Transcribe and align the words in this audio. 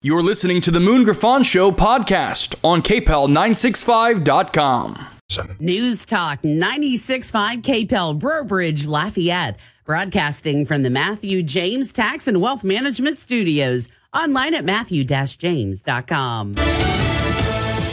You're 0.00 0.22
listening 0.22 0.60
to 0.60 0.70
the 0.70 0.78
Moon 0.78 1.02
Griffon 1.02 1.42
Show 1.42 1.72
podcast 1.72 2.54
on 2.62 2.82
KPEL965.com. 2.82 5.06
News 5.58 6.06
Talk 6.06 6.40
96.5 6.42 7.62
KPEL, 7.62 8.16
Breaux 8.16 8.44
Bridge, 8.44 8.86
Lafayette. 8.86 9.56
Broadcasting 9.84 10.66
from 10.66 10.84
the 10.84 10.90
Matthew 10.90 11.42
James 11.42 11.92
Tax 11.92 12.28
and 12.28 12.40
Wealth 12.40 12.62
Management 12.62 13.18
Studios. 13.18 13.88
Online 14.14 14.54
at 14.54 14.64
matthew-james.com. 14.64 16.54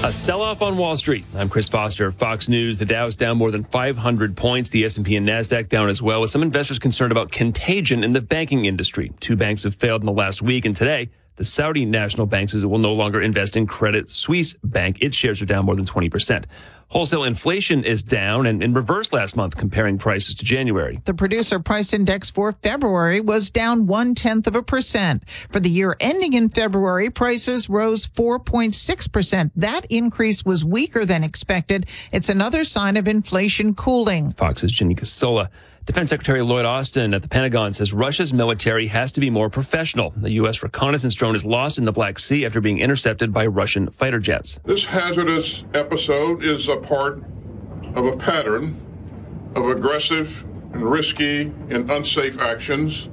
A 0.04 0.14
sell-off 0.14 0.62
on 0.62 0.78
Wall 0.78 0.96
Street. 0.98 1.26
I'm 1.36 1.50
Chris 1.50 1.68
Foster, 1.68 2.12
Fox 2.12 2.48
News. 2.48 2.78
The 2.78 2.86
Dow's 2.86 3.16
down 3.16 3.40
more 3.40 3.50
than 3.50 3.64
500 3.64 4.38
points. 4.38 4.70
The 4.70 4.86
S&P 4.86 5.16
and 5.16 5.28
Nasdaq 5.28 5.70
down 5.70 5.90
as 5.90 6.04
well, 6.04 6.22
with 6.22 6.30
some 6.30 6.44
investors 6.44 6.78
concerned 6.78 7.12
about 7.12 7.32
contagion 7.32 8.04
in 8.04 8.14
the 8.14 8.22
banking 8.22 8.66
industry. 8.66 9.12
Two 9.20 9.36
banks 9.36 9.64
have 9.64 9.74
failed 9.74 10.04
in 10.04 10.06
the 10.06 10.12
last 10.12 10.44
week, 10.44 10.66
and 10.66 10.76
today 10.76 11.10
the 11.36 11.46
Saudi 11.46 11.86
National 11.86 12.26
Bank 12.26 12.50
says 12.50 12.64
it 12.64 12.68
will 12.68 12.80
no 12.80 12.94
longer 12.94 13.22
invest 13.22 13.56
in 13.56 13.68
Credit 13.68 14.12
Suisse 14.12 14.54
Bank. 14.64 14.98
Its 15.02 15.16
shares 15.16 15.42
are 15.42 15.46
down 15.46 15.66
more 15.66 15.76
than 15.76 15.86
20%. 15.86 16.46
Wholesale 16.90 17.24
inflation 17.24 17.84
is 17.84 18.04
down 18.04 18.46
and 18.46 18.64
in 18.64 18.74
reverse 18.74 19.12
last 19.12 19.36
month, 19.36 19.58
comparing 19.58 19.98
prices 19.98 20.36
to 20.36 20.46
January. 20.46 21.02
The 21.06 21.16
producer 21.16 21.60
price 21.60 21.94
index 21.94 22.30
for 22.30 22.52
February 22.52 23.22
was 23.22 23.50
down 23.50 23.88
one 23.88 24.14
tenth 24.14 24.46
of 24.48 24.56
a 24.56 24.62
percent. 24.62 25.24
For 25.50 25.60
the 25.60 25.70
year 25.70 25.98
ending 26.00 26.34
in 26.34 26.48
February, 26.48 27.10
prices 27.10 27.70
rose 27.70 28.08
4.6%. 28.08 29.52
That 29.56 29.86
increase 29.86 30.46
was 30.46 30.64
weaker 30.64 31.06
than 31.06 31.24
expected. 31.24 31.88
It's 32.12 32.30
another 32.30 32.64
sign 32.64 32.98
of 32.98 33.08
inflation 33.08 33.74
cooling. 33.74 34.32
Fox's 34.32 34.72
Jenny 34.72 34.96
Casola. 34.96 35.50
Defense 35.86 36.10
Secretary 36.10 36.42
Lloyd 36.42 36.66
Austin 36.66 37.14
at 37.14 37.22
the 37.22 37.28
Pentagon 37.28 37.72
says 37.72 37.94
Russia's 37.94 38.34
military 38.34 38.88
has 38.88 39.12
to 39.12 39.20
be 39.20 39.30
more 39.30 39.52
professional. 39.52 40.14
The 40.18 40.32
U.S. 40.32 40.64
reconnaissance 40.64 41.14
drone 41.14 41.36
is 41.36 41.46
lost 41.46 41.78
in 41.78 41.86
the 41.86 41.92
Black 41.92 42.18
Sea 42.18 42.44
after 42.44 42.60
being 42.60 42.80
intercepted 42.80 43.32
by 43.32 43.46
Russian 43.46 43.92
fighter 43.92 44.20
jets. 44.20 44.60
This 44.66 44.86
hazardous 44.86 45.64
episode 45.76 46.44
is 46.44 46.68
a 46.70 46.78
part 46.78 47.24
of 47.94 48.04
a 48.08 48.18
pattern 48.18 48.76
of 49.54 49.70
aggressive 49.70 50.44
and 50.74 50.90
risky 50.90 51.54
and 51.70 51.90
unsafe 51.92 52.40
actions 52.40 53.08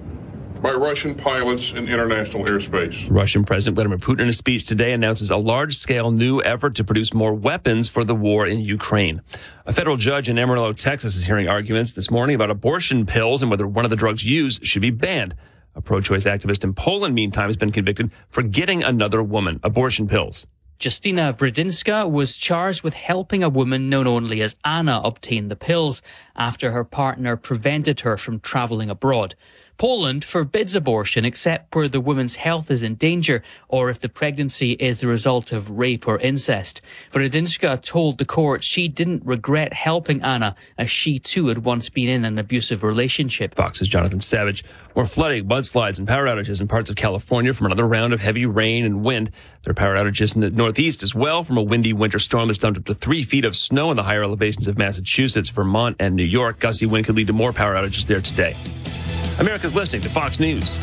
by 0.62 0.72
Russian 0.72 1.14
pilots 1.14 1.72
in 1.72 1.88
international 1.88 2.44
airspace. 2.44 3.06
Russian 3.10 3.44
President 3.44 3.74
Vladimir 3.74 3.98
Putin, 3.98 4.20
in 4.20 4.28
a 4.28 4.32
speech 4.32 4.64
today, 4.64 4.92
announces 4.92 5.30
a 5.30 5.36
large 5.36 5.76
scale 5.76 6.12
new 6.12 6.40
effort 6.42 6.76
to 6.76 6.84
produce 6.84 7.12
more 7.12 7.34
weapons 7.34 7.88
for 7.88 8.04
the 8.04 8.14
war 8.14 8.46
in 8.46 8.60
Ukraine. 8.60 9.22
A 9.66 9.72
federal 9.72 9.96
judge 9.96 10.28
in 10.28 10.38
Amarillo, 10.38 10.72
Texas, 10.72 11.16
is 11.16 11.24
hearing 11.24 11.48
arguments 11.48 11.92
this 11.92 12.10
morning 12.12 12.36
about 12.36 12.50
abortion 12.50 13.04
pills 13.04 13.42
and 13.42 13.50
whether 13.50 13.66
one 13.66 13.84
of 13.84 13.90
the 13.90 13.96
drugs 13.96 14.24
used 14.24 14.64
should 14.64 14.82
be 14.82 14.90
banned. 14.90 15.34
A 15.74 15.80
pro 15.80 16.00
choice 16.00 16.26
activist 16.26 16.62
in 16.62 16.74
Poland, 16.74 17.14
meantime, 17.14 17.48
has 17.48 17.56
been 17.56 17.72
convicted 17.72 18.12
for 18.28 18.42
getting 18.42 18.84
another 18.84 19.22
woman 19.22 19.58
abortion 19.64 20.06
pills. 20.06 20.46
Justina 20.80 21.32
Wydrzyńska 21.32 22.10
was 22.10 22.36
charged 22.36 22.82
with 22.82 22.94
helping 22.94 23.42
a 23.42 23.48
woman 23.48 23.88
known 23.88 24.06
only 24.06 24.42
as 24.42 24.56
Anna 24.64 25.00
obtain 25.04 25.48
the 25.48 25.56
pills 25.56 26.02
after 26.34 26.72
her 26.72 26.82
partner 26.84 27.36
prevented 27.36 28.00
her 28.00 28.16
from 28.16 28.40
traveling 28.40 28.90
abroad. 28.90 29.34
Poland 29.82 30.24
forbids 30.24 30.76
abortion 30.76 31.24
except 31.24 31.74
where 31.74 31.88
the 31.88 32.00
woman's 32.00 32.36
health 32.36 32.70
is 32.70 32.84
in 32.84 32.94
danger 32.94 33.42
or 33.66 33.90
if 33.90 33.98
the 33.98 34.08
pregnancy 34.08 34.74
is 34.74 35.00
the 35.00 35.08
result 35.08 35.50
of 35.50 35.70
rape 35.70 36.06
or 36.06 36.20
incest. 36.20 36.80
Wydrzyńska 37.10 37.82
told 37.82 38.18
the 38.18 38.24
court 38.24 38.62
she 38.62 38.86
didn't 38.86 39.26
regret 39.26 39.72
helping 39.72 40.22
Anna 40.22 40.54
as 40.78 40.88
she 40.88 41.18
too 41.18 41.48
had 41.48 41.64
once 41.64 41.88
been 41.88 42.08
in 42.08 42.24
an 42.24 42.38
abusive 42.38 42.84
relationship. 42.84 43.56
Fox's 43.56 43.88
Jonathan 43.88 44.20
Savage. 44.20 44.64
More 44.94 45.04
flooding, 45.04 45.48
mudslides, 45.48 45.98
and 45.98 46.06
power 46.06 46.26
outages 46.26 46.60
in 46.60 46.68
parts 46.68 46.88
of 46.88 46.94
California 46.94 47.52
from 47.52 47.66
another 47.66 47.88
round 47.88 48.12
of 48.12 48.20
heavy 48.20 48.46
rain 48.46 48.84
and 48.84 49.02
wind. 49.02 49.32
There 49.64 49.72
are 49.72 49.74
power 49.74 49.96
outages 49.96 50.36
in 50.36 50.42
the 50.42 50.50
Northeast 50.50 51.02
as 51.02 51.12
well 51.12 51.42
from 51.42 51.56
a 51.56 51.62
windy 51.62 51.92
winter 51.92 52.20
storm 52.20 52.46
that's 52.46 52.60
dumped 52.60 52.78
up 52.78 52.84
to 52.84 52.94
three 52.94 53.24
feet 53.24 53.44
of 53.44 53.56
snow 53.56 53.90
in 53.90 53.96
the 53.96 54.04
higher 54.04 54.22
elevations 54.22 54.68
of 54.68 54.78
Massachusetts, 54.78 55.48
Vermont, 55.48 55.96
and 55.98 56.14
New 56.14 56.22
York. 56.22 56.60
Gusty 56.60 56.86
wind 56.86 57.06
could 57.06 57.16
lead 57.16 57.26
to 57.26 57.32
more 57.32 57.52
power 57.52 57.74
outages 57.74 58.06
there 58.06 58.20
today. 58.20 58.54
America's 59.40 59.74
listening 59.74 60.02
to 60.02 60.08
Fox 60.08 60.38
News. 60.38 60.78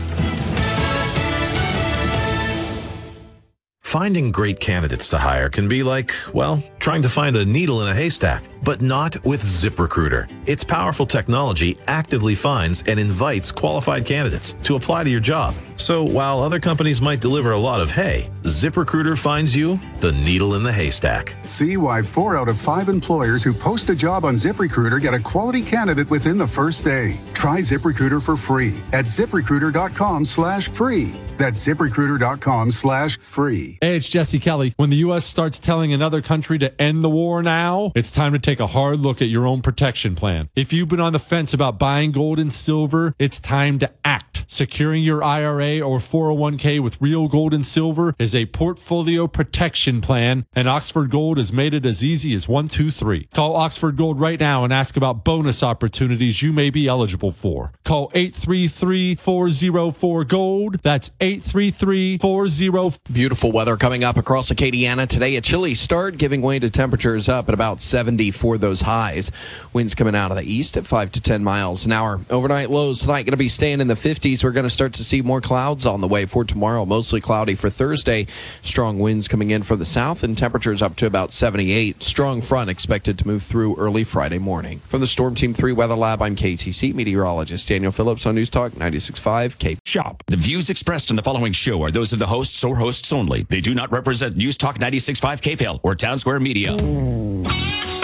Finding 3.90 4.32
great 4.32 4.60
candidates 4.60 5.10
to 5.10 5.18
hire 5.18 5.50
can 5.50 5.68
be 5.68 5.82
like, 5.82 6.12
well, 6.32 6.62
trying 6.78 7.02
to 7.02 7.10
find 7.10 7.36
a 7.36 7.44
needle 7.44 7.82
in 7.82 7.88
a 7.88 7.96
haystack, 7.96 8.44
but 8.64 8.84
not 8.84 9.26
with 9.26 9.42
ZipRecruiter. 9.42 10.32
Its 10.48 10.64
powerful 10.64 11.08
technology 11.08 11.76
actively 11.88 12.36
finds 12.36 12.84
and 12.84 13.00
invites 13.00 13.52
qualified 13.52 14.06
candidates 14.06 14.56
to 14.64 14.76
apply 14.76 15.06
to 15.06 15.10
your 15.10 15.20
job. 15.20 15.56
So 15.80 16.04
while 16.04 16.42
other 16.44 16.60
companies 16.60 17.02
might 17.02 17.22
deliver 17.22 17.52
a 17.52 17.58
lot 17.58 17.80
of 17.80 17.90
hay, 17.90 18.30
ZipRecruiter 18.44 19.18
finds 19.18 19.56
you 19.56 19.80
the 19.98 20.12
needle 20.12 20.56
in 20.56 20.62
the 20.64 20.72
haystack. 20.72 21.36
See 21.46 21.78
why 21.78 22.02
four 22.02 22.36
out 22.36 22.50
of 22.50 22.60
five 22.60 22.90
employers 22.90 23.44
who 23.44 23.54
post 23.54 23.90
a 23.90 23.96
job 23.96 24.26
on 24.26 24.36
ZipRecruiter 24.36 25.02
get 25.02 25.14
a 25.14 25.20
quality 25.20 25.62
candidate 25.62 26.10
within 26.10 26.38
the 26.38 26.46
first 26.46 26.84
day. 26.84 27.18
Try 27.34 27.60
ZipRecruiter 27.60 28.22
for 28.22 28.36
free 28.36 28.76
at 28.92 29.06
ziprecruiter.com 29.06 30.26
slash 30.26 30.68
free. 30.68 31.14
That's 31.38 31.66
ziprecruiter.com 31.66 32.72
slash 32.72 33.18
free. 33.18 33.78
Hey, 33.80 33.96
it's 33.96 34.10
Jesse 34.10 34.40
Kelly. 34.40 34.74
When 34.76 34.90
the 34.90 34.98
U.S. 34.98 35.24
starts 35.24 35.58
telling 35.58 35.94
another 35.94 36.22
country 36.22 36.60
to 36.60 36.82
end 36.82 37.02
the 37.02 37.10
war 37.10 37.42
now, 37.42 37.94
it's 37.96 38.12
time 38.12 38.34
to 38.34 38.40
take 38.40 38.60
a 38.60 38.68
hard 38.68 39.00
look 39.00 39.22
at 39.22 39.30
your 39.30 39.48
own 39.48 39.62
protection 39.62 40.16
plan. 40.16 40.50
If 40.58 40.74
you've 40.74 40.90
been 40.90 41.00
on 41.00 41.14
the 41.14 41.20
fence 41.20 41.54
about 41.54 41.80
buying 41.80 42.12
gold 42.12 42.40
and 42.40 42.52
silver, 42.52 43.16
it's 43.18 43.40
time 43.40 43.80
to 43.80 43.90
act. 44.04 44.44
Securing 44.48 45.04
your 45.04 45.24
IRA 45.24 45.69
or 45.78 46.00
401k 46.00 46.80
with 46.80 47.00
real 47.00 47.28
gold 47.28 47.54
and 47.54 47.66
silver 47.66 48.16
is 48.18 48.34
a 48.34 48.48
portfolio 48.48 49.28
protection 49.28 50.02
plan, 50.02 50.46
and 50.54 50.68
Oxford 50.68 51.12
Gold 51.12 51.38
has 51.38 51.54
made 51.54 51.74
it 51.76 51.86
as 51.86 52.04
easy 52.04 52.34
as 52.34 52.50
one, 52.50 52.68
two, 52.68 52.90
three. 52.90 53.28
Call 53.34 53.56
Oxford 53.56 53.96
Gold 53.96 54.20
right 54.20 54.40
now 54.40 54.64
and 54.64 54.74
ask 54.74 54.98
about 54.98 55.24
bonus 55.24 55.62
opportunities 55.62 56.42
you 56.42 56.52
may 56.52 56.72
be 56.72 56.88
eligible 56.88 57.32
for. 57.32 57.72
Call 57.86 58.12
833 58.16 59.16
404 59.16 60.24
Gold. 60.26 60.82
That's 60.82 61.12
833 61.22 62.18
40. 62.18 63.00
Beautiful 63.12 63.52
weather 63.52 63.78
coming 63.78 64.04
up 64.04 64.18
across 64.18 64.50
Acadiana 64.50 65.08
today. 65.08 65.36
A 65.36 65.42
chilly 65.42 65.76
start, 65.76 66.18
giving 66.18 66.42
way 66.42 66.58
to 66.58 66.70
temperatures 66.70 67.30
up 67.30 67.48
at 67.48 67.54
about 67.54 67.82
70 67.82 68.32
for 68.32 68.58
those 68.58 68.82
highs. 68.82 69.32
Winds 69.74 69.94
coming 69.94 70.16
out 70.16 70.32
of 70.32 70.38
the 70.38 70.44
east 70.44 70.78
at 70.78 70.88
5 70.88 71.12
to 71.12 71.22
10 71.22 71.44
miles 71.44 71.86
an 71.86 71.92
hour. 71.92 72.20
Overnight 72.30 72.70
lows 72.70 73.02
tonight 73.02 73.24
going 73.24 73.32
to 73.32 73.38
be 73.38 73.50
staying 73.50 73.82
in 73.82 73.88
the 73.88 73.94
50s. 73.94 74.44
We're 74.44 74.52
going 74.52 74.64
to 74.64 74.70
start 74.70 74.94
to 74.94 75.04
see 75.04 75.22
more 75.22 75.42
clouds 75.42 75.59
on 75.60 76.02
the 76.02 76.08
way 76.08 76.26
for 76.26 76.44
tomorrow. 76.44 76.86
Mostly 76.86 77.20
cloudy 77.20 77.56
for 77.56 77.70
Thursday. 77.70 78.28
Strong 78.62 79.00
winds 79.00 79.28
coming 79.28 79.52
in 79.52 79.64
from 79.64 79.80
the 79.80 79.86
south 79.86 80.24
and 80.24 80.38
temperatures 80.38 80.82
up 80.82 80.96
to 80.96 81.06
about 81.06 81.34
78. 81.34 82.02
Strong 82.02 82.42
front 82.42 82.70
expected 82.70 83.20
to 83.20 83.28
move 83.28 83.44
through 83.44 83.76
early 83.76 84.04
Friday 84.04 84.40
morning. 84.40 84.80
From 84.88 85.02
the 85.02 85.08
Storm 85.08 85.36
Team 85.36 85.54
3 85.54 85.74
Weather 85.74 85.96
Lab, 85.96 86.22
I'm 86.22 86.36
KATC 86.36 86.94
meteorologist 86.94 87.68
Daniel 87.68 87.92
Phillips 87.92 88.26
on 88.26 88.36
News 88.36 88.50
Talk 88.50 88.72
96.5 88.72 89.58
Cape. 89.58 89.80
Shop. 89.86 90.24
The 90.28 90.38
views 90.38 90.70
expressed 90.70 91.10
in 91.10 91.16
the 91.16 91.24
following 91.24 91.52
show 91.52 91.84
are 91.84 91.92
those 91.92 92.14
of 92.14 92.20
the 92.20 92.28
hosts 92.28 92.64
or 92.64 92.78
hosts 92.78 93.12
only. 93.12 93.44
They 93.44 93.62
do 93.62 93.76
not 93.76 93.92
represent 93.92 94.38
News 94.38 94.58
Talk 94.58 94.78
96.5 94.78 95.42
KPEL 95.42 95.80
or 95.84 95.96
Town 95.96 96.18
Square 96.18 96.40
Media. 96.40 96.74
Hmm. 96.74 97.99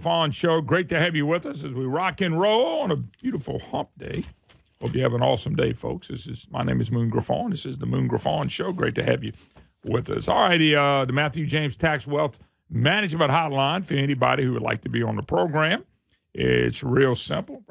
Griffon 0.00 0.30
Show. 0.30 0.62
Great 0.62 0.88
to 0.88 0.98
have 0.98 1.14
you 1.14 1.26
with 1.26 1.44
us 1.44 1.62
as 1.62 1.72
we 1.72 1.84
rock 1.84 2.22
and 2.22 2.40
roll 2.40 2.80
on 2.80 2.90
a 2.90 2.96
beautiful 2.96 3.58
hump 3.58 3.90
day. 3.98 4.24
Hope 4.80 4.94
you 4.94 5.02
have 5.02 5.12
an 5.12 5.20
awesome 5.20 5.54
day, 5.54 5.74
folks. 5.74 6.08
This 6.08 6.26
is 6.26 6.46
my 6.50 6.62
name 6.62 6.80
is 6.80 6.90
Moon 6.90 7.10
Griffon. 7.10 7.50
This 7.50 7.66
is 7.66 7.76
the 7.76 7.84
Moon 7.84 8.08
Griffon 8.08 8.48
Show. 8.48 8.72
Great 8.72 8.94
to 8.94 9.04
have 9.04 9.22
you 9.22 9.34
with 9.84 10.08
us. 10.08 10.26
All 10.26 10.40
righty, 10.40 10.74
uh, 10.74 11.04
the 11.04 11.12
Matthew 11.12 11.44
James 11.44 11.76
Tax 11.76 12.06
Wealth 12.06 12.38
Management 12.70 13.30
Hotline 13.30 13.84
for 13.84 13.92
anybody 13.92 14.42
who 14.42 14.54
would 14.54 14.62
like 14.62 14.80
to 14.82 14.88
be 14.88 15.02
on 15.02 15.16
the 15.16 15.22
program. 15.22 15.84
It's 16.32 16.82
real 16.82 17.14
simple. 17.14 17.62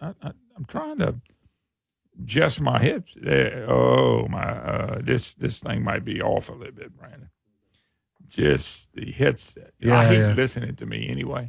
I, 0.00 0.14
I'm 0.22 0.64
trying 0.66 0.96
to 1.00 1.16
adjust 2.18 2.58
my 2.62 2.78
hips. 2.78 3.12
There. 3.20 3.66
Oh 3.68 4.26
my, 4.28 4.44
uh, 4.44 5.00
this 5.02 5.34
this 5.34 5.60
thing 5.60 5.84
might 5.84 6.06
be 6.06 6.22
off 6.22 6.48
a 6.48 6.52
little 6.52 6.72
bit, 6.72 6.96
Brandon. 6.96 7.28
Just 8.28 8.92
the 8.94 9.10
headset. 9.12 9.72
Yeah, 9.80 9.98
I 9.98 10.04
hate 10.06 10.18
yeah. 10.18 10.32
listening 10.34 10.76
to 10.76 10.86
me 10.86 11.08
anyway. 11.08 11.48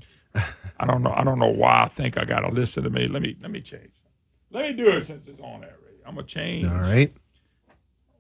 I 0.80 0.86
don't 0.86 1.04
know. 1.04 1.12
I 1.16 1.24
don't 1.24 1.40
know 1.40 1.48
why 1.50 1.84
I 1.84 1.88
think 1.88 2.18
I 2.18 2.24
got 2.26 2.42
to 2.42 2.50
listen 2.50 2.84
to 2.84 2.90
me. 2.90 3.08
Let 3.08 3.22
me 3.22 3.36
let 3.42 3.52
me 3.52 3.62
change. 3.62 3.92
Let 4.52 4.64
me 4.70 4.74
do 4.74 4.90
it 4.90 5.06
since 5.06 5.28
it's 5.28 5.40
on 5.42 5.62
there. 5.62 5.70
already. 5.72 5.98
I'm 6.06 6.16
gonna 6.16 6.28
change. 6.28 6.66
All 6.68 6.76
right. 6.80 7.14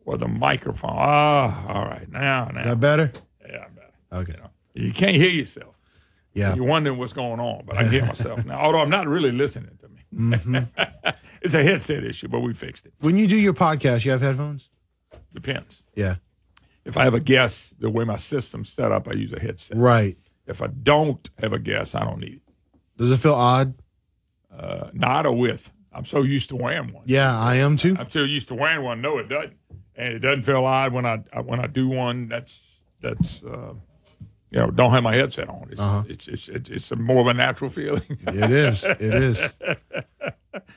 Or 0.06 0.17
the 0.17 0.27
microphone. 0.27 0.91
Ah, 0.94 1.67
all 1.67 1.85
right. 1.85 2.09
Now, 2.11 2.50
now. 2.53 2.61
Is 2.61 2.65
that 2.65 2.79
better? 2.79 3.11
Yeah, 3.47 3.65
better. 3.75 3.94
Okay. 4.31 4.35
You 4.73 4.91
can't 4.91 5.15
hear 5.15 5.29
yourself. 5.29 5.75
Yeah. 6.33 6.56
You're 6.56 6.65
wondering 6.65 6.97
what's 6.97 7.13
going 7.13 7.39
on, 7.39 7.63
but 7.65 7.77
I 7.77 7.83
can 7.83 7.91
hear 7.91 8.06
myself 8.13 8.45
now. 8.45 8.59
Although 8.59 8.79
I'm 8.81 8.89
not 8.89 9.07
really 9.07 9.31
listening 9.31 9.77
to 9.81 9.89
me. 9.89 10.29
Mhm. 10.31 10.67
it's 11.41 11.53
a 11.53 11.63
headset 11.63 12.03
issue, 12.03 12.27
but 12.27 12.39
we 12.39 12.53
fixed 12.53 12.85
it. 12.85 12.94
When 13.00 13.17
you 13.17 13.27
do 13.27 13.35
your 13.35 13.53
podcast, 13.53 14.06
you 14.06 14.11
have 14.11 14.21
headphones? 14.21 14.69
Depends. 15.33 15.83
Yeah. 15.95 16.15
If 16.86 16.98
I 16.98 17.04
have 17.04 17.14
a 17.14 17.20
guest, 17.20 17.80
the 17.80 17.90
way 17.90 18.04
my 18.06 18.16
system's 18.16 18.70
set 18.70 18.92
up, 18.92 19.08
I 19.08 19.14
use 19.14 19.31
a 19.34 19.40
headset. 19.40 19.78
Right. 19.78 20.18
If 20.48 20.62
I 20.62 20.68
don't 20.68 21.30
have 21.40 21.54
a 21.54 21.60
guest, 21.60 21.96
I 21.96 22.04
don't 22.04 22.20
need 22.20 22.36
it. 22.36 22.42
Does 22.98 23.12
it 23.12 23.18
feel 23.18 23.36
odd? 23.36 23.76
Uh, 24.56 24.90
not 24.94 25.26
or 25.26 25.34
with. 25.34 25.72
I'm 25.94 26.06
so 26.06 26.22
used 26.24 26.50
to 26.50 26.56
wearing 26.56 26.92
one. 26.94 27.04
Yeah, 27.06 27.38
I 27.38 27.56
am 27.56 27.78
too. 27.78 27.96
I'm 28.00 28.10
so 28.10 28.20
used 28.24 28.48
to 28.50 28.56
wearing 28.56 28.84
one. 28.84 29.02
No, 29.02 29.18
it 29.18 29.30
doesn't, 29.30 29.54
and 29.96 30.14
it 30.14 30.20
doesn't 30.20 30.42
feel 30.44 30.66
odd 30.66 30.94
when 30.94 31.06
I 31.06 31.18
when 31.42 31.60
I 31.60 31.68
do 31.68 31.88
one. 31.88 32.28
That's 32.28 32.84
that's 33.02 33.44
uh, 33.44 33.74
you 34.52 34.60
know 34.60 34.70
don't 34.72 34.92
have 34.92 35.04
my 35.04 35.14
headset 35.16 35.50
on. 35.50 35.68
It's 35.72 35.80
Uh-huh. 35.80 36.04
it's, 36.08 36.28
it's 36.28 36.48
it's 36.50 36.70
it's 36.70 36.92
a 36.92 36.96
more 36.96 37.22
of 37.22 37.28
a 37.28 37.34
natural 37.34 37.70
feeling. 37.80 38.02
It 38.10 38.52
is. 38.52 38.84
It 38.84 39.02
is. 39.02 39.56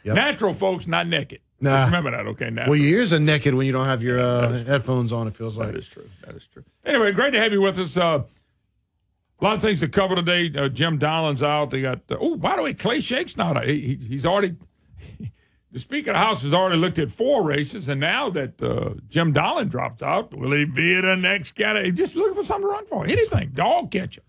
Yep. 0.05 0.15
Natural, 0.17 0.53
folks, 0.55 0.87
not 0.87 1.07
naked. 1.07 1.41
Nah. 1.63 1.83
Just 1.83 1.93
remember 1.93 2.11
that, 2.11 2.27
okay? 2.27 2.51
Natural. 2.51 2.71
Well, 2.71 2.79
your 2.79 2.99
ears 2.99 3.13
are 3.13 3.21
naked 3.21 3.55
when 3.55 3.67
you 3.67 3.73
don't 3.73 3.87
have 3.87 4.03
your 4.03 4.19
uh, 4.19 4.65
headphones 4.65 5.13
on, 5.13 5.29
it 5.29 5.35
feels 5.37 5.57
like. 5.57 5.69
That 5.69 5.79
is 5.79 5.87
true. 5.87 6.11
That 6.27 6.35
is 6.35 6.45
true. 6.53 6.65
Anyway, 6.85 7.13
great 7.13 7.31
to 7.31 7.39
have 7.39 7.53
you 7.53 7.63
with 7.63 7.79
us. 7.79 7.97
Uh, 7.97 8.25
a 9.41 9.45
lot 9.45 9.55
of 9.55 9.63
things 9.63 9.79
to 9.81 9.89
cover 9.89 10.17
today. 10.17 10.53
Uh, 10.57 10.69
Jim 10.69 10.99
Donelon's 10.99 11.43
out. 11.43 11.71
They 11.71 11.81
got. 11.81 12.01
Uh, 12.11 12.17
oh, 12.21 12.37
by 12.37 12.57
the 12.57 12.63
way, 12.63 12.75
Clay 12.75 12.99
Schexnayder. 12.99 13.65
He, 13.67 13.81
he, 13.81 14.07
he's 14.09 14.27
already. 14.27 14.57
the 15.71 15.79
Speaker 15.79 16.11
of 16.11 16.15
the 16.15 16.19
House 16.19 16.43
has 16.43 16.53
already 16.53 16.77
looked 16.79 16.99
at 16.99 17.11
four 17.11 17.45
races, 17.45 17.87
and 17.87 18.01
now 18.01 18.29
that 18.31 18.61
uh, 18.61 18.95
Jim 19.09 19.33
Donelon 19.33 19.69
dropped 19.69 20.03
out, 20.03 20.35
will 20.37 20.53
he 20.53 20.65
be 20.65 21.01
the 21.01 21.17
next 21.17 21.55
guy? 21.55 21.91
Just 21.91 22.17
looking 22.17 22.35
for 22.35 22.43
something 22.43 22.69
to 22.69 22.73
run 22.73 22.87
for. 22.87 23.05
Anything, 23.05 23.51
dog 23.55 23.93
catcher. 23.93 24.23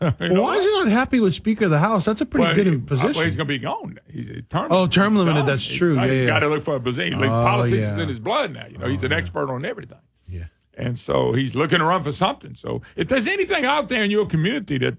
Know 0.00 0.12
why 0.42 0.56
is 0.56 0.64
he 0.64 0.72
not 0.72 0.88
happy 0.88 1.20
with 1.20 1.34
Speaker 1.34 1.64
of 1.66 1.70
the 1.70 1.78
House? 1.78 2.04
That's 2.04 2.20
a 2.20 2.26
pretty 2.26 2.46
Well, 2.46 2.54
good 2.54 2.66
he- 2.66 2.76
position. 2.78 3.12
Well, 3.14 3.24
he's 3.26 3.36
going 3.36 3.46
to 3.48 3.52
be 3.54 3.58
gone. 3.58 3.98
He's, 4.10 4.42
term. 4.48 4.68
Oh, 4.70 4.86
term 4.86 5.16
limited, 5.16 5.38
gone. 5.40 5.46
that's 5.46 5.66
true. 5.66 5.98
He's 5.98 6.08
Yeah, 6.10 6.14
yeah. 6.20 6.26
got 6.26 6.38
to 6.40 6.48
look 6.48 6.64
for 6.64 6.76
a 6.76 6.80
position. 6.80 7.18
Like, 7.20 7.30
Oh, 7.30 7.44
politics 7.44 7.86
is 7.86 7.98
in 7.98 8.08
his 8.08 8.20
blood 8.20 8.52
now. 8.52 8.66
You 8.66 8.78
know, 8.78 8.86
he's 8.86 9.02
an 9.04 9.12
expert 9.12 9.50
on 9.50 9.64
everything. 9.64 9.98
Yeah. 10.28 10.44
And 10.74 10.98
so 10.98 11.32
he's 11.32 11.54
looking 11.56 11.78
to 11.78 11.84
run 11.84 12.02
for 12.04 12.12
something. 12.12 12.54
So 12.54 12.82
if 12.96 13.08
there's 13.08 13.26
anything 13.26 13.64
out 13.64 13.88
there 13.88 14.02
in 14.04 14.10
your 14.10 14.26
community 14.26 14.78
that 14.78 14.96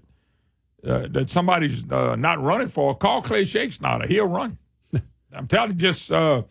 uh, 0.86 1.06
that 1.10 1.28
somebody's 1.30 1.82
uh, 1.90 2.16
not 2.16 2.40
running 2.42 2.68
for, 2.68 2.94
call 2.96 3.20
Clay 3.22 3.44
Shakespeare. 3.44 4.00
He'll 4.06 4.26
run. 4.26 4.56
I'm 5.32 5.46
telling 5.46 5.70
you, 5.72 5.76
just 5.76 6.10
uh, 6.10 6.42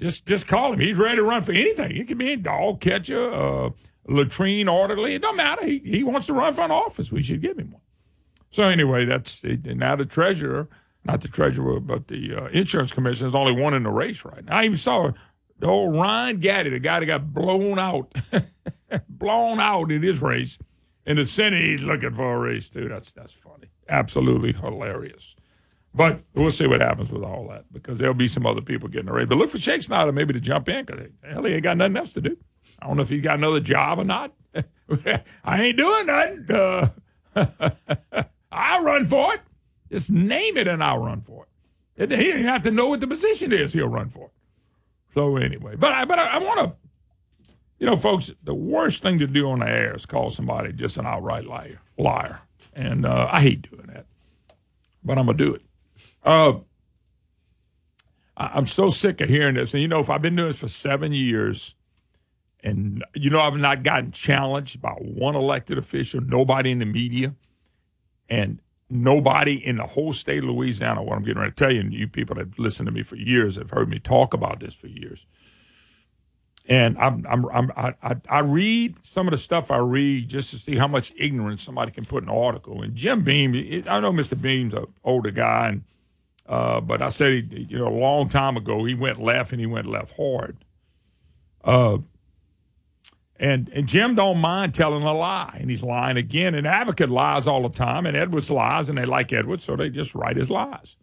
just 0.00 0.26
just 0.26 0.46
call 0.46 0.72
him. 0.72 0.80
He's 0.80 0.96
ready 0.96 1.16
to 1.16 1.22
run 1.22 1.42
for 1.42 1.52
anything. 1.52 1.96
It 1.96 2.08
could 2.08 2.18
be 2.18 2.32
a 2.32 2.36
dog 2.36 2.80
catcher, 2.80 3.32
uh, 3.32 3.70
latrine 4.08 4.68
orderly. 4.68 5.14
It 5.14 5.22
don't 5.22 5.36
matter. 5.36 5.64
He 5.64 5.78
he 5.78 6.04
wants 6.04 6.26
to 6.26 6.32
run 6.32 6.54
for 6.54 6.62
an 6.62 6.70
office. 6.70 7.10
We 7.10 7.22
should 7.22 7.42
give 7.42 7.58
him 7.58 7.72
one. 7.72 7.82
So 8.50 8.64
anyway, 8.64 9.04
that's 9.04 9.42
now 9.44 9.96
the 9.96 10.06
treasurer, 10.06 10.68
not 11.04 11.20
the 11.20 11.28
treasurer, 11.28 11.80
but 11.80 12.08
the 12.08 12.34
uh, 12.34 12.46
insurance 12.46 12.92
commissioner 12.92 13.28
is 13.28 13.34
only 13.34 13.52
one 13.52 13.74
in 13.74 13.82
the 13.82 13.90
race 13.90 14.24
right 14.24 14.44
now. 14.44 14.56
I 14.56 14.64
even 14.64 14.78
saw 14.78 15.10
the 15.58 15.66
old 15.66 15.94
Ryan 15.94 16.38
Gatti, 16.38 16.70
the 16.70 16.78
guy 16.78 17.00
that 17.00 17.06
got 17.06 17.32
blown 17.32 17.78
out, 17.78 18.14
blown 19.08 19.60
out 19.60 19.90
in 19.90 20.02
his 20.02 20.20
race. 20.20 20.58
In 21.04 21.16
the 21.16 21.26
Senate, 21.26 21.62
he's 21.62 21.82
looking 21.82 22.14
for 22.14 22.34
a 22.34 22.38
race 22.38 22.68
too. 22.70 22.88
That's 22.88 23.12
that's 23.12 23.32
funny, 23.32 23.68
absolutely 23.88 24.52
hilarious. 24.52 25.34
But 25.94 26.20
we'll 26.34 26.50
see 26.50 26.66
what 26.66 26.82
happens 26.82 27.10
with 27.10 27.22
all 27.22 27.48
that 27.48 27.72
because 27.72 27.98
there'll 27.98 28.12
be 28.12 28.28
some 28.28 28.44
other 28.44 28.60
people 28.60 28.88
getting 28.88 29.08
a 29.08 29.12
race. 29.12 29.28
But 29.28 29.38
look 29.38 29.50
for 29.50 29.56
Schexnayder 29.56 30.12
maybe 30.12 30.34
to 30.34 30.40
jump 30.40 30.68
in 30.68 30.84
because 30.84 31.06
hell, 31.22 31.44
he 31.44 31.54
ain't 31.54 31.62
got 31.62 31.78
nothing 31.78 31.96
else 31.96 32.12
to 32.14 32.20
do. 32.20 32.36
I 32.80 32.86
don't 32.86 32.96
know 32.96 33.02
if 33.02 33.08
he's 33.08 33.22
got 33.22 33.38
another 33.38 33.60
job 33.60 33.98
or 33.98 34.04
not. 34.04 34.32
I 35.44 35.62
ain't 35.62 35.76
doing 35.76 36.06
nothing. 36.06 36.46
Uh, 36.50 36.88
I'll 38.52 38.84
run 38.84 39.06
for 39.06 39.34
it. 39.34 39.40
Just 39.90 40.10
name 40.10 40.56
it 40.56 40.68
and 40.68 40.82
I'll 40.82 40.98
run 40.98 41.20
for 41.20 41.44
it. 41.44 41.48
He 41.96 42.06
didn't 42.06 42.44
have 42.44 42.62
to 42.64 42.70
know 42.70 42.88
what 42.88 43.00
the 43.00 43.06
position 43.06 43.52
is. 43.52 43.72
He'll 43.72 43.88
run 43.88 44.10
for 44.10 44.26
it. 44.26 44.32
So 45.14 45.36
anyway, 45.36 45.76
but 45.76 45.92
I 45.92 46.04
but 46.04 46.18
I, 46.18 46.26
I 46.26 46.38
want 46.38 46.60
to, 46.60 47.52
you 47.78 47.86
know, 47.86 47.96
folks. 47.96 48.30
The 48.44 48.52
worst 48.52 49.02
thing 49.02 49.18
to 49.20 49.26
do 49.26 49.48
on 49.48 49.60
the 49.60 49.66
air 49.68 49.96
is 49.96 50.04
call 50.04 50.30
somebody 50.30 50.74
just 50.74 50.98
an 50.98 51.06
outright 51.06 51.46
liar, 51.46 51.80
liar, 51.96 52.40
and 52.74 53.06
uh, 53.06 53.26
I 53.32 53.40
hate 53.40 53.70
doing 53.70 53.86
that. 53.86 54.04
But 55.02 55.16
I'm 55.16 55.24
gonna 55.24 55.38
do 55.38 55.54
it. 55.54 55.62
Uh, 56.22 56.58
I, 58.36 58.48
I'm 58.54 58.66
so 58.66 58.90
sick 58.90 59.22
of 59.22 59.30
hearing 59.30 59.54
this, 59.54 59.72
and 59.72 59.80
you 59.80 59.88
know, 59.88 60.00
if 60.00 60.10
I've 60.10 60.20
been 60.20 60.36
doing 60.36 60.48
this 60.48 60.58
for 60.58 60.68
seven 60.68 61.14
years, 61.14 61.75
and 62.66 63.04
you 63.14 63.30
know, 63.30 63.40
I've 63.40 63.56
not 63.56 63.84
gotten 63.84 64.10
challenged 64.10 64.82
by 64.82 64.90
one 64.90 65.36
elected 65.36 65.78
official, 65.78 66.20
nobody 66.20 66.72
in 66.72 66.80
the 66.80 66.84
media, 66.84 67.36
and 68.28 68.60
nobody 68.90 69.54
in 69.54 69.76
the 69.76 69.86
whole 69.86 70.12
state 70.12 70.38
of 70.38 70.50
Louisiana. 70.50 71.00
What 71.00 71.16
I'm 71.16 71.22
getting 71.22 71.40
ready 71.40 71.52
to 71.52 71.56
tell 71.56 71.70
you, 71.70 71.80
and 71.80 71.94
you 71.94 72.08
people 72.08 72.34
that 72.34 72.48
have 72.48 72.58
listened 72.58 72.86
to 72.86 72.92
me 72.92 73.04
for 73.04 73.14
years 73.14 73.54
have 73.54 73.70
heard 73.70 73.88
me 73.88 74.00
talk 74.00 74.34
about 74.34 74.58
this 74.58 74.74
for 74.74 74.88
years. 74.88 75.26
And 76.68 76.98
I'm, 76.98 77.24
I'm, 77.30 77.46
I'm 77.54 77.70
I, 78.02 78.16
I, 78.28 78.40
read 78.40 78.96
some 79.06 79.28
of 79.28 79.30
the 79.30 79.38
stuff 79.38 79.70
I 79.70 79.76
read 79.76 80.28
just 80.28 80.50
to 80.50 80.58
see 80.58 80.74
how 80.74 80.88
much 80.88 81.12
ignorance 81.16 81.62
somebody 81.62 81.92
can 81.92 82.04
put 82.04 82.24
in 82.24 82.28
an 82.28 82.34
article. 82.34 82.82
And 82.82 82.96
Jim 82.96 83.22
Beam, 83.22 83.54
I 83.88 84.00
know 84.00 84.10
Mr. 84.10 84.40
Beam's 84.40 84.74
an 84.74 84.86
older 85.04 85.30
guy, 85.30 85.68
and 85.68 85.84
uh, 86.48 86.80
but 86.80 87.00
I 87.00 87.10
said, 87.10 87.52
you 87.70 87.78
know, 87.78 87.86
a 87.86 87.94
long 87.96 88.28
time 88.28 88.56
ago, 88.56 88.84
he 88.84 88.94
went 88.94 89.22
left 89.22 89.52
and 89.52 89.60
he 89.60 89.66
went 89.66 89.86
left 89.86 90.16
hard. 90.16 90.56
Uh, 91.62 91.98
and 93.38 93.68
and 93.70 93.86
Jim 93.86 94.14
don't 94.14 94.38
mind 94.38 94.74
telling 94.74 95.02
a 95.02 95.12
lie, 95.12 95.56
and 95.60 95.70
he's 95.70 95.82
lying 95.82 96.16
again. 96.16 96.54
And 96.54 96.66
Advocate 96.66 97.10
lies 97.10 97.46
all 97.46 97.62
the 97.62 97.68
time, 97.68 98.06
and 98.06 98.16
Edwards 98.16 98.50
lies, 98.50 98.88
and 98.88 98.96
they 98.96 99.04
like 99.04 99.32
Edwards, 99.32 99.64
so 99.64 99.76
they 99.76 99.90
just 99.90 100.14
write 100.14 100.36
his 100.36 100.50
lies. 100.50 100.96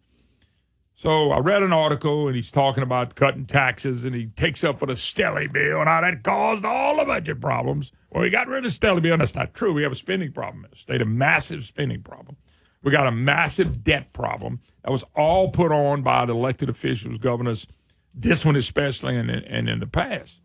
So 0.96 1.32
I 1.32 1.38
read 1.38 1.62
an 1.62 1.72
article, 1.72 2.28
and 2.28 2.36
he's 2.36 2.50
talking 2.50 2.82
about 2.82 3.14
cutting 3.14 3.44
taxes, 3.44 4.04
and 4.04 4.14
he 4.14 4.26
takes 4.26 4.64
up 4.64 4.78
for 4.78 4.86
the 4.86 4.94
Stelly 4.94 5.52
bill, 5.52 5.80
and 5.80 5.88
how 5.88 6.00
that 6.00 6.22
caused 6.22 6.64
all 6.64 6.96
the 6.96 7.04
budget 7.04 7.40
problems. 7.40 7.92
Well, 8.10 8.22
we 8.22 8.30
got 8.30 8.48
rid 8.48 8.64
of 8.64 8.72
the 8.72 8.86
Stelly 8.86 9.02
bill, 9.02 9.12
and 9.12 9.20
that's 9.20 9.34
not 9.34 9.54
true. 9.54 9.72
We 9.74 9.82
have 9.82 9.92
a 9.92 9.96
spending 9.96 10.32
problem 10.32 10.64
in 10.64 10.70
the 10.70 10.76
state, 10.76 11.02
a 11.02 11.04
massive 11.04 11.64
spending 11.64 12.02
problem. 12.02 12.36
We 12.82 12.90
got 12.90 13.06
a 13.06 13.12
massive 13.12 13.82
debt 13.82 14.12
problem 14.12 14.60
that 14.82 14.92
was 14.92 15.04
all 15.14 15.50
put 15.50 15.72
on 15.72 16.02
by 16.02 16.26
the 16.26 16.34
elected 16.34 16.68
officials, 16.68 17.18
governors, 17.18 17.66
this 18.14 18.44
one 18.44 18.56
especially, 18.56 19.16
and, 19.16 19.30
and 19.30 19.68
in 19.68 19.80
the 19.80 19.86
past. 19.86 20.40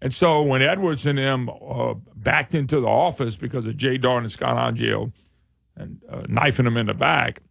And 0.00 0.14
so 0.14 0.42
when 0.42 0.62
Edwards 0.62 1.06
and 1.06 1.18
them 1.18 1.48
uh, 1.48 1.94
backed 2.14 2.54
into 2.54 2.80
the 2.80 2.86
office 2.86 3.36
because 3.36 3.66
of 3.66 3.76
Jay 3.76 3.98
Dardenne 3.98 4.24
and 4.24 4.32
Scott 4.32 4.56
Angelle 4.56 5.12
and 5.76 6.00
uh, 6.08 6.22
knifing 6.28 6.64
them 6.64 6.76
in 6.76 6.86
the 6.86 6.94
back, 6.94 7.42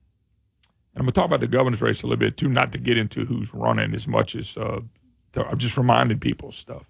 and 0.94 1.02
I'm 1.02 1.06
going 1.06 1.08
to 1.08 1.12
talk 1.14 1.26
about 1.26 1.42
the 1.42 1.48
governor's 1.48 1.82
race 1.82 2.04
a 2.04 2.08
little 2.08 2.20
bit 2.20 2.38
too, 2.38 2.48
not 2.48 2.72
to 2.72 2.78
get 2.78 2.98
into 2.98 3.26
who's 3.26 3.54
running 3.54 3.94
as 3.94 4.08
much 4.08 4.36
as 4.36 4.56
uh, 4.58 4.80
I'm 5.36 5.58
just 5.58 5.78
reminding 5.78 6.20
people 6.20 6.52
stuff. 6.52 6.90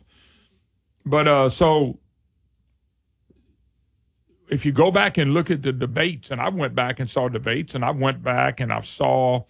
But 1.06 1.28
uh, 1.28 1.50
so 1.50 2.00
if 4.50 4.66
you 4.66 4.72
go 4.72 4.92
back 4.92 5.18
and 5.18 5.34
look 5.34 5.52
at 5.52 5.62
the 5.62 5.74
debates, 5.74 6.32
and 6.32 6.40
I 6.40 6.50
went 6.50 6.76
back 6.76 7.00
and 7.00 7.10
saw 7.10 7.28
debates, 7.28 7.76
and 7.76 7.84
I 7.84 7.92
went 7.92 8.24
back 8.24 8.60
and 8.60 8.72
I 8.72 8.82
saw 8.82 9.44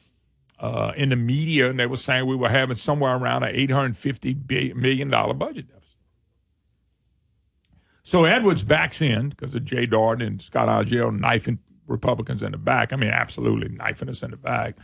uh, 0.60 0.94
in 0.96 1.10
the 1.10 1.16
media, 1.16 1.70
and 1.70 1.80
they 1.80 1.86
were 1.86 1.98
saying 1.98 2.26
we 2.26 2.36
were 2.36 2.50
having 2.50 2.78
somewhere 2.78 3.16
around 3.16 3.44
an 3.44 3.56
$850 3.56 4.48
bi- 4.48 4.74
million 4.80 5.10
budget. 5.38 5.66
So 8.08 8.24
Edwards 8.24 8.64
backs 8.64 9.02
in 9.02 9.28
because 9.28 9.54
of 9.54 9.66
Jay 9.66 9.86
Dardenne 9.86 10.26
and 10.26 10.42
Scott 10.42 10.70
Angelle 10.70 11.12
knifing 11.12 11.60
Republicans 11.88 12.42
in 12.42 12.54
the 12.54 12.58
back. 12.58 12.94
I 12.94 12.96
mean, 12.96 13.10
absolutely 13.10 13.68
knifing 13.68 14.08
us 14.08 14.24
in 14.24 14.32
the 14.32 14.38
back. 14.38 14.78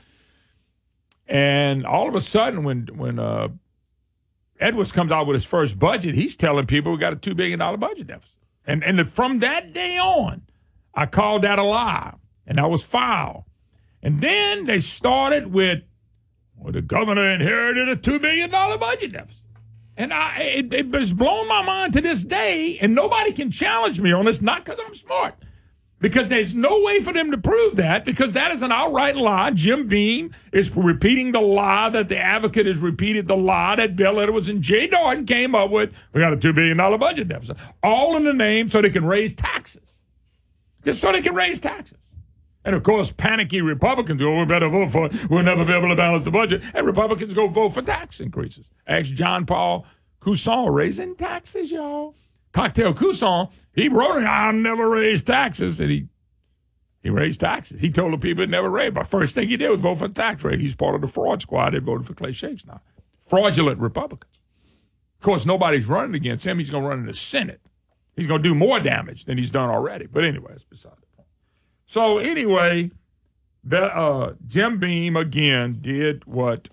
And 1.25 1.86
all 1.86 2.10
of 2.10 2.15
a 2.15 2.20
sudden, 2.20 2.65
when 2.65 2.89
when 2.98 3.20
uh, 3.20 3.48
Edwards 4.60 4.92
comes 4.92 5.13
out 5.13 5.25
with 5.25 5.36
his 5.36 5.46
first 5.46 5.80
budget, 5.80 6.15
he's 6.15 6.36
telling 6.36 6.65
people 6.65 6.92
we 6.92 6.98
got 6.98 7.13
a 7.13 7.15
two 7.15 7.34
billion 7.34 7.60
dollar 7.60 7.77
budget 7.77 8.08
deficit. 8.08 8.36
And 8.68 8.84
and 8.84 9.08
from 9.08 9.39
that 9.39 9.74
day 9.74 9.98
on, 9.98 10.42
I 10.94 11.06
called 11.06 11.44
that 11.44 11.60
a 11.60 11.63
lie, 11.63 12.15
and 12.46 12.58
that 12.58 12.70
was 12.70 12.84
foul. 12.84 13.48
And 14.01 14.20
then 14.20 14.65
they 14.65 14.82
started 14.82 15.53
with 15.53 15.82
Well, 16.58 16.74
the 16.74 16.82
governor 16.82 17.30
inherited 17.30 17.88
a 17.88 17.96
$2 17.96 18.22
billion 18.22 18.51
budget 18.51 19.13
deficit. 19.13 19.43
And 19.96 20.12
I, 20.12 20.40
it, 20.40 20.74
it 20.74 20.94
has 20.94 21.14
blown 21.14 21.48
my 21.48 21.62
mind 21.62 21.94
to 21.94 22.02
this 22.02 22.24
day, 22.24 22.78
and 22.82 22.96
nobody 22.96 23.32
can 23.32 23.52
challenge 23.52 24.00
me 24.02 24.12
on 24.12 24.26
this, 24.26 24.42
not 24.42 24.66
because 24.66 24.80
I'm 24.84 24.96
smart, 24.96 25.36
because 26.00 26.30
there's 26.30 26.56
no 26.56 26.82
way 26.82 27.00
for 27.00 27.14
them 27.14 27.30
to 27.30 27.38
prove 27.38 27.76
that, 27.76 28.04
because 28.04 28.34
that 28.34 28.52
is 28.52 28.64
an 28.64 28.72
outright 28.72 29.16
lie. 29.16 29.52
Jim 29.52 29.88
Beam 29.88 30.34
is 30.52 30.76
repeating 30.76 31.32
the 31.32 31.42
lie 31.42 31.90
that 31.90 32.10
the 32.10 32.18
advocate 32.18 32.66
has 32.66 32.80
repeated 32.80 33.28
the 33.28 33.38
lie 33.38 33.76
that 33.76 33.96
Bill 33.96 34.20
Edwards 34.20 34.50
and 34.50 34.64
Jay 34.64 34.88
Dardenne 34.88 35.28
came 35.28 35.54
up 35.54 35.70
with. 35.70 35.94
We 36.12 36.22
got 36.22 36.34
a 36.34 36.38
$2 36.38 36.56
billion 36.56 36.78
budget 37.00 37.28
deficit, 37.28 37.58
all 37.84 38.18
in 38.18 38.24
the 38.24 38.34
name 38.34 38.72
so 38.72 38.82
they 38.82 38.90
can 38.90 39.06
raise 39.06 39.36
taxes. 39.36 40.02
Just 40.84 41.02
so 41.02 41.12
they 41.12 41.22
can 41.22 41.36
raise 41.36 41.60
taxes. 41.60 41.98
And 42.65 42.75
of 42.75 42.84
course, 42.84 43.12
panicky 43.12 43.62
Republicans 43.62 44.22
go, 44.22 44.39
we 44.39 44.46
better 44.46 44.70
vote 44.70 44.91
for 44.91 45.05
it. 45.08 45.29
We'll 45.29 45.43
never 45.43 45.65
be 45.65 45.74
able 45.74 45.89
to 45.89 45.96
balance 45.96 46.24
the 46.24 46.32
budget. 46.32 46.62
And 46.74 46.86
Republicans 46.86 47.34
go 47.34 47.48
vote 47.48 47.74
for 47.74 47.82
tax 47.82 48.20
increases. 48.20 48.65
Ask 48.88 49.12
John 49.13 49.46
Paul 49.46 49.86
Cusson 50.22 50.72
raising 50.74 51.15
taxes, 51.15 51.72
y'all. 51.72 52.15
Cocktail 52.53 52.93
Cusson, 52.93 53.50
he 53.74 53.89
wrote 53.89 54.20
it, 54.22 54.25
I'll 54.25 54.53
never 54.53 54.89
raise 54.89 55.22
taxes. 55.22 55.79
And 55.79 55.91
he 55.91 56.08
he 57.01 57.10
raised 57.10 57.41
taxes. 57.41 57.82
He 57.82 57.91
told 57.91 58.13
the 58.13 58.17
people 58.17 58.43
it 58.43 58.50
never 58.50 58.70
raised. 58.70 58.93
But 58.93 59.08
first 59.08 59.36
thing 59.36 59.50
he 59.50 59.58
did 59.58 59.70
was 59.70 59.82
vote 59.82 60.00
for 60.00 60.05
a 60.05 60.10
tax 60.10 60.41
rate. 60.43 60.62
He's 60.62 60.74
part 60.74 60.96
of 60.96 61.01
the 61.01 61.08
fraud 61.08 61.41
squad 61.41 61.74
that 61.74 61.84
voted 61.84 62.08
for 62.08 62.13
Clay 62.13 62.29
Schexnayder. 62.29 62.79
Fraudulent 63.27 63.79
Republicans. 63.79 64.39
Of 65.20 65.25
course, 65.25 65.46
nobody's 65.46 65.86
running 65.86 66.15
against 66.15 66.46
him. 66.46 66.60
He's 66.60 66.70
going 66.70 66.84
to 66.84 66.89
run 66.89 67.00
in 67.00 67.05
the 67.05 67.13
Senate. 67.13 67.60
He's 68.15 68.27
going 68.27 68.41
to 68.41 68.48
do 68.48 68.55
more 68.55 68.79
damage 68.79 69.25
than 69.25 69.38
he's 69.38 69.51
done 69.51 69.70
already. 69.70 70.05
But 70.05 70.24
anyway, 70.24 70.53
it's 70.55 70.63
beside 70.63 70.93
the 70.93 70.96
point. 70.96 71.02
So 71.86 72.18
anyway, 72.18 72.92
uh, 73.72 74.34
Jim 74.48 74.80
Beam 74.80 75.16
again 75.16 75.78
did 75.82 76.25
what 76.25 76.70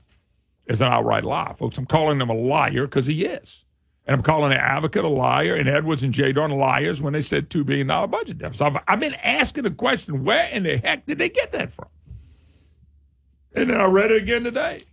is 0.66 0.80
an 0.80 0.92
outright 0.92 1.24
lie, 1.24 1.52
folks. 1.52 1.78
I'm 1.78 1.86
calling 1.86 2.20
him 2.20 2.30
a 2.30 2.34
liar 2.34 2.86
because 2.86 3.06
he 3.06 3.24
is. 3.24 3.64
And 4.06 4.16
I'm 4.16 4.22
calling 4.22 4.50
the 4.50 4.56
advocate 4.60 5.04
a 5.04 5.08
liar 5.08 5.54
and 5.54 5.68
Edwards 5.68 6.02
and 6.02 6.12
Jay 6.12 6.32
Dardenne 6.32 6.58
liars 6.58 7.02
when 7.02 7.12
they 7.12 7.20
said 7.20 7.50
$2 7.50 7.64
billion 7.64 7.86
budget 7.86 8.38
deficit. 8.38 8.62
I've, 8.62 8.82
I've 8.88 9.00
been 9.00 9.14
asking 9.14 9.64
the 9.64 9.70
question, 9.70 10.24
where 10.24 10.48
in 10.48 10.62
the 10.62 10.78
heck 10.78 11.06
did 11.06 11.18
they 11.18 11.28
get 11.28 11.52
that 11.52 11.70
from? 11.70 11.88
And 13.54 13.70
then 13.70 13.80
I 13.80 13.84
read 13.84 14.10
it 14.10 14.22
again 14.22 14.44
today. 14.44 14.84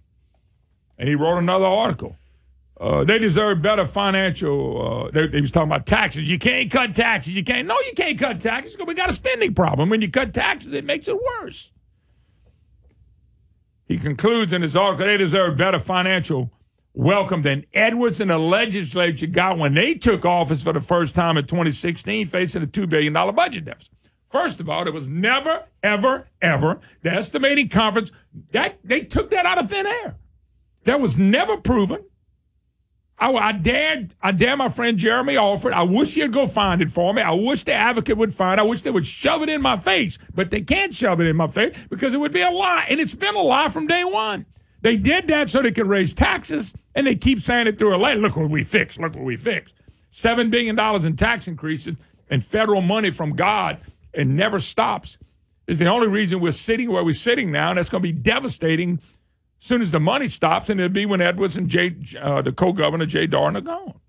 And 0.98 1.08
he 1.08 1.16
wrote 1.16 1.38
another 1.38 1.66
article. 1.66 2.16
Uh, 2.80 3.04
they 3.04 3.18
deserve 3.18 3.62
better 3.62 3.86
financial. 3.88 5.08
Uh, 5.08 5.12
they, 5.12 5.28
they, 5.28 5.42
was 5.42 5.52
talking 5.52 5.70
about 5.70 5.88
taxes. 5.88 6.30
You 6.30 6.38
can't 6.38 6.70
cut 6.70 6.94
taxes. 6.94 7.36
You 7.36 7.44
can't. 7.44 7.68
No, 7.68 7.76
you 7.88 7.94
can't 7.96 8.20
cut 8.20 8.40
taxes. 8.40 8.74
because 8.74 8.88
We 8.88 8.94
got 8.94 9.10
a 9.10 9.14
spending 9.14 9.56
problem. 9.56 9.90
When 9.90 10.02
you 10.02 10.12
cut 10.12 10.34
taxes, 10.34 10.74
it 10.74 10.86
makes 10.86 11.08
it 11.08 11.18
worse. 11.20 11.72
He 13.86 13.98
concludes 13.98 14.54
in 14.54 14.62
his 14.62 14.76
article 14.76 15.06
they 15.08 15.18
deserve 15.18 15.58
better 15.58 15.80
financial 15.80 16.52
welcome 16.94 17.42
than 17.42 17.66
Edwards 17.74 18.20
and 18.20 18.30
the 18.30 18.38
legislature 18.38 19.28
got 19.28 19.58
when 19.58 19.74
they 19.74 19.94
took 19.94 20.26
office 20.26 20.62
for 20.62 20.74
the 20.74 20.82
first 20.82 21.16
time 21.16 21.38
in 21.38 21.46
2016, 21.46 22.28
facing 22.28 22.64
a 22.64 22.68
$2 22.68 22.90
billion 22.90 23.14
budget 23.14 23.66
deficit. 23.66 23.94
First 24.30 24.60
of 24.60 24.70
all, 24.70 24.86
it 24.86 24.94
was 24.94 25.08
never, 25.08 25.64
ever, 25.82 26.28
ever 26.42 26.82
the 27.02 27.12
estimating 27.12 27.70
conference 27.70 28.12
that 28.52 28.78
they 28.84 29.02
took 29.02 29.30
that 29.30 29.46
out 29.46 29.58
of 29.58 29.70
thin 29.70 29.88
air. 29.88 30.18
That 30.84 31.00
was 31.00 31.18
never 31.18 31.56
proven. 31.56 32.04
I, 33.20 33.34
I 33.34 33.52
dared, 33.52 34.14
I 34.22 34.32
dare 34.32 34.56
my 34.56 34.70
friend 34.70 34.98
Jeremy 34.98 35.38
Alford. 35.38 35.74
I 35.74 35.82
wish 35.82 36.14
he'd 36.14 36.32
go 36.32 36.46
find 36.46 36.82
it 36.82 36.92
for 36.92 37.14
me. 37.14 37.22
I 37.22 37.32
wish 37.32 37.64
the 37.64 37.74
advocate 37.74 38.18
would 38.18 38.34
find. 38.34 38.60
I 38.60 38.64
wish 38.64 38.82
they 38.82 38.92
would 38.92 39.06
shove 39.06 39.42
it 39.42 39.50
in 39.50 39.62
my 39.62 39.78
face, 39.78 40.20
but 40.36 40.52
they 40.52 40.62
can't 40.62 40.94
shove 40.94 41.20
it 41.20 41.28
in 41.28 41.36
my 41.36 41.48
face 41.48 41.76
because 41.90 42.14
it 42.14 42.20
would 42.20 42.34
be 42.34 42.42
a 42.42 42.52
lie, 42.52 42.86
and 42.90 43.00
it's 43.00 43.16
been 43.16 43.36
a 43.36 43.42
lie 43.42 43.70
from 43.70 43.88
day 43.88 44.04
one. 44.04 44.46
They 44.82 44.98
did 44.98 45.28
that 45.30 45.50
so 45.50 45.62
they 45.62 45.72
could 45.72 45.88
raise 45.88 46.14
taxes, 46.14 46.74
and 46.94 47.08
they 47.08 47.16
keep 47.16 47.40
saying 47.40 47.66
it 47.66 47.80
through 47.80 47.96
a 47.96 47.98
letter. 47.98 48.20
Look 48.20 48.38
what 48.38 48.52
we 48.52 48.64
fixed. 48.64 49.00
Look 49.00 49.16
what 49.16 49.24
we 49.24 49.36
fixed. 49.36 49.74
Seven 50.12 50.50
billion 50.52 50.76
dollars 50.76 51.04
in 51.04 51.16
tax 51.16 51.48
increases 51.48 51.96
and 52.30 52.44
federal 52.46 52.82
money 52.82 53.10
from 53.10 53.36
God, 53.36 53.80
and 54.14 54.36
never 54.36 54.60
stops. 54.60 55.18
Is 55.66 55.80
the 55.80 55.88
only 55.88 56.08
reason 56.08 56.40
we're 56.40 56.52
sitting 56.52 56.92
where 56.92 57.04
we're 57.04 57.14
sitting 57.14 57.52
now, 57.52 57.70
and 57.70 57.78
that's 57.78 57.90
going 57.90 58.02
to 58.02 58.08
be 58.08 58.18
devastating 58.18 59.02
soon 59.60 59.82
as 59.82 59.92
the 59.92 60.00
money 60.00 60.28
stops, 60.28 60.70
and 60.70 60.80
it'll 60.80 60.92
be 60.92 61.06
when 61.06 61.22
Edwards 61.22 61.58
and 61.58 61.68
Jay, 61.68 61.96
uh, 62.20 62.42
the 62.42 62.52
co-governor 62.52 63.06
Jay 63.06 63.28
Dardenne 63.28 63.58
are 63.58 63.62
gone. 63.62 64.00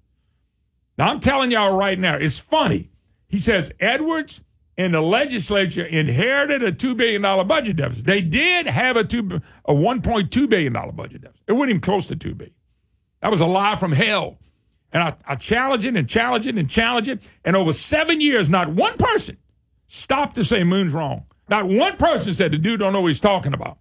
Now 0.97 1.09
I'm 1.11 1.21
telling 1.21 1.51
y'all 1.51 1.77
right 1.77 1.99
now, 1.99 2.17
it's 2.17 2.39
funny. 2.39 2.91
He 3.29 3.39
says 3.39 3.71
Edwards 3.81 4.41
and 4.77 4.95
the 4.95 5.01
legislature 5.01 5.85
inherited 5.85 6.63
a 6.63 6.73
two 6.73 6.95
billion 6.95 7.23
dollar 7.23 7.45
budget 7.45 7.77
deficit. 7.77 8.05
They 8.05 8.21
did 8.21 8.67
have 8.67 8.97
a 8.97 9.05
two 9.05 9.41
a 9.65 9.75
one 9.75 10.03
point 10.03 10.31
two 10.31 10.49
billion 10.49 10.73
dollar 10.73 10.93
budget 10.93 11.23
deficit. 11.23 11.43
It 11.47 11.53
wasn't 11.53 11.71
even 11.71 11.81
close 11.81 12.09
to 12.09 12.17
two 12.17 12.35
billion. 12.35 12.55
That 13.21 13.31
was 13.31 13.41
a 13.41 13.47
lie 13.47 13.77
from 13.77 13.93
hell. 13.93 14.39
And 14.93 15.03
I, 15.03 15.15
I 15.27 15.35
challenge 15.35 15.85
it 15.85 15.97
and 15.97 16.09
challenge 16.09 16.47
it 16.47 16.57
and 16.57 16.71
challenge 16.71 17.09
it. 17.09 17.21
And 17.45 17.57
over 17.57 17.73
seven 17.73 18.21
years, 18.21 18.49
not 18.49 18.71
one 18.71 18.97
person 18.97 19.37
stopped 19.87 20.37
to 20.37 20.45
say 20.45 20.65
Moon's 20.65 20.93
wrong. 20.93 21.27
Not 21.49 21.67
one 21.67 21.97
person 21.97 22.33
said 22.33 22.53
the 22.53 22.59
dude 22.59 22.81
don't 22.81 22.93
know 22.93 23.03
what 23.03 23.09
he's 23.09 23.21
talking 23.21 23.53
about 23.53 23.79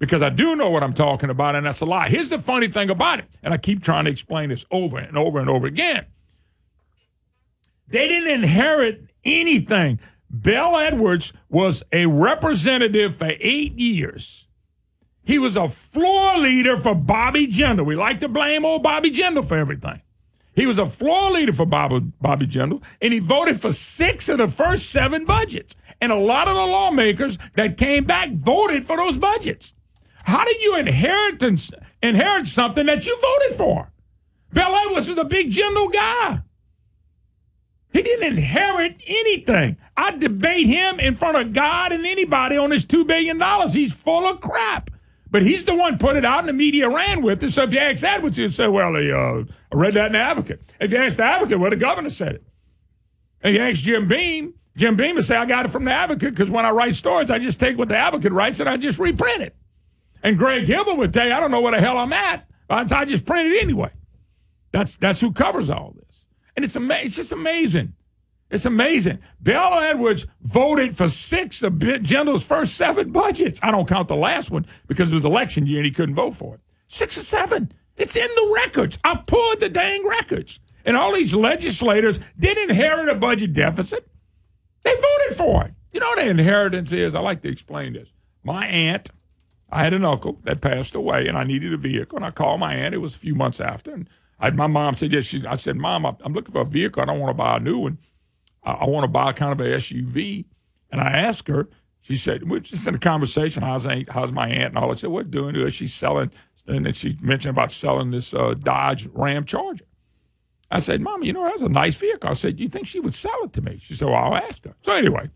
because 0.00 0.22
I 0.22 0.30
do 0.30 0.56
know 0.56 0.70
what 0.70 0.82
I'm 0.82 0.94
talking 0.94 1.30
about, 1.30 1.54
and 1.54 1.64
that's 1.64 1.82
a 1.82 1.84
lie. 1.84 2.08
Here's 2.08 2.30
the 2.30 2.38
funny 2.40 2.66
thing 2.66 2.90
about 2.90 3.20
it, 3.20 3.26
and 3.44 3.54
I 3.54 3.58
keep 3.58 3.84
trying 3.84 4.06
to 4.06 4.10
explain 4.10 4.48
this 4.48 4.64
over 4.72 4.98
and 4.98 5.16
over 5.16 5.38
and 5.38 5.48
over 5.48 5.66
again. 5.68 6.06
They 7.86 8.08
didn't 8.08 8.30
inherit 8.42 9.04
anything. 9.24 10.00
Bill 10.40 10.76
Edwards 10.76 11.32
was 11.48 11.82
a 11.92 12.06
representative 12.06 13.16
for 13.16 13.32
eight 13.40 13.74
years. 13.78 14.46
He 15.22 15.38
was 15.38 15.56
a 15.56 15.68
floor 15.68 16.38
leader 16.38 16.78
for 16.78 16.94
Bobby 16.94 17.46
Jindal. 17.46 17.84
We 17.84 17.94
like 17.94 18.20
to 18.20 18.28
blame 18.28 18.64
old 18.64 18.82
Bobby 18.82 19.10
Jindal 19.10 19.46
for 19.46 19.56
everything. 19.56 20.00
He 20.54 20.66
was 20.66 20.78
a 20.78 20.86
floor 20.86 21.30
leader 21.30 21.52
for 21.52 21.66
Bobby, 21.66 22.00
Bobby 22.20 22.46
Jindal, 22.46 22.82
and 23.02 23.12
he 23.12 23.18
voted 23.18 23.60
for 23.60 23.72
six 23.72 24.28
of 24.28 24.38
the 24.38 24.48
first 24.48 24.90
seven 24.90 25.26
budgets. 25.26 25.74
And 26.00 26.10
a 26.10 26.16
lot 26.16 26.48
of 26.48 26.54
the 26.54 26.66
lawmakers 26.66 27.36
that 27.54 27.76
came 27.76 28.04
back 28.04 28.30
voted 28.32 28.86
for 28.86 28.96
those 28.96 29.18
budgets. 29.18 29.74
How 30.24 30.44
did 30.44 30.62
you 30.62 30.76
inherit 30.76 31.42
inherit 32.02 32.46
something 32.46 32.86
that 32.86 33.06
you 33.06 33.18
voted 33.20 33.58
for? 33.58 33.90
Bill 34.52 34.74
Edwards 34.74 35.08
was 35.08 35.18
a 35.18 35.24
big 35.24 35.50
Jindal 35.50 35.92
guy. 35.92 36.40
He 37.92 38.02
didn't 38.02 38.36
inherit 38.36 38.96
anything. 39.06 39.76
I 39.96 40.12
debate 40.12 40.66
him 40.66 41.00
in 41.00 41.16
front 41.16 41.36
of 41.36 41.52
God 41.52 41.92
and 41.92 42.06
anybody 42.06 42.56
on 42.56 42.70
his 42.70 42.86
$2 42.86 43.06
billion. 43.06 43.40
He's 43.70 43.92
full 43.92 44.26
of 44.26 44.40
crap. 44.40 44.90
But 45.30 45.42
he's 45.42 45.64
the 45.64 45.74
one 45.74 45.98
put 45.98 46.16
it 46.16 46.24
out 46.24 46.40
and 46.40 46.48
the 46.48 46.52
media 46.52 46.88
ran 46.88 47.22
with 47.22 47.42
it. 47.44 47.52
So 47.52 47.62
if 47.62 47.72
you 47.72 47.78
ask 47.78 48.02
Edwards, 48.02 48.36
he'd 48.36 48.52
say, 48.52 48.66
well, 48.66 48.94
he, 48.96 49.12
uh, 49.12 49.44
I 49.72 49.76
read 49.76 49.94
that 49.94 50.06
in 50.06 50.12
the 50.12 50.18
Advocate. 50.18 50.60
If 50.80 50.90
you 50.90 50.98
ask 50.98 51.16
the 51.16 51.24
Advocate, 51.24 51.58
well, 51.58 51.70
the 51.70 51.76
governor 51.76 52.10
said 52.10 52.36
it. 52.36 52.44
And 53.42 53.54
you 53.54 53.60
ask 53.60 53.80
Jim 53.82 54.08
Beam, 54.08 54.54
Jim 54.76 54.96
Beam 54.96 55.14
would 55.16 55.24
say, 55.24 55.36
I 55.36 55.46
got 55.46 55.66
it 55.66 55.68
from 55.70 55.84
the 55.84 55.92
Advocate 55.92 56.34
because 56.34 56.50
when 56.50 56.66
I 56.66 56.70
write 56.70 56.96
stories, 56.96 57.30
I 57.30 57.38
just 57.38 57.60
take 57.60 57.78
what 57.78 57.88
the 57.88 57.96
Advocate 57.96 58.32
writes 58.32 58.60
and 58.60 58.68
I 58.68 58.76
just 58.76 58.98
reprint 58.98 59.42
it. 59.42 59.56
And 60.22 60.36
Greg 60.36 60.66
Hilburn 60.66 60.96
would 60.98 61.14
tell 61.14 61.26
you, 61.26 61.32
I 61.32 61.40
don't 61.40 61.50
know 61.50 61.60
where 61.60 61.72
the 61.72 61.80
hell 61.80 61.98
I'm 61.98 62.12
at. 62.12 62.46
I 62.68 63.04
just 63.04 63.26
print 63.26 63.52
it 63.52 63.62
anyway. 63.62 63.90
That's 64.72 64.96
that's 64.96 65.20
who 65.20 65.32
covers 65.32 65.70
all 65.70 65.92
this. 65.96 66.24
And 66.56 66.64
it's 66.64 66.76
ama- 66.76 67.00
it's 67.02 67.16
just 67.16 67.32
amazing. 67.32 67.94
It's 68.50 68.64
amazing. 68.64 69.20
Bill 69.42 69.74
Edwards 69.74 70.26
voted 70.42 70.96
for 70.96 71.08
six 71.08 71.62
of 71.62 71.74
Jindal's 71.74 72.42
first 72.42 72.74
seven 72.74 73.12
budgets. 73.12 73.60
I 73.62 73.70
don't 73.70 73.88
count 73.88 74.08
the 74.08 74.16
last 74.16 74.50
one 74.50 74.66
because 74.88 75.10
it 75.10 75.14
was 75.14 75.24
election 75.24 75.66
year 75.66 75.78
and 75.78 75.86
he 75.86 75.92
couldn't 75.92 76.16
vote 76.16 76.34
for 76.34 76.56
it. 76.56 76.60
Six 76.88 77.16
or 77.16 77.22
seven. 77.22 77.72
It's 77.96 78.16
in 78.16 78.28
the 78.28 78.52
records. 78.54 78.98
I 79.04 79.14
pulled 79.14 79.60
the 79.60 79.68
dang 79.68 80.06
records. 80.06 80.58
And 80.84 80.96
all 80.96 81.12
these 81.12 81.34
legislators 81.34 82.18
did 82.38 82.58
inherit 82.58 83.08
a 83.08 83.14
budget 83.14 83.52
deficit. 83.52 84.08
They 84.82 84.94
voted 84.94 85.36
for 85.36 85.64
it. 85.66 85.74
You 85.92 86.00
know 86.00 86.06
what 86.06 86.18
an 86.20 86.28
inheritance 86.28 86.90
is? 86.90 87.14
I 87.14 87.20
like 87.20 87.42
to 87.42 87.48
explain 87.48 87.92
this. 87.92 88.08
My 88.42 88.66
aunt 88.66 89.10
I 89.72 89.84
had 89.84 89.94
an 89.94 90.04
uncle 90.04 90.40
that 90.44 90.60
passed 90.60 90.94
away, 90.94 91.26
and 91.26 91.38
I 91.38 91.44
needed 91.44 91.72
a 91.72 91.76
vehicle. 91.76 92.16
And 92.16 92.24
I 92.24 92.30
called 92.30 92.60
my 92.60 92.74
aunt. 92.74 92.94
It 92.94 92.98
was 92.98 93.14
a 93.14 93.18
few 93.18 93.34
months 93.34 93.60
after, 93.60 93.92
and 93.92 94.08
I, 94.38 94.50
my 94.50 94.66
mom 94.66 94.96
said, 94.96 95.12
"Yes." 95.12 95.26
She, 95.26 95.46
I 95.46 95.56
said, 95.56 95.76
"Mom, 95.76 96.04
I'm 96.06 96.32
looking 96.32 96.52
for 96.52 96.62
a 96.62 96.66
vehicle. 96.66 97.02
I 97.02 97.06
don't 97.06 97.20
want 97.20 97.30
to 97.30 97.34
buy 97.34 97.56
a 97.56 97.60
new 97.60 97.78
one. 97.78 97.98
I, 98.64 98.72
I 98.72 98.86
want 98.86 99.04
to 99.04 99.08
buy 99.08 99.32
kind 99.32 99.52
of 99.52 99.60
a 99.64 99.70
SUV." 99.76 100.46
And 100.90 101.00
I 101.00 101.10
asked 101.10 101.48
her. 101.48 101.68
She 102.00 102.16
said, 102.16 102.48
"We're 102.48 102.60
just 102.60 102.86
in 102.86 102.94
a 102.94 102.98
conversation. 102.98 103.62
How's 103.62 103.86
aunt, 103.86 104.10
how's 104.10 104.32
my 104.32 104.48
aunt 104.48 104.74
and 104.74 104.78
all?" 104.78 104.90
I 104.90 104.94
said, 104.96 105.10
"What 105.10 105.30
doing 105.30 105.54
to 105.54 105.60
her? 105.60 105.70
She's 105.70 105.94
selling." 105.94 106.30
And 106.66 106.86
then 106.86 106.92
she 106.92 107.16
mentioned 107.20 107.50
about 107.50 107.72
selling 107.72 108.10
this 108.10 108.34
uh, 108.34 108.54
Dodge 108.54 109.08
Ram 109.12 109.44
Charger. 109.44 109.84
I 110.70 110.80
said, 110.80 111.00
"Mom, 111.00 111.22
you 111.22 111.32
know 111.32 111.44
that's 111.44 111.62
a 111.62 111.68
nice 111.68 111.96
vehicle." 111.96 112.30
I 112.30 112.32
said, 112.32 112.58
"You 112.58 112.68
think 112.68 112.86
she 112.86 113.00
would 113.00 113.14
sell 113.14 113.44
it 113.44 113.52
to 113.52 113.60
me?" 113.60 113.78
She 113.80 113.94
said, 113.94 114.08
"Well, 114.08 114.16
I'll 114.16 114.34
ask 114.34 114.64
her." 114.64 114.74
So 114.82 114.92
anyway, 114.92 115.30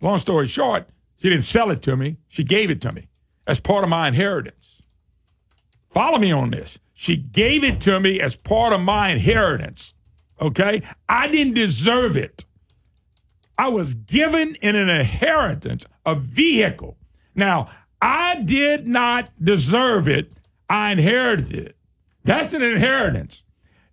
long 0.00 0.18
story 0.18 0.48
short, 0.48 0.88
she 1.18 1.28
didn't 1.28 1.44
sell 1.44 1.70
it 1.70 1.82
to 1.82 1.96
me. 1.96 2.16
She 2.28 2.42
gave 2.42 2.70
it 2.70 2.80
to 2.80 2.92
me 2.92 3.09
as 3.50 3.58
part 3.58 3.82
of 3.82 3.90
my 3.90 4.06
inheritance. 4.06 4.82
Follow 5.90 6.18
me 6.18 6.30
on 6.30 6.50
this. 6.50 6.78
She 6.94 7.16
gave 7.16 7.64
it 7.64 7.80
to 7.80 7.98
me 7.98 8.20
as 8.20 8.36
part 8.36 8.72
of 8.72 8.80
my 8.80 9.10
inheritance. 9.10 9.92
Okay? 10.40 10.82
I 11.08 11.26
didn't 11.26 11.54
deserve 11.54 12.16
it. 12.16 12.44
I 13.58 13.68
was 13.68 13.94
given 13.94 14.54
in 14.62 14.76
an 14.76 14.88
inheritance 14.88 15.84
a 16.06 16.14
vehicle. 16.14 16.96
Now, 17.34 17.68
I 18.00 18.36
did 18.36 18.86
not 18.86 19.30
deserve 19.42 20.08
it. 20.08 20.32
I 20.68 20.92
inherited 20.92 21.52
it. 21.52 21.76
That's 22.22 22.54
an 22.54 22.62
inheritance. 22.62 23.42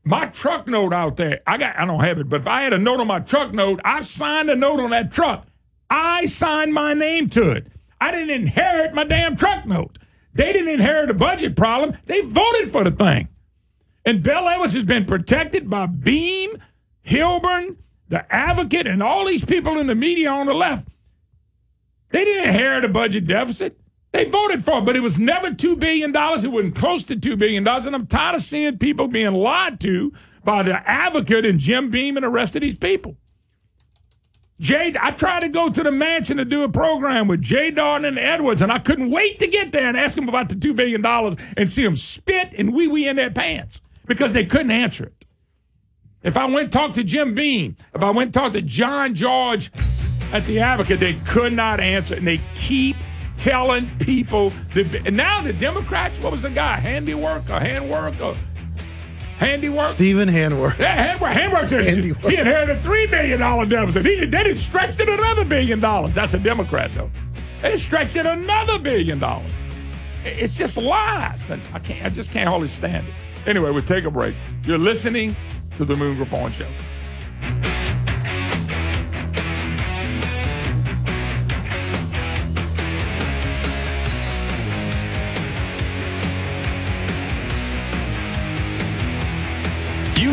My 0.03 0.27
truck 0.27 0.67
note 0.67 0.93
out 0.93 1.15
there, 1.15 1.41
I 1.47 1.57
got 1.57 1.77
I 1.77 1.85
don't 1.85 2.03
have 2.03 2.19
it, 2.19 2.29
but 2.29 2.41
if 2.41 2.47
I 2.47 2.61
had 2.61 2.73
a 2.73 2.77
note 2.77 2.99
on 2.99 3.07
my 3.07 3.19
truck 3.19 3.53
note, 3.53 3.81
I 3.83 4.01
signed 4.01 4.49
a 4.49 4.55
note 4.55 4.79
on 4.79 4.91
that 4.91 5.11
truck. 5.11 5.47
I 5.89 6.27
signed 6.27 6.73
my 6.73 6.93
name 6.93 7.27
to 7.31 7.51
it. 7.51 7.67
I 7.99 8.11
didn't 8.11 8.29
inherit 8.29 8.93
my 8.93 9.03
damn 9.03 9.35
truck 9.35 9.65
note. 9.65 9.97
They 10.33 10.53
didn't 10.53 10.73
inherit 10.73 11.09
a 11.09 11.15
budget 11.15 11.55
problem. 11.55 11.97
They 12.05 12.21
voted 12.21 12.71
for 12.71 12.83
the 12.83 12.91
thing. 12.91 13.27
And 14.05 14.23
Bel 14.23 14.47
Edwards 14.47 14.73
has 14.73 14.83
been 14.83 15.05
protected 15.05 15.69
by 15.69 15.87
Beam, 15.87 16.61
Hilburn, 17.05 17.77
the 18.09 18.31
Advocate, 18.33 18.87
and 18.87 19.03
all 19.03 19.25
these 19.25 19.43
people 19.43 19.77
in 19.79 19.87
the 19.87 19.95
media 19.95 20.29
on 20.29 20.45
the 20.45 20.53
left. 20.53 20.87
They 22.11 22.23
didn't 22.23 22.49
inherit 22.49 22.85
a 22.85 22.89
budget 22.89 23.27
deficit. 23.27 23.79
They 24.13 24.25
voted 24.25 24.63
for 24.63 24.79
it, 24.79 24.85
but 24.85 24.95
it 24.95 25.01
was 25.01 25.19
never 25.19 25.51
$2 25.51 25.77
billion. 25.77 26.11
It 26.15 26.51
wasn't 26.51 26.75
close 26.75 27.03
to 27.03 27.15
$2 27.15 27.37
billion. 27.37 27.67
And 27.67 27.95
I'm 27.95 28.07
tired 28.07 28.35
of 28.35 28.43
seeing 28.43 28.77
people 28.77 29.07
being 29.07 29.33
lied 29.33 29.79
to 29.81 30.13
by 30.43 30.63
the 30.63 30.75
Advocate 30.89 31.45
and 31.45 31.59
Jim 31.59 31.89
Beam 31.89 32.15
and 32.15 32.23
the 32.23 32.29
rest 32.29 32.55
of 32.55 32.61
these 32.61 32.77
people. 32.77 33.17
Jay, 34.59 34.95
I 34.99 35.11
tried 35.11 35.41
to 35.41 35.49
go 35.49 35.69
to 35.69 35.83
the 35.83 35.91
mansion 35.91 36.37
to 36.37 36.45
do 36.45 36.63
a 36.63 36.69
program 36.69 37.27
with 37.27 37.41
Jay 37.41 37.71
Dardenne 37.71 38.07
and 38.07 38.19
Edwards, 38.19 38.61
and 38.61 38.71
I 38.71 38.79
couldn't 38.79 39.11
wait 39.11 39.37
to 39.39 39.47
get 39.47 39.71
there 39.71 39.87
and 39.87 39.95
ask 39.95 40.15
them 40.15 40.27
about 40.27 40.49
the 40.49 40.55
$2 40.55 40.75
billion 40.75 41.05
and 41.55 41.69
see 41.69 41.83
them 41.83 41.95
spit 41.95 42.53
and 42.57 42.73
wee 42.73 42.87
wee 42.87 43.07
in 43.07 43.17
their 43.17 43.29
pants 43.29 43.81
because 44.07 44.33
they 44.33 44.45
couldn't 44.45 44.71
answer 44.71 45.05
it. 45.05 45.25
If 46.23 46.37
I 46.37 46.45
went 46.45 46.57
and 46.57 46.71
talked 46.71 46.95
to 46.95 47.03
Jim 47.03 47.35
Beam, 47.35 47.77
if 47.93 48.01
I 48.01 48.09
went 48.09 48.27
and 48.27 48.33
talked 48.33 48.53
to 48.53 48.61
John 48.63 49.13
George 49.13 49.71
at 50.33 50.45
the 50.47 50.59
Advocate, 50.59 50.99
they 50.99 51.13
could 51.25 51.53
not 51.53 51.79
answer, 51.79 52.15
and 52.15 52.25
they 52.25 52.41
keep 52.55 52.95
telling 53.37 53.87
people. 53.99 54.49
That, 54.73 55.05
and 55.05 55.15
now 55.15 55.41
the 55.41 55.53
Democrats, 55.53 56.19
what 56.19 56.31
was 56.31 56.41
the 56.41 56.49
guy? 56.49 56.77
Handiwork 56.77 57.49
or 57.51 57.59
handwork 57.59 58.19
or 58.19 58.33
handiwork? 59.37 59.83
Stephen 59.83 60.29
Handwerk. 60.29 60.77
Yeah, 60.79 60.93
handwork. 60.93 61.31
Handwork. 61.33 61.69
Handiwork. 61.69 62.25
He 62.25 62.37
inherited 62.37 62.77
a 62.77 62.81
three 62.81 63.07
billion 63.07 63.39
dollar 63.39 63.65
deficit. 63.65 64.05
He 64.05 64.15
they 64.25 64.43
didn't 64.43 64.57
stretch 64.57 64.99
it 64.99 65.09
another 65.09 65.45
billion 65.45 65.79
dollars. 65.79 66.13
That's 66.13 66.33
a 66.33 66.39
Democrat 66.39 66.91
though. 66.93 67.09
They 67.61 67.77
stretched 67.77 68.15
it 68.15 68.25
another 68.25 68.79
billion 68.79 69.19
dollars. 69.19 69.51
It's 70.25 70.55
just 70.55 70.77
lies. 70.77 71.49
And 71.49 71.61
I 71.73 71.79
can't. 71.79 72.05
I 72.05 72.09
just 72.09 72.31
can't 72.31 72.49
hardly 72.49 72.67
stand 72.67 73.07
it. 73.07 73.47
Anyway, 73.47 73.71
we'll 73.71 73.81
take 73.81 74.03
a 74.03 74.11
break. 74.11 74.35
You're 74.65 74.77
listening 74.77 75.35
to 75.77 75.85
the 75.85 75.95
Moon 75.95 76.17
Griffon 76.17 76.51
Show. 76.51 76.67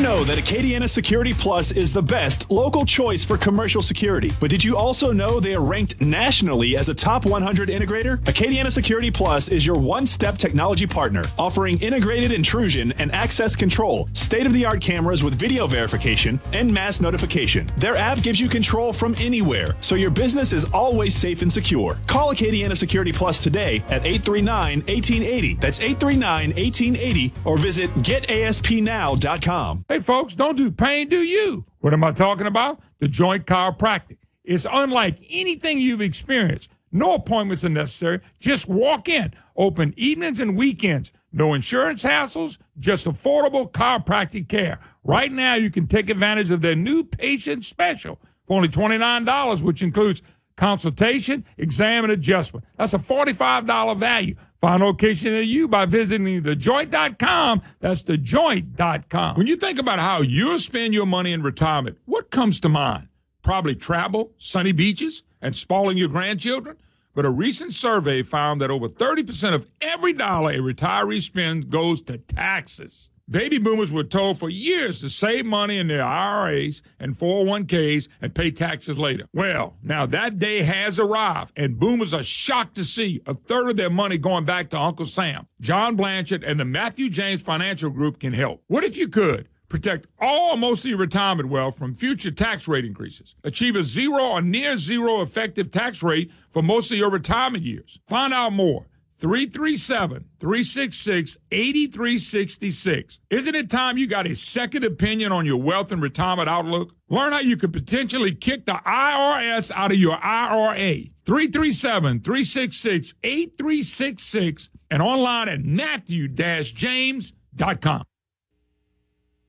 Know 0.05 0.23
that 0.23 0.37
Acadiana 0.37 0.87
Security 0.87 1.33
Plus 1.33 1.73
is 1.73 1.91
the 1.91 2.03
best 2.03 2.51
local 2.51 2.85
choice 2.85 3.25
for 3.25 3.39
commercial 3.39 3.81
security. 3.81 4.31
But 4.39 4.51
did 4.51 4.63
you 4.63 4.77
also 4.77 5.13
know 5.13 5.41
they 5.41 5.55
are 5.55 5.63
ranked 5.63 5.99
nationally 5.99 6.77
as 6.77 6.91
a 6.91 6.95
top 6.95 7.25
100 7.25 7.71
integrator? 7.71 8.19
Acadiana 8.25 8.71
Security 8.71 9.11
Plus 9.11 9.49
is 9.49 9.65
your 9.65 9.79
one 9.79 10.05
step 10.05 10.37
technology 10.37 10.87
partner, 10.87 11.25
offering 11.39 11.81
integrated 11.81 12.33
intrusion 12.33 12.93
and 12.99 13.11
access 13.13 13.57
control, 13.57 14.11
state 14.13 14.45
of 14.45 14.53
the 14.53 14.67
art 14.67 14.83
cameras 14.83 15.25
with 15.25 15.37
video 15.37 15.67
verification, 15.67 16.39
and 16.53 16.71
mass 16.71 17.01
notification. 17.01 17.73
Their 17.79 17.97
app 17.97 18.21
gives 18.21 18.39
you 18.39 18.51
control 18.51 18.93
from 18.93 19.15
anywhere, 19.19 19.75
so 19.81 19.95
your 19.95 20.11
business 20.11 20.53
is 20.53 20.67
always 20.67 21.15
safe 21.17 21.41
and 21.41 21.51
secure. 21.51 21.97
Call 22.07 22.35
Acadiana 22.35 22.77
Security 22.77 23.11
Plus 23.11 23.39
today 23.43 23.77
at 23.89 24.05
839 24.05 24.81
1880. 24.81 25.55
That's 25.55 25.81
839 25.81 26.49
1880, 26.51 27.33
or 27.47 27.57
visit 27.57 27.89
getaspnow.com. 27.95 29.87
Hey, 29.95 30.01
folks, 30.01 30.35
don't 30.35 30.57
do 30.57 30.73
pain, 30.73 31.09
do 31.09 31.23
you? 31.23 31.67
What 31.79 31.93
am 31.93 32.03
I 32.03 32.11
talking 32.11 32.49
about? 32.49 32.81
The 32.99 33.07
joint 33.07 33.47
chiropractic. 33.47 34.17
It's 34.43 34.67
unlike 34.69 35.25
anything 35.31 35.79
you've 35.79 36.01
experienced. 36.01 36.69
No 36.91 37.15
appointments 37.15 37.63
are 37.63 37.69
necessary. 37.69 38.21
Just 38.41 38.67
walk 38.67 39.09
in. 39.09 39.35
Open 39.57 39.95
evenings 39.97 40.41
and 40.41 40.57
weekends. 40.57 41.13
No 41.33 41.55
insurance 41.55 42.03
hassles, 42.03 42.59
just 42.77 43.07
affordable 43.07 43.71
chiropractic 43.71 44.49
care. 44.49 44.81
Right 45.05 45.31
now, 45.31 45.55
you 45.55 45.71
can 45.71 45.87
take 45.87 46.11
advantage 46.11 46.51
of 46.51 46.61
their 46.61 46.75
new 46.75 47.05
patient 47.05 47.65
special 47.65 48.19
for 48.49 48.57
only 48.57 48.67
$29, 48.71 49.63
which 49.63 49.81
includes 49.81 50.23
consultation, 50.57 51.45
exam, 51.57 52.03
and 52.03 52.13
adjustment. 52.13 52.65
That's 52.79 52.95
a 52.95 52.99
$45 52.99 53.97
value. 53.97 54.35
Find 54.65 54.83
a 54.83 54.87
location 54.87 55.33
near 55.33 55.43
you 55.43 55.69
by 55.69 55.85
visiting 55.85 56.43
thejoint.com. 56.43 57.61
That's 57.81 58.03
thejoint.com. 58.03 59.37
When 59.37 59.47
you 59.47 59.57
think 59.57 59.79
about 59.79 59.99
how 59.99 60.23
you'll 60.23 60.59
spend 60.59 60.95
your 60.95 61.05
money 61.05 61.33
in 61.33 61.43
retirement, 61.43 61.99
what 62.07 62.31
comes 62.31 62.61
to 62.61 62.71
mind? 62.71 63.09
Probably 63.43 63.75
travel, 63.75 64.33
sunny 64.39 64.73
beaches, 64.73 65.23
and 65.43 65.55
spoiling 65.55 65.99
your 65.99 66.09
grandchildren. 66.09 66.79
But 67.15 67.27
a 67.27 67.31
recent 67.31 67.75
survey 67.75 68.23
found 68.23 68.63
that 68.63 68.71
over 68.71 68.89
30% 68.89 69.53
of 69.53 69.67
every 69.83 70.15
dollar 70.15 70.53
a 70.53 70.57
retiree 70.57 71.21
spends 71.21 71.67
goes 71.67 72.01
to 72.01 72.17
taxes. 72.17 73.11
Baby 73.35 73.59
boomers 73.59 73.91
were 73.91 74.05
told 74.05 74.39
for 74.39 74.49
years 74.49 75.01
to 75.01 75.11
save 75.11 75.45
money 75.45 75.77
in 75.77 75.89
their 75.89 76.05
IRAs 76.05 76.83
and 77.01 77.19
401ks 77.19 78.07
and 78.23 78.33
pay 78.33 78.53
taxes 78.53 78.97
later. 78.97 79.25
Well, 79.33 79.75
now 79.83 80.07
that 80.07 80.39
day 80.39 80.63
has 80.63 81.01
arrived, 81.01 81.53
and 81.57 81.77
boomers 81.77 82.15
are 82.15 82.23
shocked 82.23 82.77
to 82.77 82.85
see 82.85 83.23
a 83.27 83.35
third 83.35 83.71
of 83.71 83.77
their 83.77 83.91
money 83.91 84.19
going 84.19 84.45
back 84.45 84.71
to 84.71 84.79
Uncle 84.79 85.05
Sam. 85.05 85.49
John 85.61 85.97
Blanchard 85.97 86.45
and 86.45 86.61
the 86.61 86.65
Matthew 86.65 87.11
James 87.11 87.43
Financial 87.43 87.91
Group 87.91 88.21
can 88.21 88.35
help. 88.35 88.63
What 88.69 88.85
if 88.85 88.97
you 88.97 89.09
could? 89.09 89.49
Protect 89.69 90.07
all 90.21 90.57
most 90.57 90.85
of 90.85 90.91
your 90.91 90.99
retirement 90.99 91.49
wealth 91.49 91.77
from 91.77 91.97
future 91.97 92.31
tax 92.31 92.69
rate 92.69 92.85
increases. 92.85 93.35
Achieve 93.43 93.75
a 93.75 93.83
zero 93.83 94.23
or 94.27 94.43
near 94.43 94.79
zero 94.79 95.23
effective 95.23 95.73
tax 95.73 96.05
rate 96.05 96.31
for 96.53 96.63
most 96.63 96.93
of 96.93 96.99
your 96.99 97.11
retirement 97.11 97.65
years. 97.65 97.99
Find 98.07 98.33
out 98.33 98.53
more. 98.53 98.87
337 99.19 100.25
366 100.41 101.37
8366. 101.51 103.21
Isn't 103.31 103.55
it 103.55 103.71
time 103.71 103.97
you 103.97 104.07
got 104.07 104.27
a 104.27 104.35
second 104.35 104.85
opinion 104.85 105.33
on 105.33 105.47
your 105.47 105.57
wealth 105.57 105.91
and 105.93 106.03
retirement 106.03 106.47
outlook? 106.49 106.95
Learn 107.09 107.33
how 107.33 107.41
you 107.41 107.57
could 107.57 107.73
potentially 107.73 108.35
kick 108.35 108.67
the 108.67 108.75
IRS 108.75 109.71
out 109.71 109.93
of 109.93 109.99
your 109.99 110.23
IRA. 110.23 111.05
337 111.25 112.21
366 112.21 113.15
8366 113.23 114.69
and 114.91 115.01
online 115.01 115.49
at 115.49 115.65
matthew-james.com. 115.65 118.03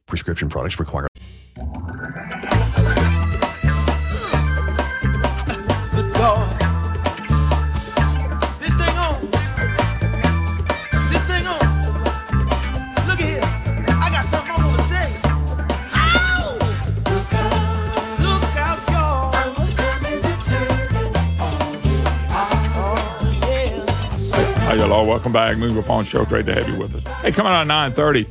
Prescription 0.05 0.49
products 0.49 0.79
require. 0.79 1.07
Welcome 25.35 25.59
back. 25.59 25.73
Moon 25.73 25.83
Phone 25.83 26.05
Show. 26.05 26.23
Great 26.23 26.45
to 26.45 26.53
have 26.53 26.69
you 26.69 26.79
with 26.79 26.95
us. 26.95 27.03
Hey, 27.21 27.29
coming 27.29 27.51
out 27.51 27.63
at 27.63 27.67
930, 27.67 28.25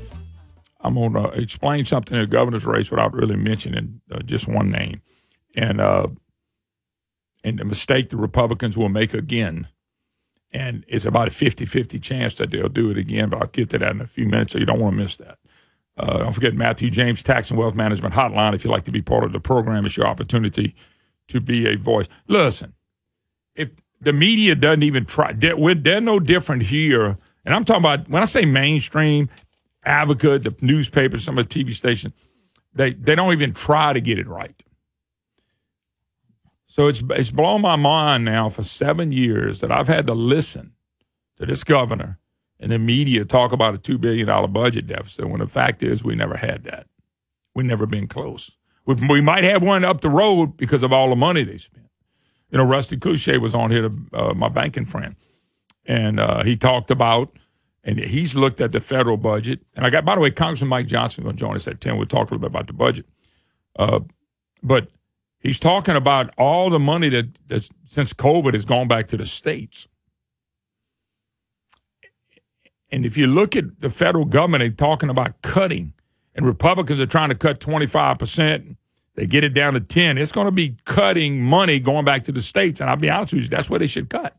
I'm 0.80 0.94
going 0.94 1.12
to 1.12 1.38
explain 1.38 1.84
something 1.84 2.14
in 2.14 2.22
the 2.22 2.26
governor's 2.26 2.64
race 2.64 2.90
without 2.90 3.12
really 3.12 3.36
mentioning 3.36 4.00
uh, 4.10 4.20
just 4.20 4.48
one 4.48 4.70
name. 4.70 5.02
And, 5.54 5.82
uh, 5.82 6.06
and 7.44 7.58
the 7.58 7.66
mistake 7.66 8.08
the 8.08 8.16
Republicans 8.16 8.74
will 8.74 8.88
make 8.88 9.12
again. 9.12 9.68
And 10.50 10.82
it's 10.88 11.04
about 11.04 11.28
a 11.28 11.30
50 11.30 11.66
50 11.66 11.98
chance 11.98 12.36
that 12.36 12.50
they'll 12.50 12.70
do 12.70 12.90
it 12.90 12.96
again, 12.96 13.28
but 13.28 13.42
I'll 13.42 13.48
get 13.48 13.68
to 13.70 13.78
that 13.80 13.90
in 13.90 14.00
a 14.00 14.06
few 14.06 14.24
minutes, 14.24 14.54
so 14.54 14.58
you 14.58 14.64
don't 14.64 14.80
want 14.80 14.96
to 14.96 15.02
miss 15.02 15.16
that. 15.16 15.36
Uh, 15.98 16.18
don't 16.20 16.32
forget 16.32 16.54
Matthew 16.54 16.88
James 16.88 17.22
Tax 17.22 17.50
and 17.50 17.58
Wealth 17.58 17.74
Management 17.74 18.14
Hotline. 18.14 18.54
If 18.54 18.64
you'd 18.64 18.70
like 18.70 18.84
to 18.84 18.90
be 18.90 19.02
part 19.02 19.24
of 19.24 19.32
the 19.32 19.40
program, 19.40 19.84
it's 19.84 19.98
your 19.98 20.06
opportunity 20.06 20.74
to 21.28 21.42
be 21.42 21.68
a 21.68 21.76
voice. 21.76 22.08
Listen, 22.28 22.72
if 23.54 23.68
the 24.00 24.12
media 24.12 24.54
doesn't 24.54 24.82
even 24.82 25.06
try, 25.06 25.32
they're, 25.32 25.56
they're 25.74 26.00
no 26.00 26.20
different 26.20 26.62
here. 26.62 27.18
And 27.44 27.54
I'm 27.54 27.64
talking 27.64 27.82
about 27.82 28.08
when 28.08 28.22
I 28.22 28.26
say 28.26 28.44
mainstream, 28.44 29.28
Advocate, 29.84 30.44
the 30.44 30.54
newspapers, 30.60 31.24
some 31.24 31.38
of 31.38 31.48
the 31.48 31.64
TV 31.64 31.74
stations, 31.74 32.14
they 32.74 32.94
they 32.94 33.14
don't 33.14 33.32
even 33.32 33.52
try 33.52 33.92
to 33.92 34.00
get 34.00 34.18
it 34.18 34.26
right. 34.26 34.62
So 36.66 36.88
it's 36.88 37.02
it's 37.10 37.30
blown 37.30 37.60
my 37.60 37.76
mind 37.76 38.24
now 38.24 38.48
for 38.48 38.62
seven 38.62 39.12
years 39.12 39.60
that 39.60 39.70
I've 39.70 39.88
had 39.88 40.06
to 40.08 40.14
listen 40.14 40.72
to 41.36 41.46
this 41.46 41.64
governor 41.64 42.18
and 42.58 42.72
the 42.72 42.78
media 42.78 43.24
talk 43.24 43.52
about 43.52 43.74
a 43.74 43.78
two 43.78 43.98
billion 43.98 44.26
dollar 44.26 44.48
budget 44.48 44.86
deficit 44.86 45.28
when 45.28 45.40
the 45.40 45.46
fact 45.46 45.82
is 45.82 46.02
we 46.02 46.14
never 46.14 46.36
had 46.36 46.64
that. 46.64 46.86
We've 47.54 47.66
never 47.66 47.86
been 47.86 48.08
close. 48.08 48.50
We, 48.86 48.94
we 49.08 49.20
might 49.20 49.44
have 49.44 49.62
one 49.62 49.84
up 49.84 50.00
the 50.00 50.10
road 50.10 50.56
because 50.56 50.82
of 50.82 50.92
all 50.92 51.10
the 51.10 51.16
money 51.16 51.44
they 51.44 51.58
spent. 51.58 51.83
You 52.54 52.58
know, 52.58 52.66
Rusty 52.66 52.96
Cloutier 52.96 53.40
was 53.40 53.52
on 53.52 53.72
here, 53.72 53.88
to, 53.88 53.92
uh, 54.12 54.32
my 54.32 54.48
banking 54.48 54.86
friend, 54.86 55.16
and 55.86 56.20
uh, 56.20 56.44
he 56.44 56.56
talked 56.56 56.88
about, 56.88 57.36
and 57.82 57.98
he's 57.98 58.36
looked 58.36 58.60
at 58.60 58.70
the 58.70 58.80
federal 58.80 59.16
budget. 59.16 59.58
And 59.74 59.84
I 59.84 59.90
got, 59.90 60.04
by 60.04 60.14
the 60.14 60.20
way, 60.20 60.30
Congressman 60.30 60.68
Mike 60.68 60.86
Johnson 60.86 61.24
going 61.24 61.34
to 61.34 61.40
join 61.40 61.56
us 61.56 61.66
at 61.66 61.80
ten. 61.80 61.96
We'll 61.96 62.06
talk 62.06 62.30
a 62.30 62.34
little 62.34 62.38
bit 62.38 62.46
about 62.52 62.68
the 62.68 62.72
budget, 62.72 63.06
uh, 63.76 63.98
but 64.62 64.86
he's 65.40 65.58
talking 65.58 65.96
about 65.96 66.32
all 66.38 66.70
the 66.70 66.78
money 66.78 67.08
that 67.08 67.26
that's, 67.48 67.70
since 67.86 68.12
COVID 68.12 68.54
has 68.54 68.64
gone 68.64 68.86
back 68.86 69.08
to 69.08 69.16
the 69.16 69.26
states. 69.26 69.88
And 72.92 73.04
if 73.04 73.16
you 73.16 73.26
look 73.26 73.56
at 73.56 73.80
the 73.80 73.90
federal 73.90 74.26
government, 74.26 74.60
they're 74.60 74.70
talking 74.70 75.10
about 75.10 75.42
cutting, 75.42 75.92
and 76.36 76.46
Republicans 76.46 77.00
are 77.00 77.06
trying 77.06 77.30
to 77.30 77.34
cut 77.34 77.58
25%. 77.58 78.76
They 79.14 79.26
get 79.26 79.44
it 79.44 79.54
down 79.54 79.74
to 79.74 79.80
10. 79.80 80.18
It's 80.18 80.32
going 80.32 80.46
to 80.46 80.52
be 80.52 80.76
cutting 80.84 81.40
money 81.40 81.78
going 81.78 82.04
back 82.04 82.24
to 82.24 82.32
the 82.32 82.42
states. 82.42 82.80
And 82.80 82.90
I'll 82.90 82.96
be 82.96 83.10
honest 83.10 83.32
with 83.32 83.44
you, 83.44 83.48
that's 83.48 83.70
where 83.70 83.78
they 83.78 83.86
should 83.86 84.10
cut. 84.10 84.36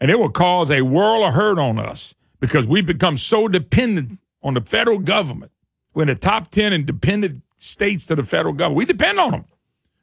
And 0.00 0.10
it 0.10 0.18
will 0.18 0.30
cause 0.30 0.70
a 0.70 0.82
world 0.82 1.24
of 1.24 1.34
hurt 1.34 1.58
on 1.58 1.78
us 1.78 2.14
because 2.40 2.66
we've 2.66 2.84
become 2.84 3.16
so 3.16 3.48
dependent 3.48 4.18
on 4.42 4.54
the 4.54 4.60
federal 4.60 4.98
government. 4.98 5.52
We're 5.94 6.02
in 6.02 6.08
the 6.08 6.14
top 6.14 6.50
10 6.50 6.72
and 6.72 6.84
dependent 6.84 7.42
states 7.58 8.06
to 8.06 8.16
the 8.16 8.24
federal 8.24 8.52
government. 8.52 8.78
We 8.78 8.84
depend 8.84 9.18
on 9.20 9.30
them. 9.30 9.44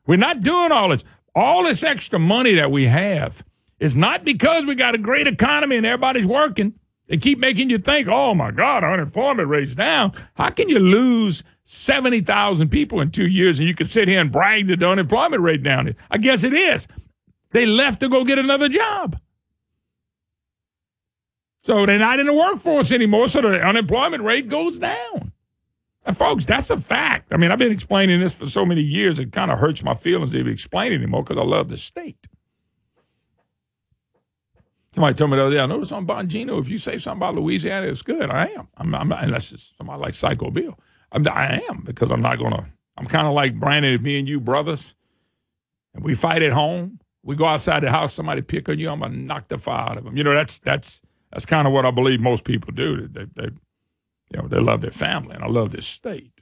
We're 0.07 0.15
not 0.15 0.41
doing 0.41 0.71
all 0.71 0.89
this. 0.89 1.03
All 1.35 1.63
this 1.63 1.83
extra 1.83 2.17
money 2.17 2.55
that 2.55 2.71
we 2.71 2.85
have 2.85 3.43
is 3.79 3.95
not 3.95 4.23
because 4.23 4.65
we 4.65 4.75
got 4.75 4.95
a 4.95 4.97
great 4.97 5.27
economy 5.27 5.77
and 5.77 5.85
everybody's 5.85 6.25
working. 6.25 6.73
They 7.07 7.17
keep 7.17 7.39
making 7.39 7.69
you 7.69 7.77
think, 7.77 8.07
oh 8.07 8.33
my 8.33 8.51
God, 8.51 8.83
unemployment 8.83 9.47
rate's 9.47 9.75
down. 9.75 10.13
How 10.35 10.49
can 10.49 10.69
you 10.69 10.79
lose 10.79 11.43
70,000 11.71 12.69
people 12.69 12.99
in 12.99 13.11
two 13.11 13.27
years 13.27 13.59
and 13.59 13.67
you 13.67 13.75
can 13.75 13.87
sit 13.87 14.07
here 14.07 14.19
and 14.19 14.31
brag 14.31 14.65
that 14.67 14.79
the 14.79 14.89
unemployment 14.89 15.43
rate 15.43 15.61
down? 15.61 15.95
I 16.09 16.17
guess 16.17 16.43
it 16.43 16.51
is. 16.51 16.87
They 17.51 17.67
left 17.67 17.99
to 17.99 18.09
go 18.09 18.23
get 18.23 18.39
another 18.39 18.69
job. 18.69 19.19
So 21.61 21.85
they're 21.85 21.99
not 21.99 22.19
in 22.19 22.25
the 22.25 22.33
workforce 22.33 22.91
anymore, 22.91 23.27
so 23.27 23.41
the 23.41 23.61
unemployment 23.61 24.23
rate 24.23 24.49
goes 24.49 24.79
down. 24.79 25.31
Folks, 26.15 26.43
that's 26.43 26.71
a 26.71 26.77
fact. 26.77 27.31
I 27.31 27.37
mean, 27.37 27.51
I've 27.51 27.59
been 27.59 27.71
explaining 27.71 28.19
this 28.19 28.33
for 28.33 28.49
so 28.49 28.65
many 28.65 28.81
years, 28.81 29.19
it 29.19 29.31
kind 29.31 29.51
of 29.51 29.59
hurts 29.59 29.83
my 29.83 29.93
feelings 29.93 30.31
to 30.31 30.39
even 30.39 30.51
explain 30.51 30.91
it 30.91 30.95
anymore 30.95 31.21
because 31.23 31.37
I 31.37 31.45
love 31.45 31.69
the 31.69 31.77
state. 31.77 32.27
Somebody 34.95 35.13
told 35.13 35.29
me 35.29 35.37
the 35.37 35.43
other 35.43 35.55
day, 35.55 35.61
I 35.61 35.67
noticed 35.67 35.91
on 35.91 36.07
Bongino, 36.07 36.59
if 36.59 36.67
you 36.67 36.79
say 36.79 36.97
something 36.97 37.19
about 37.19 37.35
Louisiana, 37.35 37.85
it's 37.85 38.01
good. 38.01 38.31
I 38.31 38.47
am. 38.47 38.67
I'm, 38.75 38.95
I'm 38.95 39.07
not, 39.09 39.23
unless 39.23 39.51
it's 39.51 39.75
somebody 39.77 40.01
like 40.01 40.15
Psycho 40.15 40.49
Bill. 40.49 40.79
I'm, 41.11 41.27
I 41.27 41.61
am 41.69 41.81
because 41.85 42.11
I'm 42.11 42.21
not 42.21 42.37
going 42.37 42.53
to. 42.53 42.65
I'm 42.97 43.05
kind 43.05 43.27
of 43.27 43.33
like 43.33 43.59
Brandon, 43.59 44.01
me 44.03 44.19
and 44.19 44.27
you 44.27 44.39
brothers, 44.39 44.93
and 45.93 46.03
we 46.03 46.15
fight 46.15 46.41
at 46.41 46.51
home, 46.51 46.99
we 47.23 47.35
go 47.35 47.45
outside 47.45 47.81
the 47.81 47.91
house, 47.91 48.13
somebody 48.13 48.41
pick 48.41 48.67
on 48.69 48.77
you, 48.77 48.89
I'm 48.89 48.99
going 48.99 49.13
to 49.13 49.17
knock 49.17 49.47
the 49.47 49.57
fire 49.57 49.89
out 49.91 49.97
of 49.97 50.03
them. 50.03 50.17
You 50.17 50.23
know, 50.23 50.33
that's 50.33 50.59
that's 50.59 51.01
that's 51.31 51.45
kind 51.45 51.67
of 51.67 51.73
what 51.73 51.85
I 51.85 51.91
believe 51.91 52.19
most 52.19 52.43
people 52.43 52.73
do. 52.73 53.07
They, 53.07 53.25
they, 53.35 53.45
you 53.45 54.41
know, 54.41 54.47
they 54.47 54.59
love 54.59 54.81
their 54.81 54.91
family, 54.91 55.35
and 55.35 55.43
I 55.43 55.47
love 55.47 55.71
this 55.71 55.87
state. 55.87 56.41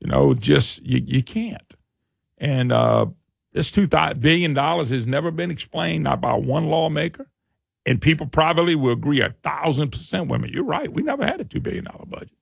You 0.00 0.08
know, 0.08 0.34
just 0.34 0.82
you, 0.82 1.02
you 1.04 1.22
can't. 1.22 1.74
And 2.38 2.72
uh, 2.72 3.06
this 3.52 3.70
two 3.70 3.86
billion 3.86 4.54
dollars 4.54 4.90
has 4.90 5.06
never 5.06 5.30
been 5.30 5.50
explained 5.50 6.04
not 6.04 6.20
by 6.20 6.34
one 6.34 6.66
lawmaker, 6.66 7.30
and 7.86 8.00
people 8.00 8.26
privately 8.26 8.74
will 8.74 8.92
agree 8.92 9.20
a 9.20 9.30
thousand 9.42 9.90
percent 9.90 10.28
me. 10.28 10.50
You're 10.52 10.64
right. 10.64 10.92
We 10.92 11.02
never 11.02 11.24
had 11.24 11.40
a 11.40 11.44
two 11.44 11.60
billion 11.60 11.84
dollar 11.84 12.06
budget, 12.06 12.36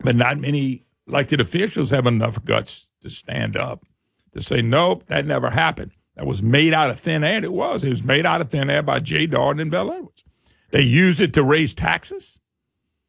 but 0.00 0.16
not 0.16 0.38
many 0.38 0.84
elected 1.06 1.40
officials 1.40 1.90
have 1.90 2.06
enough 2.06 2.44
guts 2.44 2.88
to 3.00 3.10
stand 3.10 3.56
up 3.56 3.84
to 4.32 4.42
say, 4.42 4.62
nope, 4.62 5.04
that 5.06 5.26
never 5.26 5.50
happened. 5.50 5.92
That 6.16 6.26
was 6.26 6.42
made 6.42 6.72
out 6.72 6.90
of 6.90 7.00
thin 7.00 7.24
air. 7.24 7.42
It 7.44 7.52
was. 7.52 7.82
It 7.82 7.90
was 7.90 8.02
made 8.02 8.26
out 8.26 8.40
of 8.40 8.50
thin 8.50 8.70
air 8.70 8.82
by 8.82 9.00
Jay 9.00 9.26
Dardenne 9.26 9.62
and 9.62 9.70
Bel 9.70 9.92
Edwards. 9.92 10.24
They 10.70 10.82
used 10.82 11.20
it 11.20 11.32
to 11.34 11.42
raise 11.42 11.74
taxes. 11.74 12.38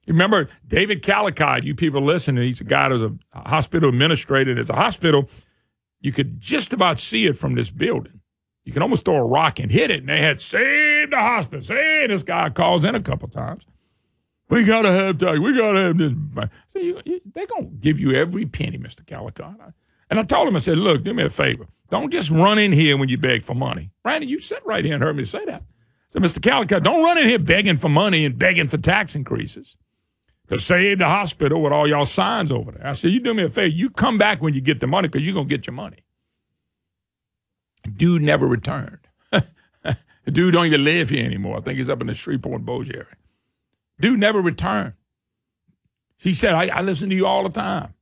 You 0.05 0.13
remember 0.13 0.49
David 0.67 1.01
Callecod, 1.01 1.63
you 1.63 1.73
people 1.73 2.01
listening, 2.01 2.43
he's 2.43 2.61
a 2.61 2.63
guy 2.63 2.89
who's 2.89 3.11
a 3.33 3.49
hospital 3.49 3.89
administrator. 3.89 4.57
It's 4.57 4.69
a 4.69 4.75
hospital. 4.75 5.29
You 5.99 6.11
could 6.11 6.39
just 6.39 6.73
about 6.73 6.99
see 6.99 7.25
it 7.25 7.37
from 7.37 7.55
this 7.55 7.71
building. 7.71 8.21
You 8.65 8.73
can 8.73 8.82
almost 8.82 9.06
throw 9.06 9.15
a 9.15 9.25
rock 9.25 9.60
and 9.60 9.71
hit 9.71 9.91
it. 9.91 9.99
And 9.99 10.10
they 10.10 10.19
had 10.19 10.41
saved 10.41 11.13
the 11.13 11.17
hospital. 11.17 11.63
Say, 11.63 12.08
this 12.08 12.23
guy 12.23 12.49
calls 12.49 12.84
in 12.84 12.95
a 12.95 12.99
couple 13.01 13.30
times. 13.30 13.63
We 14.49 14.63
got 14.63 14.82
to 14.82 14.91
have 14.91 15.17
tax. 15.19 15.39
We 15.39 15.56
got 15.56 15.73
to 15.73 15.80
have 15.80 15.97
this. 15.97 16.12
So 16.67 16.80
you, 16.80 16.99
you, 17.06 17.21
they're 17.34 17.47
going 17.47 17.69
to 17.69 17.75
give 17.78 17.99
you 17.99 18.13
every 18.13 18.45
penny, 18.45 18.78
Mr. 18.78 19.04
Callecod. 19.04 19.73
And 20.10 20.19
I 20.19 20.23
told 20.23 20.47
him, 20.47 20.56
I 20.56 20.60
said, 20.60 20.78
look, 20.78 21.04
do 21.04 21.13
me 21.13 21.23
a 21.23 21.30
favor. 21.30 21.67
Don't 21.89 22.12
just 22.12 22.30
run 22.32 22.58
in 22.58 22.71
here 22.71 22.97
when 22.97 23.10
you 23.10 23.17
beg 23.17 23.43
for 23.43 23.56
money. 23.56 23.91
Brandon, 24.04 24.30
you 24.30 24.39
sat 24.39 24.65
right 24.65 24.84
here 24.84 24.95
and 24.95 25.04
heard 25.04 25.15
me 25.15 25.25
say 25.25 25.45
that. 25.45 25.63
So, 26.12 26.19
Mr. 26.19 26.39
Callecod, 26.39 26.84
don't 26.84 27.04
run 27.04 27.17
in 27.17 27.28
here 27.28 27.39
begging 27.39 27.78
for 27.78 27.89
money 27.89 28.25
and 28.25 28.38
begging 28.38 28.67
for 28.67 28.78
tax 28.78 29.15
increases 29.15 29.78
to 30.49 30.60
save 30.60 30.99
the 30.99 31.06
hospital 31.06 31.62
with 31.62 31.73
all 31.73 31.88
y'all 31.88 32.06
signs 32.06 32.51
over 32.51 32.71
there. 32.71 32.88
I 32.88 32.93
said, 32.93 33.12
you 33.12 33.19
do 33.19 33.34
me 33.34 33.43
a 33.43 33.49
favor. 33.49 33.67
You 33.67 33.89
come 33.89 34.17
back 34.17 34.41
when 34.41 34.54
you 34.54 34.62
get 34.62 34.80
the 34.80 34.88
money 34.88 35.08
because 35.08 35.25
you're 35.25 35.34
going 35.34 35.47
to 35.47 35.56
get 35.56 35.67
your 35.67 35.73
money. 35.73 36.04
Dude 37.93 38.21
never 38.21 38.47
returned. 38.47 38.99
Dude 40.25 40.53
don't 40.53 40.65
even 40.65 40.83
live 40.83 41.09
here 41.09 41.25
anymore. 41.25 41.57
I 41.57 41.61
think 41.61 41.77
he's 41.77 41.89
up 41.89 42.01
in 42.01 42.07
the 42.07 42.13
Shreveport 42.13 42.65
Bossier 42.65 42.95
area. 42.95 43.17
Dude 43.99 44.19
never 44.19 44.41
returned. 44.41 44.93
He 46.17 46.33
said, 46.33 46.55
I, 46.55 46.67
I 46.67 46.81
listen 46.81 47.09
to 47.09 47.15
you 47.15 47.25
all 47.27 47.43
the 47.43 47.49
time. 47.49 47.93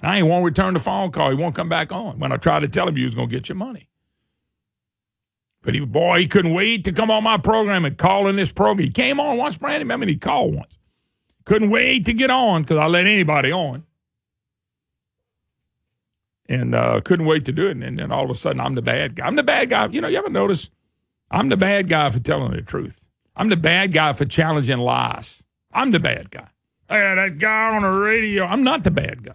I 0.00 0.18
ain't 0.18 0.26
won't 0.26 0.44
return 0.44 0.74
the 0.74 0.80
phone 0.80 1.12
call. 1.12 1.30
He 1.30 1.36
won't 1.36 1.54
come 1.54 1.68
back 1.68 1.92
on. 1.92 2.18
When 2.18 2.32
I 2.32 2.36
tried 2.36 2.60
to 2.60 2.68
tell 2.68 2.88
him 2.88 2.96
he 2.96 3.04
was 3.04 3.14
to 3.14 3.26
get 3.26 3.48
your 3.48 3.56
money. 3.56 3.88
But 5.62 5.74
he, 5.74 5.80
boy, 5.80 6.20
he 6.20 6.26
couldn't 6.26 6.54
wait 6.54 6.84
to 6.84 6.92
come 6.92 7.10
on 7.10 7.22
my 7.22 7.36
program 7.36 7.84
and 7.84 7.96
call 7.96 8.26
in 8.26 8.36
this 8.36 8.50
program. 8.50 8.84
He 8.84 8.90
came 8.90 9.20
on 9.20 9.36
once, 9.36 9.56
Brandon. 9.56 9.82
Remember, 9.82 10.06
he 10.06 10.16
called 10.16 10.54
once. 10.54 10.76
Couldn't 11.44 11.70
wait 11.70 12.04
to 12.06 12.12
get 12.12 12.30
on 12.30 12.62
because 12.62 12.78
I 12.78 12.86
let 12.86 13.06
anybody 13.06 13.52
on. 13.52 13.84
And 16.52 16.74
uh, 16.74 17.00
couldn't 17.00 17.24
wait 17.24 17.46
to 17.46 17.52
do 17.52 17.66
it. 17.68 17.78
And 17.78 17.98
then 17.98 18.12
all 18.12 18.24
of 18.24 18.30
a 18.30 18.34
sudden, 18.34 18.60
I'm 18.60 18.74
the 18.74 18.82
bad 18.82 19.16
guy. 19.16 19.26
I'm 19.26 19.36
the 19.36 19.42
bad 19.42 19.70
guy. 19.70 19.86
You 19.86 20.02
know, 20.02 20.08
you 20.08 20.18
ever 20.18 20.28
notice? 20.28 20.68
I'm 21.30 21.48
the 21.48 21.56
bad 21.56 21.88
guy 21.88 22.10
for 22.10 22.18
telling 22.18 22.52
the 22.52 22.60
truth. 22.60 23.02
I'm 23.34 23.48
the 23.48 23.56
bad 23.56 23.92
guy 23.92 24.12
for 24.12 24.26
challenging 24.26 24.78
lies. 24.78 25.42
I'm 25.72 25.92
the 25.92 25.98
bad 25.98 26.30
guy. 26.30 26.48
Hey, 26.90 27.14
that 27.14 27.38
guy 27.38 27.74
on 27.74 27.82
the 27.82 27.88
radio. 27.88 28.44
I'm 28.44 28.62
not 28.62 28.84
the 28.84 28.90
bad 28.90 29.22
guy. 29.22 29.34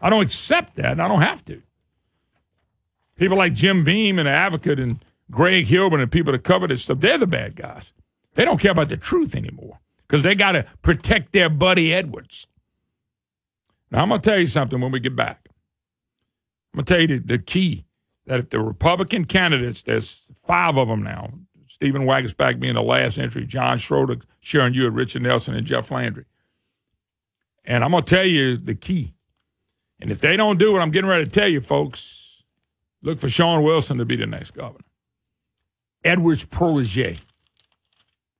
I 0.00 0.10
don't 0.10 0.22
accept 0.22 0.74
that, 0.76 0.92
and 0.92 1.02
I 1.02 1.06
don't 1.06 1.22
have 1.22 1.44
to. 1.44 1.62
People 3.14 3.38
like 3.38 3.54
Jim 3.54 3.84
Beam 3.84 4.18
and 4.18 4.26
the 4.26 4.32
Advocate 4.32 4.80
and 4.80 4.98
Greg 5.30 5.68
Hilburn 5.68 6.02
and 6.02 6.10
people 6.10 6.32
that 6.32 6.42
cover 6.42 6.66
this 6.66 6.82
stuff, 6.82 6.98
they're 6.98 7.16
the 7.16 7.28
bad 7.28 7.54
guys. 7.54 7.92
They 8.34 8.44
don't 8.44 8.60
care 8.60 8.72
about 8.72 8.88
the 8.88 8.96
truth 8.96 9.36
anymore 9.36 9.78
because 10.06 10.24
they 10.24 10.34
got 10.34 10.52
to 10.52 10.66
protect 10.82 11.32
their 11.32 11.48
buddy 11.48 11.94
Edwards. 11.94 12.48
Now, 13.90 14.02
I'm 14.02 14.08
going 14.08 14.20
to 14.20 14.30
tell 14.30 14.40
you 14.40 14.48
something 14.48 14.80
when 14.80 14.90
we 14.90 14.98
get 14.98 15.14
back. 15.14 15.45
I'm 16.76 16.84
going 16.84 16.84
to 16.84 16.92
tell 16.92 17.00
you 17.00 17.20
the, 17.20 17.26
the 17.26 17.38
key 17.38 17.86
that 18.26 18.38
if 18.38 18.50
the 18.50 18.60
Republican 18.60 19.24
candidates, 19.24 19.82
there's 19.82 20.24
five 20.46 20.76
of 20.76 20.88
them 20.88 21.02
now, 21.02 21.32
Stephen 21.66 22.02
Waguespack 22.02 22.60
being 22.60 22.74
the 22.74 22.82
last 22.82 23.16
entry, 23.16 23.46
John 23.46 23.78
Schroder, 23.78 24.18
Sharon 24.40 24.74
Hewitt, 24.74 24.92
Richard 24.92 25.22
Nelson, 25.22 25.54
and 25.54 25.66
Jeff 25.66 25.90
Landry. 25.90 26.26
And 27.64 27.82
I'm 27.82 27.92
going 27.92 28.04
to 28.04 28.14
tell 28.14 28.26
you 28.26 28.58
the 28.58 28.74
key. 28.74 29.14
And 30.00 30.10
if 30.10 30.20
they 30.20 30.36
don't 30.36 30.58
do 30.58 30.70
what 30.70 30.82
I'm 30.82 30.90
getting 30.90 31.08
ready 31.08 31.24
to 31.24 31.30
tell 31.30 31.48
you, 31.48 31.62
folks, 31.62 32.44
look 33.00 33.20
for 33.20 33.30
Shawn 33.30 33.62
Wilson 33.62 33.96
to 33.96 34.04
be 34.04 34.16
the 34.16 34.26
next 34.26 34.50
governor. 34.50 34.84
Edwards 36.04 36.44
protege, 36.44 37.16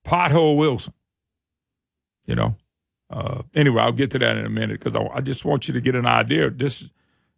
Pothole 0.07 0.59
Wilson. 0.59 0.93
You 2.27 2.35
know. 2.35 2.57
Uh, 3.09 3.43
anyway, 3.55 3.81
I'll 3.83 3.93
get 3.93 4.11
to 4.11 4.19
that 4.19 4.37
in 4.37 4.45
a 4.45 4.51
minute 4.51 4.83
because 4.83 4.97
I, 4.97 5.17
I, 5.17 5.21
just 5.21 5.45
want 5.45 5.69
you 5.69 5.75
to 5.75 5.81
get 5.81 5.95
an 5.95 6.07
idea. 6.07 6.51
This 6.51 6.91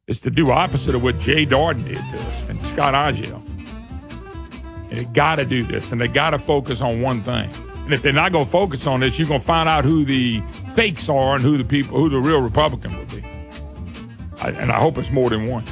is 0.08 0.20
to 0.22 0.30
do 0.30 0.50
opposite 0.50 0.94
of 0.94 1.02
what 1.02 1.20
Jay 1.20 1.46
Dardenne 1.46 1.84
did 1.84 1.96
to 1.96 2.26
us 2.26 2.42
and 2.48 2.60
Scott 2.62 2.94
Angelle. 2.94 3.42
And 4.90 4.96
they 4.96 5.04
got 5.04 5.36
to 5.36 5.44
do 5.44 5.62
this, 5.62 5.92
and 5.92 6.00
they 6.00 6.08
got 6.08 6.30
to 6.30 6.38
focus 6.38 6.80
on 6.80 7.02
one 7.02 7.20
thing. 7.20 7.50
And 7.84 7.92
if 7.92 8.02
they're 8.02 8.12
not 8.12 8.32
going 8.32 8.46
to 8.46 8.50
focus 8.50 8.86
on 8.86 9.00
this, 9.00 9.18
you're 9.18 9.28
going 9.28 9.40
to 9.40 9.46
find 9.46 9.68
out 9.68 9.84
who 9.84 10.04
the 10.04 10.42
fakes 10.74 11.08
are 11.08 11.36
and 11.36 11.44
who 11.44 11.58
the 11.58 11.64
people, 11.64 11.98
who 11.98 12.08
the 12.08 12.18
real 12.18 12.40
Republican 12.40 12.96
will 12.96 13.04
be. 13.06 13.22
I, 14.40 14.50
and 14.50 14.72
I 14.72 14.80
hope 14.80 14.98
it's 14.98 15.10
more 15.10 15.28
than 15.30 15.46
one. 15.46 15.64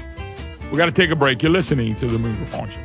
We 0.70 0.77
got 0.77 0.87
to 0.87 0.92
take 0.92 1.11
a 1.11 1.16
break. 1.16 1.42
You're 1.42 1.53
listening 1.53 1.96
to 1.96 2.07
the 2.07 2.18
Moon 2.18 2.37
Griffon 2.37 2.70
Show. 2.70 2.81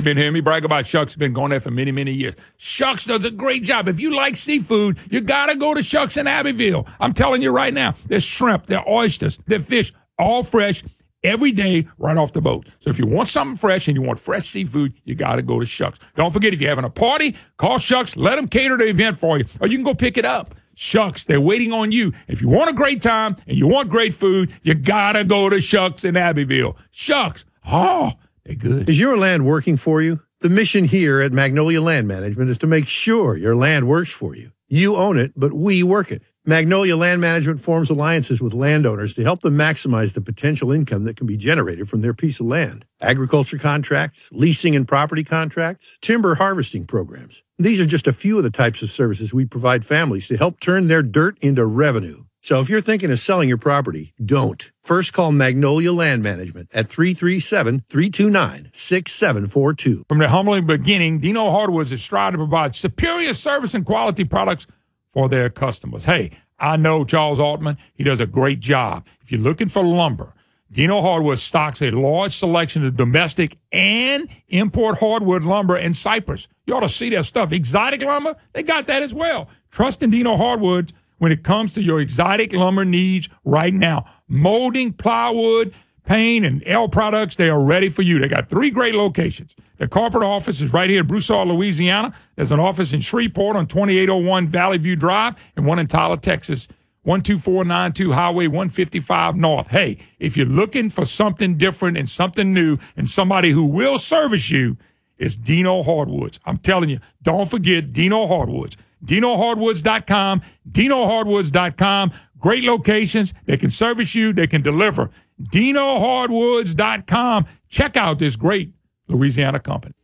You've 0.00 0.06
been 0.06 0.16
hearing 0.16 0.32
me 0.32 0.40
brag 0.40 0.64
about 0.64 0.86
Shucks. 0.86 1.14
Been 1.14 1.34
going 1.34 1.50
there 1.50 1.60
for 1.60 1.70
many, 1.70 1.92
many 1.92 2.10
years. 2.10 2.32
Shucks 2.56 3.04
does 3.04 3.22
a 3.26 3.30
great 3.30 3.64
job. 3.64 3.86
If 3.86 4.00
you 4.00 4.16
like 4.16 4.34
seafood, 4.34 4.96
you 5.10 5.20
gotta 5.20 5.54
go 5.54 5.74
to 5.74 5.82
Shucks 5.82 6.16
in 6.16 6.26
Abbeville. 6.26 6.86
I'm 7.00 7.12
telling 7.12 7.42
you 7.42 7.50
right 7.50 7.74
now, 7.74 7.94
there's 8.06 8.24
shrimp, 8.24 8.64
there's 8.64 8.82
oysters, 8.88 9.38
there's 9.46 9.66
fish, 9.66 9.92
all 10.18 10.42
fresh 10.42 10.82
every 11.22 11.52
day 11.52 11.86
right 11.98 12.16
off 12.16 12.32
the 12.32 12.40
boat. 12.40 12.66
So 12.78 12.88
if 12.88 12.98
you 12.98 13.06
want 13.06 13.28
something 13.28 13.58
fresh 13.58 13.88
and 13.88 13.94
you 13.94 14.00
want 14.00 14.18
fresh 14.18 14.48
seafood, 14.48 14.94
you 15.04 15.14
got 15.14 15.36
to 15.36 15.42
go 15.42 15.60
to 15.60 15.66
Shucks. 15.66 15.98
Don't 16.16 16.32
forget, 16.32 16.54
if 16.54 16.62
you're 16.62 16.70
having 16.70 16.86
a 16.86 16.88
party, 16.88 17.36
call 17.58 17.76
Shucks. 17.76 18.16
Let 18.16 18.36
them 18.36 18.48
cater 18.48 18.78
the 18.78 18.88
event 18.88 19.18
for 19.18 19.36
you, 19.36 19.44
or 19.60 19.68
you 19.68 19.76
can 19.76 19.84
go 19.84 19.92
pick 19.92 20.16
it 20.16 20.24
up. 20.24 20.54
Shucks, 20.76 21.24
they're 21.24 21.42
waiting 21.42 21.74
on 21.74 21.92
you. 21.92 22.14
If 22.26 22.40
you 22.40 22.48
want 22.48 22.70
a 22.70 22.72
great 22.72 23.02
time 23.02 23.36
and 23.46 23.58
you 23.58 23.66
want 23.66 23.90
great 23.90 24.14
food, 24.14 24.50
you 24.62 24.72
got 24.72 25.12
to 25.12 25.24
go 25.24 25.50
to 25.50 25.60
Shucks 25.60 26.04
in 26.04 26.16
Abbeville. 26.16 26.78
Shucks, 26.90 27.44
oh, 27.66 28.12
they're 28.44 28.54
good. 28.54 28.88
Is 28.88 28.98
your 28.98 29.16
land 29.16 29.44
working 29.44 29.76
for 29.76 30.00
you? 30.00 30.20
The 30.40 30.48
mission 30.48 30.84
here 30.84 31.20
at 31.20 31.32
Magnolia 31.32 31.82
Land 31.82 32.08
Management 32.08 32.48
is 32.48 32.58
to 32.58 32.66
make 32.66 32.88
sure 32.88 33.36
your 33.36 33.54
land 33.54 33.86
works 33.86 34.10
for 34.10 34.34
you. 34.34 34.50
You 34.68 34.96
own 34.96 35.18
it, 35.18 35.32
but 35.36 35.52
we 35.52 35.82
work 35.82 36.10
it. 36.10 36.22
Magnolia 36.46 36.96
Land 36.96 37.20
Management 37.20 37.60
forms 37.60 37.90
alliances 37.90 38.40
with 38.40 38.54
landowners 38.54 39.12
to 39.14 39.22
help 39.22 39.42
them 39.42 39.56
maximize 39.56 40.14
the 40.14 40.22
potential 40.22 40.72
income 40.72 41.04
that 41.04 41.16
can 41.16 41.26
be 41.26 41.36
generated 41.36 41.88
from 41.88 42.00
their 42.00 42.14
piece 42.14 42.40
of 42.40 42.46
land. 42.46 42.86
Agriculture 43.02 43.58
contracts, 43.58 44.30
leasing 44.32 44.74
and 44.74 44.88
property 44.88 45.22
contracts, 45.22 45.98
timber 46.00 46.34
harvesting 46.34 46.86
programs. 46.86 47.42
These 47.58 47.78
are 47.78 47.86
just 47.86 48.06
a 48.06 48.12
few 48.12 48.38
of 48.38 48.44
the 48.44 48.50
types 48.50 48.80
of 48.80 48.90
services 48.90 49.34
we 49.34 49.44
provide 49.44 49.84
families 49.84 50.28
to 50.28 50.38
help 50.38 50.60
turn 50.60 50.88
their 50.88 51.02
dirt 51.02 51.36
into 51.42 51.66
revenue. 51.66 52.24
So 52.42 52.58
if 52.60 52.70
you're 52.70 52.80
thinking 52.80 53.10
of 53.10 53.18
selling 53.18 53.50
your 53.50 53.58
property, 53.58 54.14
don't. 54.24 54.72
First 54.82 55.12
call 55.12 55.30
Magnolia 55.30 55.92
Land 55.92 56.22
Management 56.22 56.70
at 56.72 56.88
337 56.88 57.84
329 57.88 58.70
6742. 58.72 60.04
From 60.08 60.18
the 60.18 60.28
humbling 60.28 60.66
beginning, 60.66 61.20
Dino 61.20 61.50
Hardwoods 61.50 61.92
is 61.92 62.02
striving 62.02 62.38
to 62.38 62.46
provide 62.46 62.74
superior 62.74 63.34
service 63.34 63.74
and 63.74 63.84
quality 63.84 64.24
products 64.24 64.66
for 65.12 65.28
their 65.28 65.50
customers. 65.50 66.06
Hey, 66.06 66.30
I 66.58 66.78
know 66.78 67.04
Charles 67.04 67.38
Altman. 67.38 67.76
He 67.94 68.04
does 68.04 68.20
a 68.20 68.26
great 68.26 68.60
job. 68.60 69.06
If 69.20 69.30
you're 69.30 69.40
looking 69.40 69.68
for 69.68 69.84
lumber, 69.84 70.32
Dino 70.72 71.02
Hardwood 71.02 71.38
stocks 71.38 71.82
a 71.82 71.90
large 71.90 72.34
selection 72.34 72.86
of 72.86 72.96
domestic 72.96 73.58
and 73.70 74.28
import 74.48 74.98
hardwood 74.98 75.42
lumber 75.42 75.76
and 75.76 75.94
cypress. 75.94 76.48
You 76.64 76.74
ought 76.76 76.80
to 76.80 76.88
see 76.88 77.10
their 77.10 77.24
stuff. 77.24 77.52
Exotic 77.52 78.00
lumber, 78.02 78.36
they 78.54 78.62
got 78.62 78.86
that 78.86 79.02
as 79.02 79.12
well. 79.12 79.48
Trust 79.70 80.02
in 80.02 80.10
Dino 80.10 80.36
Hardwoods 80.36 80.92
when 81.20 81.30
it 81.30 81.44
comes 81.44 81.74
to 81.74 81.82
your 81.82 82.00
exotic 82.00 82.54
lumber 82.54 82.84
needs 82.84 83.28
right 83.44 83.74
now. 83.74 84.06
Molding, 84.26 84.90
plywood, 84.90 85.74
paint, 86.04 86.46
and 86.46 86.62
L 86.64 86.88
products, 86.88 87.36
they 87.36 87.50
are 87.50 87.60
ready 87.60 87.90
for 87.90 88.00
you. 88.00 88.18
They 88.18 88.26
got 88.26 88.48
three 88.48 88.70
great 88.70 88.94
locations. 88.94 89.54
The 89.76 89.86
corporate 89.86 90.24
office 90.24 90.62
is 90.62 90.72
right 90.72 90.88
here 90.88 91.00
in 91.00 91.06
Broussard, 91.06 91.46
Louisiana. 91.46 92.14
There's 92.36 92.50
an 92.50 92.58
office 92.58 92.94
in 92.94 93.02
Shreveport 93.02 93.54
on 93.54 93.66
2801 93.66 94.46
Valley 94.46 94.78
View 94.78 94.96
Drive 94.96 95.34
and 95.56 95.66
one 95.66 95.78
in 95.78 95.86
Tyler, 95.86 96.16
Texas, 96.16 96.68
12492 97.04 98.12
Highway 98.12 98.46
155 98.46 99.36
North. 99.36 99.68
Hey, 99.68 99.98
if 100.18 100.38
you're 100.38 100.46
looking 100.46 100.88
for 100.88 101.04
something 101.04 101.58
different 101.58 101.98
and 101.98 102.08
something 102.08 102.54
new 102.54 102.78
and 102.96 103.08
somebody 103.08 103.50
who 103.50 103.64
will 103.64 103.98
service 103.98 104.48
you, 104.48 104.78
it's 105.18 105.36
Dino 105.36 105.82
Hardwoods. 105.82 106.40
I'm 106.46 106.56
telling 106.56 106.88
you, 106.88 106.98
don't 107.22 107.48
forget 107.48 107.92
Dino 107.92 108.26
Hardwoods. 108.26 108.78
DinoHardwoods.com, 109.04 110.42
DinoHardwoods.com. 110.70 112.12
Great 112.38 112.64
locations. 112.64 113.34
They 113.46 113.56
can 113.56 113.70
service 113.70 114.14
you, 114.14 114.32
they 114.32 114.46
can 114.46 114.62
deliver. 114.62 115.10
DinoHardwoods.com. 115.42 117.46
Check 117.68 117.96
out 117.96 118.18
this 118.18 118.36
great 118.36 118.72
Louisiana 119.08 119.58
company. 119.60 119.94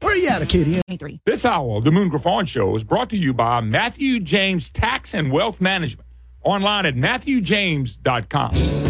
Where 0.00 0.12
are 0.12 0.16
you 0.16 0.28
at, 0.28 0.42
Acadia? 0.42 0.82
This 1.24 1.46
hour 1.46 1.78
of 1.78 1.84
the 1.84 1.90
Moon 1.90 2.10
Griffon 2.10 2.44
Show 2.46 2.76
is 2.76 2.84
brought 2.84 3.08
to 3.10 3.16
you 3.16 3.32
by 3.32 3.60
Matthew 3.62 4.20
James 4.20 4.70
Tax 4.70 5.14
and 5.14 5.32
Wealth 5.32 5.62
Management. 5.62 6.06
Online 6.42 6.84
at 6.84 6.94
MatthewJames.com. 6.94 8.83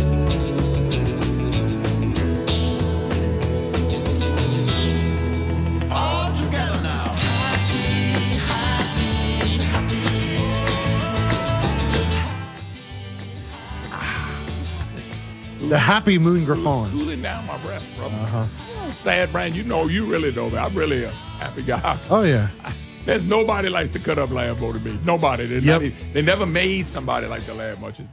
The 15.74 15.80
happy 15.80 16.20
moon 16.20 16.44
griffon. 16.44 16.88
Cooling 16.92 17.20
down 17.22 17.44
my 17.48 17.58
breath, 17.58 17.82
brother. 17.98 18.14
Uh-huh. 18.14 18.46
Sad 18.92 19.32
brand, 19.32 19.56
you 19.56 19.64
know, 19.64 19.88
you 19.88 20.06
really 20.06 20.30
know 20.30 20.48
that. 20.50 20.66
I'm 20.66 20.72
really 20.78 21.02
a 21.02 21.10
happy 21.10 21.64
guy. 21.64 21.98
Oh 22.08 22.22
yeah. 22.22 22.48
There's 23.04 23.24
nobody 23.24 23.68
likes 23.68 23.90
to 23.90 23.98
cut 23.98 24.16
up 24.16 24.28
Lambo 24.28 24.72
to 24.72 24.78
me. 24.78 24.96
Nobody. 25.04 25.46
They, 25.46 25.58
Yep. 25.58 25.92
they 26.12 26.22
never 26.22 26.46
made 26.46 26.86
somebody 26.86 27.26
like 27.26 27.42
the 27.42 27.54
lad 27.54 27.80
much 27.80 27.98
as 27.98 28.06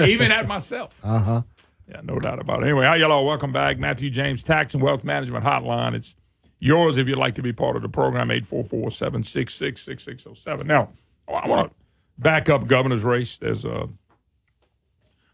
me. 0.00 0.10
Even 0.10 0.32
at 0.32 0.48
myself. 0.48 0.94
Uh 1.02 1.18
huh. 1.18 1.42
Yeah, 1.86 2.00
no 2.02 2.18
doubt 2.18 2.38
about 2.38 2.62
it. 2.62 2.68
Anyway, 2.68 2.86
how 2.86 2.94
y'all 2.94 3.12
all? 3.12 3.26
Welcome 3.26 3.52
back. 3.52 3.78
Matthew 3.78 4.08
James 4.08 4.42
Tax 4.42 4.72
and 4.72 4.82
Wealth 4.82 5.04
Management 5.04 5.44
Hotline. 5.44 5.92
It's 5.94 6.16
yours 6.60 6.96
if 6.96 7.08
you'd 7.08 7.18
like 7.18 7.34
to 7.34 7.42
be 7.42 7.52
part 7.52 7.76
of 7.76 7.82
the 7.82 7.90
program, 7.90 8.28
844-766-6607. 8.30 10.64
Now, 10.64 10.88
I 11.28 11.46
want 11.46 11.70
to 11.70 11.76
back 12.16 12.48
up 12.48 12.66
governor's 12.66 13.04
race. 13.04 13.36
There's 13.36 13.66
uh, 13.66 13.88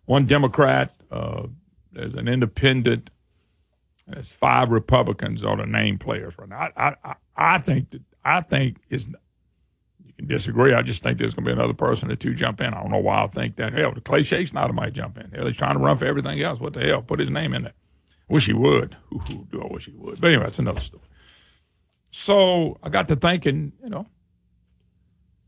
one 0.07 0.27
Democrat, 0.27 0.93
uh, 1.13 1.45
there's 1.99 2.15
an 2.15 2.29
independent, 2.29 3.11
there's 4.07 4.33
five 4.33 4.71
Republicans 4.71 5.43
are 5.43 5.57
the 5.57 5.67
name 5.67 5.99
players 5.99 6.35
right 6.39 6.49
now. 6.49 6.69
I, 6.77 6.95
I, 7.05 7.15
I, 7.37 7.59
think 7.59 7.91
that 7.91 8.03
I 8.25 8.41
think 8.41 8.79
it's 8.89 9.09
you 10.05 10.13
can 10.17 10.29
disagree. 10.29 10.75
I 10.75 10.83
just 10.83 11.03
think 11.03 11.19
there's 11.19 11.35
going 11.35 11.45
to 11.45 11.51
be 11.51 11.59
another 11.59 11.75
person 11.75 12.11
or 12.11 12.17
two 12.17 12.35
jump 12.35 12.61
in. 12.61 12.73
I 12.73 12.81
don't 12.81 12.91
know 12.91 12.99
why 12.99 13.25
I 13.25 13.27
think 13.27 13.57
that. 13.57 13.73
Hell, 13.73 13.95
Clay 14.05 14.21
Schexnayder 14.21 14.73
might 14.73 14.93
jump 14.93 15.19
in. 15.19 15.31
Hell, 15.33 15.47
he's 15.47 15.57
trying 15.57 15.77
to 15.77 15.83
run 15.83 15.97
for 15.97 16.05
everything 16.05 16.41
else. 16.41 16.61
What 16.61 16.75
the 16.75 16.87
hell? 16.87 17.03
Put 17.03 17.19
his 17.19 17.31
name 17.31 17.53
in 17.53 17.65
there. 17.65 17.75
Wish 18.29 18.47
he 18.47 18.53
would. 18.53 18.97
Ooh, 19.13 19.47
do 19.51 19.61
I 19.63 19.73
wish 19.73 19.87
he 19.87 19.95
would. 19.97 20.21
But 20.21 20.29
anyway, 20.29 20.45
that's 20.45 20.59
another 20.59 20.81
story. 20.81 21.03
So 22.11 22.79
I 22.83 22.89
got 22.89 23.09
to 23.09 23.17
thinking, 23.17 23.73
you 23.83 23.91
know, 23.91 24.07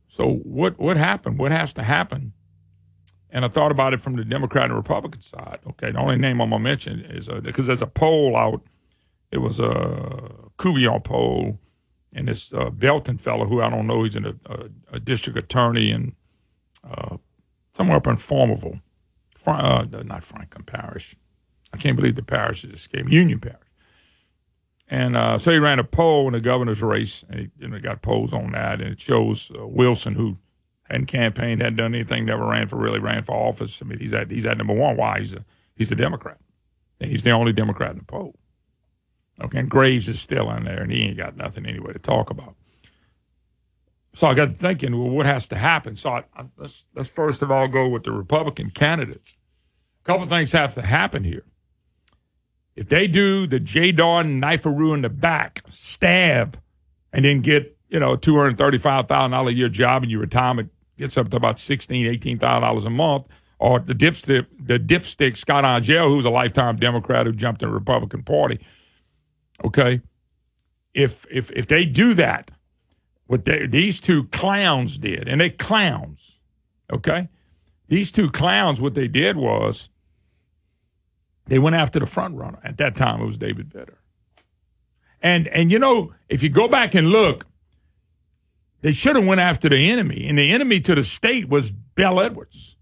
so 0.08 0.28
what 0.28 0.78
what 0.78 0.96
happened? 0.96 1.38
What 1.38 1.52
has 1.52 1.72
to 1.74 1.82
happen? 1.82 2.32
And 3.32 3.44
I 3.44 3.48
thought 3.48 3.70
about 3.70 3.94
it 3.94 4.00
from 4.00 4.16
the 4.16 4.24
Democrat 4.24 4.64
and 4.64 4.74
Republican 4.74 5.22
side. 5.22 5.60
Okay, 5.68 5.92
the 5.92 5.98
only 5.98 6.16
name 6.16 6.40
I'm 6.40 6.50
gonna 6.50 6.62
mention 6.62 7.00
is 7.00 7.28
uh, 7.28 7.40
because 7.40 7.66
there's 7.66 7.82
a 7.82 7.86
poll 7.86 8.36
out. 8.36 8.62
It 9.30 9.38
was 9.38 9.60
a 9.60 10.32
Cuvillon 10.58 11.04
poll, 11.04 11.60
and 12.12 12.26
this 12.26 12.52
uh, 12.52 12.70
Belton 12.70 13.18
fellow, 13.18 13.46
who 13.46 13.62
I 13.62 13.70
don't 13.70 13.86
know, 13.86 14.02
he's 14.02 14.16
in 14.16 14.26
a, 14.26 14.34
a, 14.46 14.68
a 14.94 15.00
district 15.00 15.38
attorney 15.38 15.92
and 15.92 16.14
uh, 16.88 17.18
somewhere 17.76 17.98
up 17.98 18.06
in 18.08 18.16
Farmerville, 18.16 18.80
Fra- 19.36 19.86
uh, 19.92 20.02
not 20.02 20.24
Franklin 20.24 20.64
Parish. 20.64 21.14
I 21.72 21.76
can't 21.76 21.96
believe 21.96 22.16
the 22.16 22.22
parish 22.22 22.64
escaped 22.64 23.06
me. 23.06 23.14
Union 23.14 23.38
Parish. 23.38 23.58
And 24.88 25.16
uh, 25.16 25.38
so 25.38 25.52
he 25.52 25.58
ran 25.58 25.78
a 25.78 25.84
poll 25.84 26.26
in 26.26 26.32
the 26.32 26.40
governor's 26.40 26.82
race, 26.82 27.24
and 27.28 27.50
he 27.60 27.66
know, 27.66 27.78
got 27.78 28.02
polls 28.02 28.32
on 28.32 28.52
that, 28.52 28.80
and 28.80 28.90
it 28.90 29.00
shows 29.00 29.52
uh, 29.56 29.64
Wilson, 29.66 30.14
who 30.14 30.36
hadn't 30.90 31.06
campaigned, 31.06 31.60
hadn't 31.60 31.76
done 31.76 31.94
anything, 31.94 32.24
never 32.24 32.46
ran 32.46 32.66
for 32.68 32.76
really 32.76 32.98
ran 32.98 33.22
for 33.22 33.32
office. 33.32 33.80
I 33.80 33.86
mean, 33.86 33.98
he's 33.98 34.12
at 34.12 34.30
he's 34.30 34.44
at 34.46 34.58
number 34.58 34.74
one. 34.74 34.96
Why? 34.96 35.20
He's 35.20 35.34
a 35.34 35.44
he's 35.76 35.92
a 35.92 35.96
Democrat, 35.96 36.38
and 37.00 37.10
he's 37.10 37.24
the 37.24 37.30
only 37.30 37.52
Democrat 37.52 37.92
in 37.92 37.98
the 37.98 38.04
poll. 38.04 38.36
Okay, 39.40 39.60
and 39.60 39.70
Graves 39.70 40.08
is 40.08 40.20
still 40.20 40.50
in 40.50 40.64
there, 40.64 40.82
and 40.82 40.92
he 40.92 41.04
ain't 41.04 41.16
got 41.16 41.36
nothing 41.36 41.64
anyway 41.64 41.92
to 41.92 41.98
talk 41.98 42.28
about. 42.28 42.56
So 44.12 44.26
I 44.26 44.34
got 44.34 44.56
thinking, 44.56 44.98
well, 44.98 45.08
what 45.08 45.26
has 45.26 45.48
to 45.48 45.56
happen? 45.56 45.94
So 45.96 46.10
I, 46.10 46.24
I, 46.36 46.44
let's 46.56 46.84
let's 46.94 47.08
first 47.08 47.42
of 47.42 47.50
all 47.50 47.68
go 47.68 47.88
with 47.88 48.02
the 48.02 48.12
Republican 48.12 48.70
candidates. 48.70 49.34
A 50.02 50.06
couple 50.06 50.26
things 50.26 50.52
have 50.52 50.74
to 50.74 50.82
happen 50.82 51.24
here. 51.24 51.44
If 52.74 52.88
they 52.88 53.06
do 53.06 53.46
the 53.46 53.60
J. 53.60 53.92
Dardenne 53.92 54.40
kniferoo 54.40 54.94
in 54.94 55.02
the 55.02 55.08
back, 55.08 55.62
stab, 55.70 56.58
and 57.12 57.24
then 57.24 57.40
get, 57.40 57.76
you 57.88 58.00
know, 58.00 58.16
two 58.16 58.36
hundred 58.36 58.58
thirty-five 58.58 59.06
thousand 59.06 59.30
dollar 59.30 59.50
a 59.50 59.54
year 59.54 59.68
job 59.68 60.02
and 60.02 60.10
your 60.10 60.20
retirement 60.20 60.70
gets 61.00 61.16
up 61.16 61.30
to 61.30 61.36
about 61.36 61.58
sixteen, 61.58 62.06
eighteen 62.06 62.38
thousand 62.38 62.62
dollars 62.62 62.84
a 62.84 62.90
month, 62.90 63.26
or 63.58 63.80
the 63.80 63.94
dipstick, 63.94 64.46
the 64.58 64.78
dipstick 64.78 65.36
Scott 65.36 65.64
Angelle, 65.64 66.08
who's 66.08 66.24
a 66.24 66.30
lifetime 66.30 66.76
Democrat 66.76 67.26
who 67.26 67.32
jumped 67.32 67.62
in 67.62 67.68
the 67.68 67.74
Republican 67.74 68.22
Party. 68.22 68.60
Okay, 69.64 70.00
if 70.94 71.26
if 71.30 71.50
if 71.50 71.66
they 71.66 71.84
do 71.84 72.14
that, 72.14 72.50
what 73.26 73.44
they, 73.44 73.66
these 73.66 74.00
two 74.00 74.24
clowns 74.28 74.98
did, 74.98 75.28
and 75.28 75.40
they 75.40 75.50
clowns, 75.50 76.38
okay, 76.92 77.28
these 77.88 78.12
two 78.12 78.30
clowns, 78.30 78.80
what 78.80 78.94
they 78.94 79.08
did 79.08 79.36
was 79.36 79.88
they 81.46 81.58
went 81.58 81.76
after 81.76 81.98
the 81.98 82.06
front 82.06 82.36
runner. 82.36 82.60
At 82.62 82.76
that 82.76 82.94
time, 82.94 83.20
it 83.20 83.26
was 83.26 83.36
David 83.36 83.68
Vitter. 83.70 83.96
And 85.20 85.48
and 85.48 85.70
you 85.70 85.78
know, 85.78 86.14
if 86.28 86.42
you 86.42 86.48
go 86.48 86.68
back 86.68 86.94
and 86.94 87.08
look, 87.08 87.46
they 88.82 88.92
should 88.92 89.16
have 89.16 89.26
went 89.26 89.40
after 89.40 89.68
the 89.68 89.90
enemy, 89.90 90.26
and 90.28 90.38
the 90.38 90.52
enemy 90.52 90.80
to 90.80 90.94
the 90.94 91.04
state 91.04 91.48
was 91.48 91.70
Bel 91.70 92.20
Edwards. 92.20 92.76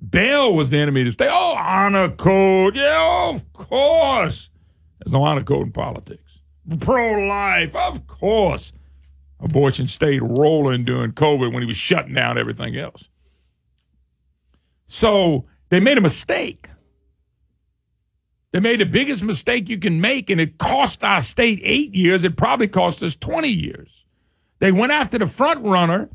Bel 0.00 0.52
was 0.52 0.70
the 0.70 0.78
enemy 0.78 1.04
to 1.04 1.10
the 1.10 1.14
state. 1.14 1.30
Oh, 1.30 1.54
honor 1.56 2.10
code, 2.10 2.76
yeah, 2.76 3.30
of 3.30 3.52
course. 3.52 4.50
There's 4.98 5.12
no 5.12 5.22
honor 5.22 5.42
code 5.42 5.66
in 5.66 5.72
politics. 5.72 6.40
pro 6.80 7.12
life. 7.26 7.74
Of 7.74 8.06
course. 8.06 8.72
Abortion 9.40 9.88
stayed 9.88 10.22
rolling 10.22 10.84
during 10.84 11.12
COVID 11.12 11.52
when 11.52 11.62
he 11.62 11.66
was 11.66 11.76
shutting 11.76 12.14
down 12.14 12.38
everything 12.38 12.76
else. 12.76 13.08
So 14.86 15.46
they 15.70 15.80
made 15.80 15.98
a 15.98 16.02
mistake. 16.02 16.68
They 18.52 18.60
made 18.60 18.80
the 18.80 18.86
biggest 18.86 19.24
mistake 19.24 19.68
you 19.68 19.78
can 19.78 20.00
make, 20.00 20.30
and 20.30 20.40
it 20.40 20.58
cost 20.58 21.02
our 21.02 21.20
state 21.20 21.58
eight 21.62 21.94
years. 21.94 22.22
It 22.22 22.36
probably 22.36 22.68
cost 22.68 23.02
us 23.02 23.16
20 23.16 23.48
years. 23.48 24.01
They 24.62 24.70
went 24.70 24.92
after 24.92 25.18
the 25.18 25.26
front 25.26 25.64
runner 25.64 26.08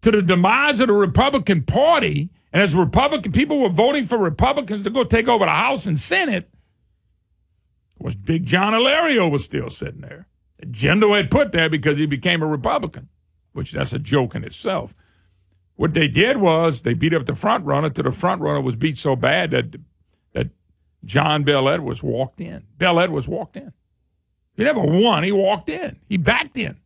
to 0.00 0.10
the 0.10 0.22
demise 0.22 0.80
of 0.80 0.88
the 0.88 0.92
Republican 0.92 1.62
Party. 1.62 2.30
And 2.52 2.60
as 2.60 2.74
Republican 2.74 3.30
people 3.30 3.60
were 3.60 3.68
voting 3.68 4.06
for 4.06 4.18
Republicans 4.18 4.82
to 4.82 4.90
go 4.90 5.04
take 5.04 5.28
over 5.28 5.44
the 5.44 5.52
House 5.52 5.86
and 5.86 6.00
Senate, 6.00 6.50
was 7.96 8.16
Big 8.16 8.44
John 8.44 8.72
Alario 8.72 9.30
was 9.30 9.44
still 9.44 9.70
sitting 9.70 10.00
there. 10.00 10.26
Jindal 10.66 11.16
had 11.16 11.30
put 11.30 11.52
there 11.52 11.70
because 11.70 11.96
he 11.96 12.06
became 12.06 12.42
a 12.42 12.46
Republican, 12.46 13.08
which 13.52 13.70
that's 13.70 13.92
a 13.92 14.00
joke 14.00 14.34
in 14.34 14.42
itself. 14.42 14.92
What 15.76 15.94
they 15.94 16.08
did 16.08 16.38
was 16.38 16.82
they 16.82 16.92
beat 16.92 17.14
up 17.14 17.26
the 17.26 17.36
front 17.36 17.64
runner 17.64 17.88
till 17.88 18.02
the 18.02 18.10
front 18.10 18.40
runner 18.42 18.60
was 18.60 18.74
beat 18.74 18.98
so 18.98 19.14
bad 19.14 19.52
that 19.52 19.76
that 20.32 20.48
John 21.04 21.44
Bel 21.44 21.68
Edwards 21.68 22.02
walked 22.02 22.40
in. 22.40 22.64
Bel 22.78 22.98
Edwards 22.98 23.28
walked 23.28 23.56
in. 23.56 23.72
He 24.56 24.64
never 24.64 24.80
won. 24.80 25.22
He 25.22 25.30
walked 25.30 25.68
in. 25.68 26.00
He 26.08 26.16
backed 26.16 26.58
in. 26.58 26.81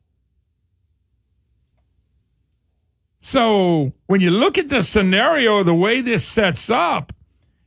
So 3.27 3.93
when 4.07 4.21
you 4.21 4.31
look 4.31 4.57
at 4.57 4.69
the 4.69 4.83
scenario, 4.83 5.65
the 5.65 5.75
way 5.75 6.01
this 6.01 6.25
sets 6.25 6.71
up, 6.71 7.13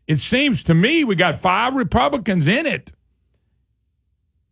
it 0.08 0.20
seems 0.20 0.64
to 0.64 0.74
me 0.74 1.04
we 1.04 1.16
got 1.16 1.42
five 1.42 1.76
Republicans 1.76 2.48
in 2.48 2.66
it. 2.66 2.94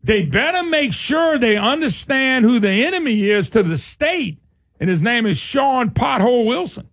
They 0.04 0.24
better 0.24 0.68
make 0.68 0.92
sure 0.92 1.38
they 1.38 1.56
understand 1.56 2.44
who 2.44 2.60
the 2.60 2.86
enemy 2.86 3.30
is 3.30 3.50
to 3.52 3.64
the 3.64 3.78
state, 3.78 4.40
and 4.82 4.90
his 4.90 5.02
name 5.02 5.26
is 5.26 5.38
Shawn 5.38 5.92
Pothole 5.92 6.46
Wilson, 6.46 6.90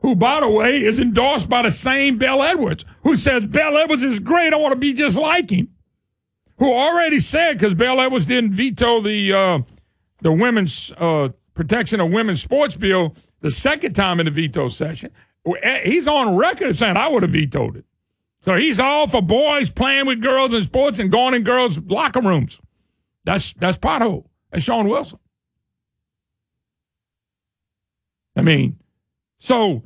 who, 0.00 0.14
by 0.14 0.40
the 0.40 0.50
way, 0.50 0.82
is 0.82 0.98
endorsed 0.98 1.48
by 1.48 1.62
the 1.62 1.70
same 1.70 2.18
Bel 2.18 2.42
Edwards, 2.42 2.84
who 3.04 3.16
says 3.16 3.46
Bel 3.46 3.78
Edwards 3.78 4.02
is 4.02 4.18
great. 4.18 4.52
I 4.52 4.56
want 4.56 4.72
to 4.72 4.78
be 4.78 4.92
just 4.92 5.16
like 5.16 5.48
him. 5.48 5.70
Who 6.58 6.74
already 6.74 7.20
said 7.20 7.54
because 7.54 7.72
Bel 7.72 8.02
Edwards 8.02 8.26
didn't 8.26 8.52
veto 8.52 9.00
the 9.00 9.32
uh, 9.32 9.58
the 10.20 10.32
women's 10.32 10.92
uh, 10.98 11.30
protection 11.54 12.00
of 12.00 12.10
women's 12.10 12.42
sports 12.42 12.76
bill 12.76 13.16
the 13.46 13.50
second 13.52 13.94
time 13.94 14.18
in 14.18 14.26
the 14.26 14.32
veto 14.32 14.68
session. 14.68 15.12
Eh, 15.62 15.82
he's 15.84 16.08
on 16.08 16.34
record 16.34 16.76
saying 16.76 16.96
I 16.96 17.06
would 17.06 17.22
have 17.22 17.30
vetoed 17.30 17.76
it. 17.76 17.84
So 18.40 18.56
he's 18.56 18.80
all 18.80 19.06
for 19.06 19.22
boys 19.22 19.70
playing 19.70 20.06
with 20.06 20.20
girls 20.20 20.52
in 20.52 20.64
sports 20.64 20.98
and 20.98 21.12
going 21.12 21.32
in 21.32 21.44
girls' 21.44 21.78
locker 21.78 22.20
rooms. 22.20 22.60
That's 23.24 23.52
that's 23.52 23.78
pothole. 23.78 24.26
That's 24.50 24.64
Shawn 24.64 24.88
Wilson. 24.88 25.20
I 28.34 28.42
mean, 28.42 28.80
so 29.38 29.84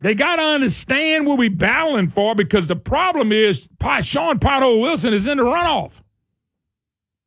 they 0.00 0.14
got 0.14 0.36
to 0.36 0.42
understand 0.42 1.26
what 1.26 1.38
we're 1.38 1.50
battling 1.50 2.08
for 2.08 2.34
because 2.34 2.68
the 2.68 2.76
problem 2.76 3.32
is 3.32 3.68
Shawn 4.02 4.38
Pothole 4.38 4.80
Wilson 4.80 5.12
is 5.12 5.26
in 5.26 5.36
the 5.36 5.44
runoff. 5.44 6.00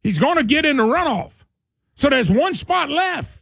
He's 0.01 0.17
going 0.17 0.37
to 0.37 0.43
get 0.43 0.65
in 0.65 0.77
the 0.77 0.83
runoff. 0.83 1.33
So 1.93 2.09
there's 2.09 2.31
one 2.31 2.55
spot 2.55 2.89
left. 2.89 3.40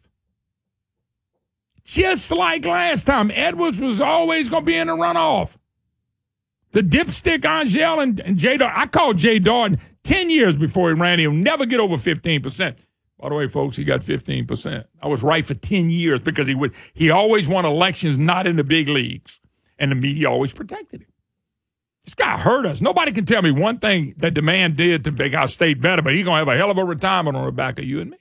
Just 1.89 2.30
like 2.30 2.65
last 2.65 3.06
time, 3.06 3.32
Edwards 3.34 3.80
was 3.80 3.99
always 3.99 4.47
going 4.47 4.62
to 4.62 4.65
be 4.65 4.75
in 4.75 4.86
the 4.86 4.93
runoff. 4.93 5.58
The 6.71 6.82
dipstick 6.82 7.43
Angelle 7.43 7.99
and, 7.99 8.19
and 8.19 8.38
Jay 8.38 8.60
Dardenne. 8.60 8.78
I 8.78 8.86
called 8.86 9.17
Jay 9.17 9.39
Dardenne 9.39 9.80
10 10.04 10.30
years 10.30 10.56
before 10.56 10.93
he 10.93 11.02
ran. 11.02 11.17
He'll 11.17 11.32
never 11.32 11.65
get 11.65 11.80
over 11.80 11.97
15%. 11.97 12.75
By 13.19 13.30
the 13.30 13.34
way, 13.34 13.47
folks, 13.47 13.75
he 13.75 13.86
got 13.86 14.02
15%. 14.02 14.86
I 15.02 15.08
was 15.08 15.23
right 15.23 15.43
for 15.43 15.56
10 15.56 15.89
years 15.89 16.19
because 16.21 16.47
he 16.47 16.54
would 16.54 16.75
he 16.93 17.10
always 17.10 17.49
won 17.49 17.65
elections 17.65 18.19
not 18.19 18.45
in 18.45 18.56
the 18.56 18.63
big 18.63 18.88
leagues. 18.88 19.41
And 19.80 19.91
the 19.91 19.95
media 19.95 20.30
always 20.30 20.54
protected 20.54 21.02
him. 21.02 21.08
This 22.06 22.13
guy 22.13 22.38
hurt 22.38 22.67
us. 22.67 22.82
Nobody 22.82 23.12
can 23.12 23.25
tell 23.25 23.41
me 23.41 23.49
one 23.49 23.80
thing 23.80 24.13
that 24.17 24.36
the 24.36 24.43
man 24.43 24.75
did 24.75 25.04
to 25.06 25.12
make 25.12 25.34
our 25.34 25.47
state 25.47 25.82
better, 25.82 26.04
but 26.04 26.13
he's 26.13 26.23
gonna 26.23 26.38
have 26.38 26.47
a 26.49 26.56
hell 26.56 26.69
of 26.69 26.78
a 26.78 26.86
retirement 26.86 27.36
on 27.36 27.47
the 27.47 27.52
back 27.52 27.80
of 27.80 27.86
you 27.86 27.99
and 27.99 28.12
me. 28.12 28.17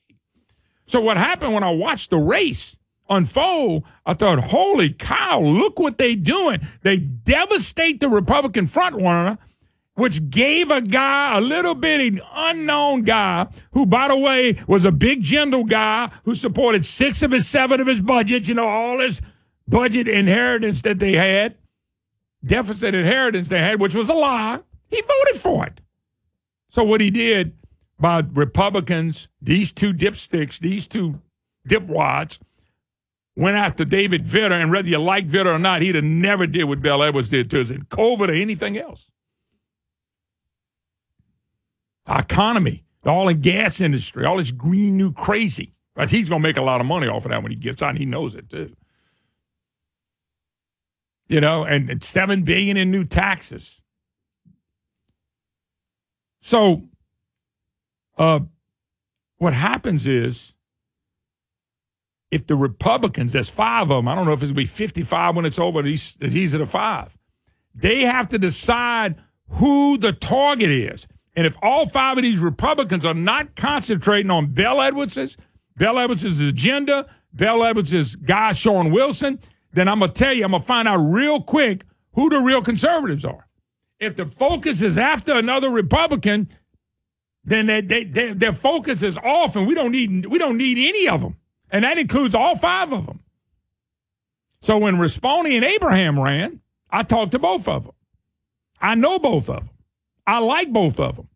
So 0.86 1.02
what 1.02 1.18
happened 1.18 1.52
when 1.52 1.62
I 1.62 1.70
watched 1.70 2.08
the 2.08 2.16
race 2.16 2.74
unfold, 3.08 3.84
I 4.06 4.14
thought, 4.14 4.44
holy 4.44 4.90
cow, 4.92 5.40
look 5.40 5.78
what 5.78 5.98
they're 5.98 6.16
doing. 6.16 6.60
They 6.82 6.98
devastate 6.98 8.00
the 8.00 8.08
Republican 8.08 8.66
frontrunner, 8.66 9.38
which 9.94 10.30
gave 10.30 10.70
a 10.70 10.80
guy, 10.80 11.36
a 11.36 11.40
little 11.40 11.74
bitty 11.74 12.20
unknown 12.34 13.02
guy, 13.02 13.48
who, 13.72 13.84
by 13.84 14.08
the 14.08 14.16
way, 14.16 14.56
was 14.66 14.84
a 14.84 14.92
big 14.92 15.22
Jindal 15.22 15.68
guy 15.68 16.10
who 16.24 16.34
supported 16.34 16.84
six 16.84 17.22
of 17.22 17.32
his 17.32 17.48
seven 17.48 17.80
of 17.80 17.86
his 17.86 18.00
budgets, 18.00 18.48
you 18.48 18.54
know, 18.54 18.68
all 18.68 19.00
his 19.00 19.20
budget 19.66 20.06
inheritance 20.06 20.82
that 20.82 20.98
they 20.98 21.14
had, 21.14 21.56
deficit 22.44 22.94
inheritance 22.94 23.48
they 23.48 23.58
had, 23.58 23.80
which 23.80 23.94
was 23.94 24.08
a 24.08 24.14
lie. 24.14 24.60
He 24.86 25.02
voted 25.02 25.40
for 25.40 25.66
it. 25.66 25.80
So 26.70 26.84
what 26.84 27.00
he 27.00 27.10
did 27.10 27.54
by 27.98 28.22
Republicans, 28.32 29.28
these 29.42 29.72
two 29.72 29.92
dipsticks, 29.92 30.58
these 30.58 30.86
two 30.86 31.20
dipwads, 31.68 32.38
went 33.38 33.56
after 33.56 33.84
David 33.84 34.24
Vitter, 34.24 34.50
and 34.50 34.70
whether 34.70 34.88
you 34.88 34.98
like 34.98 35.28
Vitter 35.28 35.54
or 35.54 35.60
not, 35.60 35.80
he'd 35.80 35.94
have 35.94 36.02
never 36.02 36.44
did 36.46 36.64
what 36.64 36.82
Bel 36.82 37.04
Edwards 37.04 37.28
did 37.28 37.48
to 37.50 37.60
us 37.60 37.70
in 37.70 37.84
COVID 37.84 38.28
or 38.28 38.32
anything 38.32 38.76
else. 38.76 39.06
Our 42.06 42.20
economy, 42.20 42.84
the 43.02 43.10
oil 43.10 43.28
and 43.28 43.40
gas 43.40 43.80
industry, 43.80 44.24
all 44.24 44.38
this 44.38 44.50
green 44.50 44.96
new 44.96 45.12
crazy. 45.12 45.74
But 45.94 46.10
he's 46.10 46.28
going 46.28 46.42
to 46.42 46.48
make 46.48 46.56
a 46.56 46.62
lot 46.62 46.80
of 46.80 46.86
money 46.86 47.06
off 47.06 47.24
of 47.24 47.30
that 47.30 47.42
when 47.42 47.52
he 47.52 47.56
gets 47.56 47.80
on. 47.80 47.96
He 47.96 48.06
knows 48.06 48.34
it 48.34 48.50
too. 48.50 48.74
You 51.28 51.40
know, 51.40 51.64
and, 51.64 51.88
and 51.90 52.02
seven 52.02 52.42
billion 52.42 52.76
in 52.76 52.90
new 52.90 53.04
taxes. 53.04 53.82
So, 56.40 56.88
uh, 58.16 58.40
what 59.36 59.54
happens 59.54 60.06
is 60.06 60.54
if 62.30 62.46
the 62.46 62.56
Republicans, 62.56 63.32
there's 63.32 63.48
five 63.48 63.90
of 63.90 63.98
them, 63.98 64.08
I 64.08 64.14
don't 64.14 64.26
know 64.26 64.32
if 64.32 64.42
it's 64.42 64.52
going 64.52 64.66
to 64.66 64.72
be 64.72 64.76
55 64.76 65.36
when 65.36 65.44
it's 65.46 65.58
over, 65.58 65.82
these, 65.82 66.16
these 66.20 66.54
are 66.54 66.58
the 66.58 66.66
five. 66.66 67.16
They 67.74 68.02
have 68.02 68.28
to 68.30 68.38
decide 68.38 69.16
who 69.48 69.96
the 69.98 70.12
target 70.12 70.70
is. 70.70 71.06
And 71.34 71.46
if 71.46 71.56
all 71.62 71.88
five 71.88 72.18
of 72.18 72.22
these 72.22 72.40
Republicans 72.40 73.04
are 73.04 73.14
not 73.14 73.54
concentrating 73.54 74.30
on 74.30 74.46
Bel 74.46 74.80
Edwards's, 74.80 75.36
Bel 75.76 75.98
Edwards's 75.98 76.40
agenda, 76.40 77.06
Bel 77.32 77.62
Edwards's 77.62 78.16
guy, 78.16 78.52
Shawn 78.52 78.90
Wilson, 78.90 79.38
then 79.72 79.88
I'm 79.88 80.00
going 80.00 80.12
to 80.12 80.18
tell 80.18 80.32
you, 80.32 80.44
I'm 80.44 80.50
going 80.50 80.62
to 80.62 80.66
find 80.66 80.88
out 80.88 80.96
real 80.96 81.40
quick 81.40 81.84
who 82.14 82.28
the 82.28 82.38
real 82.40 82.62
conservatives 82.62 83.24
are. 83.24 83.46
If 84.00 84.16
the 84.16 84.26
focus 84.26 84.82
is 84.82 84.98
after 84.98 85.32
another 85.34 85.70
Republican, 85.70 86.48
then 87.44 87.66
they, 87.66 87.80
they, 87.80 88.04
they, 88.04 88.32
their 88.32 88.52
focus 88.52 89.02
is 89.02 89.16
off, 89.18 89.56
and 89.56 89.66
we 89.66 89.74
don't 89.74 89.92
need 89.92 90.26
we 90.26 90.38
don't 90.38 90.56
need 90.56 90.78
any 90.78 91.08
of 91.08 91.20
them, 91.20 91.36
and 91.70 91.84
that 91.84 91.98
includes 91.98 92.34
all 92.34 92.56
five 92.56 92.92
of 92.92 93.06
them. 93.06 93.20
So 94.60 94.78
when 94.78 94.96
Rispone 94.96 95.54
and 95.54 95.64
Abraham 95.64 96.18
ran, 96.18 96.60
I 96.90 97.02
talked 97.02 97.32
to 97.32 97.38
both 97.38 97.68
of 97.68 97.84
them. 97.84 97.94
I 98.80 98.94
know 98.94 99.18
both 99.18 99.48
of 99.48 99.56
them. 99.56 99.70
I 100.26 100.38
like 100.38 100.72
both 100.72 101.00
of 101.00 101.16
them, 101.16 101.28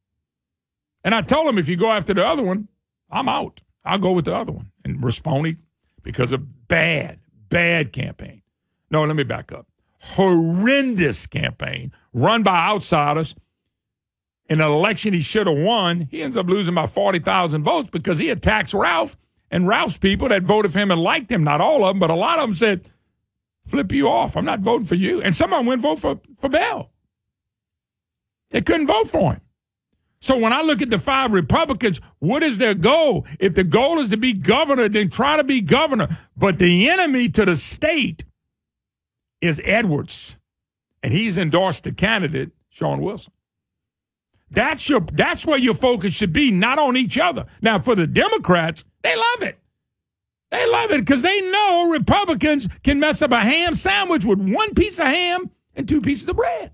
and 1.02 1.14
I 1.14 1.22
told 1.22 1.48
them 1.48 1.58
if 1.58 1.68
you 1.68 1.76
go 1.76 1.90
after 1.90 2.12
the 2.12 2.26
other 2.26 2.42
one, 2.42 2.68
I'm 3.10 3.28
out. 3.28 3.62
I'll 3.84 3.98
go 3.98 4.12
with 4.12 4.26
the 4.26 4.36
other 4.36 4.52
one. 4.52 4.70
And 4.84 4.98
Rispone, 4.98 5.56
because 6.02 6.32
of 6.32 6.40
a 6.40 6.44
bad, 6.44 7.18
bad 7.48 7.92
campaign. 7.92 8.42
No, 8.90 9.04
let 9.04 9.16
me 9.16 9.22
back 9.22 9.50
up. 9.50 9.66
Horrendous 10.00 11.26
campaign 11.26 11.92
run 12.12 12.42
by 12.42 12.68
outsiders 12.68 13.34
in 14.52 14.60
an 14.60 14.70
election 14.70 15.14
he 15.14 15.20
should 15.20 15.46
have 15.46 15.56
won, 15.56 16.08
he 16.10 16.22
ends 16.22 16.36
up 16.36 16.46
losing 16.46 16.74
by 16.74 16.86
40,000 16.86 17.62
votes 17.62 17.88
because 17.90 18.18
he 18.18 18.28
attacks 18.28 18.74
Ralph 18.74 19.16
and 19.52 19.68
Ralph's 19.68 19.98
people 19.98 20.30
that 20.30 20.42
voted 20.42 20.72
for 20.72 20.78
him 20.78 20.90
and 20.90 21.00
liked 21.00 21.30
him. 21.30 21.44
Not 21.44 21.60
all 21.60 21.84
of 21.84 21.90
them, 21.90 22.00
but 22.00 22.10
a 22.10 22.14
lot 22.14 22.38
of 22.38 22.48
them 22.48 22.56
said, 22.56 22.90
flip 23.66 23.92
you 23.92 24.08
off. 24.08 24.36
I'm 24.36 24.46
not 24.46 24.60
voting 24.60 24.86
for 24.86 24.94
you. 24.94 25.20
And 25.20 25.36
some 25.36 25.52
of 25.52 25.58
them 25.58 25.66
went 25.66 25.82
vote 25.82 26.00
for, 26.00 26.20
for 26.40 26.48
Bel. 26.48 26.90
They 28.50 28.62
couldn't 28.62 28.86
vote 28.86 29.08
for 29.08 29.34
him. 29.34 29.40
So 30.20 30.38
when 30.38 30.52
I 30.52 30.62
look 30.62 30.80
at 30.80 30.88
the 30.88 30.98
five 30.98 31.32
Republicans, 31.32 32.00
what 32.18 32.42
is 32.42 32.58
their 32.58 32.74
goal? 32.74 33.26
If 33.38 33.54
the 33.54 33.64
goal 33.64 33.98
is 33.98 34.08
to 34.10 34.16
be 34.16 34.32
governor, 34.32 34.88
then 34.88 35.10
try 35.10 35.36
to 35.36 35.44
be 35.44 35.60
governor. 35.60 36.16
But 36.36 36.58
the 36.58 36.88
enemy 36.88 37.28
to 37.30 37.44
the 37.44 37.56
state 37.56 38.24
is 39.40 39.60
Edwards. 39.64 40.36
And 41.02 41.12
he's 41.12 41.36
endorsed 41.36 41.84
the 41.84 41.92
candidate, 41.92 42.52
Shawn 42.70 43.02
Wilson. 43.02 43.31
That's 44.52 44.88
your 44.88 45.00
that's 45.00 45.46
where 45.46 45.58
your 45.58 45.74
focus 45.74 46.14
should 46.14 46.32
be, 46.32 46.50
not 46.50 46.78
on 46.78 46.96
each 46.96 47.18
other. 47.18 47.46
Now, 47.60 47.78
for 47.78 47.94
the 47.94 48.06
Democrats, 48.06 48.84
they 49.02 49.16
love 49.16 49.42
it. 49.42 49.58
They 50.50 50.66
love 50.70 50.90
it 50.90 51.00
because 51.00 51.22
they 51.22 51.40
know 51.50 51.88
Republicans 51.90 52.68
can 52.84 53.00
mess 53.00 53.22
up 53.22 53.30
a 53.30 53.40
ham 53.40 53.74
sandwich 53.74 54.24
with 54.26 54.38
one 54.38 54.74
piece 54.74 54.98
of 54.98 55.06
ham 55.06 55.50
and 55.74 55.88
two 55.88 56.02
pieces 56.02 56.28
of 56.28 56.36
bread. 56.36 56.70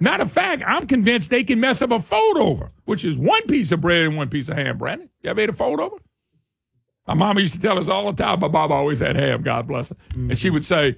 Matter 0.00 0.24
of 0.24 0.32
fact, 0.32 0.64
I'm 0.66 0.88
convinced 0.88 1.30
they 1.30 1.44
can 1.44 1.60
mess 1.60 1.80
up 1.80 1.92
a 1.92 2.00
fold 2.00 2.36
over, 2.36 2.72
which 2.84 3.04
is 3.04 3.16
one 3.16 3.46
piece 3.46 3.70
of 3.70 3.80
bread 3.80 4.06
and 4.06 4.16
one 4.16 4.28
piece 4.28 4.48
of 4.48 4.56
ham, 4.56 4.76
Brandon. 4.76 5.08
You 5.22 5.30
ever 5.30 5.40
ate 5.42 5.50
a 5.50 5.52
fold 5.52 5.78
over? 5.78 5.96
My 7.06 7.14
mama 7.14 7.40
used 7.40 7.54
to 7.54 7.60
tell 7.60 7.78
us 7.78 7.88
all 7.88 8.10
the 8.10 8.22
time. 8.22 8.40
My 8.40 8.48
mom 8.48 8.72
always 8.72 8.98
had 8.98 9.14
ham, 9.14 9.42
God 9.42 9.68
bless 9.68 9.90
her. 9.90 9.96
And 10.14 10.36
she 10.38 10.50
would 10.50 10.64
say, 10.64 10.96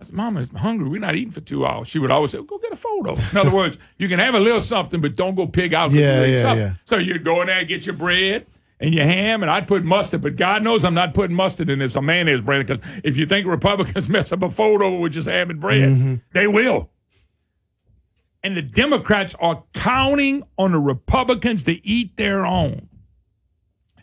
I 0.00 0.04
said, 0.04 0.14
Mama, 0.14 0.40
I'm 0.40 0.56
hungry. 0.56 0.88
We're 0.88 1.00
not 1.00 1.14
eating 1.14 1.30
for 1.30 1.40
two 1.40 1.64
hours. 1.64 1.88
She 1.88 1.98
would 1.98 2.10
always 2.10 2.32
say, 2.32 2.38
Go 2.42 2.58
get 2.58 2.72
a 2.72 2.76
photo. 2.76 3.14
In 3.14 3.36
other 3.36 3.54
words, 3.54 3.78
you 3.98 4.08
can 4.08 4.18
have 4.18 4.34
a 4.34 4.40
little 4.40 4.60
something, 4.60 5.00
but 5.00 5.14
don't 5.16 5.34
go 5.34 5.46
pig 5.46 5.72
out. 5.74 5.92
Yeah, 5.92 6.24
yeah, 6.24 6.42
something. 6.42 6.58
yeah. 6.66 6.74
So 6.86 6.96
you'd 6.98 7.24
go 7.24 7.40
in 7.40 7.46
there 7.46 7.60
and 7.60 7.68
get 7.68 7.86
your 7.86 7.94
bread 7.94 8.46
and 8.80 8.92
your 8.92 9.04
ham, 9.04 9.42
and 9.42 9.50
I'd 9.50 9.68
put 9.68 9.84
mustard. 9.84 10.20
But 10.22 10.34
God 10.36 10.62
knows 10.64 10.84
I'm 10.84 10.94
not 10.94 11.14
putting 11.14 11.36
mustard 11.36 11.70
in 11.70 11.78
this 11.78 11.94
or 11.94 12.02
mayonnaise, 12.02 12.40
Brandon, 12.40 12.78
because 12.78 13.00
if 13.04 13.16
you 13.16 13.24
think 13.24 13.46
Republicans 13.46 14.08
mess 14.10 14.32
up 14.32 14.42
a 14.42 14.50
photo 14.50 14.98
with 14.98 15.12
just 15.12 15.28
ham 15.28 15.50
and 15.50 15.60
bread, 15.60 15.88
Mm-hmm. 15.90 16.14
they 16.32 16.46
will. 16.48 16.90
And 18.42 18.56
the 18.56 18.62
Democrats 18.62 19.34
are 19.40 19.62
counting 19.72 20.42
on 20.58 20.72
the 20.72 20.78
Republicans 20.78 21.62
to 21.62 21.86
eat 21.86 22.16
their 22.16 22.44
own. 22.44 22.88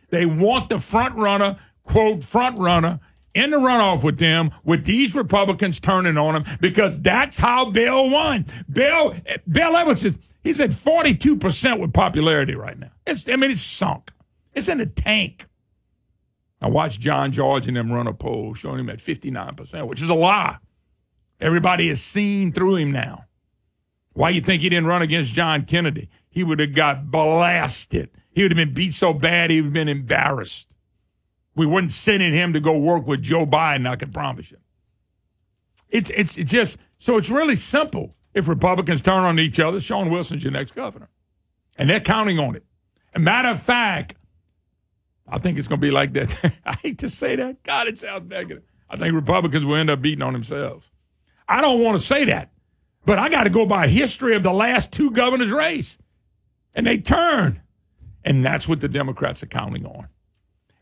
They 0.10 0.26
want 0.26 0.70
the 0.70 0.80
front 0.80 1.16
runner, 1.16 1.58
quote, 1.84 2.24
front 2.24 2.58
runner, 2.58 3.00
in 3.34 3.52
the 3.52 3.58
runoff 3.58 4.04
with 4.04 4.18
them, 4.18 4.52
with 4.64 4.86
these 4.86 5.16
Republicans 5.16 5.80
turning 5.80 6.18
on 6.18 6.36
him, 6.36 6.58
because 6.60 7.02
that's 7.02 7.38
how 7.38 7.70
Bill 7.72 8.10
won. 8.10 8.46
Bill, 8.72 9.16
Bill 9.50 9.78
Evans 9.78 10.04
is, 10.06 10.20
he's 10.44 10.60
at 10.60 10.72
42% 10.72 11.80
with 11.80 11.94
popularity 11.94 12.56
right 12.56 12.78
now. 12.78 12.92
It's, 13.06 13.28
I 13.28 13.36
mean, 13.36 13.52
it's 13.52 13.62
sunk. 13.62 14.12
It's 14.54 14.68
in 14.68 14.80
the 14.80 14.86
tank. 14.86 15.46
I 16.62 16.68
watched 16.68 17.00
John 17.00 17.32
George 17.32 17.68
and 17.68 17.76
them 17.76 17.92
run 17.92 18.08
a 18.08 18.14
poll 18.14 18.54
showing 18.54 18.80
him 18.80 18.90
at 18.90 19.00
59%, 19.00 19.88
which 19.88 20.02
is 20.02 20.10
a 20.10 20.14
lie. 20.14 20.58
Everybody 21.40 21.88
has 21.88 22.02
seen 22.02 22.52
through 22.52 22.76
him 22.76 22.92
now. 22.92 23.26
Why 24.14 24.30
you 24.30 24.42
think 24.42 24.62
he 24.62 24.70
didn't 24.70 24.88
run 24.88 25.02
against 25.02 25.34
John 25.34 25.66
Kennedy? 25.66 26.10
He 26.30 26.44
would 26.44 26.60
have 26.60 26.76
got 26.76 27.10
blasted. 27.10 28.10
He 28.30 28.44
would 28.44 28.52
have 28.52 28.58
been 28.58 28.74
beat 28.74 28.94
so 28.94 29.14
bad 29.14 29.50
he 29.50 29.62
would 29.62 29.68
have 29.68 29.74
been 29.74 29.88
embarrassed. 29.88 30.71
We 31.56 31.66
wouldn't 31.66 31.92
sending 31.92 32.34
him 32.34 32.54
to 32.54 32.60
go 32.60 32.78
work 32.78 33.06
with 33.08 33.22
Joe 33.22 33.46
Biden, 33.46 33.88
I 33.88 33.96
can 33.96 34.12
promise 34.12 34.52
you. 34.52 34.58
It's 35.90 36.10
it's 36.12 36.36
just 36.36 36.78
so 37.00 37.18
it's 37.18 37.30
really 37.30 37.56
simple. 37.56 38.16
If 38.34 38.48
Republicans 38.48 39.02
turn 39.02 39.26
on 39.26 39.40
each 39.40 39.60
other, 39.60 39.82
Shawn 39.82 40.10
Wilson's 40.10 40.44
your 40.44 40.54
next 40.54 40.74
governor. 40.74 41.10
And 41.78 41.90
they're 41.90 42.00
counting 42.00 42.40
on 42.40 42.56
it. 42.56 42.64
Matter 43.18 43.50
of 43.50 43.62
fact, 43.62 44.16
I 45.28 45.38
think 45.38 45.58
it's 45.58 45.68
gonna 45.68 45.82
be 45.82 45.92
like 45.92 46.14
that. 46.14 46.54
I 46.66 46.74
hate 46.76 47.00
to 47.00 47.10
say 47.10 47.36
that. 47.36 47.64
God, 47.64 47.88
it 47.88 48.00
sounds 48.00 48.30
negative. 48.30 48.64
I 48.90 48.96
think 48.98 49.14
Republicans 49.14 49.66
will 49.66 49.76
end 49.76 49.90
up 49.90 50.02
beating 50.02 50.22
on 50.22 50.34
themselves. 50.34 50.88
I 51.48 51.62
don't 51.62 51.82
want 51.82 52.00
to 52.00 52.06
say 52.06 52.26
that. 52.26 52.52
But 53.06 53.20
I 53.20 53.30
got 53.30 53.44
to 53.44 53.50
go 53.50 53.66
by 53.66 53.88
history 53.88 54.36
of 54.36 54.44
the 54.44 54.54
last 54.54 54.92
two 54.92 55.12
governors' 55.12 55.52
race. 55.52 55.98
And 56.74 56.86
they 56.86 56.98
turned. 56.98 57.62
And 58.24 58.46
that's 58.46 58.68
what 58.68 58.80
the 58.80 58.88
Democrats 58.88 59.42
are 59.42 59.48
counting 59.48 59.86
on. 59.86 60.08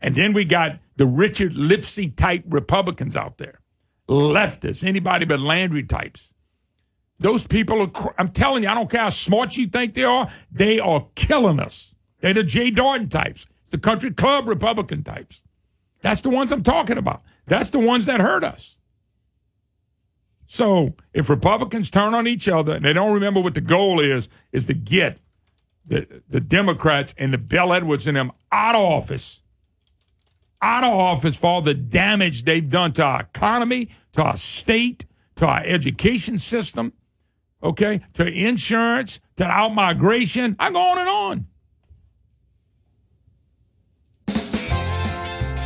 And 0.00 0.14
then 0.14 0.32
we 0.32 0.44
got 0.44 0.78
the 0.96 1.06
Richard 1.06 1.52
Lipsey 1.52 2.14
type 2.14 2.44
Republicans 2.48 3.16
out 3.16 3.38
there, 3.38 3.60
leftists, 4.08 4.84
anybody 4.84 5.24
but 5.24 5.40
Landry 5.40 5.82
types. 5.82 6.32
Those 7.18 7.46
people 7.46 7.82
are, 7.82 8.14
I'm 8.18 8.30
telling 8.30 8.62
you, 8.62 8.70
I 8.70 8.74
don't 8.74 8.90
care 8.90 9.02
how 9.02 9.10
smart 9.10 9.56
you 9.56 9.66
think 9.66 9.94
they 9.94 10.04
are, 10.04 10.30
they 10.50 10.80
are 10.80 11.06
killing 11.14 11.60
us. 11.60 11.94
They're 12.20 12.34
the 12.34 12.42
Jay 12.42 12.70
Dardenne 12.70 13.10
types, 13.10 13.46
the 13.70 13.78
country 13.78 14.10
club 14.10 14.48
Republican 14.48 15.02
types. 15.02 15.42
That's 16.00 16.22
the 16.22 16.30
ones 16.30 16.50
I'm 16.50 16.62
talking 16.62 16.96
about. 16.96 17.22
That's 17.46 17.70
the 17.70 17.78
ones 17.78 18.06
that 18.06 18.20
hurt 18.20 18.42
us. 18.42 18.76
So 20.46 20.94
if 21.12 21.28
Republicans 21.28 21.90
turn 21.90 22.14
on 22.14 22.26
each 22.26 22.48
other 22.48 22.72
and 22.72 22.84
they 22.84 22.92
don't 22.92 23.12
remember 23.12 23.40
what 23.40 23.54
the 23.54 23.60
goal 23.60 24.00
is, 24.00 24.28
is 24.50 24.66
to 24.66 24.74
get 24.74 25.18
the, 25.86 26.22
the 26.28 26.40
Democrats 26.40 27.14
and 27.18 27.32
the 27.32 27.38
Bill 27.38 27.72
Edwards 27.72 28.06
and 28.06 28.16
them 28.16 28.32
out 28.50 28.74
of 28.74 28.80
office, 28.80 29.39
out 30.62 30.84
of 30.84 30.92
office 30.92 31.36
for 31.36 31.46
all 31.46 31.62
the 31.62 31.74
damage 31.74 32.44
they've 32.44 32.68
done 32.68 32.92
to 32.94 33.02
our 33.02 33.20
economy, 33.22 33.90
to 34.12 34.22
our 34.22 34.36
state, 34.36 35.06
to 35.36 35.46
our 35.46 35.62
education 35.64 36.38
system, 36.38 36.92
okay, 37.62 38.00
to 38.14 38.26
insurance, 38.26 39.20
to 39.36 39.44
out 39.44 39.74
migration. 39.74 40.56
I 40.58 40.70
go 40.70 40.80
on 40.80 40.98
and 40.98 41.08
on. 41.08 41.46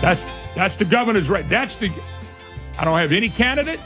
That's 0.01 0.27
that's 0.55 0.77
the 0.77 0.85
governor's 0.85 1.29
race. 1.29 1.47
That's 1.49 1.77
the. 1.77 1.91
I 2.79 2.85
don't 2.85 2.99
have 2.99 3.13
any 3.13 3.29
candidate. 3.29 3.81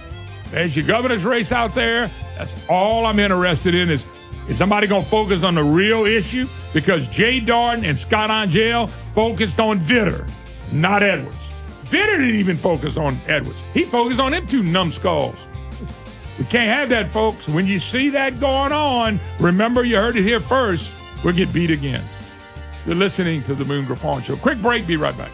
There's 0.51 0.77
your 0.77 0.87
governor's 0.87 1.25
race 1.25 1.53
out 1.53 1.75
there. 1.75 2.11
That's 2.37 2.57
all 2.69 3.07
I'm 3.07 3.19
interested 3.19 3.75
in 3.75 3.91
is 3.91 4.05
is 4.49 4.57
somebody 4.57 4.87
going 4.87 5.05
to 5.05 5.09
focus 5.09 5.43
on 5.43 5.55
the 5.55 5.63
real 5.63 6.07
issue? 6.07 6.49
Because 6.73 7.07
Jay 7.09 7.41
Dardenne 7.41 7.85
and 7.85 7.99
Scott 7.99 8.31
Angelle 8.31 8.87
focused 9.15 9.61
on 9.61 9.79
Vitter, 9.79 10.29
not 10.73 11.03
Edwards. 11.03 11.51
Vitter 11.85 12.19
didn't 12.19 12.37
even 12.37 12.57
focus 12.59 12.97
on 12.97 13.19
Edwards. 13.27 13.63
He 13.73 13.85
focused 13.85 14.21
on 14.21 14.33
them 14.33 14.47
two 14.47 14.63
numbskulls. 14.63 15.37
We 16.39 16.45
can't 16.45 16.69
have 16.69 16.89
that, 16.91 17.11
folks. 17.11 17.49
When 17.49 17.67
you 17.67 17.81
see 17.81 18.11
that 18.11 18.39
going 18.39 18.73
on, 18.73 19.19
remember 19.41 19.85
you 19.85 19.97
heard 19.97 20.17
it 20.17 20.23
here 20.23 20.41
first. 20.41 20.93
We'll 21.25 21.35
get 21.35 21.53
beat 21.53 21.71
again. 21.71 22.05
You're 22.87 22.95
listening 22.95 23.43
to 23.45 23.55
the 23.55 23.65
Moon 23.65 23.87
Griffon 23.87 24.23
Show. 24.23 24.37
Quick 24.37 24.63
break. 24.63 24.87
Be 24.87 24.97
right 24.97 25.17
back. 25.17 25.33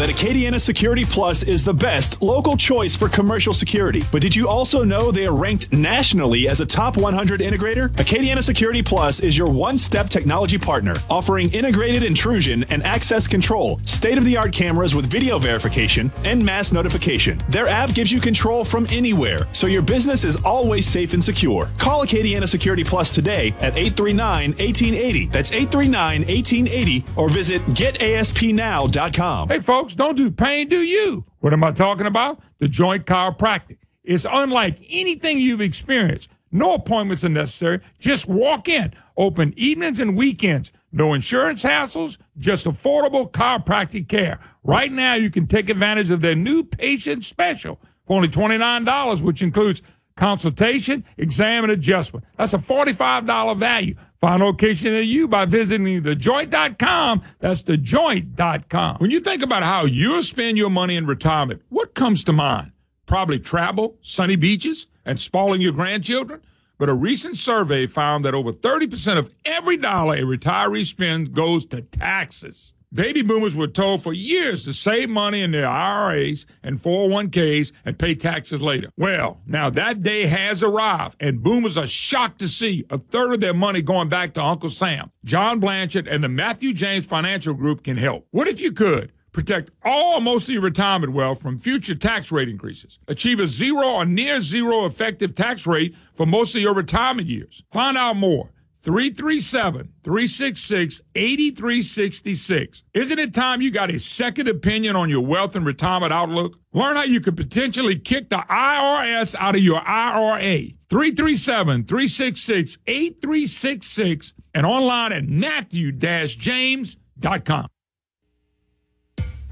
That 0.00 0.08
Acadiana 0.08 0.58
Security 0.58 1.04
Plus 1.04 1.42
is 1.42 1.62
the 1.62 1.74
best 1.74 2.22
local 2.22 2.56
choice 2.56 2.96
for 2.96 3.06
commercial 3.06 3.52
security. 3.52 4.02
But 4.10 4.22
did 4.22 4.34
you 4.34 4.48
also 4.48 4.82
know 4.82 5.10
they 5.10 5.26
are 5.26 5.34
ranked 5.34 5.74
nationally 5.74 6.48
as 6.48 6.60
a 6.60 6.64
top 6.64 6.96
100 6.96 7.40
integrator? 7.40 7.90
Acadiana 7.90 8.42
Security 8.42 8.82
Plus 8.82 9.20
is 9.20 9.36
your 9.36 9.50
one 9.50 9.76
step 9.76 10.08
technology 10.08 10.56
partner, 10.56 10.94
offering 11.10 11.52
integrated 11.52 12.02
intrusion 12.02 12.64
and 12.70 12.82
access 12.82 13.26
control, 13.26 13.78
state 13.84 14.16
of 14.16 14.24
the 14.24 14.38
art 14.38 14.54
cameras 14.54 14.94
with 14.94 15.04
video 15.04 15.38
verification, 15.38 16.10
and 16.24 16.42
mass 16.42 16.72
notification. 16.72 17.38
Their 17.50 17.68
app 17.68 17.92
gives 17.92 18.10
you 18.10 18.22
control 18.22 18.64
from 18.64 18.86
anywhere, 18.90 19.48
so 19.52 19.66
your 19.66 19.82
business 19.82 20.24
is 20.24 20.36
always 20.46 20.86
safe 20.86 21.12
and 21.12 21.22
secure. 21.22 21.68
Call 21.76 22.06
Acadiana 22.06 22.48
Security 22.48 22.84
Plus 22.84 23.14
today 23.14 23.48
at 23.60 23.76
839 23.76 24.52
1880. 24.52 25.26
That's 25.26 25.52
839 25.52 26.20
1880, 26.20 27.04
or 27.16 27.28
visit 27.28 27.60
getaspnow.com. 27.66 29.48
Hey, 29.50 29.60
folks, 29.60 29.89
don't 29.96 30.16
do 30.16 30.30
pain, 30.30 30.68
do 30.68 30.80
you? 30.80 31.24
What 31.40 31.52
am 31.52 31.64
I 31.64 31.72
talking 31.72 32.06
about? 32.06 32.40
The 32.58 32.68
joint 32.68 33.06
chiropractic. 33.06 33.78
It's 34.04 34.26
unlike 34.28 34.78
anything 34.90 35.38
you've 35.38 35.60
experienced. 35.60 36.30
No 36.52 36.74
appointments 36.74 37.22
are 37.22 37.28
necessary. 37.28 37.80
Just 37.98 38.26
walk 38.26 38.68
in. 38.68 38.92
Open 39.16 39.54
evenings 39.56 40.00
and 40.00 40.16
weekends. 40.16 40.72
No 40.92 41.14
insurance 41.14 41.62
hassles, 41.62 42.16
just 42.36 42.66
affordable 42.66 43.30
chiropractic 43.30 44.08
care. 44.08 44.40
Right 44.64 44.90
now, 44.90 45.14
you 45.14 45.30
can 45.30 45.46
take 45.46 45.68
advantage 45.68 46.10
of 46.10 46.20
their 46.20 46.34
new 46.34 46.64
patient 46.64 47.24
special 47.24 47.78
for 48.06 48.16
only 48.16 48.28
$29, 48.28 49.22
which 49.22 49.42
includes 49.42 49.82
consultation, 50.16 51.04
exam, 51.16 51.62
and 51.62 51.72
adjustment. 51.72 52.24
That's 52.36 52.54
a 52.54 52.58
$45 52.58 53.56
value. 53.56 53.94
Find 54.20 54.42
location 54.42 54.92
near 54.92 55.00
you 55.00 55.26
by 55.26 55.46
visiting 55.46 56.02
thejoint.com. 56.02 57.22
That's 57.38 57.62
thejoint.com. 57.62 58.96
When 58.98 59.10
you 59.10 59.20
think 59.20 59.42
about 59.42 59.62
how 59.62 59.86
you'll 59.86 60.22
spend 60.22 60.58
your 60.58 60.68
money 60.68 60.96
in 60.96 61.06
retirement, 61.06 61.62
what 61.70 61.94
comes 61.94 62.22
to 62.24 62.32
mind? 62.34 62.72
Probably 63.06 63.38
travel, 63.38 63.96
sunny 64.02 64.36
beaches, 64.36 64.88
and 65.06 65.18
spoiling 65.18 65.62
your 65.62 65.72
grandchildren. 65.72 66.42
But 66.76 66.90
a 66.90 66.94
recent 66.94 67.38
survey 67.38 67.86
found 67.86 68.24
that 68.26 68.34
over 68.34 68.52
30% 68.52 69.16
of 69.16 69.30
every 69.46 69.78
dollar 69.78 70.16
a 70.16 70.20
retiree 70.20 70.84
spends 70.84 71.30
goes 71.30 71.64
to 71.66 71.80
taxes. 71.80 72.74
Baby 72.92 73.22
boomers 73.22 73.54
were 73.54 73.68
told 73.68 74.02
for 74.02 74.12
years 74.12 74.64
to 74.64 74.72
save 74.74 75.08
money 75.08 75.42
in 75.42 75.52
their 75.52 75.68
IRAs 75.68 76.44
and 76.60 76.82
401ks 76.82 77.70
and 77.84 77.96
pay 77.96 78.16
taxes 78.16 78.60
later. 78.60 78.90
Well, 78.96 79.40
now 79.46 79.70
that 79.70 80.02
day 80.02 80.26
has 80.26 80.60
arrived, 80.60 81.14
and 81.20 81.40
boomers 81.40 81.76
are 81.76 81.86
shocked 81.86 82.40
to 82.40 82.48
see 82.48 82.84
a 82.90 82.98
third 82.98 83.34
of 83.34 83.40
their 83.40 83.54
money 83.54 83.80
going 83.80 84.08
back 84.08 84.34
to 84.34 84.42
Uncle 84.42 84.70
Sam. 84.70 85.12
John 85.24 85.60
Blanchard 85.60 86.08
and 86.08 86.24
the 86.24 86.28
Matthew 86.28 86.74
James 86.74 87.06
Financial 87.06 87.54
Group 87.54 87.84
can 87.84 87.96
help. 87.96 88.26
What 88.32 88.48
if 88.48 88.60
you 88.60 88.72
could? 88.72 89.12
Protect 89.30 89.70
all 89.84 90.20
most 90.20 90.48
of 90.48 90.54
your 90.54 90.62
retirement 90.62 91.12
wealth 91.12 91.40
from 91.40 91.60
future 91.60 91.94
tax 91.94 92.32
rate 92.32 92.48
increases. 92.48 92.98
Achieve 93.06 93.38
a 93.38 93.46
zero 93.46 93.86
or 93.86 94.04
near 94.04 94.40
zero 94.40 94.84
effective 94.84 95.36
tax 95.36 95.64
rate 95.64 95.94
for 96.14 96.26
most 96.26 96.56
of 96.56 96.60
your 96.60 96.74
retirement 96.74 97.28
years. 97.28 97.62
Find 97.70 97.96
out 97.96 98.16
more. 98.16 98.50
337 98.82 99.92
366 100.02 101.00
8366. 101.14 102.84
Isn't 102.94 103.18
it 103.18 103.34
time 103.34 103.60
you 103.60 103.70
got 103.70 103.90
a 103.90 103.98
second 103.98 104.48
opinion 104.48 104.96
on 104.96 105.10
your 105.10 105.20
wealth 105.20 105.54
and 105.54 105.66
retirement 105.66 106.12
outlook? 106.12 106.58
Learn 106.72 106.96
how 106.96 107.04
you 107.04 107.20
could 107.20 107.36
potentially 107.36 107.96
kick 107.96 108.30
the 108.30 108.38
IRS 108.38 109.34
out 109.34 109.54
of 109.54 109.62
your 109.62 109.80
IRA. 109.86 110.68
337 110.88 111.84
366 111.84 112.78
8366 112.86 114.32
and 114.54 114.66
online 114.66 115.12
at 115.12 115.28
matthew 115.28 115.92
james.com. 115.92 117.66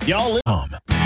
Y'all. 0.06 0.40
Um. 0.46 0.97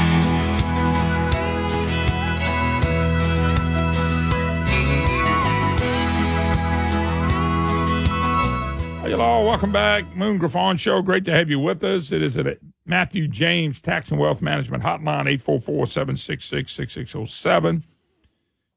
All. 9.21 9.45
Welcome 9.45 9.73
back. 9.73 10.17
Moon 10.17 10.39
Griffon 10.39 10.77
Show. 10.77 11.03
Great 11.03 11.25
to 11.25 11.33
have 11.33 11.51
you 11.51 11.59
with 11.59 11.83
us. 11.85 12.13
It 12.13 12.23
is 12.23 12.37
at 12.37 12.59
Matthew 12.87 13.29
James 13.29 13.83
Tax 13.83 14.11
and 14.11 14.21
Wealth 14.21 14.41
Management 14.41 14.83
Hotline, 14.83 15.29
844 15.29 15.87
766 15.87 16.73
6607. 16.73 17.85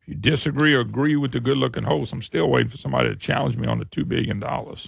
If 0.01 0.07
you 0.07 0.15
disagree 0.15 0.73
or 0.73 0.81
agree 0.81 1.15
with 1.15 1.31
the 1.31 1.39
good 1.39 1.57
looking 1.57 1.83
host, 1.83 2.13
I'm 2.13 2.21
still 2.21 2.49
waiting 2.49 2.69
for 2.69 2.77
somebody 2.77 3.09
to 3.09 3.15
challenge 3.15 3.57
me 3.57 3.67
on 3.67 3.79
the 3.79 3.85
$2 3.85 4.07
billion. 4.07 4.43
I 4.43 4.83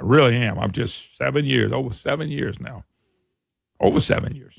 really 0.00 0.36
am. 0.36 0.58
I'm 0.58 0.72
just 0.72 1.16
seven 1.16 1.44
years, 1.44 1.72
over 1.72 1.92
seven 1.92 2.28
years 2.28 2.58
now. 2.58 2.84
Over 3.80 4.00
seven 4.00 4.34
years 4.34 4.58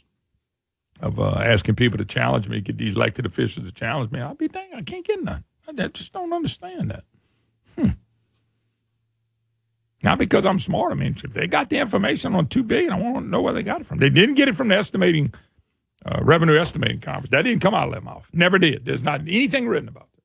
of 1.01 1.19
uh, 1.19 1.35
asking 1.37 1.75
people 1.75 1.97
to 1.97 2.05
challenge 2.05 2.47
me, 2.47 2.61
get 2.61 2.77
these 2.77 2.95
elected 2.95 3.25
officials 3.25 3.65
to 3.65 3.71
challenge 3.71 4.11
me. 4.11 4.19
I'll 4.19 4.35
be 4.35 4.47
dang, 4.47 4.73
I 4.73 4.81
can't 4.81 5.05
get 5.05 5.23
none. 5.23 5.43
I 5.67 5.87
just 5.87 6.13
don't 6.13 6.33
understand 6.33 6.91
that. 6.91 7.03
Not 10.01 10.17
because 10.17 10.45
I'm 10.45 10.59
smart. 10.59 10.91
I 10.91 10.95
mean, 10.95 11.17
if 11.23 11.33
they 11.33 11.47
got 11.47 11.69
the 11.69 11.77
information 11.77 12.35
on 12.35 12.47
two 12.47 12.63
billion, 12.63 12.93
I 12.93 12.99
want 12.99 13.25
to 13.25 13.29
know 13.29 13.41
where 13.41 13.53
they 13.53 13.63
got 13.63 13.81
it 13.81 13.87
from. 13.87 13.99
They 13.99 14.09
didn't 14.09 14.35
get 14.35 14.47
it 14.47 14.55
from 14.55 14.69
the 14.69 14.77
estimating 14.77 15.33
uh, 16.05 16.19
revenue 16.23 16.57
estimating 16.57 17.01
conference. 17.01 17.29
That 17.31 17.41
didn't 17.41 17.61
come 17.61 17.73
out 17.73 17.87
of 17.87 17.93
their 17.93 18.01
mouth. 18.01 18.25
Never 18.31 18.57
did. 18.57 18.85
There's 18.85 19.03
not 19.03 19.21
anything 19.21 19.67
written 19.67 19.89
about 19.89 20.07
it. 20.13 20.23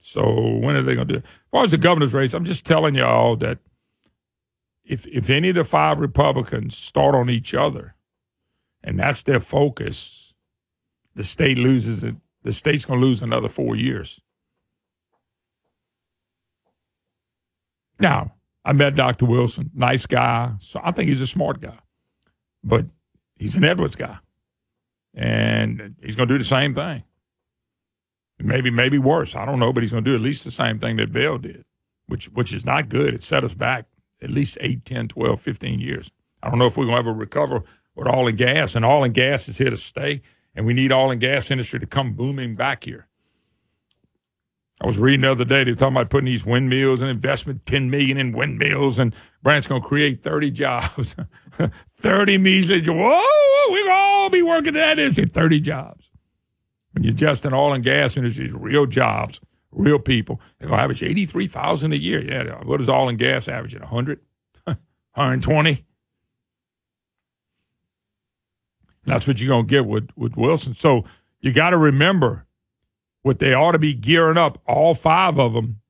So 0.00 0.58
when 0.58 0.76
are 0.76 0.82
they 0.82 0.94
going 0.94 1.08
to 1.08 1.14
do 1.14 1.18
it? 1.18 1.24
As 1.24 1.50
far 1.50 1.64
as 1.64 1.70
the 1.72 1.78
governor's 1.78 2.12
race, 2.12 2.34
I'm 2.34 2.44
just 2.44 2.64
telling 2.64 2.94
y'all 2.94 3.36
that 3.36 3.58
if 4.84 5.06
if 5.06 5.30
any 5.30 5.48
of 5.48 5.54
the 5.56 5.64
five 5.64 5.98
Republicans 5.98 6.76
start 6.76 7.14
on 7.14 7.30
each 7.30 7.54
other, 7.54 7.94
and 8.82 8.98
that's 9.00 9.22
their 9.22 9.40
focus, 9.40 10.34
the 11.14 11.24
state 11.24 11.58
loses 11.58 12.04
it. 12.04 12.14
The 12.42 12.52
state's 12.52 12.84
going 12.84 13.00
to 13.00 13.06
lose 13.06 13.22
another 13.22 13.48
four 13.48 13.74
years. 13.74 14.20
Now, 17.98 18.34
I 18.64 18.72
met 18.72 18.94
Dr. 18.94 19.26
Wilson, 19.26 19.70
nice 19.74 20.06
guy. 20.06 20.52
So 20.60 20.80
I 20.82 20.90
think 20.90 21.08
he's 21.08 21.20
a 21.20 21.26
smart 21.26 21.60
guy, 21.60 21.78
but 22.62 22.86
he's 23.36 23.54
an 23.54 23.64
Edwards 23.64 23.96
guy, 23.96 24.18
and 25.14 25.94
he's 26.02 26.16
going 26.16 26.28
to 26.28 26.34
do 26.34 26.38
the 26.38 26.44
same 26.44 26.74
thing. 26.74 27.04
Maybe, 28.38 28.70
maybe 28.70 28.98
worse. 28.98 29.36
I 29.36 29.44
don't 29.44 29.60
know, 29.60 29.72
but 29.72 29.82
he's 29.82 29.92
going 29.92 30.04
to 30.04 30.10
do 30.10 30.14
at 30.14 30.20
least 30.20 30.44
the 30.44 30.50
same 30.50 30.78
thing 30.78 30.96
that 30.96 31.12
Bill 31.12 31.38
did, 31.38 31.64
which 32.08 32.26
which 32.26 32.52
is 32.52 32.64
not 32.64 32.88
good. 32.88 33.14
It 33.14 33.24
set 33.24 33.44
us 33.44 33.54
back 33.54 33.86
at 34.22 34.30
least 34.30 34.58
8, 34.60 34.84
10, 34.84 35.08
12, 35.08 35.40
15 35.40 35.80
years. 35.80 36.10
I 36.42 36.50
don't 36.50 36.58
know 36.58 36.66
if 36.66 36.76
we're 36.76 36.86
going 36.86 36.96
to 36.96 37.00
ever 37.00 37.12
recover 37.12 37.62
with 37.94 38.08
oil 38.08 38.26
and 38.28 38.36
gas, 38.36 38.74
and 38.74 38.84
oil 38.84 39.04
and 39.04 39.14
gas 39.14 39.48
is 39.48 39.58
here 39.58 39.70
to 39.70 39.76
stay, 39.76 40.22
and 40.54 40.66
we 40.66 40.74
need 40.74 40.92
oil 40.92 41.10
and 41.10 41.20
gas 41.20 41.50
industry 41.50 41.78
to 41.80 41.86
come 41.86 42.14
booming 42.14 42.56
back 42.56 42.84
here. 42.84 43.06
I 44.84 44.86
was 44.86 44.98
reading 44.98 45.22
the 45.22 45.32
other 45.32 45.46
day, 45.46 45.64
they 45.64 45.70
were 45.70 45.76
talking 45.76 45.96
about 45.96 46.10
putting 46.10 46.26
these 46.26 46.44
windmills 46.44 47.00
and 47.00 47.10
investment, 47.10 47.64
10 47.64 47.88
million 47.88 48.18
in 48.18 48.32
windmills, 48.32 48.98
and 48.98 49.14
Brandt's 49.42 49.66
going 49.66 49.80
to 49.80 49.88
create 49.88 50.22
30 50.22 50.50
jobs. 50.50 51.16
30 51.94 52.36
measly 52.36 52.82
jobs. 52.82 52.98
Whoa, 52.98 53.76
to 53.76 53.90
all 53.90 54.28
be 54.28 54.42
working 54.42 54.74
that 54.74 54.98
industry. 54.98 55.24
30 55.24 55.60
jobs. 55.60 56.10
When 56.92 57.02
you're 57.02 57.14
just 57.14 57.46
in 57.46 57.54
oil 57.54 57.72
and 57.72 57.82
gas 57.82 58.18
industry, 58.18 58.52
real 58.52 58.84
jobs, 58.84 59.40
real 59.72 59.98
people. 59.98 60.38
They're 60.58 60.68
going 60.68 60.76
to 60.76 60.84
average 60.84 61.02
83,000 61.02 61.94
a 61.94 61.96
year. 61.96 62.22
Yeah, 62.22 62.62
what 62.64 62.82
is 62.82 62.88
oil 62.90 63.08
and 63.08 63.18
gas 63.18 63.48
averaging? 63.48 63.80
100? 63.80 64.20
120? 64.64 65.82
That's 69.06 69.26
what 69.26 69.40
you're 69.40 69.48
going 69.48 69.66
to 69.66 69.70
get 69.70 69.86
with, 69.86 70.10
with 70.14 70.36
Wilson. 70.36 70.74
So 70.74 71.06
you 71.40 71.54
got 71.54 71.70
to 71.70 71.78
remember 71.78 72.44
what 73.24 73.38
they 73.38 73.54
ought 73.54 73.72
to 73.72 73.78
be 73.78 73.94
gearing 73.94 74.36
up, 74.36 74.60
all 74.66 74.94
five 74.94 75.38
of 75.38 75.54
them, 75.54 75.80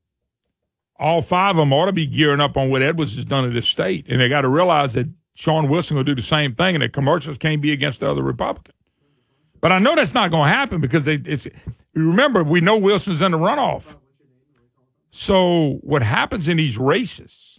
all 1.00 1.20
five 1.20 1.56
of 1.56 1.56
them 1.56 1.72
ought 1.72 1.86
to 1.86 1.92
be 1.92 2.06
gearing 2.06 2.40
up 2.40 2.56
on 2.56 2.70
what 2.70 2.80
Edwards 2.80 3.16
has 3.16 3.24
done 3.24 3.44
at 3.44 3.52
this 3.52 3.66
state. 3.66 4.06
And 4.08 4.20
they 4.20 4.28
got 4.28 4.42
to 4.42 4.48
realize 4.48 4.94
that 4.94 5.08
Shawn 5.34 5.68
Wilson 5.68 5.96
will 5.96 6.04
do 6.04 6.14
the 6.14 6.22
same 6.22 6.54
thing 6.54 6.76
and 6.76 6.82
that 6.82 6.92
commercials 6.92 7.36
can't 7.36 7.60
be 7.60 7.72
against 7.72 7.98
the 7.98 8.08
other 8.08 8.22
Republican. 8.22 8.72
But 9.60 9.72
I 9.72 9.80
know 9.80 9.96
that's 9.96 10.14
not 10.14 10.30
going 10.30 10.48
to 10.48 10.56
happen 10.56 10.80
because 10.80 11.06
they, 11.06 11.14
it's, 11.24 11.48
remember, 11.92 12.44
we 12.44 12.60
know 12.60 12.78
Wilson's 12.78 13.20
in 13.20 13.32
the 13.32 13.38
runoff. 13.38 13.96
So 15.10 15.80
what 15.82 16.04
happens 16.04 16.46
in 16.46 16.56
these 16.56 16.78
races 16.78 17.58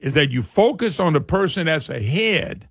is 0.00 0.14
that 0.14 0.30
you 0.30 0.42
focus 0.42 0.98
on 0.98 1.12
the 1.12 1.20
person 1.20 1.66
that's 1.66 1.88
ahead. 1.88 2.68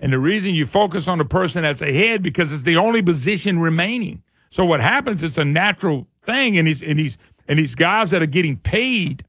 And 0.00 0.12
the 0.12 0.18
reason 0.18 0.54
you 0.54 0.66
focus 0.66 1.06
on 1.06 1.18
the 1.18 1.24
person 1.24 1.62
that's 1.62 1.82
ahead 1.82 2.20
because 2.20 2.52
it's 2.52 2.64
the 2.64 2.76
only 2.76 3.00
position 3.00 3.60
remaining. 3.60 4.24
So 4.54 4.64
what 4.64 4.80
happens? 4.80 5.24
It's 5.24 5.36
a 5.36 5.44
natural 5.44 6.06
thing, 6.22 6.56
and 6.56 6.68
these 6.68 6.80
and 6.80 6.96
these 6.96 7.18
and 7.48 7.58
these 7.58 7.74
guys 7.74 8.10
that 8.10 8.22
are 8.22 8.26
getting 8.26 8.56
paid, 8.56 9.24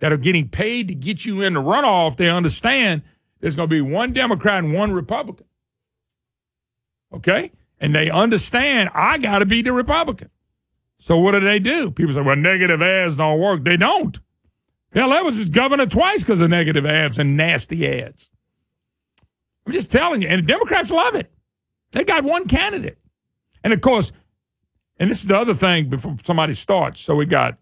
that 0.00 0.12
are 0.12 0.16
getting 0.16 0.48
paid 0.48 0.88
to 0.88 0.94
get 0.96 1.24
you 1.24 1.40
in 1.40 1.54
the 1.54 1.60
runoff, 1.60 2.16
they 2.16 2.28
understand 2.28 3.02
there's 3.38 3.54
going 3.54 3.68
to 3.68 3.72
be 3.72 3.80
one 3.80 4.12
Democrat 4.12 4.64
and 4.64 4.74
one 4.74 4.90
Republican. 4.90 5.46
Okay, 7.14 7.52
and 7.78 7.94
they 7.94 8.10
understand 8.10 8.90
I 8.92 9.18
got 9.18 9.38
to 9.38 9.46
be 9.46 9.62
the 9.62 9.72
Republican. 9.72 10.30
So 10.98 11.16
what 11.16 11.30
do 11.30 11.38
they 11.38 11.60
do? 11.60 11.92
People 11.92 12.14
say, 12.14 12.22
"Well, 12.22 12.34
negative 12.34 12.82
ads 12.82 13.14
don't 13.14 13.38
work." 13.38 13.62
They 13.62 13.76
don't. 13.76 14.18
Bill 14.90 15.12
Evans 15.12 15.38
is 15.38 15.48
governor 15.48 15.86
twice 15.86 16.24
because 16.24 16.40
of 16.40 16.50
negative 16.50 16.84
ads 16.84 17.20
and 17.20 17.36
nasty 17.36 17.86
ads. 17.86 18.30
I'm 19.64 19.72
just 19.72 19.92
telling 19.92 20.22
you, 20.22 20.28
and 20.28 20.42
the 20.42 20.46
Democrats 20.46 20.90
love 20.90 21.14
it. 21.14 21.30
They 21.92 22.02
got 22.02 22.24
one 22.24 22.48
candidate, 22.48 22.98
and 23.62 23.72
of 23.72 23.80
course 23.80 24.10
and 24.98 25.10
this 25.10 25.20
is 25.20 25.26
the 25.26 25.38
other 25.38 25.54
thing 25.54 25.88
before 25.88 26.16
somebody 26.24 26.54
starts. 26.54 27.00
So 27.00 27.14
we 27.14 27.26
got 27.26 27.58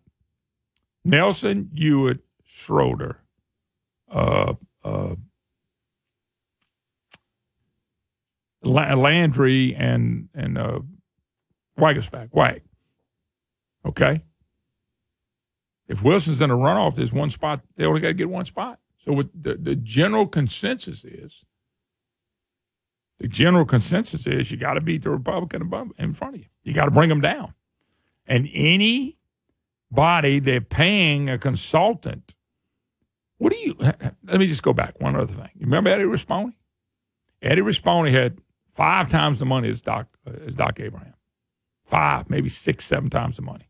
Nelson, 1.04 1.70
Hewitt, 1.74 2.20
Schroder, 2.44 3.18
uh, 4.10 4.54
uh, 4.84 5.14
Landry, 8.62 9.74
and 9.74 10.28
and 10.34 10.56
uh, 10.56 10.80
Waguespack, 11.78 12.28
Wag. 12.32 12.62
Okay. 13.84 14.22
If 15.86 16.02
Wilson's 16.02 16.40
in 16.40 16.50
a 16.50 16.56
runoff, 16.56 16.96
there's 16.96 17.12
one 17.12 17.30
spot. 17.30 17.60
They 17.76 17.84
only 17.84 18.00
got 18.00 18.08
to 18.08 18.14
get 18.14 18.30
one 18.30 18.46
spot. 18.46 18.78
So 19.04 19.12
what 19.12 19.28
the, 19.38 19.54
the 19.54 19.76
general 19.76 20.26
consensus 20.26 21.04
is, 21.04 21.44
the 23.18 23.28
general 23.28 23.64
consensus 23.64 24.26
is 24.26 24.50
you 24.50 24.56
got 24.56 24.74
to 24.74 24.80
beat 24.80 25.02
the 25.02 25.10
Republican 25.10 25.62
above 25.62 25.92
in 25.98 26.14
front 26.14 26.34
of 26.34 26.40
you. 26.40 26.46
You 26.62 26.74
got 26.74 26.86
to 26.86 26.90
bring 26.90 27.08
them 27.08 27.20
down. 27.20 27.54
And 28.26 28.48
any 28.52 29.18
body 29.90 30.40
they're 30.40 30.60
paying 30.60 31.30
a 31.30 31.38
consultant. 31.38 32.34
What 33.38 33.52
do 33.52 33.58
you? 33.58 33.76
Let 33.78 34.38
me 34.38 34.46
just 34.46 34.62
go 34.62 34.72
back 34.72 35.00
one 35.00 35.16
other 35.16 35.32
thing. 35.32 35.50
You 35.54 35.66
remember 35.66 35.90
Eddie 35.90 36.04
Rispone? 36.04 36.54
Eddie 37.42 37.62
Rispone 37.62 38.10
had 38.10 38.38
five 38.74 39.08
times 39.10 39.38
the 39.38 39.44
money 39.44 39.68
as 39.68 39.82
Doc 39.82 40.08
as 40.46 40.54
Doc 40.54 40.80
Abraham, 40.80 41.14
five, 41.84 42.30
maybe 42.30 42.48
six, 42.48 42.84
seven 42.84 43.10
times 43.10 43.36
the 43.36 43.42
money, 43.42 43.68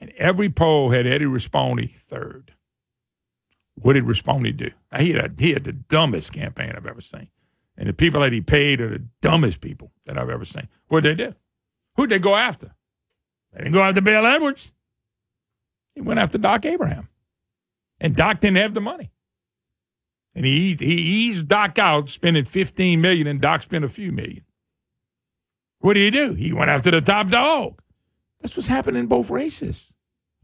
and 0.00 0.10
every 0.16 0.50
poll 0.50 0.90
had 0.90 1.06
Eddie 1.06 1.26
Rispone 1.26 1.96
third. 1.96 2.54
What 3.74 3.94
did 3.94 4.04
Rispone 4.04 4.54
do? 4.56 4.70
Now, 4.90 4.98
he 4.98 5.12
had 5.12 5.24
a, 5.24 5.42
he 5.42 5.52
had 5.52 5.64
the 5.64 5.72
dumbest 5.72 6.32
campaign 6.32 6.74
I've 6.76 6.86
ever 6.86 7.00
seen, 7.00 7.28
and 7.82 7.88
the 7.88 7.92
people 7.92 8.20
that 8.20 8.32
he 8.32 8.40
paid 8.40 8.80
are 8.80 8.90
the 8.90 9.04
dumbest 9.22 9.60
people 9.60 9.90
that 10.06 10.16
I've 10.16 10.30
ever 10.30 10.44
seen. 10.44 10.68
What 10.86 11.02
did 11.02 11.18
they 11.18 11.24
do? 11.24 11.34
Who'd 11.96 12.10
they 12.10 12.20
go 12.20 12.36
after? 12.36 12.76
They 13.52 13.58
didn't 13.58 13.72
go 13.72 13.82
after 13.82 14.00
Bill 14.00 14.24
Edwards. 14.24 14.70
He 15.96 16.00
went 16.00 16.20
after 16.20 16.38
Doc 16.38 16.64
Abraham. 16.64 17.08
And 17.98 18.14
Doc 18.14 18.38
didn't 18.38 18.58
have 18.58 18.74
the 18.74 18.80
money. 18.80 19.10
And 20.32 20.46
he, 20.46 20.76
he 20.78 20.94
eased 20.94 21.48
Doc 21.48 21.76
out, 21.76 22.08
spending 22.08 22.44
15 22.44 23.00
million, 23.00 23.26
and 23.26 23.40
Doc 23.40 23.64
spent 23.64 23.84
a 23.84 23.88
few 23.88 24.12
million. 24.12 24.44
What 25.80 25.94
did 25.94 26.14
he 26.14 26.16
do? 26.16 26.34
He 26.34 26.52
went 26.52 26.70
after 26.70 26.92
the 26.92 27.00
top 27.00 27.30
dog. 27.30 27.82
That's 28.40 28.56
what's 28.56 28.68
happening 28.68 29.00
in 29.00 29.06
both 29.08 29.28
races. 29.28 29.92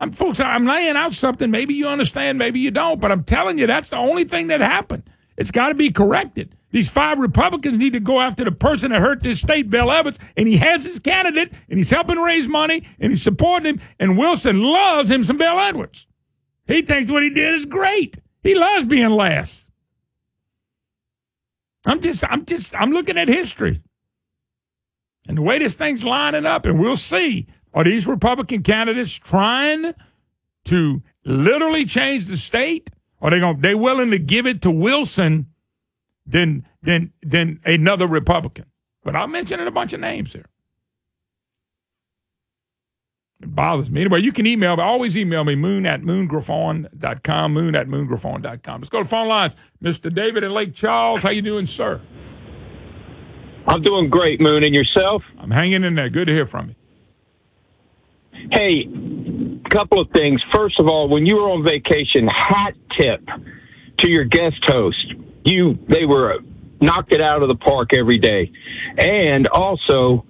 I'm 0.00 0.10
folks, 0.10 0.40
I'm 0.40 0.66
laying 0.66 0.96
out 0.96 1.14
something. 1.14 1.52
Maybe 1.52 1.74
you 1.74 1.86
understand, 1.86 2.36
maybe 2.36 2.58
you 2.58 2.72
don't, 2.72 3.00
but 3.00 3.12
I'm 3.12 3.22
telling 3.22 3.58
you 3.58 3.68
that's 3.68 3.90
the 3.90 3.96
only 3.96 4.24
thing 4.24 4.48
that 4.48 4.60
happened. 4.60 5.08
It's 5.36 5.52
got 5.52 5.68
to 5.68 5.74
be 5.76 5.92
corrected. 5.92 6.56
These 6.70 6.88
five 6.88 7.18
Republicans 7.18 7.78
need 7.78 7.94
to 7.94 8.00
go 8.00 8.20
after 8.20 8.44
the 8.44 8.52
person 8.52 8.90
that 8.90 9.00
hurt 9.00 9.22
this 9.22 9.40
state, 9.40 9.70
Bill 9.70 9.90
Evans, 9.90 10.18
and 10.36 10.46
he 10.46 10.58
has 10.58 10.84
his 10.84 10.98
candidate, 10.98 11.52
and 11.68 11.78
he's 11.78 11.90
helping 11.90 12.18
raise 12.18 12.46
money, 12.46 12.86
and 13.00 13.12
he's 13.12 13.22
supporting 13.22 13.74
him. 13.74 13.80
And 13.98 14.18
Wilson 14.18 14.62
loves 14.62 15.10
him 15.10 15.24
some 15.24 15.38
Bill 15.38 15.58
Edwards. 15.58 16.06
He 16.66 16.82
thinks 16.82 17.10
what 17.10 17.22
he 17.22 17.30
did 17.30 17.54
is 17.54 17.64
great. 17.64 18.18
He 18.42 18.54
loves 18.54 18.84
being 18.84 19.10
last. 19.10 19.70
I'm 21.86 22.00
just, 22.00 22.22
I'm 22.28 22.44
just, 22.44 22.74
I'm 22.74 22.90
looking 22.90 23.16
at 23.16 23.28
history 23.28 23.82
and 25.28 25.36
the 25.36 25.42
way 25.42 25.58
this 25.58 25.74
thing's 25.74 26.04
lining 26.04 26.46
up, 26.46 26.66
and 26.66 26.78
we'll 26.78 26.96
see. 26.96 27.46
Are 27.74 27.84
these 27.84 28.06
Republican 28.06 28.62
candidates 28.62 29.12
trying 29.12 29.92
to 30.64 31.02
literally 31.24 31.84
change 31.84 32.26
the 32.26 32.38
state? 32.38 32.90
Are 33.20 33.30
they 33.30 33.38
going? 33.38 33.60
They 33.60 33.74
willing 33.74 34.10
to 34.10 34.18
give 34.18 34.46
it 34.46 34.62
to 34.62 34.70
Wilson? 34.70 35.46
Than 36.28 36.66
than 36.82 37.12
than 37.22 37.60
another 37.64 38.06
Republican. 38.06 38.66
But 39.02 39.16
I'm 39.16 39.32
mentioning 39.32 39.66
a 39.66 39.70
bunch 39.70 39.92
of 39.92 40.00
names 40.00 40.32
here. 40.32 40.46
It 43.40 43.54
bothers 43.54 43.88
me. 43.88 44.00
Anyway, 44.02 44.20
you 44.20 44.32
can 44.32 44.46
email 44.46 44.76
me. 44.76 44.82
Always 44.82 45.16
email 45.16 45.44
me, 45.44 45.54
moon 45.54 45.86
at 45.86 46.02
moongriffon.com, 46.02 47.52
moon 47.52 47.74
at 47.74 47.86
moongriffon.com. 47.86 48.80
Let's 48.80 48.90
go 48.90 48.98
to 49.02 49.08
phone 49.08 49.28
lines. 49.28 49.54
Mr. 49.82 50.12
David 50.12 50.42
in 50.42 50.52
Lake 50.52 50.74
Charles, 50.74 51.22
how 51.22 51.30
you 51.30 51.42
doing, 51.42 51.66
sir? 51.66 52.00
I'm 53.68 53.82
doing 53.82 54.08
great, 54.08 54.40
Moon, 54.40 54.64
and 54.64 54.74
yourself? 54.74 55.22
I'm 55.38 55.50
hanging 55.50 55.84
in 55.84 55.94
there. 55.94 56.08
Good 56.08 56.26
to 56.26 56.32
hear 56.32 56.46
from 56.46 56.70
you. 56.70 56.74
Hey, 58.50 58.88
couple 59.70 60.00
of 60.00 60.10
things. 60.10 60.42
First 60.54 60.80
of 60.80 60.88
all, 60.88 61.08
when 61.08 61.26
you 61.26 61.36
were 61.36 61.50
on 61.50 61.62
vacation, 61.62 62.26
hat 62.26 62.74
tip 62.98 63.20
to 63.98 64.10
your 64.10 64.24
guest 64.24 64.64
host. 64.64 65.14
You, 65.44 65.78
they 65.88 66.04
were 66.04 66.38
knocked 66.80 67.12
it 67.12 67.20
out 67.20 67.42
of 67.42 67.48
the 67.48 67.54
park 67.56 67.94
every 67.94 68.18
day. 68.18 68.52
And 68.96 69.46
also, 69.48 70.24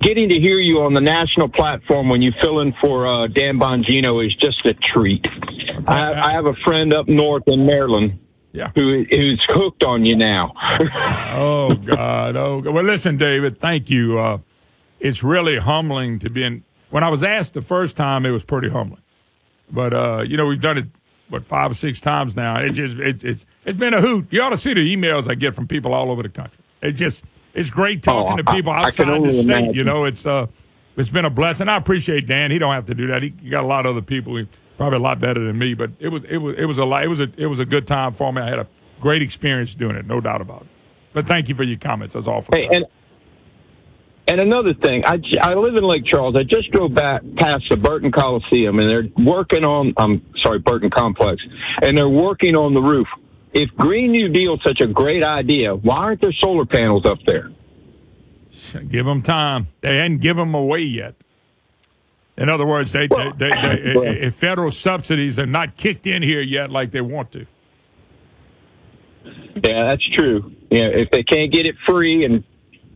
getting 0.00 0.28
to 0.28 0.38
hear 0.38 0.58
you 0.58 0.82
on 0.82 0.94
the 0.94 1.00
national 1.00 1.48
platform 1.48 2.08
when 2.08 2.22
you 2.22 2.32
fill 2.40 2.60
in 2.60 2.72
for 2.80 3.06
uh, 3.06 3.26
Dan 3.28 3.58
Bongino 3.58 4.24
is 4.26 4.34
just 4.34 4.64
a 4.66 4.74
treat. 4.74 5.24
I, 5.86 6.12
I 6.14 6.32
have 6.32 6.46
a 6.46 6.54
friend 6.64 6.92
up 6.92 7.08
north 7.08 7.44
in 7.46 7.64
Maryland 7.66 8.18
Yeah. 8.52 8.70
who 8.74 9.04
who's 9.08 9.42
hooked 9.48 9.84
on 9.84 10.04
you 10.04 10.16
now. 10.16 10.52
oh 11.34 11.74
God! 11.74 12.36
Oh 12.36 12.60
God. 12.60 12.74
well, 12.74 12.84
listen, 12.84 13.16
David. 13.16 13.60
Thank 13.60 13.88
you. 13.90 14.18
Uh, 14.18 14.38
it's 15.00 15.22
really 15.22 15.58
humbling 15.58 16.18
to 16.20 16.30
be 16.30 16.42
in. 16.42 16.64
When 16.90 17.04
I 17.04 17.08
was 17.10 17.22
asked 17.22 17.54
the 17.54 17.62
first 17.62 17.96
time, 17.96 18.24
it 18.26 18.30
was 18.30 18.42
pretty 18.44 18.68
humbling. 18.70 19.02
But 19.70 19.92
uh, 19.94 20.24
you 20.26 20.36
know, 20.36 20.46
we've 20.46 20.60
done 20.60 20.78
it 20.78 20.86
what 21.28 21.44
five 21.46 21.70
or 21.70 21.74
six 21.74 22.00
times 22.00 22.36
now. 22.36 22.56
It 22.60 22.70
just 22.70 22.96
it, 22.98 23.24
it's 23.24 23.46
it's 23.64 23.78
been 23.78 23.94
a 23.94 24.00
hoot. 24.00 24.26
You 24.30 24.42
ought 24.42 24.50
to 24.50 24.56
see 24.56 24.74
the 24.74 24.96
emails 24.96 25.28
I 25.30 25.34
get 25.34 25.54
from 25.54 25.66
people 25.66 25.92
all 25.94 26.10
over 26.10 26.22
the 26.22 26.28
country. 26.28 26.58
It 26.82 26.92
just 26.92 27.24
it's 27.54 27.70
great 27.70 28.02
talking 28.02 28.34
Oh, 28.34 28.36
to 28.36 28.44
people 28.44 28.72
outside 28.72 29.22
the 29.22 29.32
state. 29.32 29.44
imagine. 29.44 29.74
You 29.74 29.84
know, 29.84 30.04
it's 30.04 30.26
uh 30.26 30.46
it's 30.96 31.08
been 31.08 31.24
a 31.24 31.30
blessing. 31.30 31.68
I 31.68 31.76
appreciate 31.76 32.26
Dan. 32.26 32.50
He 32.50 32.58
don't 32.58 32.72
have 32.72 32.86
to 32.86 32.94
do 32.94 33.06
that. 33.08 33.22
He, 33.22 33.34
he 33.42 33.50
got 33.50 33.64
a 33.64 33.66
lot 33.66 33.84
of 33.86 33.92
other 33.92 34.02
people. 34.02 34.36
He 34.36 34.46
probably 34.78 34.96
a 34.98 35.02
lot 35.02 35.20
better 35.20 35.44
than 35.44 35.58
me. 35.58 35.74
But 35.74 35.90
it 35.98 36.08
was 36.08 36.22
it 36.28 36.38
was 36.38 36.56
it 36.58 36.64
was 36.66 36.78
a 36.78 36.84
lot. 36.84 37.04
It 37.04 37.08
was 37.08 37.20
a 37.20 37.28
it 37.36 37.46
was 37.46 37.58
a 37.58 37.66
good 37.66 37.86
time 37.86 38.12
for 38.12 38.32
me. 38.32 38.42
I 38.42 38.48
had 38.48 38.58
a 38.58 38.66
great 39.00 39.20
experience 39.22 39.74
doing 39.74 39.96
it, 39.96 40.06
no 40.06 40.20
doubt 40.20 40.40
about 40.40 40.62
it. 40.62 40.68
But 41.12 41.26
thank 41.26 41.48
you 41.48 41.54
for 41.54 41.64
your 41.64 41.78
comments. 41.78 42.14
That's 42.14 42.26
all 42.28 42.40
for 42.42 42.54
Hey, 42.56 42.68
and 42.70 42.84
and 44.28 44.40
another 44.40 44.74
thing, 44.74 45.04
I 45.04 45.54
live 45.54 45.76
in 45.76 45.84
Lake 45.84 46.04
Charles. 46.04 46.34
I 46.36 46.42
just 46.42 46.70
drove 46.72 46.94
back 46.94 47.22
past 47.36 47.68
the 47.68 47.76
Burton 47.76 48.10
Coliseum, 48.10 48.78
and 48.78 48.90
they're 48.90 49.24
working 49.24 49.64
on. 49.64 49.94
I'm 49.96 50.24
sorry, 50.38 50.58
Burton 50.58 50.90
Complex, 50.90 51.42
and 51.82 51.96
they're 51.96 52.08
working 52.08 52.56
on 52.56 52.74
the 52.74 52.80
roof. 52.80 53.08
If 53.52 53.70
Green 53.76 54.12
New 54.12 54.28
Deal 54.28 54.54
is 54.54 54.60
such 54.62 54.80
a 54.80 54.86
great 54.86 55.22
idea, 55.22 55.74
why 55.74 55.96
aren't 55.96 56.20
there 56.20 56.32
solar 56.32 56.66
panels 56.66 57.06
up 57.06 57.18
there? 57.26 57.52
Give 58.88 59.06
them 59.06 59.22
time. 59.22 59.68
They 59.80 59.96
hadn't 59.96 60.18
given 60.18 60.48
them 60.48 60.54
away 60.54 60.82
yet. 60.82 61.14
In 62.36 62.48
other 62.48 62.66
words, 62.66 62.92
they, 62.92 63.06
they, 63.06 63.32
they, 63.38 63.48
they 63.48 64.20
if 64.20 64.34
federal 64.34 64.70
subsidies 64.70 65.38
are 65.38 65.46
not 65.46 65.76
kicked 65.76 66.06
in 66.06 66.22
here 66.22 66.42
yet 66.42 66.70
like 66.70 66.90
they 66.90 67.00
want 67.00 67.32
to. 67.32 67.46
Yeah, 69.24 69.86
that's 69.86 70.06
true. 70.06 70.52
Yeah, 70.70 70.88
if 70.88 71.10
they 71.10 71.22
can't 71.22 71.50
get 71.50 71.64
it 71.64 71.76
free 71.86 72.24
and 72.24 72.44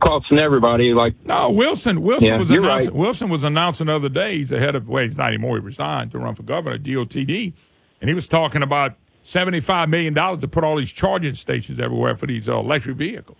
costing 0.01 0.39
everybody, 0.39 0.93
like 0.93 1.13
No, 1.25 1.49
Wilson. 1.49 2.01
Wilson 2.01 2.27
Yeah, 2.27 2.37
was 2.37 2.51
announcing. 2.51 2.67
right. 2.93 2.93
Wilson 2.99 3.29
was 3.29 3.43
announcing 3.43 3.87
the 3.87 3.95
other 3.95 4.09
day. 4.09 4.37
He's 4.37 4.49
the 4.49 4.59
head 4.59 4.75
of. 4.75 4.87
Well, 4.89 5.03
he's 5.03 5.17
not 5.17 5.29
anymore. 5.29 5.57
He 5.57 5.63
resigned 5.63 6.11
to 6.11 6.19
run 6.19 6.35
for 6.35 6.43
governor, 6.43 6.77
DOTD, 6.77 7.53
and 8.01 8.09
he 8.09 8.13
was 8.13 8.27
talking 8.27 8.61
about 8.63 8.95
seventy-five 9.23 9.89
million 9.89 10.13
dollars 10.13 10.39
to 10.39 10.47
put 10.47 10.63
all 10.63 10.75
these 10.75 10.91
charging 10.91 11.35
stations 11.35 11.79
everywhere 11.79 12.15
for 12.15 12.25
these 12.27 12.49
uh, 12.49 12.57
electric 12.59 12.97
vehicles. 12.97 13.37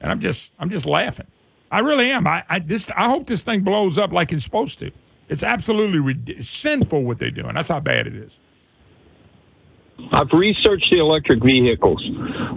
And 0.00 0.10
I'm 0.10 0.20
just, 0.20 0.52
I'm 0.58 0.70
just 0.70 0.86
laughing. 0.86 1.26
I 1.70 1.80
really 1.80 2.10
am. 2.10 2.26
I, 2.26 2.42
I 2.48 2.58
this, 2.58 2.90
I 2.96 3.08
hope 3.08 3.26
this 3.26 3.42
thing 3.42 3.60
blows 3.60 3.98
up 3.98 4.12
like 4.12 4.32
it's 4.32 4.44
supposed 4.44 4.78
to. 4.80 4.90
It's 5.28 5.42
absolutely 5.44 6.00
rid- 6.00 6.44
sinful 6.44 7.04
what 7.04 7.18
they're 7.20 7.30
doing. 7.30 7.54
That's 7.54 7.68
how 7.68 7.80
bad 7.80 8.06
it 8.08 8.16
is. 8.16 8.38
I've 10.12 10.32
researched 10.32 10.90
the 10.90 10.98
electric 10.98 11.42
vehicles. 11.42 12.02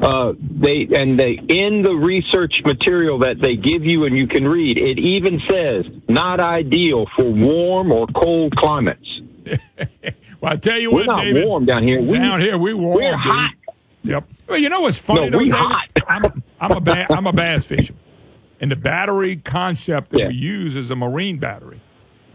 Uh, 0.01 0.33
they 0.39 0.87
and 0.95 1.17
they 1.19 1.33
in 1.47 1.81
the 1.83 1.93
research 1.93 2.61
material 2.65 3.19
that 3.19 3.39
they 3.41 3.55
give 3.55 3.83
you 3.85 4.05
and 4.05 4.17
you 4.17 4.27
can 4.27 4.47
read. 4.47 4.77
It 4.77 4.99
even 4.99 5.41
says 5.49 5.85
not 6.07 6.39
ideal 6.39 7.05
for 7.15 7.25
warm 7.25 7.91
or 7.91 8.07
cold 8.07 8.55
climates. 8.55 9.21
Well, 10.41 10.51
I 10.51 10.55
tell 10.57 10.77
you 10.77 10.91
what 10.91 11.07
We're 11.07 11.13
what, 11.13 11.15
not 11.19 11.23
David. 11.23 11.47
warm 11.47 11.65
down 11.65 11.83
here. 11.83 12.01
We- 12.01 12.17
down 12.17 12.41
here, 12.41 12.57
we 12.57 12.73
warm. 12.73 12.95
we're 12.95 13.11
dude. 13.11 13.19
hot. 13.21 13.53
Yep. 14.03 14.27
Well, 14.49 14.57
you 14.59 14.67
know 14.67 14.81
what's 14.81 14.97
funny 14.97 15.21
No, 15.21 15.29
though, 15.29 15.37
we 15.37 15.45
David? 15.45 15.57
hot. 15.57 15.87
I'm, 16.05 16.43
I'm 16.59 16.71
a 16.73 16.81
ba- 16.81 17.07
I'm 17.13 17.25
a 17.27 17.31
bass 17.31 17.63
fisherman, 17.63 18.01
and 18.59 18.69
the 18.69 18.75
battery 18.75 19.37
concept 19.37 20.09
that 20.09 20.27
we 20.27 20.33
use 20.33 20.75
is 20.75 20.91
a 20.91 20.97
marine 20.97 21.37
battery, 21.37 21.79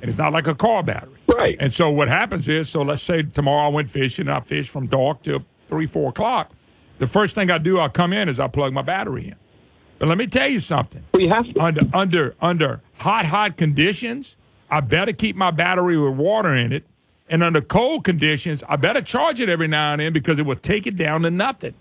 and 0.00 0.08
it's 0.08 0.16
not 0.16 0.32
like 0.32 0.46
a 0.46 0.54
car 0.54 0.82
battery. 0.82 1.17
Right. 1.38 1.56
And 1.60 1.72
so 1.72 1.88
what 1.88 2.08
happens 2.08 2.48
is, 2.48 2.68
so 2.68 2.82
let's 2.82 3.00
say 3.00 3.22
tomorrow 3.22 3.66
I 3.66 3.68
went 3.68 3.90
fishing, 3.90 4.26
and 4.26 4.36
I 4.36 4.40
fish 4.40 4.68
from 4.68 4.88
dark 4.88 5.22
till 5.22 5.44
three, 5.68 5.86
four 5.86 6.10
o'clock. 6.10 6.50
The 6.98 7.06
first 7.06 7.36
thing 7.36 7.48
I 7.48 7.58
do, 7.58 7.78
I 7.78 7.88
come 7.88 8.12
in 8.12 8.28
is 8.28 8.40
I 8.40 8.48
plug 8.48 8.72
my 8.72 8.82
battery 8.82 9.28
in. 9.28 9.36
But 10.00 10.08
let 10.08 10.18
me 10.18 10.26
tell 10.26 10.48
you 10.48 10.58
something. 10.58 11.04
We 11.14 11.28
have 11.28 11.46
under 11.58 11.82
under 11.92 12.34
under 12.40 12.80
hot 12.98 13.24
hot 13.26 13.56
conditions, 13.56 14.36
I 14.70 14.80
better 14.80 15.12
keep 15.12 15.36
my 15.36 15.50
battery 15.52 15.96
with 15.96 16.14
water 16.14 16.54
in 16.54 16.72
it. 16.72 16.84
And 17.30 17.42
under 17.42 17.60
cold 17.60 18.04
conditions, 18.04 18.64
I 18.68 18.76
better 18.76 19.02
charge 19.02 19.38
it 19.40 19.48
every 19.48 19.68
now 19.68 19.92
and 19.92 20.00
then 20.00 20.12
because 20.12 20.38
it 20.38 20.46
will 20.46 20.56
take 20.56 20.86
it 20.86 20.96
down 20.96 21.22
to 21.22 21.30
nothing. 21.30 21.74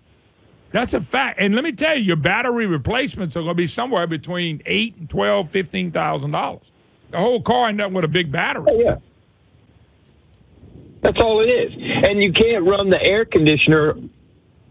That's 0.72 0.94
a 0.94 1.00
fact. 1.00 1.40
And 1.40 1.56
let 1.56 1.64
me 1.64 1.72
tell 1.72 1.98
you, 1.98 2.04
your 2.04 2.18
battery 2.18 2.68
replacements 2.68 3.38
are 3.38 3.40
going 3.40 3.52
to 3.52 3.56
be 3.56 3.68
somewhere 3.68 4.06
between 4.06 4.62
eight 4.66 4.98
and 4.98 5.10
twelve, 5.10 5.50
fifteen 5.50 5.92
thousand 5.92 6.32
dollars. 6.32 6.70
The 7.12 7.18
whole 7.18 7.42
car 7.42 7.70
ain't 7.70 7.78
nothing 7.78 7.94
with 7.94 8.04
a 8.04 8.10
big 8.10 8.32
battery. 8.32 8.66
Oh, 8.70 8.80
yeah. 8.80 8.98
That's 11.02 11.20
all 11.20 11.42
it 11.42 11.48
is. 11.48 11.74
And 12.10 12.22
you 12.22 12.34
can't 12.34 12.66
run 12.66 12.90
the 12.90 13.02
air 13.02 13.26
conditioner. 13.26 13.96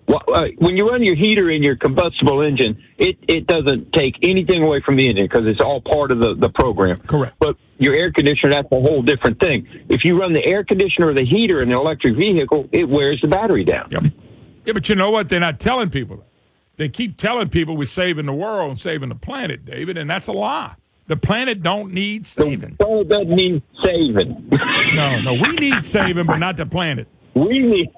Uh, 0.09 0.49
when 0.59 0.77
you 0.77 0.89
run 0.89 1.03
your 1.03 1.17
heater 1.17 1.51
in 1.51 1.63
your 1.63 1.77
combustible 1.77 2.41
engine, 2.41 2.83
it, 2.97 3.17
it 3.27 3.47
doesn't 3.47 3.93
take 3.93 4.17
anything 4.23 4.63
away 4.63 4.81
from 4.81 4.97
the 4.97 5.09
engine 5.09 5.25
because 5.25 5.47
it's 5.47 5.61
all 5.61 5.81
part 5.81 6.11
of 6.11 6.19
the, 6.19 6.35
the 6.35 6.49
program. 6.49 6.97
Correct. 6.99 7.35
But 7.39 7.57
your 7.79 7.95
air 7.95 8.13
conditioner, 8.13 8.55
that's 8.55 8.71
a 8.71 8.81
whole 8.81 9.03
different 9.03 9.41
thing. 9.41 9.67
If 9.89 10.05
you 10.05 10.19
run 10.21 10.33
the 10.33 10.45
air 10.45 10.65
conditioner 10.65 11.09
or 11.09 11.15
the 11.15 11.25
heater 11.25 11.59
in 11.59 11.71
an 11.71 11.77
electric 11.77 12.17
vehicle, 12.17 12.69
it 12.73 12.89
wears 12.89 13.21
the 13.21 13.29
battery 13.29 13.65
down. 13.65 13.89
Yep. 13.91 14.05
Yeah, 14.65 14.73
but 14.73 14.89
you 14.89 14.95
know 14.95 15.11
what? 15.11 15.29
They're 15.29 15.41
not 15.41 15.59
telling 15.61 15.91
people 15.91 16.19
that. 16.19 16.27
They 16.77 16.89
keep 16.89 17.17
telling 17.17 17.49
people 17.49 17.77
we're 17.77 17.87
saving 17.87 18.27
the 18.27 18.35
world 18.35 18.71
and 18.71 18.79
saving 18.79 19.09
the 19.09 19.15
planet, 19.15 19.65
David, 19.65 19.97
and 19.97 20.11
that's 20.11 20.27
a 20.27 20.33
lie. 20.33 20.75
The 21.09 21.17
planet 21.17 21.63
don't 21.63 21.93
need 21.93 22.27
saving. 22.27 22.77
Well, 22.81 23.03
it 23.03 23.09
doesn't 23.09 23.29
need 23.31 23.63
saving. 23.85 24.49
No, 24.95 25.21
no, 25.21 25.35
we 25.35 25.51
need 25.57 25.85
saving, 25.85 26.27
but 26.27 26.39
not 26.39 26.57
the 26.57 26.67
planet. 26.67 27.07
We 27.35 27.61
need. 27.61 27.91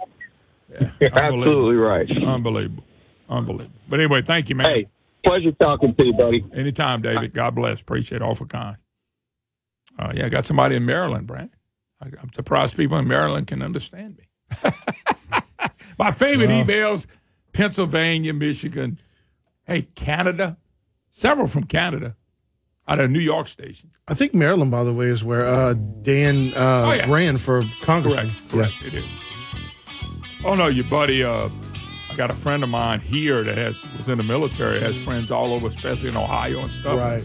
You're 1.01 1.19
absolutely 1.19 1.77
right. 1.77 2.07
Unbelievable. 2.25 2.85
Unbelievable. 3.29 3.73
But 3.89 4.01
anyway, 4.01 4.23
thank 4.23 4.49
you, 4.51 4.57
man. 4.57 4.67
Hey, 4.67 4.87
pleasure 5.25 5.53
talking 5.53 5.95
to 5.95 6.07
you, 6.07 6.13
buddy. 6.13 6.45
Anytime, 6.55 7.01
David. 7.03 7.33
God 7.33 7.55
bless. 7.55 7.81
Appreciate 7.81 8.17
it. 8.17 8.23
All 8.23 8.35
for 8.35 8.47
kind. 8.47 8.77
Uh, 9.99 10.13
yeah, 10.15 10.27
I 10.27 10.29
got 10.29 10.47
somebody 10.47 10.77
in 10.77 10.85
Maryland, 10.85 11.27
Brandon. 11.27 11.51
I, 12.01 12.07
I'm 12.21 12.33
surprised 12.33 12.77
people 12.77 12.99
in 12.99 13.09
Maryland 13.09 13.47
can 13.47 13.63
understand 13.63 14.19
me. 14.19 14.71
My 15.99 16.13
favorite 16.13 16.49
Wow. 16.51 16.63
emails 16.65 17.07
Pennsylvania, 17.53 18.33
Michigan, 18.35 19.01
hey, 19.65 19.83
Canada, 19.83 20.57
several 21.11 21.47
from 21.49 21.65
Canada, 21.65 22.15
out 22.89 22.99
of 23.01 23.11
New 23.11 23.21
York 23.21 23.47
station. 23.49 23.91
I 24.09 24.15
think 24.15 24.35
Maryland, 24.35 24.71
by 24.71 24.83
the 24.83 24.93
way, 24.93 25.07
is 25.07 25.23
where 25.23 25.45
uh, 25.47 25.75
Dan 26.03 26.53
uh, 26.57 26.85
Oh, 26.89 26.93
yeah. 26.93 27.11
ran 27.11 27.37
for 27.39 27.63
congressman. 27.83 28.31
Correct. 28.49 28.51
Correct. 28.51 28.75
It 28.85 28.95
is. 28.95 29.05
Oh 30.45 30.55
no, 30.55 30.67
your 30.69 30.85
buddy. 30.87 31.23
Uh, 31.25 31.49
I 32.11 32.15
got 32.17 32.31
a 32.31 32.35
friend 32.35 32.63
of 32.63 32.69
mine 32.71 33.01
here 33.01 33.43
that 33.43 33.57
has 33.59 33.77
was 33.99 34.09
in 34.09 34.19
the 34.19 34.25
military. 34.25 34.81
Has 34.81 34.97
friends 35.03 35.31
all 35.31 35.53
over, 35.53 35.69
especially 35.69 36.09
in 36.09 36.17
Ohio 36.17 36.61
and 36.61 36.71
stuff. 36.71 36.99
Right. 36.99 37.23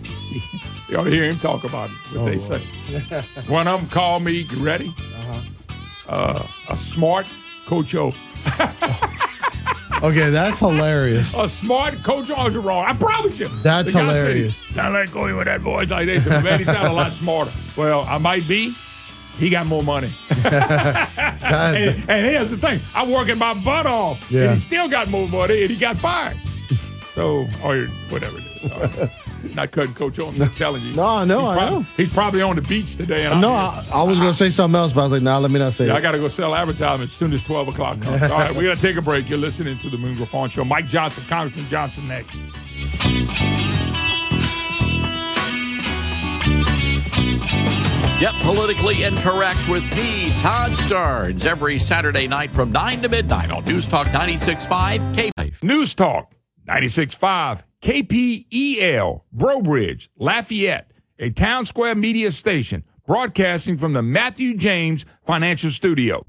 You 0.89 0.97
ought 0.97 1.05
to 1.05 1.09
hear 1.11 1.23
him 1.23 1.39
talk 1.39 1.63
about 1.63 1.89
it, 1.89 1.95
what 2.11 2.21
Oh, 2.21 2.25
they 2.25 2.37
Lord. 2.37 2.63
say. 3.11 3.23
One 3.47 3.67
of 3.67 3.79
them 3.81 3.89
called 3.89 4.23
me. 4.23 4.41
You 4.51 4.63
ready? 4.63 4.93
Uh-huh. 5.15 5.41
Uh, 6.09 6.47
a 6.69 6.75
smart 6.75 7.25
Coach 7.65 7.95
O. 7.95 8.11
Okay, 10.01 10.29
that's 10.29 10.59
hilarious. 10.59 11.37
A 11.37 11.47
smart 11.47 12.03
Coach 12.03 12.29
O 12.31 12.47
is 12.47 12.55
wrong. 12.57 12.85
I 12.85 12.93
promise 12.93 13.39
you. 13.39 13.47
That's 13.61 13.93
guy 13.93 13.99
said, 14.07 14.17
hilarious. 14.17 14.57
Sound 14.57 14.93
like 14.93 15.11
going 15.11 15.35
with 15.37 15.45
that 15.45 15.61
voice 15.61 15.89
like 15.89 16.07
this. 16.07 16.25
Man, 16.25 16.59
he 16.59 16.65
sounded 16.65 16.89
a 16.89 16.93
lot 16.93 17.13
smarter. 17.13 17.53
Well, 17.77 18.01
I 18.01 18.17
might 18.17 18.47
be. 18.47 18.75
He 19.37 19.49
got 19.49 19.65
more 19.67 19.81
money. 19.83 20.13
and, 20.29 22.09
and 22.09 22.27
here's 22.27 22.51
the 22.51 22.57
thing: 22.57 22.79
I'm 22.93 23.09
working 23.09 23.37
my 23.37 23.53
butt 23.53 23.85
off, 23.85 24.29
Yeah. 24.29 24.43
and 24.43 24.53
he 24.53 24.59
still 24.59 24.87
got 24.87 25.09
more 25.09 25.27
money, 25.27 25.61
and 25.63 25.71
he 25.71 25.77
got 25.77 25.97
fired. 25.97 26.37
So, 27.15 27.47
oh, 27.63 27.69
or 27.69 27.85
whatever 28.09 28.37
it 28.37 28.45
is. 28.63 29.09
Not 29.43 29.71
cutting 29.71 29.93
Coach 29.93 30.19
on. 30.19 30.41
I'm 30.41 30.49
telling 30.51 30.83
you. 30.83 30.93
No, 30.93 31.05
I 31.05 31.25
know, 31.25 31.39
He's 31.41 31.49
I 31.49 31.55
probably, 31.57 31.79
know. 31.79 31.85
He's 31.97 32.13
probably 32.13 32.41
on 32.41 32.55
the 32.55 32.61
beach 32.61 32.95
today. 32.95 33.25
And 33.25 33.33
I'm 33.35 33.41
no. 33.41 33.49
I, 33.51 33.83
I 33.93 34.03
was 34.03 34.17
going 34.19 34.31
to 34.31 34.37
say 34.37 34.49
something 34.49 34.75
else, 34.77 34.93
but 34.93 35.01
I 35.01 35.03
was 35.03 35.11
like, 35.11 35.21
nah, 35.21 35.37
let 35.37 35.51
me 35.51 35.59
not 35.59 35.73
say 35.73 35.87
Yeah, 35.87 35.93
it. 35.93 35.97
I 35.97 36.01
got 36.01 36.11
to 36.13 36.17
go 36.19 36.27
sell 36.27 36.55
advertisements 36.55 37.13
as 37.13 37.17
soon 37.17 37.33
as 37.33 37.43
12 37.43 37.67
o'clock 37.69 37.99
comes. 38.01 38.21
All 38.23 38.29
right, 38.29 38.55
we're 38.55 38.63
going 38.63 38.75
to 38.75 38.81
take 38.81 38.95
a 38.95 39.01
break. 39.01 39.29
You're 39.29 39.37
listening 39.37 39.77
to 39.79 39.89
the 39.89 39.97
Moon 39.97 40.15
Griffon 40.15 40.49
Show. 40.49 40.63
Mike 40.63 40.87
Johnson, 40.87 41.23
Congressman 41.27 41.65
Johnson 41.69 42.07
next. 42.07 42.37
Get 48.19 48.33
politically 48.35 49.03
incorrect 49.03 49.59
with 49.67 49.83
the 49.91 50.31
Todd 50.39 50.71
Starnes 50.71 51.43
every 51.45 51.77
Saturday 51.77 52.25
night 52.25 52.51
from 52.51 52.71
9 52.71 53.01
to 53.01 53.09
midnight 53.09 53.51
on 53.51 53.65
News 53.65 53.85
Talk 53.85 54.07
96.5 54.07 55.15
K. 55.35 55.51
News 55.61 55.93
Talk 55.93 56.31
96.5 56.65 57.63
KPEL, 57.83 59.23
Breaux 59.33 59.61
Bridge, 59.61 60.09
Lafayette, 60.17 60.89
a 61.19 61.31
town 61.31 61.65
square 61.65 61.95
media 61.95 62.31
station 62.31 62.85
broadcasting 63.05 63.77
from 63.77 63.91
the 63.91 64.01
Matthew 64.01 64.55
James 64.55 65.05
Financial 65.25 65.69
Studio. 65.69 66.23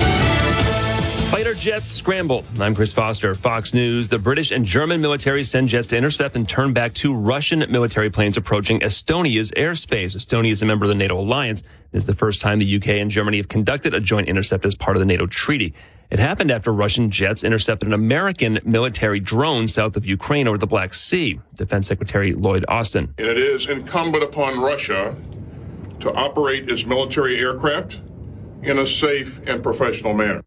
Fighter 1.30 1.55
jets 1.55 1.88
scrambled. 1.88 2.44
I'm 2.59 2.74
Chris 2.74 2.92
Foster, 2.92 3.36
Fox 3.36 3.72
News. 3.72 4.09
The 4.09 4.18
British 4.18 4.50
and 4.50 4.64
German 4.64 5.00
military 5.00 5.44
send 5.44 5.68
jets 5.68 5.86
to 5.88 5.96
intercept 5.96 6.34
and 6.34 6.48
turn 6.48 6.72
back 6.72 6.92
two 6.92 7.14
Russian 7.14 7.61
military 7.70 8.11
planes 8.11 8.36
approaching 8.36 8.80
Estonia's 8.80 9.52
airspace. 9.52 10.16
Estonia 10.16 10.50
is 10.50 10.61
a 10.61 10.66
member 10.66 10.86
of 10.86 10.88
the 10.88 10.96
NATO 10.96 11.16
alliance. 11.16 11.62
It's 11.92 12.05
the 12.05 12.16
first 12.16 12.40
time 12.40 12.59
the 12.59 12.76
UK 12.76 12.88
and 12.88 13.12
Germany 13.12 13.36
have 13.36 13.48
conducted 13.48 13.94
a 13.94 14.00
joint 14.00 14.26
intercept 14.26 14.66
as 14.66 14.74
part 14.74 14.96
of 14.96 15.00
the 15.00 15.07
NATO 15.07 15.28
treaty. 15.28 15.72
It 16.11 16.18
happened 16.18 16.50
after 16.50 16.72
Russian 16.72 17.11
jets 17.11 17.42
intercepted 17.42 17.88
an 17.88 17.94
American 17.94 18.61
military 18.64 19.20
drone 19.20 19.68
south 19.68 19.96
of 19.96 20.07
Ukraine 20.07 20.46
over 20.46 20.59
the 20.59 20.66
Black 20.66 20.94
Sea. 20.94 21.40
Defense 21.57 21.88
Secretary 21.88 22.34
Lloyd 22.34 22.64
Austin. 22.68 23.14
And 23.18 23.26
it 23.26 23.38
is 23.38 23.66
incumbent 23.66 24.22
upon 24.22 24.61
Russia 24.61 25.16
to 26.00 26.12
operate 26.14 26.68
its 26.68 26.86
military 26.86 27.38
aircraft 27.38 28.00
in 28.62 28.78
a 28.78 28.86
safe 28.86 29.40
and 29.48 29.62
professional 29.62 30.14
manner. 30.14 30.42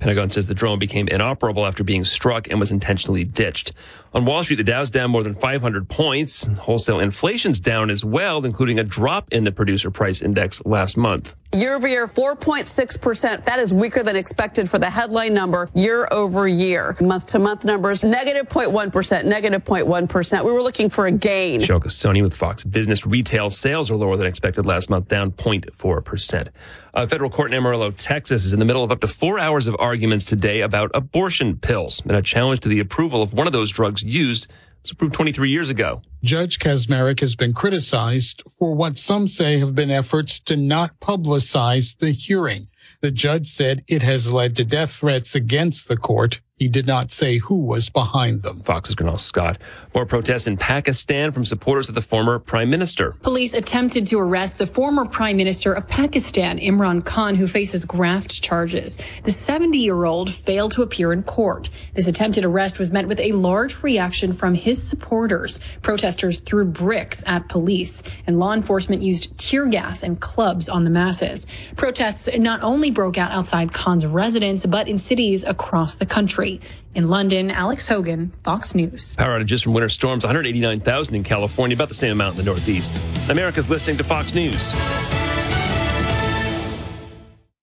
Pentagon 0.00 0.30
says 0.30 0.46
the 0.46 0.54
drone 0.54 0.78
became 0.78 1.08
inoperable 1.08 1.66
after 1.66 1.84
being 1.84 2.04
struck 2.04 2.48
and 2.48 2.58
was 2.58 2.72
intentionally 2.72 3.22
ditched. 3.22 3.72
On 4.12 4.24
Wall 4.24 4.42
Street, 4.42 4.56
the 4.56 4.64
Dow's 4.64 4.90
down 4.90 5.12
more 5.12 5.22
than 5.22 5.36
500 5.36 5.88
points. 5.88 6.42
Wholesale 6.42 6.98
inflation's 6.98 7.60
down 7.60 7.90
as 7.90 8.04
well, 8.04 8.44
including 8.44 8.80
a 8.80 8.82
drop 8.82 9.32
in 9.32 9.44
the 9.44 9.52
producer 9.52 9.88
price 9.92 10.20
index 10.20 10.60
last 10.64 10.96
month. 10.96 11.36
Year 11.52 11.74
over 11.74 11.88
year, 11.88 12.06
4.6%. 12.06 13.44
That 13.44 13.58
is 13.58 13.74
weaker 13.74 14.04
than 14.04 14.14
expected 14.14 14.70
for 14.70 14.78
the 14.78 14.88
headline 14.88 15.34
number 15.34 15.68
year 15.74 16.06
over 16.12 16.46
year. 16.46 16.94
Month 17.00 17.26
to 17.26 17.40
month 17.40 17.64
numbers, 17.64 18.04
negative 18.04 18.48
0.1, 18.48 19.24
negative 19.24 19.64
0.1. 19.64 20.44
We 20.44 20.52
were 20.52 20.62
looking 20.62 20.90
for 20.90 21.06
a 21.06 21.10
gain. 21.10 21.60
Shoka 21.60 21.86
Sony 21.86 22.22
with 22.22 22.36
Fox 22.36 22.62
Business 22.62 23.04
retail 23.04 23.50
sales 23.50 23.90
are 23.90 23.96
lower 23.96 24.16
than 24.16 24.28
expected 24.28 24.64
last 24.64 24.90
month, 24.90 25.08
down 25.08 25.32
0.4%. 25.32 26.48
A 26.92 26.98
uh, 26.98 27.06
federal 27.06 27.30
court 27.30 27.52
in 27.52 27.56
Amarillo, 27.56 27.92
Texas 27.92 28.44
is 28.44 28.52
in 28.52 28.58
the 28.58 28.64
middle 28.64 28.82
of 28.82 28.90
up 28.90 29.00
to 29.00 29.06
four 29.06 29.38
hours 29.38 29.68
of 29.68 29.76
arguments 29.78 30.24
today 30.24 30.62
about 30.62 30.90
abortion 30.92 31.56
pills 31.56 32.00
and 32.02 32.12
a 32.12 32.22
challenge 32.22 32.60
to 32.60 32.68
the 32.68 32.80
approval 32.80 33.22
of 33.22 33.32
one 33.32 33.46
of 33.46 33.52
those 33.52 33.70
drugs 33.70 33.99
used 34.02 34.46
was 34.82 34.90
approved 34.90 35.14
23 35.14 35.50
years 35.50 35.68
ago. 35.68 36.02
Judge 36.22 36.58
Kasmarek 36.58 37.20
has 37.20 37.36
been 37.36 37.52
criticized 37.52 38.42
for 38.58 38.74
what 38.74 38.98
some 38.98 39.28
say 39.28 39.58
have 39.58 39.74
been 39.74 39.90
efforts 39.90 40.38
to 40.40 40.56
not 40.56 40.98
publicize 41.00 41.98
the 41.98 42.10
hearing. 42.10 42.68
The 43.00 43.10
judge 43.10 43.46
said 43.46 43.84
it 43.88 44.02
has 44.02 44.32
led 44.32 44.56
to 44.56 44.64
death 44.64 44.92
threats 44.92 45.34
against 45.34 45.88
the 45.88 45.96
court. 45.96 46.40
He 46.56 46.68
did 46.68 46.86
not 46.86 47.10
say 47.10 47.38
who 47.38 47.56
was 47.56 47.88
behind 47.88 48.42
them. 48.42 48.60
Fox's 48.62 48.94
Gernal 48.94 49.16
Scott. 49.16 49.58
More 49.92 50.06
protests 50.06 50.46
in 50.46 50.56
Pakistan 50.56 51.32
from 51.32 51.44
supporters 51.44 51.88
of 51.88 51.96
the 51.96 52.00
former 52.00 52.38
prime 52.38 52.70
minister. 52.70 53.16
Police 53.22 53.54
attempted 53.54 54.06
to 54.06 54.20
arrest 54.20 54.58
the 54.58 54.66
former 54.66 55.04
prime 55.04 55.36
minister 55.36 55.72
of 55.72 55.88
Pakistan, 55.88 56.60
Imran 56.60 57.04
Khan, 57.04 57.34
who 57.34 57.48
faces 57.48 57.84
graft 57.84 58.40
charges. 58.40 58.96
The 59.24 59.32
70 59.32 59.78
year 59.78 60.04
old 60.04 60.32
failed 60.32 60.70
to 60.72 60.82
appear 60.82 61.12
in 61.12 61.24
court. 61.24 61.70
This 61.94 62.06
attempted 62.06 62.44
arrest 62.44 62.78
was 62.78 62.92
met 62.92 63.08
with 63.08 63.18
a 63.18 63.32
large 63.32 63.82
reaction 63.82 64.32
from 64.32 64.54
his 64.54 64.80
supporters. 64.80 65.58
Protesters 65.82 66.38
threw 66.38 66.64
bricks 66.66 67.24
at 67.26 67.48
police, 67.48 68.04
and 68.28 68.38
law 68.38 68.52
enforcement 68.52 69.02
used 69.02 69.36
tear 69.38 69.66
gas 69.66 70.04
and 70.04 70.20
clubs 70.20 70.68
on 70.68 70.84
the 70.84 70.90
masses. 70.90 71.48
Protests 71.74 72.28
not 72.38 72.62
only 72.62 72.92
broke 72.92 73.18
out 73.18 73.32
outside 73.32 73.72
Khan's 73.72 74.06
residence, 74.06 74.64
but 74.66 74.86
in 74.86 74.98
cities 74.98 75.42
across 75.42 75.96
the 75.96 76.06
country. 76.06 76.60
In 76.92 77.08
London, 77.08 77.52
Alex 77.52 77.86
Hogan, 77.86 78.32
Fox 78.42 78.74
News. 78.74 79.14
Power 79.14 79.38
outages 79.38 79.62
from 79.62 79.74
winter 79.74 79.88
storms, 79.88 80.24
189,000 80.24 81.14
in 81.14 81.22
California, 81.22 81.76
about 81.76 81.88
the 81.88 81.94
same 81.94 82.10
amount 82.10 82.36
in 82.36 82.44
the 82.44 82.50
Northeast. 82.50 83.30
America's 83.30 83.70
listening 83.70 83.96
to 83.96 84.04
Fox 84.04 84.34
News. 84.34 84.72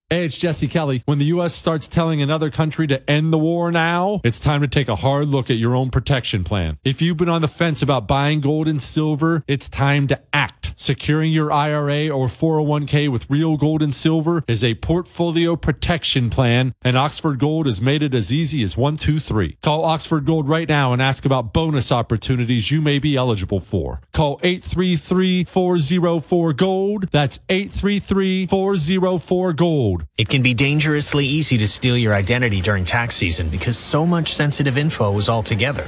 Hey, 0.09 0.23
it's 0.23 0.37
Jesse 0.37 0.69
Kelly. 0.69 1.03
When 1.03 1.17
the 1.17 1.25
U.S. 1.25 1.53
starts 1.53 1.85
telling 1.85 2.21
another 2.21 2.49
country 2.49 2.87
to 2.87 3.09
end 3.09 3.33
the 3.33 3.37
war 3.37 3.73
now, 3.73 4.21
it's 4.23 4.39
time 4.39 4.61
to 4.61 4.67
take 4.69 4.87
a 4.87 4.95
hard 4.95 5.27
look 5.27 5.49
at 5.49 5.57
your 5.57 5.75
own 5.75 5.89
protection 5.89 6.45
plan. 6.45 6.77
If 6.85 7.01
you've 7.01 7.17
been 7.17 7.27
on 7.27 7.41
the 7.41 7.49
fence 7.49 7.81
about 7.81 8.07
buying 8.07 8.39
gold 8.39 8.69
and 8.69 8.81
silver, 8.81 9.43
it's 9.47 9.67
time 9.67 10.07
to 10.07 10.21
act. 10.31 10.71
Securing 10.79 11.33
your 11.33 11.51
IRA 11.51 12.07
or 12.07 12.27
401k 12.27 13.09
with 13.09 13.29
real 13.29 13.57
gold 13.57 13.81
and 13.81 13.93
silver 13.93 14.45
is 14.47 14.63
a 14.63 14.75
portfolio 14.75 15.57
protection 15.57 16.29
plan, 16.29 16.73
and 16.83 16.95
Oxford 16.95 17.39
Gold 17.39 17.65
has 17.65 17.81
made 17.81 18.03
it 18.03 18.13
as 18.13 18.31
easy 18.31 18.63
as 18.63 18.77
one, 18.77 18.95
two, 18.95 19.19
three. 19.19 19.57
Call 19.63 19.83
Oxford 19.83 20.23
Gold 20.25 20.47
right 20.47 20.69
now 20.69 20.93
and 20.93 21.01
ask 21.01 21.25
about 21.25 21.51
bonus 21.51 21.91
opportunities 21.91 22.71
you 22.71 22.79
may 22.79 22.99
be 22.99 23.17
eligible 23.17 23.59
for. 23.59 24.01
Call 24.13 24.39
833 24.43 25.43
404 25.43 26.53
Gold. 26.53 27.09
That's 27.11 27.39
833 27.49 28.47
404 28.47 29.53
Gold. 29.53 29.96
It 30.17 30.29
can 30.29 30.41
be 30.41 30.53
dangerously 30.53 31.25
easy 31.25 31.57
to 31.57 31.67
steal 31.67 31.97
your 31.97 32.13
identity 32.13 32.61
during 32.61 32.85
tax 32.85 33.15
season 33.15 33.49
because 33.49 33.77
so 33.77 34.05
much 34.05 34.33
sensitive 34.33 34.77
info 34.77 35.17
is 35.17 35.29
all 35.29 35.43
together. 35.43 35.85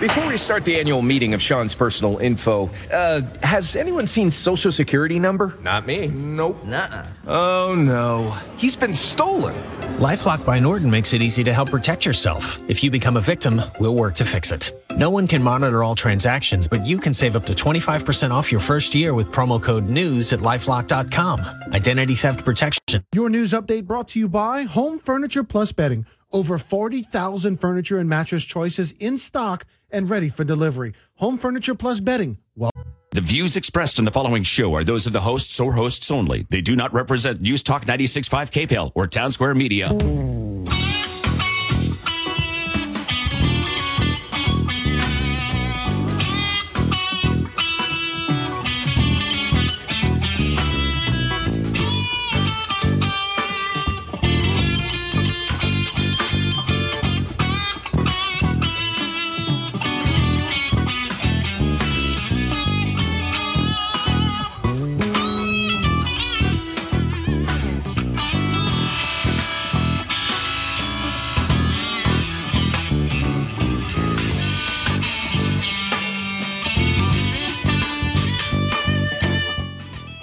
Before 0.00 0.26
we 0.26 0.36
start 0.36 0.64
the 0.64 0.78
annual 0.78 1.00
meeting 1.00 1.32
of 1.32 1.40
Sean's 1.40 1.74
personal 1.74 2.18
info, 2.18 2.70
uh, 2.92 3.20
has 3.42 3.76
anyone 3.76 4.06
seen 4.06 4.30
Social 4.30 4.72
Security 4.72 5.18
number? 5.18 5.56
Not 5.62 5.86
me. 5.86 6.08
Nope. 6.08 6.64
Nuh-uh. 6.64 7.06
Oh 7.26 7.74
no, 7.76 8.36
he's 8.56 8.74
been 8.74 8.94
stolen. 8.94 9.54
LifeLock 9.98 10.44
by 10.44 10.58
Norton 10.58 10.90
makes 10.90 11.12
it 11.12 11.22
easy 11.22 11.44
to 11.44 11.52
help 11.52 11.70
protect 11.70 12.04
yourself. 12.04 12.58
If 12.68 12.82
you 12.82 12.90
become 12.90 13.16
a 13.16 13.20
victim, 13.20 13.60
we'll 13.78 13.94
work 13.94 14.16
to 14.16 14.24
fix 14.24 14.50
it. 14.50 14.72
No 14.96 15.10
one 15.10 15.26
can 15.26 15.42
monitor 15.42 15.82
all 15.82 15.94
transactions, 15.94 16.68
but 16.68 16.84
you 16.86 16.98
can 16.98 17.14
save 17.14 17.34
up 17.34 17.46
to 17.46 17.54
25% 17.54 18.30
off 18.30 18.50
your 18.52 18.60
first 18.60 18.94
year 18.94 19.14
with 19.14 19.32
promo 19.32 19.62
code 19.62 19.88
NEWS 19.88 20.32
at 20.32 20.40
lifelock.com. 20.40 21.40
Identity 21.72 22.14
theft 22.14 22.44
protection. 22.44 23.02
Your 23.14 23.30
news 23.30 23.52
update 23.52 23.84
brought 23.86 24.08
to 24.08 24.18
you 24.18 24.28
by 24.28 24.62
Home 24.62 24.98
Furniture 24.98 25.44
Plus 25.44 25.72
Bedding. 25.72 26.04
Over 26.30 26.58
40,000 26.58 27.58
furniture 27.58 27.98
and 27.98 28.08
mattress 28.08 28.44
choices 28.44 28.92
in 28.92 29.18
stock 29.18 29.64
and 29.90 30.08
ready 30.10 30.28
for 30.28 30.44
delivery. 30.44 30.92
Home 31.16 31.38
Furniture 31.38 31.74
Plus 31.74 32.00
Bedding. 32.00 32.38
Well, 32.54 32.70
The 33.12 33.20
views 33.22 33.56
expressed 33.56 33.98
in 33.98 34.04
the 34.04 34.10
following 34.10 34.42
show 34.42 34.74
are 34.74 34.84
those 34.84 35.06
of 35.06 35.12
the 35.14 35.20
hosts 35.20 35.58
or 35.58 35.72
hosts 35.72 36.10
only. 36.10 36.44
They 36.50 36.60
do 36.60 36.76
not 36.76 36.92
represent 36.92 37.40
News 37.40 37.62
Talk 37.62 37.84
96.5 37.86 38.50
KPEL 38.50 38.92
or 38.94 39.06
Town 39.06 39.30
Square 39.30 39.54
Media. 39.54 39.88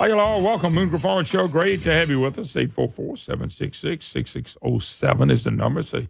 Hi, 0.09 0.15
hello. 0.15 0.39
Welcome, 0.39 0.73
Moon 0.73 0.89
Griffon 0.89 1.23
Show. 1.23 1.47
Great 1.47 1.83
to 1.83 1.93
have 1.93 2.09
you 2.09 2.19
with 2.19 2.39
us. 2.39 2.53
844-766-6607 2.53 5.31
is 5.31 5.43
the 5.43 5.51
number. 5.51 5.81
It's 5.81 5.93
a 5.93 6.07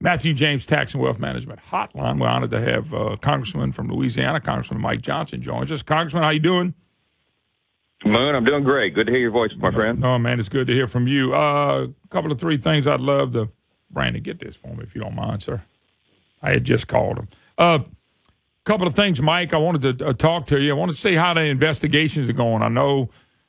Matthew 0.00 0.34
James 0.34 0.66
Tax 0.66 0.94
and 0.94 1.02
Wealth 1.02 1.20
Management 1.20 1.60
Hotline. 1.70 2.20
We're 2.20 2.26
honored 2.26 2.50
to 2.50 2.60
have 2.60 2.92
uh, 2.92 3.14
Congressman 3.20 3.70
from 3.70 3.86
Louisiana, 3.86 4.40
Congressman 4.40 4.80
Mike 4.80 5.02
Johnson, 5.02 5.42
joins 5.42 5.70
us. 5.70 5.80
Congressman, 5.80 6.24
how 6.24 6.30
you 6.30 6.40
doing? 6.40 6.74
Moon, 8.04 8.34
I'm 8.34 8.42
doing 8.42 8.64
great. 8.64 8.96
Good 8.96 9.06
to 9.06 9.12
hear 9.12 9.20
your 9.20 9.30
voice, 9.30 9.52
my 9.58 9.70
friend. 9.70 10.00
No, 10.00 10.18
man, 10.18 10.40
it's 10.40 10.48
good 10.48 10.66
to 10.66 10.72
hear 10.72 10.88
from 10.88 11.06
you. 11.06 11.32
Uh, 11.32 11.84
a 11.84 12.08
couple 12.08 12.32
of 12.32 12.40
three 12.40 12.56
things 12.56 12.88
I'd 12.88 12.98
love 12.98 13.34
to, 13.34 13.48
Brandon, 13.92 14.24
get 14.24 14.40
this 14.40 14.56
for 14.56 14.74
me 14.74 14.82
if 14.82 14.96
you 14.96 15.02
don't 15.02 15.14
mind, 15.14 15.44
sir. 15.44 15.62
I 16.42 16.50
had 16.50 16.64
just 16.64 16.88
called 16.88 17.18
him. 17.18 17.28
Uh, 17.56 17.78
couple 18.64 18.86
of 18.86 18.94
things, 18.94 19.20
Mike. 19.20 19.54
I 19.54 19.58
wanted 19.58 19.98
to 19.98 20.06
uh, 20.08 20.12
talk 20.12 20.46
to 20.48 20.60
you. 20.60 20.70
I 20.70 20.74
want 20.76 20.90
to 20.90 20.96
see 20.96 21.14
how 21.14 21.34
the 21.34 21.42
investigations 21.42 22.28
are 22.28 22.34
going. 22.34 22.62
I 22.62 22.68
know 22.68 23.08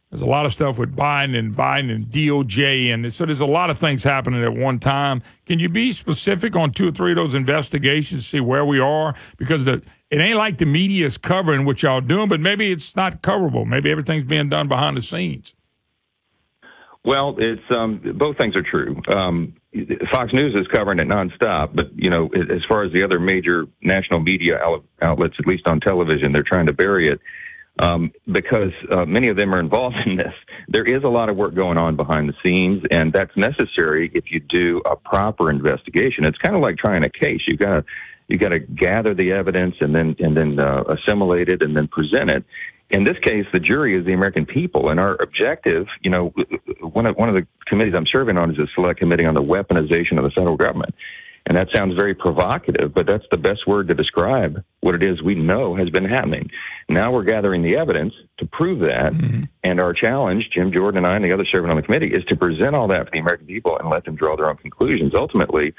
there's 0.09 0.21
a 0.21 0.25
lot 0.25 0.45
of 0.45 0.51
stuff 0.51 0.77
with 0.77 0.95
Biden 0.95 1.37
and 1.37 1.55
Biden 1.55 1.93
and 1.93 2.05
DOJ, 2.07 2.93
and 2.93 3.13
so 3.13 3.25
there's 3.25 3.39
a 3.39 3.45
lot 3.45 3.69
of 3.69 3.77
things 3.77 4.03
happening 4.03 4.43
at 4.43 4.53
one 4.53 4.77
time. 4.79 5.23
Can 5.45 5.59
you 5.59 5.69
be 5.69 5.93
specific 5.93 6.55
on 6.55 6.71
two 6.71 6.89
or 6.89 6.91
three 6.91 7.11
of 7.11 7.15
those 7.15 7.33
investigations, 7.33 8.27
see 8.27 8.41
where 8.41 8.65
we 8.65 8.79
are? 8.79 9.15
Because 9.37 9.65
the, 9.65 9.81
it 10.09 10.19
ain't 10.19 10.37
like 10.37 10.57
the 10.57 10.65
media 10.65 11.05
is 11.05 11.17
covering 11.17 11.65
what 11.65 11.81
y'all 11.81 12.01
doing, 12.01 12.27
but 12.27 12.41
maybe 12.41 12.71
it's 12.71 12.95
not 12.95 13.21
coverable. 13.21 13.65
Maybe 13.65 13.89
everything's 13.89 14.25
being 14.25 14.49
done 14.49 14.67
behind 14.67 14.97
the 14.97 15.01
scenes. 15.01 15.55
Well, 17.05 17.35
it's 17.39 17.63
um, 17.69 18.01
both 18.15 18.37
things 18.37 18.55
are 18.55 18.63
true. 18.63 19.01
Um, 19.07 19.55
Fox 20.11 20.33
News 20.33 20.53
is 20.53 20.67
covering 20.67 20.99
it 20.99 21.07
nonstop, 21.07 21.73
but 21.73 21.91
you 21.95 22.09
know, 22.09 22.27
as 22.27 22.63
far 22.65 22.83
as 22.83 22.91
the 22.91 23.03
other 23.03 23.19
major 23.19 23.67
national 23.81 24.19
media 24.19 24.59
outlets, 25.01 25.35
at 25.39 25.47
least 25.47 25.65
on 25.65 25.79
television, 25.79 26.33
they're 26.33 26.43
trying 26.43 26.65
to 26.65 26.73
bury 26.73 27.09
it 27.09 27.21
um, 27.79 28.11
because 28.29 28.73
uh, 28.91 29.05
many 29.05 29.29
of 29.29 29.37
them 29.37 29.53
are 29.53 29.59
involved 29.59 29.95
in 30.05 30.17
this. 30.17 30.33
There 30.67 30.85
is 30.85 31.03
a 31.03 31.07
lot 31.07 31.29
of 31.29 31.37
work 31.37 31.55
going 31.55 31.77
on 31.77 31.95
behind 31.95 32.29
the 32.29 32.35
scenes, 32.43 32.83
and 32.91 33.13
that's 33.13 33.35
necessary 33.35 34.11
if 34.13 34.31
you 34.31 34.39
do 34.39 34.81
a 34.85 34.95
proper 34.95 35.49
investigation. 35.49 36.25
It's 36.25 36.37
kind 36.37 36.55
of 36.55 36.61
like 36.61 36.77
trying 36.77 37.03
a 37.03 37.09
case. 37.09 37.41
You 37.47 37.57
got 37.57 37.75
to 37.75 37.85
you 38.27 38.37
got 38.37 38.49
to 38.49 38.59
gather 38.59 39.13
the 39.13 39.33
evidence 39.33 39.75
and 39.81 39.93
then 39.93 40.15
and 40.19 40.37
then 40.37 40.59
uh, 40.59 40.83
assimilate 40.83 41.49
it 41.49 41.61
and 41.61 41.75
then 41.75 41.87
present 41.87 42.29
it. 42.29 42.45
In 42.91 43.05
this 43.05 43.17
case, 43.19 43.45
the 43.53 43.59
jury 43.59 43.95
is 43.95 44.05
the 44.05 44.13
American 44.13 44.45
people, 44.45 44.89
and 44.89 44.99
our 44.99 45.15
objective, 45.21 45.87
you 46.01 46.09
know, 46.09 46.33
one 46.81 47.05
of 47.05 47.15
one 47.15 47.29
of 47.29 47.35
the 47.35 47.47
committees 47.65 47.93
I'm 47.95 48.05
serving 48.05 48.37
on 48.37 48.51
is 48.51 48.59
a 48.59 48.67
select 48.75 48.99
committee 48.99 49.25
on 49.25 49.33
the 49.33 49.43
weaponization 49.43 50.17
of 50.17 50.23
the 50.23 50.31
federal 50.31 50.57
government. 50.57 50.93
And 51.45 51.57
that 51.57 51.71
sounds 51.71 51.95
very 51.95 52.13
provocative, 52.13 52.93
but 52.93 53.07
that's 53.07 53.25
the 53.31 53.37
best 53.37 53.65
word 53.65 53.87
to 53.87 53.95
describe 53.95 54.63
what 54.81 54.93
it 54.93 55.01
is 55.01 55.23
we 55.23 55.33
know 55.33 55.75
has 55.75 55.89
been 55.89 56.05
happening. 56.05 56.51
Now 56.87 57.11
we're 57.11 57.23
gathering 57.23 57.63
the 57.63 57.77
evidence 57.77 58.13
to 58.37 58.45
prove 58.45 58.79
that. 58.81 59.13
Mm-hmm. 59.13 59.43
And 59.63 59.79
our 59.79 59.93
challenge, 59.93 60.49
Jim 60.51 60.71
Jordan 60.71 60.99
and 60.99 61.07
I 61.07 61.15
and 61.15 61.25
the 61.25 61.31
others 61.31 61.49
serving 61.49 61.71
on 61.71 61.77
the 61.77 61.81
committee, 61.81 62.13
is 62.13 62.23
to 62.25 62.35
present 62.35 62.75
all 62.75 62.87
that 62.89 63.05
for 63.05 63.11
the 63.11 63.19
American 63.19 63.47
people 63.47 63.77
and 63.77 63.89
let 63.89 64.05
them 64.05 64.15
draw 64.15 64.35
their 64.35 64.49
own 64.49 64.57
conclusions. 64.57 65.15
Ultimately, 65.15 65.73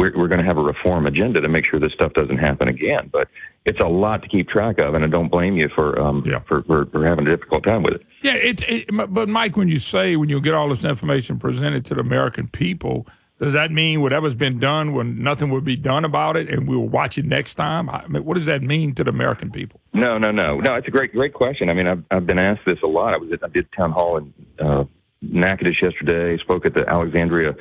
we're, 0.00 0.16
we're 0.16 0.28
going 0.28 0.40
to 0.40 0.46
have 0.46 0.56
a 0.56 0.62
reform 0.62 1.06
agenda 1.06 1.40
to 1.40 1.48
make 1.48 1.66
sure 1.66 1.78
this 1.78 1.92
stuff 1.92 2.14
doesn't 2.14 2.38
happen 2.38 2.68
again. 2.68 3.10
But 3.12 3.28
it's 3.66 3.80
a 3.80 3.86
lot 3.86 4.22
to 4.22 4.28
keep 4.28 4.48
track 4.48 4.78
of, 4.78 4.94
and 4.94 5.04
I 5.04 5.08
don't 5.08 5.28
blame 5.28 5.56
you 5.56 5.68
for 5.68 6.00
um, 6.00 6.24
for, 6.48 6.62
for, 6.62 6.86
for 6.86 7.06
having 7.06 7.26
a 7.26 7.36
difficult 7.36 7.64
time 7.64 7.82
with 7.82 7.94
it. 7.94 8.02
Yeah, 8.22 8.34
it, 8.34 8.62
it. 8.68 8.86
But 8.90 9.28
Mike, 9.28 9.56
when 9.56 9.68
you 9.68 9.78
say 9.78 10.16
when 10.16 10.30
you 10.30 10.40
get 10.40 10.54
all 10.54 10.70
this 10.70 10.84
information 10.84 11.38
presented 11.38 11.84
to 11.86 11.94
the 11.94 12.00
American 12.00 12.48
people, 12.48 13.06
does 13.38 13.52
that 13.52 13.70
mean 13.70 14.00
whatever's 14.00 14.34
been 14.34 14.58
done, 14.58 14.94
when 14.94 15.22
nothing 15.22 15.50
will 15.50 15.60
be 15.60 15.76
done 15.76 16.06
about 16.06 16.36
it, 16.36 16.48
and 16.48 16.66
we'll 16.66 16.88
watch 16.88 17.18
it 17.18 17.26
next 17.26 17.56
time? 17.56 17.90
I 17.90 18.06
mean, 18.08 18.24
what 18.24 18.34
does 18.34 18.46
that 18.46 18.62
mean 18.62 18.94
to 18.94 19.04
the 19.04 19.10
American 19.10 19.50
people? 19.50 19.80
No, 19.92 20.16
no, 20.16 20.30
no, 20.30 20.58
no. 20.60 20.74
It's 20.76 20.88
a 20.88 20.90
great, 20.90 21.12
great 21.12 21.34
question. 21.34 21.68
I 21.68 21.74
mean, 21.74 21.86
I've 21.86 22.02
I've 22.10 22.26
been 22.26 22.38
asked 22.38 22.64
this 22.64 22.78
a 22.82 22.86
lot. 22.86 23.12
I 23.12 23.18
was 23.18 23.30
at, 23.32 23.44
I 23.44 23.48
did 23.48 23.70
town 23.72 23.92
hall 23.92 24.16
in 24.16 24.32
uh, 24.58 24.84
Natchitoches 25.20 25.82
yesterday. 25.82 26.38
Spoke 26.38 26.64
at 26.64 26.72
the 26.72 26.88
Alexandria 26.88 27.54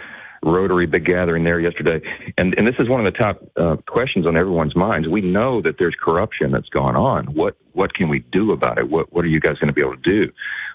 Rotary 0.43 0.85
big 0.85 1.05
gathering 1.05 1.43
there 1.43 1.59
yesterday, 1.59 2.01
and 2.37 2.57
and 2.57 2.67
this 2.67 2.75
is 2.79 2.87
one 2.87 3.05
of 3.05 3.11
the 3.11 3.17
top 3.17 3.41
uh, 3.57 3.75
questions 3.87 4.25
on 4.25 4.37
everyone's 4.37 4.75
minds. 4.75 5.07
We 5.07 5.21
know 5.21 5.61
that 5.61 5.77
there's 5.77 5.95
corruption 5.95 6.51
that's 6.51 6.69
gone 6.69 6.95
on. 6.95 7.25
What 7.27 7.57
what 7.73 7.93
can 7.93 8.09
we 8.09 8.19
do 8.19 8.51
about 8.51 8.77
it? 8.77 8.89
What 8.89 9.11
what 9.11 9.25
are 9.25 9.27
you 9.27 9.39
guys 9.39 9.57
going 9.57 9.67
to 9.67 9.73
be 9.73 9.81
able 9.81 9.97
to 9.97 10.01
do? 10.01 10.31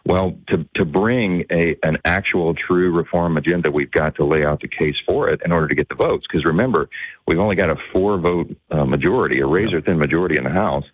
Well, 0.06 0.36
to 0.48 0.66
to 0.74 0.84
bring 0.84 1.46
a 1.50 1.76
an 1.82 1.98
actual 2.04 2.54
true 2.54 2.92
reform 2.92 3.36
agenda, 3.36 3.70
we've 3.70 3.90
got 3.90 4.16
to 4.16 4.24
lay 4.24 4.44
out 4.44 4.60
the 4.60 4.68
case 4.68 4.96
for 5.06 5.30
it 5.30 5.40
in 5.44 5.50
order 5.50 5.68
to 5.68 5.74
get 5.74 5.88
the 5.88 5.94
votes. 5.94 6.26
Because 6.28 6.44
remember, 6.44 6.90
we've 7.26 7.38
only 7.38 7.56
got 7.56 7.70
a 7.70 7.76
four 7.92 8.18
vote 8.18 8.54
uh, 8.70 8.84
majority, 8.84 9.40
a 9.40 9.46
razor 9.46 9.80
thin 9.80 9.98
majority 9.98 10.36
in 10.36 10.44
the 10.44 10.50
House, 10.50 10.84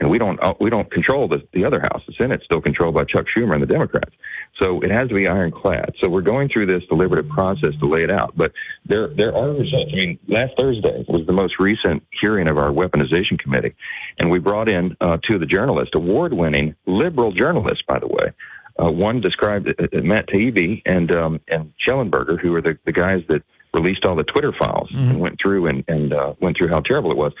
and 0.00 0.10
we 0.10 0.18
don't 0.18 0.42
uh, 0.42 0.54
we 0.58 0.70
don't 0.70 0.90
control 0.90 1.28
the 1.28 1.46
the 1.52 1.64
other 1.64 1.80
House. 1.80 2.02
The 2.06 2.14
Senate's 2.14 2.44
still 2.44 2.60
controlled 2.60 2.94
by 2.94 3.04
Chuck 3.04 3.26
Schumer 3.26 3.52
and 3.54 3.62
the 3.62 3.66
Democrats. 3.66 4.12
So 4.58 4.80
it 4.80 4.90
has 4.90 5.08
to 5.08 5.14
be 5.14 5.28
ironclad. 5.28 5.94
So 6.00 6.08
we're 6.08 6.22
going 6.22 6.48
through 6.48 6.66
this 6.66 6.84
deliberative 6.86 7.30
process 7.30 7.74
to 7.80 7.86
lay 7.86 8.02
it 8.02 8.10
out. 8.10 8.32
But 8.34 8.52
there 8.86 9.08
there 9.08 9.36
are 9.36 9.50
results. 9.50 9.90
I 9.92 9.96
mean, 9.96 10.18
last 10.26 10.54
Thursday 10.58 11.04
was 11.06 11.26
the 11.26 11.32
most 11.32 11.58
recent 11.58 12.02
hearing 12.10 12.48
of 12.48 12.58
our 12.58 12.70
weaponization 12.70 13.38
committee, 13.38 13.74
and 14.18 14.30
we 14.30 14.38
brought 14.38 14.68
in 14.68 14.96
uh, 15.00 15.18
two 15.22 15.34
of 15.34 15.40
the 15.40 15.46
journalists, 15.46 15.94
award 15.94 16.32
winning 16.32 16.74
liberal 16.86 17.32
journalists, 17.32 17.84
by 17.86 17.98
the 17.98 18.08
way. 18.08 18.32
Uh, 18.80 18.90
one 18.90 19.20
described 19.20 19.68
uh, 19.68 19.72
uh, 19.92 20.00
Matt 20.00 20.28
Taibbi 20.28 20.82
and 20.86 21.14
um, 21.14 21.40
and 21.48 21.72
Shellenberger, 21.86 22.40
who 22.40 22.54
are 22.54 22.62
the, 22.62 22.78
the 22.84 22.92
guys 22.92 23.22
that 23.28 23.42
released 23.74 24.04
all 24.04 24.16
the 24.16 24.24
Twitter 24.24 24.52
files 24.52 24.90
and 24.92 25.20
went 25.20 25.40
through 25.40 25.66
and, 25.66 25.84
and 25.86 26.12
uh, 26.12 26.34
went 26.40 26.56
through 26.56 26.68
how 26.68 26.80
terrible 26.80 27.12
it 27.12 27.16
was. 27.16 27.32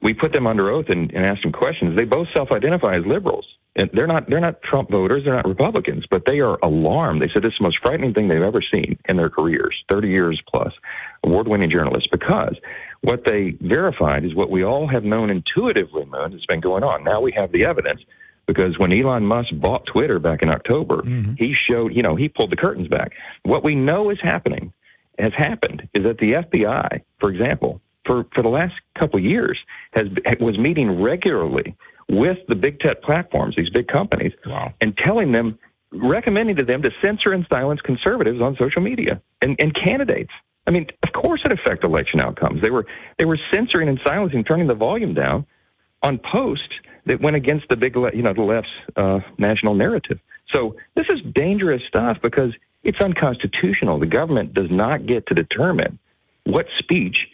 We 0.00 0.14
put 0.14 0.32
them 0.32 0.46
under 0.46 0.70
oath 0.70 0.88
and, 0.88 1.12
and 1.12 1.26
asked 1.26 1.42
them 1.42 1.52
questions. 1.52 1.96
They 1.96 2.04
both 2.04 2.28
self-identify 2.32 2.96
as 2.96 3.06
liberals, 3.06 3.46
and 3.74 3.90
they're 3.92 4.06
not 4.06 4.28
they're 4.28 4.40
not 4.40 4.62
Trump 4.62 4.90
voters, 4.90 5.24
they're 5.24 5.34
not 5.34 5.46
Republicans, 5.46 6.04
but 6.08 6.24
they 6.24 6.40
are 6.40 6.58
alarmed. 6.62 7.20
They 7.20 7.28
said 7.28 7.42
this 7.42 7.52
is 7.52 7.58
the 7.58 7.64
most 7.64 7.80
frightening 7.80 8.14
thing 8.14 8.28
they've 8.28 8.40
ever 8.40 8.62
seen 8.62 8.98
in 9.08 9.16
their 9.16 9.30
careers, 9.30 9.84
30 9.88 10.08
years 10.08 10.42
plus, 10.46 10.72
award-winning 11.24 11.70
journalists, 11.70 12.08
because 12.08 12.56
what 13.00 13.24
they 13.24 13.50
verified 13.60 14.24
is 14.24 14.34
what 14.34 14.50
we 14.50 14.64
all 14.64 14.86
have 14.86 15.04
known 15.04 15.30
intuitively, 15.30 16.04
Moon, 16.04 16.32
has 16.32 16.46
been 16.46 16.60
going 16.60 16.84
on. 16.84 17.04
Now 17.04 17.20
we 17.20 17.32
have 17.32 17.52
the 17.52 17.64
evidence 17.64 18.02
because 18.48 18.78
when 18.78 18.92
Elon 18.92 19.26
Musk 19.26 19.50
bought 19.52 19.86
Twitter 19.86 20.18
back 20.18 20.42
in 20.42 20.48
October, 20.48 21.02
mm-hmm. 21.02 21.34
he 21.34 21.52
showed, 21.52 21.94
you 21.94 22.02
know, 22.02 22.16
he 22.16 22.28
pulled 22.28 22.50
the 22.50 22.56
curtains 22.56 22.88
back. 22.88 23.12
What 23.42 23.62
we 23.62 23.74
know 23.74 24.10
is 24.10 24.18
happening, 24.20 24.72
has 25.18 25.34
happened, 25.34 25.88
is 25.92 26.04
that 26.04 26.18
the 26.18 26.32
FBI, 26.32 27.02
for 27.20 27.30
example, 27.30 27.80
for, 28.08 28.24
for 28.34 28.42
the 28.42 28.48
last 28.48 28.74
couple 28.98 29.18
of 29.18 29.24
years, 29.24 29.58
has 29.92 30.08
was 30.40 30.58
meeting 30.58 31.00
regularly 31.00 31.76
with 32.08 32.38
the 32.48 32.54
big 32.54 32.80
tech 32.80 33.02
platforms, 33.02 33.54
these 33.54 33.68
big 33.68 33.86
companies, 33.86 34.32
and 34.80 34.96
telling 34.96 35.30
them, 35.30 35.58
recommending 35.92 36.56
to 36.56 36.64
them 36.64 36.82
to 36.82 36.90
censor 37.02 37.32
and 37.32 37.46
silence 37.48 37.82
conservatives 37.82 38.40
on 38.40 38.56
social 38.56 38.80
media 38.80 39.20
and, 39.42 39.56
and 39.60 39.74
candidates. 39.74 40.32
I 40.66 40.70
mean, 40.70 40.86
of 41.02 41.12
course 41.12 41.42
it 41.44 41.52
affects 41.52 41.84
election 41.84 42.20
outcomes. 42.20 42.62
They 42.62 42.70
were 42.70 42.86
they 43.18 43.24
were 43.26 43.38
censoring 43.50 43.88
and 43.88 44.00
silencing, 44.04 44.44
turning 44.44 44.66
the 44.66 44.74
volume 44.74 45.14
down 45.14 45.46
on 46.02 46.18
posts 46.18 46.74
that 47.06 47.20
went 47.20 47.36
against 47.36 47.68
the 47.68 47.76
big, 47.76 47.94
you 47.94 48.22
know, 48.22 48.32
the 48.32 48.42
left's 48.42 48.70
uh, 48.96 49.20
national 49.38 49.74
narrative. 49.74 50.18
So 50.52 50.76
this 50.94 51.06
is 51.08 51.20
dangerous 51.34 51.82
stuff 51.84 52.18
because 52.22 52.52
it's 52.82 53.00
unconstitutional. 53.00 53.98
The 53.98 54.06
government 54.06 54.54
does 54.54 54.70
not 54.70 55.06
get 55.06 55.26
to 55.26 55.34
determine 55.34 55.98
what 56.44 56.66
speech 56.78 57.28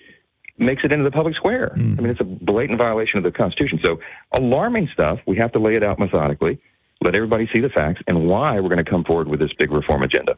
makes 0.58 0.84
it 0.84 0.92
into 0.92 1.04
the 1.04 1.10
public 1.10 1.34
square. 1.34 1.72
I 1.74 1.78
mean, 1.78 2.06
it's 2.06 2.20
a 2.20 2.24
blatant 2.24 2.78
violation 2.78 3.18
of 3.18 3.24
the 3.24 3.32
Constitution. 3.32 3.80
So 3.84 3.98
alarming 4.32 4.88
stuff. 4.92 5.18
We 5.26 5.36
have 5.36 5.52
to 5.52 5.58
lay 5.58 5.76
it 5.76 5.82
out 5.82 5.98
methodically, 5.98 6.60
let 7.00 7.14
everybody 7.14 7.48
see 7.52 7.60
the 7.60 7.68
facts, 7.68 8.02
and 8.06 8.26
why 8.26 8.60
we're 8.60 8.68
going 8.68 8.84
to 8.84 8.88
come 8.88 9.04
forward 9.04 9.28
with 9.28 9.40
this 9.40 9.52
big 9.58 9.70
reform 9.70 10.02
agenda. 10.02 10.36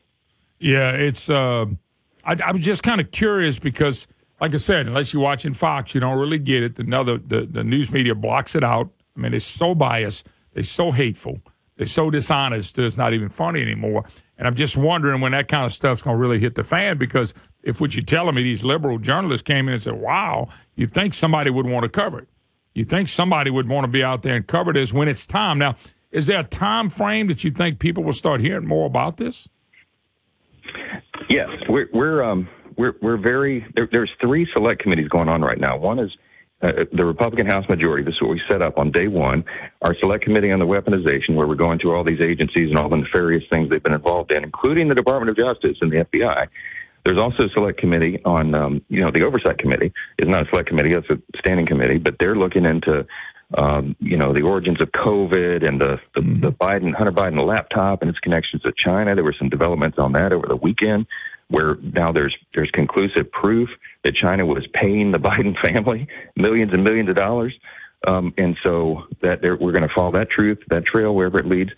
Yeah, 0.58 0.90
it's. 0.92 1.28
Uh, 1.28 1.66
I, 2.24 2.36
I'm 2.44 2.60
just 2.60 2.82
kind 2.82 3.00
of 3.00 3.10
curious 3.10 3.58
because, 3.58 4.06
like 4.40 4.54
I 4.54 4.56
said, 4.56 4.86
unless 4.86 5.12
you're 5.12 5.22
watching 5.22 5.52
Fox, 5.52 5.94
you 5.94 6.00
don't 6.00 6.18
really 6.18 6.38
get 6.38 6.62
it. 6.62 6.78
Another 6.78 7.18
the, 7.18 7.46
the 7.46 7.62
news 7.62 7.90
media 7.90 8.14
blocks 8.14 8.54
it 8.54 8.64
out. 8.64 8.90
I 9.16 9.20
mean, 9.20 9.34
it's 9.34 9.46
so 9.46 9.74
biased. 9.74 10.26
They're 10.54 10.62
so 10.62 10.92
hateful. 10.92 11.40
They're 11.76 11.86
so 11.86 12.10
dishonest. 12.10 12.78
It's 12.78 12.96
not 12.96 13.12
even 13.12 13.28
funny 13.28 13.60
anymore. 13.60 14.04
And 14.38 14.46
I'm 14.48 14.54
just 14.54 14.76
wondering 14.76 15.20
when 15.20 15.32
that 15.32 15.48
kind 15.48 15.64
of 15.64 15.72
stuff's 15.72 16.02
going 16.02 16.16
to 16.16 16.20
really 16.20 16.38
hit 16.38 16.54
the 16.54 16.64
fan 16.64 16.96
because 16.96 17.34
if 17.66 17.80
what 17.80 17.96
you're 17.96 18.04
telling 18.04 18.36
me, 18.36 18.44
these 18.44 18.62
liberal 18.62 18.98
journalists 18.98 19.42
came 19.42 19.66
in 19.66 19.74
and 19.74 19.82
said, 19.82 19.94
wow, 19.94 20.48
you 20.76 20.86
think 20.86 21.12
somebody 21.12 21.50
would 21.50 21.66
want 21.66 21.82
to 21.82 21.88
cover 21.88 22.20
it. 22.20 22.28
You 22.74 22.84
think 22.84 23.08
somebody 23.08 23.50
would 23.50 23.68
want 23.68 23.84
to 23.84 23.88
be 23.88 24.04
out 24.04 24.22
there 24.22 24.36
and 24.36 24.46
cover 24.46 24.72
this 24.72 24.92
when 24.92 25.08
it's 25.08 25.26
time. 25.26 25.58
Now, 25.58 25.74
is 26.12 26.26
there 26.28 26.38
a 26.40 26.44
time 26.44 26.88
frame 26.90 27.26
that 27.26 27.42
you 27.42 27.50
think 27.50 27.80
people 27.80 28.04
will 28.04 28.12
start 28.12 28.40
hearing 28.40 28.66
more 28.66 28.86
about 28.86 29.16
this? 29.16 29.48
Yes, 31.28 31.48
we're 31.68 31.88
we're 31.92 32.22
um, 32.22 32.48
we're 32.76 32.94
we're 33.02 33.16
very. 33.16 33.66
There, 33.74 33.88
there's 33.90 34.10
three 34.20 34.46
select 34.52 34.82
committees 34.82 35.08
going 35.08 35.28
on 35.28 35.42
right 35.42 35.58
now. 35.58 35.76
One 35.76 35.98
is 35.98 36.16
uh, 36.62 36.84
the 36.92 37.04
Republican 37.04 37.46
House 37.46 37.68
majority. 37.68 38.04
This 38.04 38.14
is 38.14 38.20
what 38.20 38.30
we 38.30 38.42
set 38.48 38.62
up 38.62 38.78
on 38.78 38.92
day 38.92 39.08
one. 39.08 39.44
Our 39.82 39.96
select 39.96 40.22
committee 40.22 40.52
on 40.52 40.60
the 40.60 40.66
weaponization, 40.66 41.34
where 41.34 41.46
we're 41.46 41.56
going 41.56 41.78
through 41.80 41.96
all 41.96 42.04
these 42.04 42.20
agencies 42.20 42.68
and 42.70 42.78
all 42.78 42.88
the 42.88 42.96
nefarious 42.96 43.44
things 43.50 43.70
they've 43.70 43.82
been 43.82 43.94
involved 43.94 44.30
in, 44.30 44.44
including 44.44 44.88
the 44.88 44.94
Department 44.94 45.30
of 45.30 45.36
Justice 45.36 45.78
and 45.80 45.90
the 45.90 46.04
FBI. 46.04 46.48
There's 47.06 47.22
also 47.22 47.44
a 47.44 47.48
select 47.50 47.78
committee 47.78 48.20
on, 48.24 48.52
um, 48.54 48.82
you 48.88 49.00
know, 49.00 49.12
the 49.12 49.22
oversight 49.22 49.58
committee 49.58 49.92
is 50.18 50.28
not 50.28 50.46
a 50.46 50.50
select 50.50 50.68
committee; 50.68 50.92
it's 50.92 51.08
a 51.08 51.18
standing 51.38 51.64
committee, 51.64 51.98
but 51.98 52.18
they're 52.18 52.34
looking 52.34 52.64
into 52.64 53.06
um, 53.54 53.94
you 54.00 54.16
know, 54.16 54.32
the 54.32 54.42
origins 54.42 54.80
of 54.80 54.90
COVID 54.90 55.66
and 55.66 55.80
the, 55.80 56.00
the, 56.14 56.20
the 56.20 56.52
Biden, 56.52 56.92
Hunter 56.92 57.12
Biden 57.12 57.46
laptop 57.46 58.02
and 58.02 58.10
its 58.10 58.18
connections 58.18 58.62
to 58.62 58.72
China. 58.76 59.14
There 59.14 59.24
were 59.24 59.36
some 59.38 59.48
developments 59.48 59.98
on 59.98 60.12
that 60.12 60.32
over 60.32 60.48
the 60.48 60.56
weekend 60.56 61.06
where 61.48 61.76
now 61.76 62.10
there's, 62.10 62.36
there's 62.54 62.70
conclusive 62.72 63.30
proof 63.30 63.70
that 64.02 64.16
China 64.16 64.44
was 64.44 64.66
paying 64.66 65.12
the 65.12 65.18
Biden 65.20 65.56
family 65.60 66.08
millions 66.34 66.72
and 66.72 66.82
millions 66.82 67.08
of 67.08 67.14
dollars. 67.14 67.54
Um, 68.06 68.34
and 68.36 68.56
so 68.62 69.04
that 69.20 69.42
we're 69.42 69.72
going 69.72 69.88
to 69.88 69.94
follow 69.94 70.12
that 70.12 70.28
truth, 70.28 70.58
that 70.68 70.84
trail, 70.84 71.14
wherever 71.14 71.38
it 71.38 71.46
leads. 71.46 71.70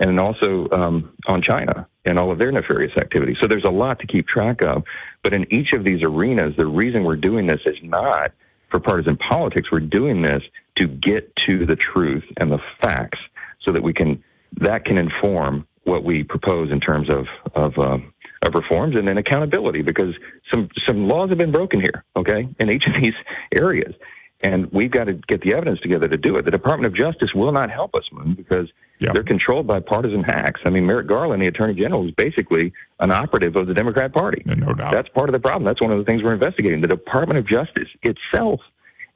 And 0.00 0.20
also 0.20 0.68
um, 0.70 1.12
on 1.26 1.42
China 1.42 1.86
and 2.04 2.18
all 2.18 2.30
of 2.30 2.38
their 2.38 2.52
nefarious 2.52 2.96
activities. 2.96 3.38
So 3.40 3.46
there's 3.46 3.64
a 3.64 3.70
lot 3.70 4.00
to 4.00 4.06
keep 4.06 4.28
track 4.28 4.62
of. 4.62 4.84
But 5.22 5.32
in 5.32 5.52
each 5.52 5.72
of 5.72 5.84
these 5.84 6.02
arenas, 6.02 6.54
the 6.56 6.66
reason 6.66 7.04
we're 7.04 7.16
doing 7.16 7.46
this 7.46 7.60
is 7.64 7.76
not 7.82 8.32
for 8.70 8.80
partisan 8.80 9.16
politics. 9.16 9.70
We're 9.70 9.80
doing 9.80 10.22
this 10.22 10.42
to 10.76 10.86
get 10.86 11.34
to 11.46 11.66
the 11.66 11.76
truth 11.76 12.24
and 12.36 12.50
the 12.50 12.60
facts 12.80 13.18
so 13.60 13.72
that 13.72 13.82
we 13.82 13.92
can 13.92 14.22
that 14.58 14.84
can 14.84 14.98
inform 14.98 15.66
what 15.84 16.04
we 16.04 16.22
propose 16.22 16.70
in 16.70 16.80
terms 16.80 17.08
of 17.10 17.26
of, 17.54 17.78
um, 17.78 18.12
of 18.42 18.54
reforms 18.54 18.96
and 18.96 19.06
then 19.06 19.18
accountability 19.18 19.82
because 19.82 20.14
some 20.50 20.68
some 20.86 21.08
laws 21.08 21.30
have 21.30 21.38
been 21.38 21.52
broken 21.52 21.80
here 21.80 22.04
okay 22.16 22.48
in 22.58 22.70
each 22.70 22.86
of 22.86 22.94
these 22.94 23.14
areas 23.52 23.94
And 24.42 24.70
we've 24.70 24.90
got 24.90 25.04
to 25.04 25.14
get 25.14 25.40
the 25.40 25.54
evidence 25.54 25.80
together 25.80 26.08
to 26.08 26.16
do 26.16 26.36
it. 26.36 26.44
The 26.44 26.50
Department 26.50 26.86
of 26.86 26.94
Justice 26.94 27.32
will 27.34 27.52
not 27.52 27.70
help 27.70 27.94
us, 27.94 28.04
Moon, 28.12 28.34
because 28.34 28.68
they're 29.00 29.24
controlled 29.24 29.66
by 29.66 29.80
partisan 29.80 30.22
hacks. 30.22 30.60
I 30.64 30.70
mean, 30.70 30.86
Merrick 30.86 31.06
Garland, 31.06 31.42
the 31.42 31.46
Attorney 31.46 31.74
General, 31.74 32.06
is 32.06 32.14
basically 32.14 32.72
an 33.00 33.12
operative 33.12 33.56
of 33.56 33.66
the 33.66 33.74
Democrat 33.74 34.12
Party. 34.12 34.42
No 34.44 34.74
doubt. 34.74 34.92
That's 34.92 35.08
part 35.08 35.28
of 35.28 35.32
the 35.32 35.38
problem. 35.38 35.64
That's 35.64 35.80
one 35.80 35.90
of 35.90 35.98
the 35.98 36.04
things 36.04 36.22
we're 36.22 36.34
investigating. 36.34 36.82
The 36.82 36.86
Department 36.88 37.38
of 37.38 37.46
Justice 37.46 37.88
itself. 38.02 38.60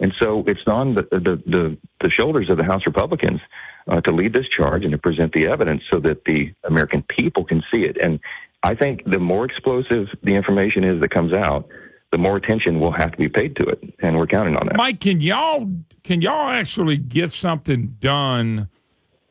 And 0.01 0.15
so 0.19 0.43
it's 0.47 0.67
on 0.67 0.95
the, 0.95 1.03
the, 1.11 1.43
the, 1.47 1.77
the 2.01 2.11
shoulders 2.11 2.49
of 2.49 2.57
the 2.57 2.65
House 2.65 2.87
Republicans 2.87 3.41
uh, 3.87 4.01
to 4.01 4.13
lead 4.13 4.33
this 4.33 4.49
charge 4.49 4.85
and 4.85 4.93
to 4.93 4.99
present 4.99 5.33
the 5.33 5.47
evidence 5.47 5.83
so 5.91 6.01
that 6.01 6.25
the 6.25 6.55
American 6.65 7.03
people 7.03 7.45
can 7.45 7.63
see 7.71 7.85
it. 7.85 7.99
And 7.99 8.21
I 8.63 8.75
think 8.75 9.05
the 9.05 9.19
more 9.19 9.45
explosive 9.45 10.09
the 10.23 10.35
information 10.35 10.85
is 10.85 11.01
that 11.01 11.11
comes 11.11 11.33
out, 11.35 11.69
the 12.13 12.19
more 12.19 12.37
attention 12.37 12.81
will 12.81 12.93
have 12.93 13.13
to 13.13 13.19
be 13.19 13.29
paid 13.29 13.57
to 13.57 13.65
it, 13.65 13.95
and 14.01 14.17
we're 14.17 14.27
counting 14.27 14.57
on 14.57 14.67
that. 14.67 14.77
Mike, 14.77 15.01
can 15.01 15.21
y'all 15.21 15.71
can 16.03 16.21
y'all 16.21 16.49
actually 16.49 16.97
get 16.97 17.33
something 17.33 17.97
done? 18.01 18.69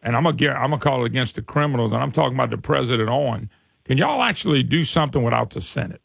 And 0.02 0.16
I'm 0.16 0.24
gonna 0.24 0.38
get 0.38 0.56
I'm 0.56 0.70
gonna 0.70 0.80
call 0.80 1.04
it 1.04 1.08
against 1.08 1.36
the 1.36 1.42
criminals, 1.42 1.92
and 1.92 2.02
I'm 2.02 2.12
talking 2.12 2.36
about 2.36 2.50
the 2.50 2.58
president 2.58 3.10
on. 3.10 3.50
Can 3.84 3.98
y'all 3.98 4.22
actually 4.22 4.64
do 4.64 4.86
something 4.86 5.24
without 5.24 5.50
the 5.50 5.62
Senate? 5.62 6.02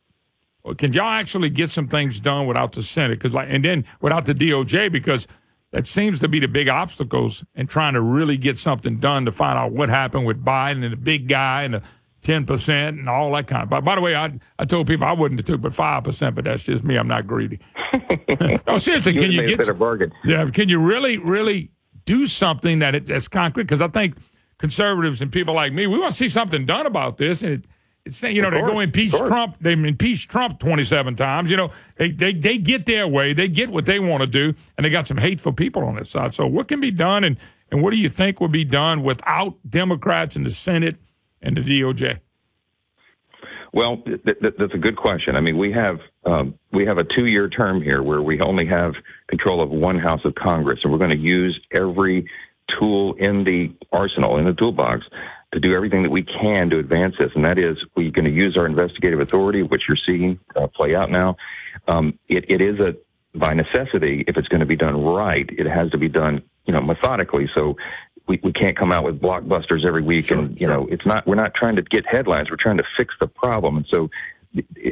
Or 0.63 0.75
can 0.75 0.93
y'all 0.93 1.11
actually 1.11 1.51
get 1.51 1.71
some 1.71 1.87
things 1.87 2.19
done 2.19 2.47
without 2.47 2.73
the 2.73 2.83
Senate? 2.83 3.19
Because 3.19 3.35
like, 3.35 3.49
and 3.51 3.65
then 3.65 3.85
without 4.01 4.25
the 4.25 4.35
DOJ, 4.35 4.91
because 4.91 5.29
that 5.71 5.87
seems 5.87 6.21
to 6.21 6.29
be 6.29 6.41
the 6.41 6.49
big 6.49 6.69
obstacles 6.69 7.45
in 7.55 7.67
trying 7.67 7.93
to 7.93 8.01
really 8.01 8.39
get 8.39 8.59
something 8.59 8.99
done 8.99 9.27
to 9.27 9.33
find 9.33 9.59
out 9.59 9.73
what 9.73 9.91
happened 9.91 10.25
with 10.25 10.43
Biden 10.43 10.83
and 10.83 10.93
the 10.93 10.97
big 10.97 11.29
guy 11.29 11.65
and 11.65 11.75
the 11.75 11.83
ten 12.25 12.45
percent 12.45 12.99
and 12.99 13.09
all 13.09 13.31
that 13.33 13.47
kind 13.47 13.63
of. 13.63 13.69
But 13.69 13.85
by 13.85 13.95
the 13.95 14.01
way, 14.01 14.17
I 14.17 14.33
I 14.59 14.65
told 14.65 14.89
people 14.89 15.07
I 15.07 15.13
wouldn't 15.13 15.39
have 15.39 15.47
took 15.47 15.61
but 15.61 15.73
five 15.73 16.03
percent, 16.03 16.35
but 16.35 16.45
that's 16.45 16.65
just 16.65 16.83
me. 16.83 16.97
I'm 16.97 17.07
not 17.07 17.27
greedy. 17.27 17.61
no, 18.67 18.79
seriously, 18.79 19.15
You 19.15 19.21
can 19.21 19.31
you 19.31 19.57
get 19.57 19.69
a 19.69 19.75
bargain. 19.75 20.11
Yeah, 20.25 20.49
can 20.51 20.69
you 20.69 20.81
really 20.81 21.19
really 21.19 21.71
do 22.07 22.27
something 22.27 22.81
that 22.81 22.95
it, 22.97 23.07
that's 23.07 23.29
concrete? 23.29 23.65
Because 23.65 23.81
I 23.81 23.89
think 23.89 24.17
conservatives 24.59 25.21
and 25.21 25.31
people 25.31 25.55
like 25.55 25.73
me, 25.73 25.87
we 25.87 25.99
want 25.99 26.13
to 26.13 26.19
see 26.19 26.29
something 26.29 26.67
done 26.67 26.87
about 26.87 27.19
this, 27.19 27.43
and 27.43 27.53
it, 27.53 27.67
it's 28.05 28.17
saying 28.17 28.35
you 28.35 28.43
know 28.43 28.51
they 28.51 28.61
go 28.61 28.81
impeach. 28.81 29.13
Trump, 29.13 29.57
they 29.61 29.73
impeach 29.73 30.27
Trump 30.27 30.59
27 30.59 31.17
times. 31.17 31.51
You 31.51 31.57
know 31.57 31.71
they 31.97 32.11
they 32.11 32.33
they 32.33 32.59
get 32.59 32.87
their 32.87 33.07
way, 33.07 33.33
they 33.33 33.49
get 33.49 33.71
what 33.71 33.87
they 33.87 34.01
want 34.01 34.23
to 34.23 34.27
do, 34.27 34.55
and 34.77 34.85
they 34.85 34.91
got 34.91 35.07
some 35.07 35.19
hateful 35.19 35.53
people 35.53 35.85
on 35.85 35.95
their 35.95 36.05
side. 36.05 36.35
So 36.35 36.47
what 36.47 36.69
can 36.69 36.81
be 36.81 36.91
done, 36.91 37.23
and 37.23 37.37
and 37.71 37.83
what 37.83 37.91
do 37.91 37.99
you 37.99 38.09
think 38.09 38.41
would 38.41 38.53
be 38.53 38.65
done 38.65 39.03
without 39.03 39.57
Democrats 39.69 40.37
in 40.37 40.45
the 40.45 40.51
Senate 40.51 40.97
and 41.45 41.57
the 41.57 41.61
DOJ? 41.61 42.19
Well, 43.73 43.99
th- 43.99 44.23
th- 44.25 44.55
that's 44.59 44.75
a 44.75 44.79
good 44.79 44.97
question. 44.97 45.37
I 45.37 45.41
mean, 45.41 45.59
we 45.59 45.73
have 45.73 46.01
um, 46.25 46.59
we 46.73 46.87
have 46.87 46.99
a 46.99 47.05
two-year 47.05 47.49
term 47.49 47.83
here 47.83 48.03
where 48.03 48.23
we 48.23 48.41
only 48.41 48.67
have 48.67 48.95
control 49.27 49.61
of 49.61 49.71
one 49.71 49.99
house 49.99 50.25
of 50.25 50.35
Congress, 50.35 50.81
and 50.83 50.93
we're 50.93 50.99
going 50.99 51.11
to 51.11 51.17
use 51.17 51.61
every 51.73 52.31
tool 52.69 53.15
in 53.15 53.45
the 53.45 53.73
arsenal 53.93 54.39
in 54.39 54.45
the 54.45 54.55
toolbox 54.55 55.07
to 55.53 55.61
do 55.61 55.75
everything 55.75 56.03
that 56.03 56.11
we 56.11 56.23
can 56.23 56.71
to 56.71 56.79
advance 56.79 57.17
this. 57.19 57.31
And 57.35 57.45
that 57.45 57.59
is, 57.59 57.77
we're 57.95 58.11
going 58.11 58.25
to 58.25 58.31
use 58.31 58.57
our 58.57 58.67
investigative 58.67 59.21
authority, 59.21 59.63
which 59.63 59.83
you're 59.89 59.97
seeing 59.97 60.41
uh, 60.57 60.67
play 60.67 60.95
out 60.95 61.11
now. 61.11 61.37
Um, 61.87 62.19
it, 62.29 62.47
it 62.49 62.61
is 62.61 62.81
a 62.81 62.97
by 63.35 63.53
necessity, 63.53 64.25
if 64.29 64.37
it's 64.37 64.49
going 64.49 64.61
to 64.61 64.67
be 64.67 64.77
done 64.77 65.03
right, 65.03 65.49
it 65.51 65.67
has 65.67 65.91
to 65.91 65.99
be 65.99 66.09
done, 66.09 66.43
you 66.67 66.73
know, 66.73 66.81
methodically. 66.81 67.51
So 67.55 67.77
we, 68.27 68.41
we 68.43 68.53
can't 68.53 68.77
come 68.77 68.93
out 68.93 69.05
with 69.05 69.21
blockbusters 69.21 69.85
every 69.85 70.03
week 70.03 70.31
and 70.31 70.61
you 70.61 70.67
know 70.67 70.87
it's 70.91 71.05
not 71.05 71.27
we're 71.27 71.35
not 71.35 71.55
trying 71.55 71.77
to 71.77 71.83
get 71.83 72.07
headlines 72.07 72.51
we're 72.51 72.57
trying 72.57 72.79
to 72.79 72.85
fix 72.97 73.15
the 73.21 73.27
problem. 73.27 73.77
And 73.77 73.87
so 73.87 74.11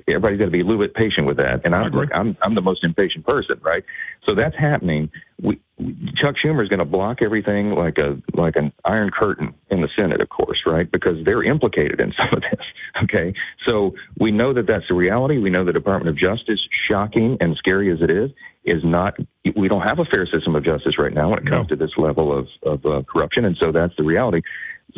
everybody's 0.08 0.38
got 0.38 0.46
to 0.46 0.50
be 0.50 0.60
a 0.60 0.64
little 0.64 0.80
bit 0.80 0.94
patient 0.94 1.26
with 1.26 1.36
that. 1.38 1.62
And 1.64 1.74
i'm 1.74 1.92
i'm 2.14 2.36
i'm 2.42 2.54
the 2.54 2.62
most 2.62 2.84
impatient 2.84 3.26
person 3.26 3.58
right? 3.62 3.84
So 4.28 4.34
that's 4.34 4.56
happening. 4.56 5.10
We- 5.40 5.60
chuck 6.14 6.36
schumer 6.36 6.62
is 6.62 6.68
going 6.68 6.78
to 6.78 6.84
block 6.84 7.22
everything 7.22 7.70
like 7.70 7.98
a 7.98 8.20
like 8.34 8.56
an 8.56 8.72
iron 8.84 9.10
curtain 9.10 9.54
in 9.70 9.80
the 9.80 9.88
senate 9.96 10.20
of 10.20 10.28
course 10.28 10.62
right? 10.66 10.90
Because 10.90 11.24
they're 11.24 11.42
implicated 11.42 12.00
in 12.00 12.12
some 12.16 12.28
of 12.32 12.42
this 12.42 12.66
okay? 13.02 13.34
So 13.66 13.94
we 14.18 14.30
know 14.30 14.52
that 14.52 14.66
that's 14.66 14.88
the 14.88 14.94
reality. 14.94 15.38
We 15.38 15.50
know 15.50 15.64
the 15.64 15.72
department 15.72 16.08
of 16.08 16.16
justice 16.16 16.66
shocking 16.70 17.36
and 17.40 17.56
scary 17.56 17.90
as 17.90 18.00
it 18.00 18.10
is 18.10 18.30
is 18.64 18.84
not 18.84 19.16
we 19.56 19.68
don't 19.68 19.82
have 19.82 19.98
a 19.98 20.04
fair 20.04 20.26
system 20.26 20.54
of 20.54 20.64
justice 20.64 20.98
right 20.98 21.12
now 21.12 21.30
when 21.30 21.38
it 21.40 21.46
comes 21.46 21.68
to 21.68 21.76
this 21.76 21.96
level 21.96 22.36
of, 22.36 22.48
of 22.62 22.86
uh, 22.86 23.02
corruption 23.02 23.44
and 23.44 23.56
so 23.56 23.72
that's 23.72 23.96
the 23.96 24.04
reality. 24.04 24.42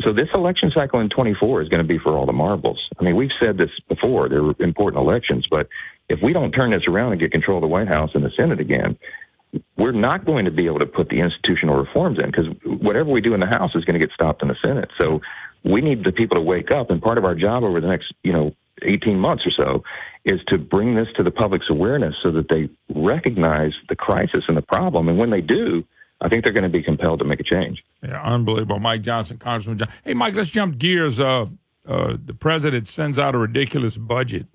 So 0.01 0.11
this 0.11 0.27
election 0.35 0.71
cycle 0.75 0.99
in 0.99 1.09
24 1.09 1.61
is 1.61 1.69
going 1.69 1.81
to 1.81 1.87
be 1.87 1.97
for 1.97 2.17
all 2.17 2.25
the 2.25 2.33
marbles. 2.33 2.89
I 2.99 3.03
mean 3.03 3.15
we've 3.15 3.31
said 3.41 3.57
this 3.57 3.71
before 3.87 4.29
they're 4.29 4.51
important 4.59 5.01
elections 5.01 5.47
but 5.49 5.67
if 6.07 6.21
we 6.21 6.33
don't 6.33 6.51
turn 6.51 6.71
this 6.71 6.87
around 6.87 7.13
and 7.13 7.19
get 7.19 7.31
control 7.31 7.57
of 7.57 7.61
the 7.61 7.67
white 7.67 7.87
house 7.87 8.11
and 8.13 8.23
the 8.23 8.31
senate 8.31 8.59
again 8.59 8.97
we're 9.77 9.91
not 9.91 10.25
going 10.25 10.45
to 10.45 10.51
be 10.51 10.65
able 10.67 10.79
to 10.79 10.85
put 10.85 11.09
the 11.09 11.19
institutional 11.19 11.75
reforms 11.75 12.17
in 12.19 12.27
because 12.27 12.47
whatever 12.63 13.09
we 13.09 13.21
do 13.21 13.33
in 13.33 13.39
the 13.39 13.45
House 13.45 13.75
is 13.75 13.83
going 13.83 13.99
to 13.99 14.05
get 14.05 14.13
stopped 14.13 14.41
in 14.41 14.47
the 14.47 14.55
Senate. 14.61 14.89
So 14.97 15.21
we 15.63 15.81
need 15.81 16.03
the 16.03 16.11
people 16.11 16.35
to 16.35 16.41
wake 16.41 16.71
up. 16.71 16.89
And 16.89 17.01
part 17.01 17.17
of 17.17 17.25
our 17.25 17.35
job 17.35 17.63
over 17.63 17.81
the 17.81 17.87
next, 17.87 18.13
you 18.23 18.31
know, 18.31 18.55
18 18.81 19.19
months 19.19 19.45
or 19.45 19.51
so 19.51 19.83
is 20.23 20.41
to 20.47 20.57
bring 20.57 20.95
this 20.95 21.07
to 21.15 21.23
the 21.23 21.31
public's 21.31 21.69
awareness 21.69 22.15
so 22.21 22.31
that 22.31 22.49
they 22.49 22.69
recognize 22.93 23.73
the 23.89 23.95
crisis 23.95 24.43
and 24.47 24.57
the 24.57 24.61
problem. 24.61 25.07
And 25.07 25.17
when 25.17 25.29
they 25.29 25.41
do, 25.41 25.83
I 26.21 26.29
think 26.29 26.43
they're 26.43 26.53
going 26.53 26.63
to 26.63 26.69
be 26.69 26.83
compelled 26.83 27.19
to 27.19 27.25
make 27.25 27.39
a 27.39 27.43
change. 27.43 27.83
Yeah, 28.01 28.21
unbelievable. 28.21 28.79
Mike 28.79 29.01
Johnson, 29.01 29.37
Congressman 29.37 29.77
John. 29.77 29.89
Hey, 30.03 30.13
Mike, 30.13 30.35
let's 30.35 30.49
jump 30.49 30.77
gears. 30.77 31.19
Uh, 31.19 31.47
uh, 31.87 32.17
the 32.23 32.33
president 32.33 32.87
sends 32.87 33.19
out 33.19 33.35
a 33.35 33.37
ridiculous 33.37 33.97
budget, 33.97 34.47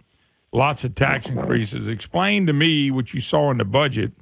lots 0.52 0.84
of 0.84 0.94
tax 0.94 1.28
increases. 1.28 1.86
Explain 1.86 2.46
to 2.46 2.52
me 2.52 2.90
what 2.90 3.14
you 3.14 3.20
saw 3.20 3.50
in 3.50 3.58
the 3.58 3.64
budget. 3.64 4.12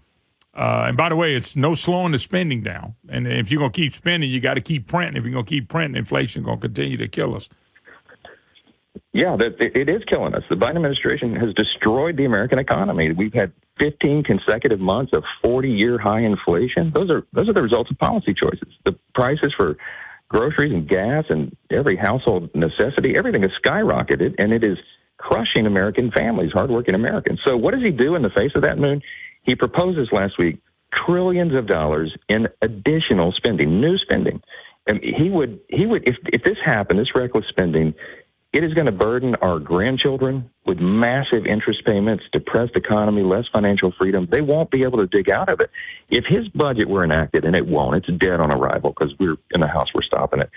Uh, 0.59 0.87
and 0.89 0.97
by 0.97 1.09
the 1.09 1.15
way, 1.15 1.37
it's 1.37 1.55
no 1.55 1.77
slowing 1.77 2.11
the 2.11 2.19
spending 2.19 2.63
down. 2.63 2.97
And 3.09 3.29
if 3.29 3.49
you're 3.49 3.61
going 3.61 3.71
to 3.71 3.81
keep 3.81 3.95
spending, 3.95 4.29
you 4.29 4.41
got 4.41 4.55
to 4.55 4.61
keep 4.61 4.89
printing. 4.89 5.17
If 5.17 5.23
you're 5.23 5.33
going 5.33 5.45
to 5.45 5.49
keep 5.49 5.69
printing, 5.69 5.97
inflation 5.97 6.43
going 6.43 6.59
to 6.59 6.67
continue 6.67 6.97
to 6.97 7.07
kill 7.07 7.37
us. 7.37 7.49
Yeah, 9.13 9.37
that 9.37 9.61
it 9.61 9.89
is 9.89 10.03
killing 10.05 10.35
us. 10.35 10.43
The 10.51 10.57
Biden 10.57 10.77
administration 10.77 11.37
has 11.37 11.55
destroyed 11.55 12.17
the 12.17 12.25
American 12.25 12.59
economy. 12.59 13.13
We've 13.13 13.33
had 13.33 13.53
15 13.79 14.25
consecutive 14.25 14.81
months 14.81 15.13
of 15.13 15.23
40-year 15.45 15.97
high 15.97 16.21
inflation. 16.21 16.91
Those 16.93 17.09
are 17.09 17.25
those 17.33 17.49
are 17.49 17.53
the 17.53 17.63
results 17.63 17.93
of 17.93 17.99
policy 17.99 18.35
choices. 18.35 18.69
The 18.85 18.99
prices 19.15 19.55
for 19.57 19.77
groceries 20.29 20.73
and 20.73 20.89
gas 20.89 21.27
and 21.31 21.57
every 21.71 21.97
household 21.97 22.51
necessity, 22.57 23.17
everything 23.17 23.43
has 23.43 23.53
skyrocketed, 23.65 24.35
and 24.39 24.53
it 24.53 24.65
is 24.65 24.79
crushing 25.19 25.67
American 25.67 26.11
families, 26.11 26.53
hardworking 26.53 26.95
Americans. 26.95 27.41
So, 27.45 27.57
what 27.57 27.75
does 27.75 27.83
he 27.83 27.91
do 27.91 28.17
in 28.17 28.23
the 28.23 28.31
face 28.31 28.53
of 28.57 28.63
that, 28.63 28.79
Moon? 28.79 29.03
He 29.49 29.55
proposes 29.55 30.13
last 30.13 30.39
week 30.39 30.59
trillions 30.93 31.55
of 31.55 31.67
dollars 31.67 32.15
in 32.29 32.49
additional 32.61 33.33
spending, 33.33 33.81
new 33.81 33.97
spending. 33.97 34.43
And 34.87 35.03
he 35.03 35.31
would, 35.31 35.61
he 35.71 35.87
would, 35.87 36.07
if 36.07 36.17
if 36.27 36.45
this 36.45 36.59
happened, 36.63 36.99
this 36.99 37.15
reckless 37.15 37.47
spending, 37.49 37.95
it 38.53 38.63
is 38.63 38.75
going 38.75 38.85
to 38.85 38.93
burden 38.93 39.37
our 39.37 39.59
grandchildren 39.59 40.51
with 40.67 40.81
massive 40.81 41.47
interest 41.47 41.83
payments, 41.87 42.25
depressed 42.31 42.77
economy, 42.77 43.23
less 43.23 43.47
financial 43.49 43.91
freedom. 43.91 44.29
They 44.31 44.43
won't 44.43 44.71
be 44.71 44.83
able 44.83 44.99
to 44.99 45.07
dig 45.07 45.31
out 45.31 45.49
of 45.49 45.61
it. 45.61 45.71
If 46.11 46.27
his 46.27 46.47
budget 46.51 46.87
were 46.87 47.03
enacted, 47.03 47.47
and 47.47 47.57
it 47.57 47.67
won't, 47.67 47.97
it's 47.97 48.19
dead 48.19 48.41
on 48.41 48.53
arrival 48.53 48.91
because 48.91 49.19
we're 49.19 49.39
in 49.51 49.63
the 49.63 49.67
House, 49.67 49.95
we're 49.95 50.03
stopping 50.03 50.41
it. 50.41 50.51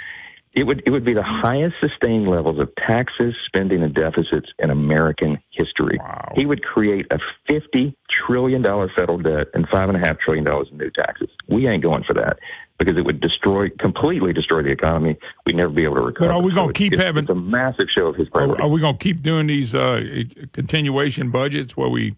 It 0.53 0.63
would 0.65 0.83
it 0.85 0.89
would 0.89 1.05
be 1.05 1.13
the 1.13 1.23
highest 1.23 1.75
sustained 1.79 2.27
levels 2.27 2.59
of 2.59 2.69
taxes, 2.75 3.35
spending, 3.45 3.81
and 3.83 3.93
deficits 3.93 4.49
in 4.59 4.69
American 4.69 5.39
history. 5.51 5.97
He 6.35 6.45
would 6.45 6.61
create 6.63 7.05
a 7.09 7.19
fifty 7.47 7.95
trillion 8.09 8.61
dollar 8.61 8.89
federal 8.93 9.17
debt 9.17 9.47
and 9.53 9.65
five 9.69 9.87
and 9.87 9.95
a 9.95 10.05
half 10.05 10.19
trillion 10.19 10.43
dollars 10.43 10.67
in 10.69 10.77
new 10.77 10.89
taxes. 10.91 11.29
We 11.47 11.67
ain't 11.67 11.81
going 11.83 12.03
for 12.03 12.13
that 12.15 12.39
because 12.77 12.97
it 12.97 13.05
would 13.05 13.21
destroy 13.21 13.69
completely 13.79 14.33
destroy 14.33 14.61
the 14.61 14.71
economy. 14.71 15.15
We'd 15.45 15.55
never 15.55 15.71
be 15.71 15.85
able 15.85 15.95
to 15.95 16.01
recover. 16.01 16.27
But 16.29 16.35
are 16.35 16.41
we 16.41 16.51
going 16.51 16.67
to 16.67 16.71
it's- 16.71 16.77
keep 16.77 16.93
it's- 16.93 17.05
having? 17.07 17.23
It's 17.23 17.31
a 17.31 17.35
massive 17.35 17.87
show 17.89 18.07
of 18.07 18.17
his 18.17 18.27
Are, 18.33 18.61
are 18.61 18.67
we 18.67 18.81
going 18.81 18.97
to 18.97 19.01
keep 19.03 19.21
doing 19.21 19.47
these 19.47 19.73
uh, 19.73 20.03
continuation 20.51 21.31
budgets 21.31 21.77
where 21.77 21.87
we 21.89 22.17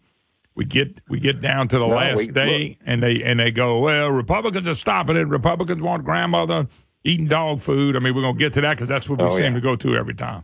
we 0.56 0.66
get 0.66 1.02
we 1.08 1.20
get 1.20 1.40
down 1.40 1.68
to 1.68 1.78
the 1.78 1.88
No, 1.88 1.96
last 1.96 2.18
we- 2.18 2.28
day 2.28 2.78
and 2.84 3.04
they 3.04 3.22
and 3.24 3.40
they 3.40 3.52
go 3.52 3.80
well 3.80 4.10
Republicans 4.10 4.68
are 4.68 4.76
stopping 4.76 5.18
it 5.18 5.28
Republicans 5.28 5.82
want 5.82 6.04
grandmother 6.04 6.68
eating 7.04 7.28
dog 7.28 7.60
food 7.60 7.96
I 7.96 8.00
mean 8.00 8.16
we're 8.16 8.22
going 8.22 8.36
to 8.36 8.40
get 8.40 8.54
to 8.54 8.62
that 8.62 8.76
because 8.76 8.90
that's 8.90 9.08
what 9.10 9.20
we 9.20 9.26
Oh, 9.26 9.36
seem 9.36 9.46
yeah. 9.46 9.54
to 9.56 9.62
go 9.62 9.76
to 9.76 9.96
every 9.96 10.14
time 10.16 10.44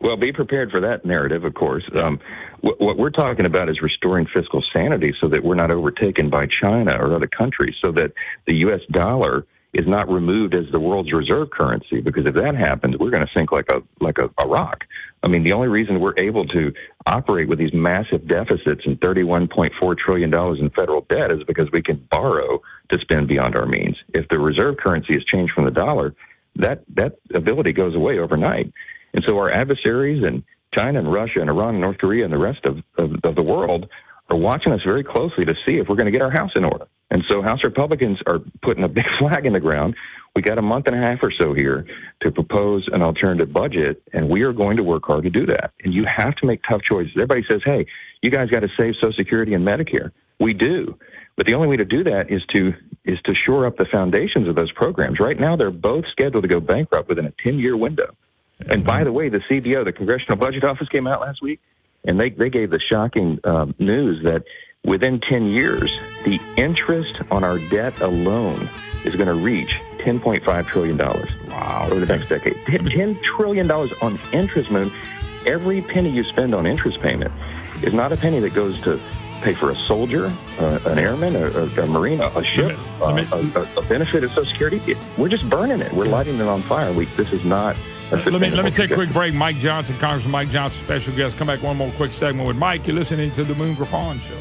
Well, 0.00 0.16
be 0.16 0.32
prepared 0.32 0.70
for 0.70 0.80
that 0.80 1.04
narrative, 1.04 1.44
of 1.44 1.54
course. 1.54 1.84
Um, 1.94 2.18
what, 2.60 2.80
what 2.80 2.98
we're 2.98 3.10
talking 3.10 3.46
about 3.46 3.68
is 3.68 3.80
restoring 3.80 4.26
fiscal 4.26 4.62
sanity 4.72 5.14
so 5.20 5.28
that 5.28 5.42
we're 5.44 5.54
not 5.54 5.70
overtaken 5.70 6.28
by 6.30 6.46
China 6.46 6.92
or 6.98 7.14
other 7.14 7.26
countries, 7.26 7.74
so 7.82 7.92
that 7.92 8.12
the 8.46 8.54
U.S. 8.66 8.80
dollar 8.90 9.46
is 9.72 9.86
not 9.86 10.08
removed 10.10 10.54
as 10.54 10.66
the 10.72 10.78
world's 10.80 11.12
reserve 11.12 11.50
currency. 11.50 12.00
Because 12.00 12.26
if 12.26 12.34
that 12.34 12.54
happens, 12.54 12.96
we're 12.98 13.10
going 13.10 13.26
to 13.26 13.32
sink 13.32 13.50
like 13.52 13.70
a 13.70 13.82
like 14.00 14.18
a, 14.18 14.30
a 14.38 14.46
rock. 14.46 14.84
I 15.22 15.28
mean, 15.28 15.42
the 15.42 15.52
only 15.52 15.68
reason 15.68 16.00
we're 16.00 16.14
able 16.18 16.46
to 16.48 16.72
operate 17.06 17.48
with 17.48 17.58
these 17.58 17.72
massive 17.74 18.26
deficits 18.26 18.82
and 18.86 18.98
$31.4 19.00 19.98
trillion 19.98 20.32
in 20.32 20.70
federal 20.70 21.02
debt 21.02 21.30
is 21.30 21.44
because 21.44 21.70
we 21.70 21.82
can 21.82 21.96
borrow 22.10 22.62
to 22.90 22.98
spend 22.98 23.28
beyond 23.28 23.58
our 23.58 23.66
means. 23.66 23.96
If 24.14 24.28
the 24.28 24.38
reserve 24.38 24.78
currency 24.78 25.14
is 25.14 25.24
changed 25.24 25.52
from 25.52 25.64
the 25.64 25.70
dollar, 25.70 26.14
that, 26.56 26.84
that 26.94 27.18
ability 27.34 27.72
goes 27.72 27.94
away 27.94 28.18
overnight. 28.18 28.72
And 29.12 29.22
so 29.26 29.36
our 29.38 29.50
adversaries 29.50 30.22
and 30.24 30.42
China 30.72 30.98
and 30.98 31.12
Russia 31.12 31.40
and 31.40 31.50
Iran 31.50 31.70
and 31.70 31.80
North 31.80 31.98
Korea 31.98 32.24
and 32.24 32.32
the 32.32 32.38
rest 32.38 32.64
of, 32.64 32.82
of, 32.96 33.16
of 33.22 33.34
the 33.34 33.42
world 33.42 33.88
are 34.30 34.36
watching 34.36 34.72
us 34.72 34.82
very 34.82 35.04
closely 35.04 35.44
to 35.44 35.54
see 35.66 35.76
if 35.76 35.88
we're 35.88 35.96
going 35.96 36.06
to 36.06 36.12
get 36.12 36.22
our 36.22 36.30
house 36.30 36.52
in 36.56 36.64
order. 36.64 36.86
And 37.10 37.22
so 37.28 37.42
House 37.42 37.62
Republicans 37.62 38.18
are 38.26 38.40
putting 38.62 38.82
a 38.82 38.88
big 38.88 39.04
flag 39.18 39.46
in 39.46 39.52
the 39.52 39.60
ground. 39.60 39.94
We 40.34 40.42
got 40.42 40.58
a 40.58 40.62
month 40.62 40.88
and 40.88 40.96
a 40.96 40.98
half 40.98 41.22
or 41.22 41.30
so 41.30 41.52
here 41.52 41.86
to 42.20 42.32
propose 42.32 42.88
an 42.92 43.02
alternative 43.02 43.52
budget, 43.52 44.02
and 44.12 44.28
we 44.28 44.42
are 44.42 44.52
going 44.52 44.78
to 44.78 44.82
work 44.82 45.04
hard 45.06 45.22
to 45.24 45.30
do 45.30 45.46
that. 45.46 45.72
And 45.84 45.94
you 45.94 46.04
have 46.06 46.34
to 46.36 46.46
make 46.46 46.62
tough 46.68 46.82
choices. 46.82 47.12
Everybody 47.14 47.44
says, 47.48 47.60
hey, 47.64 47.86
you 48.20 48.30
guys 48.30 48.50
got 48.50 48.60
to 48.60 48.68
save 48.76 48.94
Social 48.96 49.12
Security 49.12 49.54
and 49.54 49.64
Medicare. 49.64 50.10
We 50.40 50.52
do. 50.52 50.98
But 51.36 51.46
the 51.46 51.54
only 51.54 51.68
way 51.68 51.76
to 51.76 51.84
do 51.84 52.04
that 52.04 52.30
is 52.30 52.44
to 52.46 52.74
is 53.04 53.20
to 53.22 53.34
shore 53.34 53.66
up 53.66 53.76
the 53.76 53.84
foundations 53.84 54.48
of 54.48 54.56
those 54.56 54.72
programs. 54.72 55.20
Right 55.20 55.38
now, 55.38 55.56
they're 55.56 55.70
both 55.70 56.06
scheduled 56.10 56.42
to 56.42 56.48
go 56.48 56.58
bankrupt 56.58 57.08
within 57.08 57.26
a 57.26 57.32
10 57.42 57.58
year 57.58 57.76
window. 57.76 58.16
And 58.60 58.84
by 58.84 59.04
the 59.04 59.12
way, 59.12 59.28
the 59.28 59.40
CBO, 59.40 59.84
the 59.84 59.92
Congressional 59.92 60.36
Budget 60.36 60.64
Office, 60.64 60.88
came 60.88 61.06
out 61.06 61.20
last 61.20 61.42
week, 61.42 61.60
and 62.04 62.18
they, 62.18 62.30
they 62.30 62.50
gave 62.50 62.70
the 62.70 62.80
shocking 62.80 63.40
um, 63.44 63.74
news 63.78 64.24
that 64.24 64.44
within 64.84 65.20
10 65.20 65.46
years, 65.46 65.90
the 66.24 66.40
interest 66.56 67.14
on 67.30 67.44
our 67.44 67.58
debt 67.58 68.00
alone 68.00 68.70
is 69.04 69.16
going 69.16 69.28
to 69.28 69.34
reach 69.34 69.78
$10.5 70.04 70.66
trillion 70.68 70.96
wow. 70.98 71.88
over 71.90 72.00
the 72.00 72.06
next 72.06 72.28
decade. 72.28 72.54
$10 72.66 73.22
trillion 73.22 73.70
on 73.70 74.20
interest, 74.32 74.70
Moon. 74.70 74.92
Every 75.46 75.82
penny 75.82 76.10
you 76.10 76.24
spend 76.24 76.54
on 76.54 76.66
interest 76.66 77.00
payment 77.00 77.32
is 77.82 77.92
not 77.92 78.12
a 78.12 78.16
penny 78.16 78.40
that 78.40 78.54
goes 78.54 78.80
to 78.82 79.00
pay 79.42 79.52
for 79.52 79.70
a 79.70 79.76
soldier, 79.86 80.32
uh, 80.58 80.78
an 80.86 80.98
airman, 80.98 81.36
a, 81.36 81.44
a, 81.44 81.82
a 81.82 81.86
marine, 81.86 82.20
a, 82.20 82.28
a 82.38 82.44
ship, 82.44 82.78
uh, 83.00 83.24
a, 83.32 83.36
a, 83.36 83.78
a 83.78 83.82
benefit 83.82 84.24
of 84.24 84.30
Social 84.30 84.50
Security. 84.50 84.80
It, 84.86 84.98
we're 85.18 85.28
just 85.28 85.48
burning 85.48 85.80
it. 85.80 85.92
We're 85.92 86.06
lighting 86.06 86.36
it 86.36 86.42
on 86.46 86.60
fire. 86.62 86.92
We, 86.92 87.04
this 87.16 87.32
is 87.32 87.44
not. 87.44 87.76
Let 88.10 88.40
me 88.40 88.50
let 88.50 88.64
me 88.64 88.70
take 88.70 88.90
a 88.90 88.94
quick 88.94 89.12
break. 89.12 89.34
Mike 89.34 89.56
Johnson, 89.56 89.96
Congressman 89.98 90.30
Mike 90.30 90.50
Johnson, 90.50 90.84
special 90.84 91.14
guest. 91.14 91.36
Come 91.36 91.48
back 91.48 91.62
one 91.62 91.76
more 91.76 91.90
quick 91.92 92.12
segment 92.12 92.46
with 92.46 92.56
Mike. 92.56 92.86
You're 92.86 92.96
listening 92.96 93.30
to 93.32 93.44
the 93.44 93.54
Moon 93.54 93.74
Griffon 93.74 94.20
Show. 94.20 94.38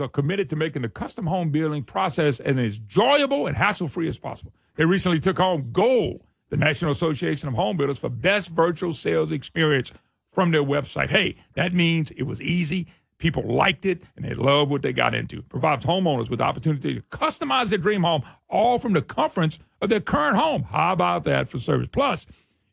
Are 0.00 0.08
committed 0.08 0.48
to 0.50 0.56
making 0.56 0.82
the 0.82 0.88
custom 0.88 1.26
home 1.26 1.50
building 1.50 1.82
process 1.82 2.40
as 2.40 2.56
enjoyable 2.56 3.46
and 3.46 3.56
hassle-free 3.56 4.08
as 4.08 4.18
possible. 4.18 4.52
They 4.76 4.84
recently 4.84 5.20
took 5.20 5.38
home 5.38 5.70
gold, 5.72 6.22
the 6.48 6.56
National 6.56 6.92
Association 6.92 7.48
of 7.48 7.54
Home 7.54 7.76
Builders, 7.76 7.98
for 7.98 8.08
best 8.08 8.48
virtual 8.48 8.92
sales 8.92 9.32
experience 9.32 9.92
from 10.32 10.50
their 10.50 10.62
website. 10.62 11.10
Hey, 11.10 11.36
that 11.54 11.74
means 11.74 12.10
it 12.12 12.22
was 12.22 12.40
easy. 12.40 12.86
People 13.18 13.42
liked 13.42 13.84
it 13.84 14.02
and 14.16 14.24
they 14.24 14.34
love 14.34 14.70
what 14.70 14.82
they 14.82 14.92
got 14.92 15.14
into. 15.14 15.42
Provides 15.42 15.84
homeowners 15.84 16.30
with 16.30 16.38
the 16.38 16.44
opportunity 16.44 16.94
to 16.94 17.02
customize 17.02 17.68
their 17.68 17.78
dream 17.78 18.02
home 18.02 18.22
all 18.48 18.78
from 18.78 18.94
the 18.94 19.02
comforts 19.02 19.58
of 19.82 19.90
their 19.90 20.00
current 20.00 20.36
home. 20.36 20.62
How 20.62 20.92
about 20.92 21.24
that 21.24 21.48
for 21.48 21.58
service? 21.58 21.88
Plus, 21.92 22.26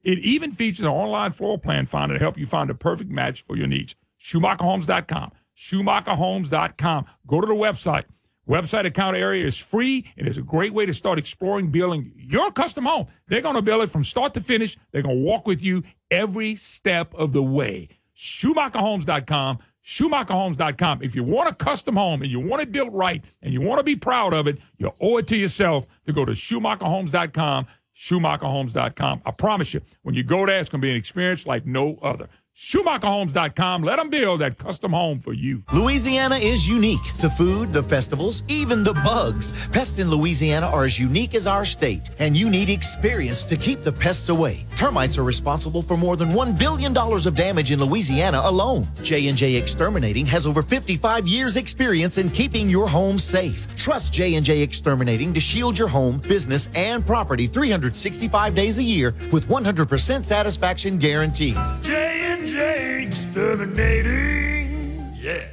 it 0.04 0.20
even 0.20 0.52
features 0.52 0.86
an 0.86 0.88
online 0.88 1.34
floor 1.34 1.58
plan 1.58 1.86
finder 1.86 2.14
to 2.14 2.20
help 2.20 2.38
you 2.38 2.46
find 2.46 2.70
the 2.70 2.76
perfect 2.76 3.12
match 3.12 3.44
for 3.46 3.58
your 3.58 3.68
needs. 3.68 3.96
SchumacherHomes.com. 4.24 5.32
SchumacherHomes.com. 5.58 7.06
Go 7.26 7.42
to 7.42 7.48
the 7.48 7.54
website. 7.54 8.06
Website 8.48 8.86
account 8.86 9.18
area 9.18 9.46
is 9.46 9.58
free 9.58 10.06
and 10.16 10.26
it's 10.26 10.38
a 10.38 10.42
great 10.42 10.74
way 10.74 10.86
to 10.86 10.94
start 10.94 11.20
exploring 11.20 11.70
building 11.70 12.14
your 12.16 12.50
custom 12.52 12.86
home. 12.86 13.08
They're 13.28 13.42
going 13.42 13.56
to 13.56 13.62
build 13.62 13.84
it 13.84 13.92
from 13.92 14.06
start 14.06 14.34
to 14.36 14.42
finish. 14.42 14.78
They're 14.92 15.02
going 15.02 15.18
to 15.18 15.22
walk 15.22 15.46
with 15.46 15.62
you 15.62 15.84
every 16.10 16.56
step 16.56 17.14
of 17.14 17.34
the 17.34 17.44
way. 17.44 17.90
SchumacherHomes.com. 18.16 19.60
SchumacherHomes.com. 19.86 21.02
If 21.02 21.16
you 21.16 21.24
want 21.24 21.50
a 21.50 21.56
custom 21.56 21.96
home 21.98 22.22
and 22.22 22.32
you 22.32 22.40
want 22.40 22.62
it 22.62 22.72
built 22.72 22.94
right 22.94 23.24
and 23.42 23.54
you 23.54 23.60
want 23.60 23.80
to 23.80 23.84
be 23.84 23.96
proud 23.96 24.34
of 24.34 24.48
it, 24.48 24.60
you 24.78 24.94
owe 25.02 25.18
it 25.18 25.28
to 25.28 25.36
yourself 25.36 25.86
to 26.06 26.14
go 26.14 26.24
to 26.24 26.32
SchumacherHomes.com. 26.32 27.68
SchumacherHomes.com. 27.96 29.22
I 29.26 29.32
promise 29.32 29.74
you, 29.74 29.82
when 30.04 30.14
you 30.16 30.24
go 30.24 30.46
there, 30.46 30.60
it's 30.60 30.70
going 30.70 30.82
to 30.82 30.86
be 30.86 30.92
an 30.92 30.98
experience 30.98 31.46
like 31.46 31.66
no 31.66 31.98
other. 32.02 32.30
SchumacherHomes.com. 32.58 33.84
Let 33.84 33.98
them 33.98 34.10
build 34.10 34.42
that 34.42 34.58
custom 34.58 34.92
home 34.92 35.20
for 35.20 35.32
you. 35.32 35.64
Louisiana 35.72 36.38
is 36.38 36.68
unique. 36.68 37.16
The 37.20 37.30
food, 37.30 37.72
the 37.72 37.84
festivals, 37.84 38.42
even 38.48 38.84
the 38.84 38.96
bugs. 38.96 39.54
Pests 39.68 40.00
in 40.00 40.10
Louisiana 40.10 40.66
are 40.66 40.84
as 40.84 40.98
unique 40.98 41.36
as 41.36 41.46
our 41.46 41.66
state, 41.66 42.10
and 42.18 42.36
you 42.36 42.50
need 42.50 42.72
experience 42.72 43.44
to 43.44 43.58
keep 43.58 43.84
the 43.84 43.92
pests 43.92 44.30
away. 44.30 44.66
Termites 44.76 45.20
are 45.20 45.24
responsible 45.24 45.84
for 45.84 45.98
more 45.98 46.18
than 46.18 46.30
$1 46.30 46.58
billion 46.58 46.98
of 46.98 47.36
damage 47.36 47.70
in 47.72 47.80
Louisiana 47.80 48.42
alone. 48.44 48.88
J&J 49.04 49.54
Exterminating 49.54 50.26
has 50.26 50.48
over 50.48 50.64
55 50.64 51.28
years 51.28 51.58
experience 51.58 52.18
in 52.18 52.28
keeping 52.32 52.72
your 52.72 52.88
home 52.88 53.20
safe. 53.20 53.68
Trust 53.76 54.12
J&J 54.12 54.62
Exterminating 54.62 55.32
to 55.36 55.40
shield 55.40 55.78
your 55.78 55.88
home, 55.88 56.18
business, 56.18 56.70
and 56.74 57.06
property 57.06 57.46
365 57.46 58.56
days 58.56 58.80
a 58.80 58.84
year 58.84 59.14
with 59.32 59.48
100% 59.48 60.24
satisfaction 60.24 60.98
guarantee. 60.98 61.56
J&J 61.82 62.47
Yeah. 65.16 65.48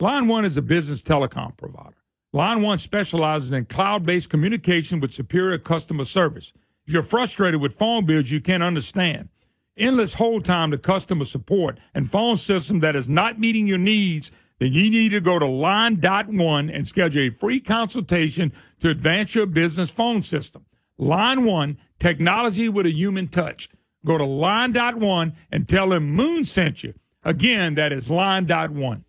Line 0.00 0.28
One 0.28 0.44
is 0.44 0.56
a 0.56 0.62
business 0.62 1.02
telecom 1.02 1.56
provider. 1.56 1.96
Line 2.32 2.62
One 2.62 2.78
specializes 2.78 3.52
in 3.52 3.66
cloud-based 3.66 4.30
communication 4.30 5.00
with 5.00 5.12
superior 5.12 5.58
customer 5.58 6.04
service. 6.04 6.52
If 6.86 6.94
you're 6.94 7.02
frustrated 7.02 7.60
with 7.60 7.76
phone 7.76 8.06
bills 8.06 8.30
you 8.30 8.40
can't 8.40 8.62
understand, 8.62 9.28
endless 9.76 10.14
hold 10.14 10.44
time 10.44 10.70
to 10.70 10.78
customer 10.78 11.24
support, 11.24 11.78
and 11.94 12.10
phone 12.10 12.36
system 12.36 12.80
that 12.80 12.96
is 12.96 13.08
not 13.08 13.38
meeting 13.38 13.66
your 13.66 13.78
needs, 13.78 14.30
then 14.58 14.72
you 14.72 14.90
need 14.90 15.10
to 15.10 15.20
go 15.20 15.38
to 15.38 15.46
Line.one 15.46 16.70
and 16.70 16.86
schedule 16.86 17.22
a 17.22 17.30
free 17.30 17.60
consultation 17.60 18.52
to 18.80 18.90
advance 18.90 19.34
your 19.34 19.46
business 19.46 19.90
phone 19.90 20.22
system. 20.22 20.64
Line 20.98 21.44
One, 21.44 21.78
technology 21.98 22.68
with 22.68 22.86
a 22.86 22.92
human 22.92 23.28
touch. 23.28 23.68
Go 24.04 24.18
to 24.18 24.24
Line.one 24.24 25.34
and 25.50 25.68
tell 25.68 25.90
them 25.90 26.10
Moon 26.10 26.44
sent 26.44 26.82
you. 26.82 26.94
Again, 27.24 27.74
that 27.74 27.92
is 27.92 28.08
Line.one. 28.08 29.04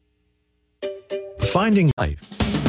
Finding 1.40 1.92
life. 1.98 2.61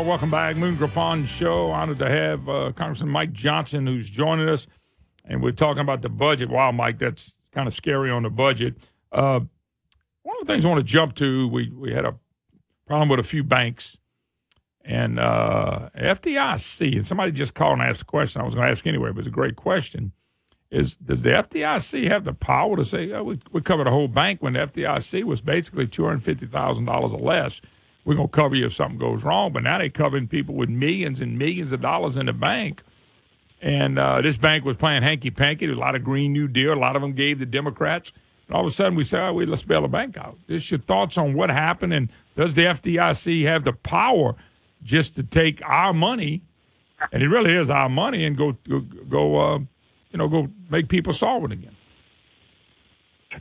Hello. 0.00 0.08
Welcome 0.08 0.30
back. 0.30 0.56
Moon 0.56 0.76
Griffon 0.76 1.26
Show. 1.26 1.70
Honored 1.70 1.98
to 1.98 2.08
have 2.08 2.48
uh, 2.48 2.72
Congressman 2.72 3.10
Mike 3.10 3.34
Johnson, 3.34 3.86
who's 3.86 4.08
joining 4.08 4.48
us. 4.48 4.66
And 5.26 5.42
we're 5.42 5.52
talking 5.52 5.82
about 5.82 6.00
the 6.00 6.08
budget. 6.08 6.48
Wow, 6.48 6.72
Mike, 6.72 6.98
that's 6.98 7.34
kind 7.52 7.68
of 7.68 7.74
scary 7.74 8.10
on 8.10 8.22
the 8.22 8.30
budget. 8.30 8.76
Uh, 9.12 9.40
one 10.22 10.36
of 10.40 10.46
the 10.46 10.50
things 10.50 10.64
I 10.64 10.68
want 10.68 10.78
to 10.78 10.90
jump 10.90 11.16
to, 11.16 11.46
we, 11.48 11.68
we 11.68 11.92
had 11.92 12.06
a 12.06 12.14
problem 12.86 13.10
with 13.10 13.20
a 13.20 13.22
few 13.22 13.44
banks. 13.44 13.98
And 14.86 15.18
uh, 15.18 15.90
FDIC, 15.94 16.96
and 16.96 17.06
somebody 17.06 17.30
just 17.32 17.52
called 17.52 17.80
and 17.80 17.82
asked 17.82 18.00
a 18.00 18.06
question 18.06 18.40
I 18.40 18.46
was 18.46 18.54
going 18.54 18.68
to 18.68 18.72
ask 18.72 18.86
anyway, 18.86 19.10
but 19.10 19.18
it's 19.18 19.28
a 19.28 19.30
great 19.30 19.56
question. 19.56 20.12
Is 20.70 20.96
Does 20.96 21.20
the 21.20 21.28
FDIC 21.28 22.08
have 22.08 22.24
the 22.24 22.32
power 22.32 22.74
to 22.74 22.86
say, 22.86 23.12
oh, 23.12 23.24
we, 23.24 23.38
we 23.52 23.60
covered 23.60 23.86
a 23.86 23.90
whole 23.90 24.08
bank 24.08 24.42
when 24.42 24.54
the 24.54 24.60
FDIC 24.60 25.24
was 25.24 25.42
basically 25.42 25.86
$250,000 25.86 26.88
or 26.88 27.18
less? 27.18 27.60
We're 28.04 28.14
going 28.14 28.28
to 28.28 28.32
cover 28.32 28.54
you 28.54 28.66
if 28.66 28.74
something 28.74 28.98
goes 28.98 29.22
wrong. 29.22 29.52
But 29.52 29.62
now 29.62 29.78
they're 29.78 29.90
covering 29.90 30.28
people 30.28 30.54
with 30.54 30.68
millions 30.68 31.20
and 31.20 31.38
millions 31.38 31.72
of 31.72 31.80
dollars 31.80 32.16
in 32.16 32.26
the 32.26 32.32
bank. 32.32 32.82
And 33.62 33.98
uh, 33.98 34.22
this 34.22 34.36
bank 34.36 34.64
was 34.64 34.76
playing 34.76 35.02
hanky 35.02 35.30
panky. 35.30 35.66
A 35.66 35.74
lot 35.74 35.94
of 35.94 36.02
Green 36.02 36.32
New 36.32 36.48
Deal. 36.48 36.72
A 36.72 36.74
lot 36.74 36.96
of 36.96 37.02
them 37.02 37.12
gave 37.12 37.38
the 37.38 37.46
Democrats. 37.46 38.12
And 38.46 38.56
all 38.56 38.62
of 38.62 38.72
a 38.72 38.74
sudden 38.74 38.94
we 38.96 39.04
say, 39.04 39.20
oh, 39.20 39.34
wait, 39.34 39.48
let's 39.48 39.62
bail 39.62 39.82
the 39.82 39.88
bank 39.88 40.16
out. 40.16 40.38
Just 40.48 40.70
your 40.70 40.80
thoughts 40.80 41.18
on 41.18 41.34
what 41.34 41.50
happened. 41.50 41.92
And 41.92 42.10
does 42.36 42.54
the 42.54 42.62
FDIC 42.64 43.44
have 43.44 43.64
the 43.64 43.72
power 43.72 44.34
just 44.82 45.14
to 45.16 45.22
take 45.22 45.60
our 45.64 45.92
money, 45.92 46.42
and 47.12 47.22
it 47.22 47.28
really 47.28 47.52
is 47.52 47.68
our 47.68 47.88
money, 47.88 48.24
and 48.24 48.36
go, 48.36 48.56
go, 48.66 48.80
go 48.80 49.36
uh, 49.36 49.58
you 50.10 50.18
know, 50.18 50.26
go 50.26 50.48
make 50.70 50.88
people 50.88 51.12
solvent 51.12 51.52
again? 51.52 51.76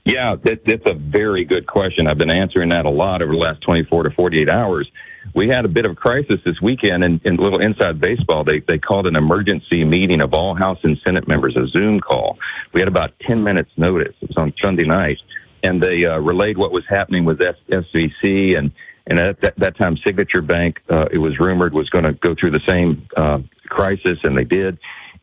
Yeah, 0.05 0.35
that, 0.43 0.65
that's 0.65 0.85
a 0.85 0.93
very 0.93 1.45
good 1.45 1.67
question. 1.67 2.07
I've 2.07 2.17
been 2.17 2.29
answering 2.29 2.69
that 2.69 2.85
a 2.85 2.89
lot 2.89 3.21
over 3.21 3.31
the 3.31 3.37
last 3.37 3.61
24 3.61 4.03
to 4.03 4.11
48 4.11 4.49
hours. 4.49 4.89
We 5.35 5.49
had 5.49 5.65
a 5.65 5.67
bit 5.67 5.85
of 5.85 5.91
a 5.91 5.95
crisis 5.95 6.39
this 6.45 6.61
weekend 6.61 7.03
in, 7.03 7.21
in 7.25 7.35
little 7.35 7.59
inside 7.59 7.99
baseball. 7.99 8.43
They, 8.43 8.59
they 8.61 8.77
called 8.77 9.07
an 9.07 9.15
emergency 9.15 9.83
meeting 9.83 10.21
of 10.21 10.33
all 10.33 10.55
House 10.55 10.79
and 10.83 10.97
Senate 11.03 11.27
members, 11.27 11.55
a 11.57 11.67
Zoom 11.67 11.99
call. 11.99 12.37
We 12.73 12.81
had 12.81 12.87
about 12.87 13.13
10 13.21 13.43
minutes 13.43 13.71
notice. 13.77 14.15
It 14.21 14.29
was 14.29 14.37
on 14.37 14.53
Sunday 14.61 14.85
night. 14.85 15.17
and 15.63 15.81
they 15.81 16.05
uh, 16.05 16.17
relayed 16.19 16.57
what 16.57 16.71
was 16.71 16.85
happening 16.87 17.25
with 17.25 17.41
S- 17.41 17.55
SVB 17.69 18.57
and 18.57 18.71
and 19.07 19.19
at 19.19 19.41
that, 19.41 19.57
that 19.57 19.77
time 19.77 19.97
Signature 19.97 20.41
Bank 20.41 20.81
uh, 20.89 21.07
it 21.11 21.17
was 21.17 21.39
rumored 21.39 21.73
was 21.73 21.89
going 21.89 22.03
to 22.05 22.13
go 22.13 22.35
through 22.39 22.51
the 22.51 22.61
same 22.67 23.07
uh, 23.17 23.39
crisis 23.67 24.19
and 24.23 24.37
they 24.37 24.43
did 24.43 24.77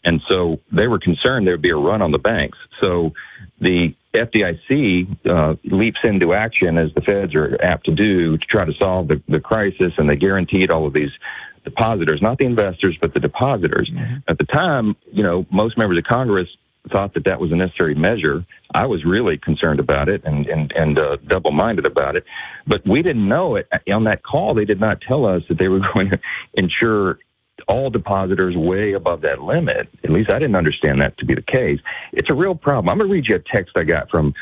and 0.04 0.20
so 0.28 0.60
they 0.72 0.86
were 0.88 0.98
concerned 0.98 1.46
there 1.46 1.54
would 1.54 1.62
be 1.62 1.70
a 1.70 1.76
run 1.76 2.02
on 2.02 2.10
the 2.10 2.18
banks 2.18 2.58
so 2.82 3.12
the 3.60 3.94
FDIC 4.16 5.26
uh, 5.26 5.56
leaps 5.64 6.00
into 6.04 6.34
action 6.34 6.78
as 6.78 6.92
the 6.94 7.00
feds 7.00 7.34
are 7.34 7.56
apt 7.62 7.86
to 7.86 7.92
do 7.92 8.36
to 8.38 8.46
try 8.46 8.64
to 8.64 8.74
solve 8.74 9.08
the, 9.08 9.22
the 9.28 9.40
crisis 9.40 9.92
and 9.98 10.08
they 10.08 10.16
guaranteed 10.16 10.70
all 10.70 10.86
of 10.86 10.92
these 10.92 11.12
depositors 11.64 12.22
not 12.22 12.38
the 12.38 12.44
investors 12.44 12.96
but 13.00 13.12
the 13.12 13.20
depositors 13.20 13.90
at 14.28 14.38
the 14.38 14.44
time 14.44 14.96
you 15.12 15.22
know 15.22 15.44
most 15.50 15.76
members 15.76 15.98
of 15.98 16.04
Congress 16.04 16.48
thought 16.90 17.14
that 17.14 17.24
that 17.24 17.40
was 17.40 17.52
a 17.52 17.56
necessary 17.56 17.94
measure. 17.94 18.44
I 18.74 18.86
was 18.86 19.04
really 19.04 19.38
concerned 19.38 19.80
about 19.80 20.08
it 20.08 20.22
and 20.24 20.46
and 20.46 20.72
and 20.72 20.98
uh, 20.98 21.16
double 21.26 21.52
minded 21.52 21.86
about 21.86 22.16
it, 22.16 22.24
but 22.66 22.86
we 22.86 23.02
didn't 23.02 23.26
know 23.26 23.56
it 23.56 23.68
on 23.90 24.04
that 24.04 24.22
call. 24.22 24.54
They 24.54 24.64
did 24.64 24.80
not 24.80 25.00
tell 25.00 25.26
us 25.26 25.42
that 25.48 25.58
they 25.58 25.68
were 25.68 25.80
going 25.94 26.10
to 26.10 26.20
insure 26.54 27.18
all 27.68 27.90
depositors 27.90 28.56
way 28.56 28.92
above 28.92 29.22
that 29.22 29.42
limit. 29.42 29.88
At 30.04 30.10
least 30.10 30.30
I 30.30 30.38
didn't 30.38 30.56
understand 30.56 31.00
that 31.00 31.18
to 31.18 31.24
be 31.24 31.34
the 31.34 31.42
case. 31.42 31.80
It's 32.12 32.30
a 32.30 32.34
real 32.34 32.54
problem. 32.54 32.88
I'm 32.88 32.98
going 32.98 33.08
to 33.08 33.12
read 33.12 33.28
you 33.28 33.36
a 33.36 33.38
text 33.38 33.76
I 33.76 33.84
got 33.84 34.10
from 34.10 34.34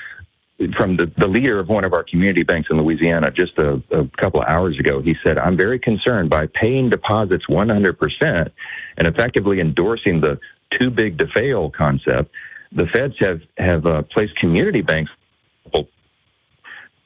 from 0.76 0.96
the, 0.96 1.10
the 1.18 1.26
leader 1.26 1.58
of 1.58 1.68
one 1.68 1.84
of 1.84 1.92
our 1.92 2.04
community 2.04 2.44
banks 2.44 2.70
in 2.70 2.80
Louisiana 2.80 3.32
just 3.32 3.58
a, 3.58 3.82
a 3.90 4.06
couple 4.16 4.40
of 4.40 4.46
hours 4.46 4.78
ago. 4.78 5.00
He 5.00 5.16
said, 5.24 5.36
I'm 5.36 5.56
very 5.56 5.80
concerned 5.80 6.30
by 6.30 6.46
paying 6.46 6.90
deposits 6.90 7.46
100% 7.46 8.50
and 8.96 9.08
effectively 9.08 9.58
endorsing 9.58 10.20
the 10.20 10.38
too 10.70 10.90
big 10.90 11.18
to 11.18 11.26
fail 11.26 11.70
concept. 11.70 12.30
The 12.70 12.86
feds 12.86 13.16
have, 13.18 13.40
have 13.58 13.84
uh, 13.84 14.02
placed 14.02 14.36
community 14.36 14.80
banks 14.80 15.10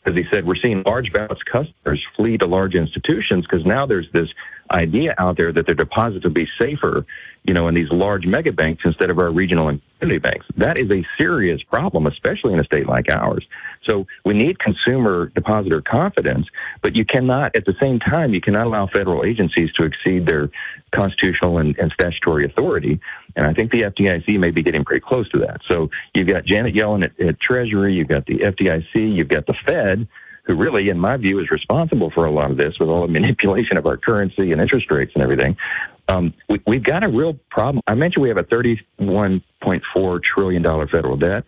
as 0.09 0.15
he 0.15 0.25
said, 0.33 0.47
we're 0.47 0.57
seeing 0.57 0.83
large 0.85 1.13
balance 1.13 1.43
customers 1.43 2.05
flee 2.17 2.39
to 2.39 2.47
large 2.47 2.75
institutions 2.75 3.47
because 3.47 3.65
now 3.67 3.85
there's 3.85 4.11
this 4.13 4.29
idea 4.71 5.15
out 5.19 5.37
there 5.37 5.53
that 5.53 5.67
their 5.67 5.75
deposits 5.75 6.25
will 6.25 6.33
be 6.33 6.49
safer, 6.61 7.07
you 7.45 7.55
know, 7.55 7.69
in 7.69 7.75
these 7.75 7.91
large 7.91 8.27
mega 8.27 8.53
banks 8.53 8.83
instead 8.85 9.11
of 9.11 9.19
our 9.19 9.31
regional 9.31 9.69
and 9.69 9.81
community 9.99 10.19
banks. 10.19 10.47
That 10.57 10.79
is 10.79 10.91
a 10.91 11.07
serious 11.17 11.63
problem, 11.63 12.07
especially 12.07 12.53
in 12.53 12.61
a 12.61 12.65
state 12.65 12.87
like 12.87 13.11
ours. 13.11 13.47
So 13.85 14.07
we 14.25 14.35
need 14.35 14.59
consumer 14.59 15.27
depositor 15.35 15.81
confidence, 15.81 16.47
but 16.83 16.95
you 16.95 17.05
cannot, 17.05 17.57
at 17.57 17.65
the 17.65 17.75
same 17.81 17.99
time, 17.99 18.35
you 18.35 18.41
cannot 18.41 18.67
allow 18.67 18.87
federal 18.87 19.25
agencies 19.25 19.73
to 19.75 19.85
exceed 19.85 20.27
their 20.27 20.51
constitutional 20.93 21.59
and, 21.59 21.77
and 21.79 21.91
statutory 21.93 22.45
authority. 22.45 23.01
And 23.37 23.47
I 23.47 23.55
think 23.55 23.71
the 23.71 23.83
FDIC 23.83 24.39
may 24.39 24.51
be 24.51 24.63
getting 24.63 24.85
pretty 24.85 25.01
close 25.01 25.29
to 25.31 25.39
that. 25.41 25.61
So 25.67 25.91
you've 26.15 26.29
got 26.29 26.45
Janet 26.45 26.75
Yellen 26.75 27.05
at, 27.05 27.19
at 27.21 27.41
Treasury, 27.41 27.95
you've 27.95 28.09
got 28.09 28.27
the 28.27 28.39
FDIC, 28.39 29.15
you've 29.15 29.29
got 29.29 29.47
the 29.47 29.55
Fed, 29.55 30.07
who 30.49 30.57
really, 30.57 30.89
in 30.89 30.99
my 30.99 31.17
view, 31.17 31.39
is 31.39 31.51
responsible 31.51 32.11
for 32.11 32.25
a 32.25 32.31
lot 32.33 32.51
of 32.51 32.57
this 32.57 32.79
with 32.81 32.89
all 32.89 33.03
the 33.03 33.13
manipulation 33.13 33.77
of 33.77 33.87
our 33.87 33.97
currency 33.97 34.51
and 34.51 34.61
interest 34.61 34.91
rates 34.91 35.13
and 35.15 35.23
everything. 35.23 35.57
Um, 36.09 36.35
we, 36.49 36.61
we've 36.67 36.83
got 36.83 37.05
a 37.05 37.09
real 37.09 37.35
problem. 37.51 37.83
I 37.87 37.95
mentioned 37.95 38.23
we 38.23 38.31
have 38.31 38.39
a 38.39 38.45
$31.4 38.45 40.23
trillion 40.23 40.65
federal 40.89 41.17
debt. 41.17 41.45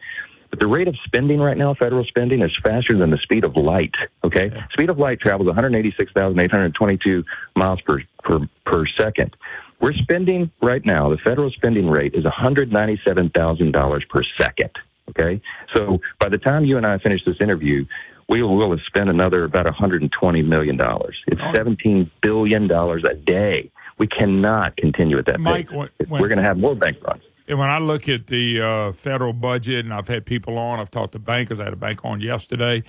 But 0.51 0.59
the 0.59 0.67
rate 0.67 0.89
of 0.89 0.97
spending 1.05 1.41
right 1.41 1.57
now, 1.57 1.75
federal 1.75 2.05
spending, 2.05 2.43
is 2.43 2.57
faster 2.63 2.97
than 2.99 3.11
the 3.11 3.19
speed 3.19 3.45
of 3.45 3.57
light. 3.57 3.95
Okay, 4.25 4.51
speed 4.73 4.91
of 4.91 4.99
light 4.99 5.21
travels 5.21 5.47
186,822 5.47 7.25
miles 7.55 7.81
per, 7.83 8.03
per 8.23 8.49
per 8.67 8.87
second. 8.87 9.37
We're 9.81 9.95
spending 9.95 10.51
right 10.61 10.85
now. 10.85 11.09
The 11.09 11.19
federal 11.19 11.51
spending 11.51 11.89
rate 11.89 12.15
is 12.15 12.25
197,000 12.25 13.71
dollars 13.71 14.05
per 14.11 14.25
second. 14.37 14.71
Okay, 15.11 15.41
so 15.75 16.01
by 16.19 16.29
the 16.29 16.39
time 16.39 16.65
you 16.65 16.77
and 16.77 16.87
I 16.87 16.99
finish 16.99 17.25
this 17.25 17.41
interview, 17.41 17.87
we 18.31 18.43
will 18.45 18.71
have 18.71 18.79
spent 18.87 19.11
another 19.11 19.43
about 19.45 19.65
120 19.65 20.43
million 20.43 20.77
dollars. 20.77 21.17
It's 21.27 21.41
17 21.53 22.09
billion 22.23 22.69
dollars 22.69 23.03
a 23.05 23.15
day. 23.15 23.71
We 23.99 24.07
cannot 24.07 24.77
continue 24.77 25.19
at 25.19 25.27
that 25.27 25.41
Mike, 25.41 25.69
pace. 25.69 25.77
when- 25.77 25.91
We're 26.09 26.29
going 26.29 26.39
to 26.39 26.45
have 26.45 26.57
more 26.57 26.77
bank 26.77 26.99
runs. 27.07 27.23
And 27.49 27.59
when 27.59 27.69
I 27.69 27.79
look 27.79 28.09
at 28.09 28.29
the 28.29 28.61
uh, 28.63 28.93
federal 28.93 29.33
budget, 29.33 29.85
and 29.85 29.93
I've 29.93 30.07
had 30.07 30.25
people 30.25 30.57
on, 30.57 30.79
I've 30.79 30.93
talked 30.93 31.13
to 31.15 31.19
bankers. 31.19 31.59
I 31.59 31.65
had 31.65 31.73
a 31.73 31.77
bank 31.77 32.05
on 32.05 32.21
yesterday. 32.21 32.85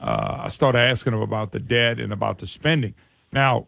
Uh, 0.00 0.42
I 0.44 0.48
started 0.48 0.78
asking 0.78 1.12
them 1.12 1.20
about 1.22 1.50
the 1.50 1.58
debt 1.58 1.98
and 1.98 2.12
about 2.12 2.38
the 2.38 2.46
spending. 2.46 2.94
Now, 3.32 3.66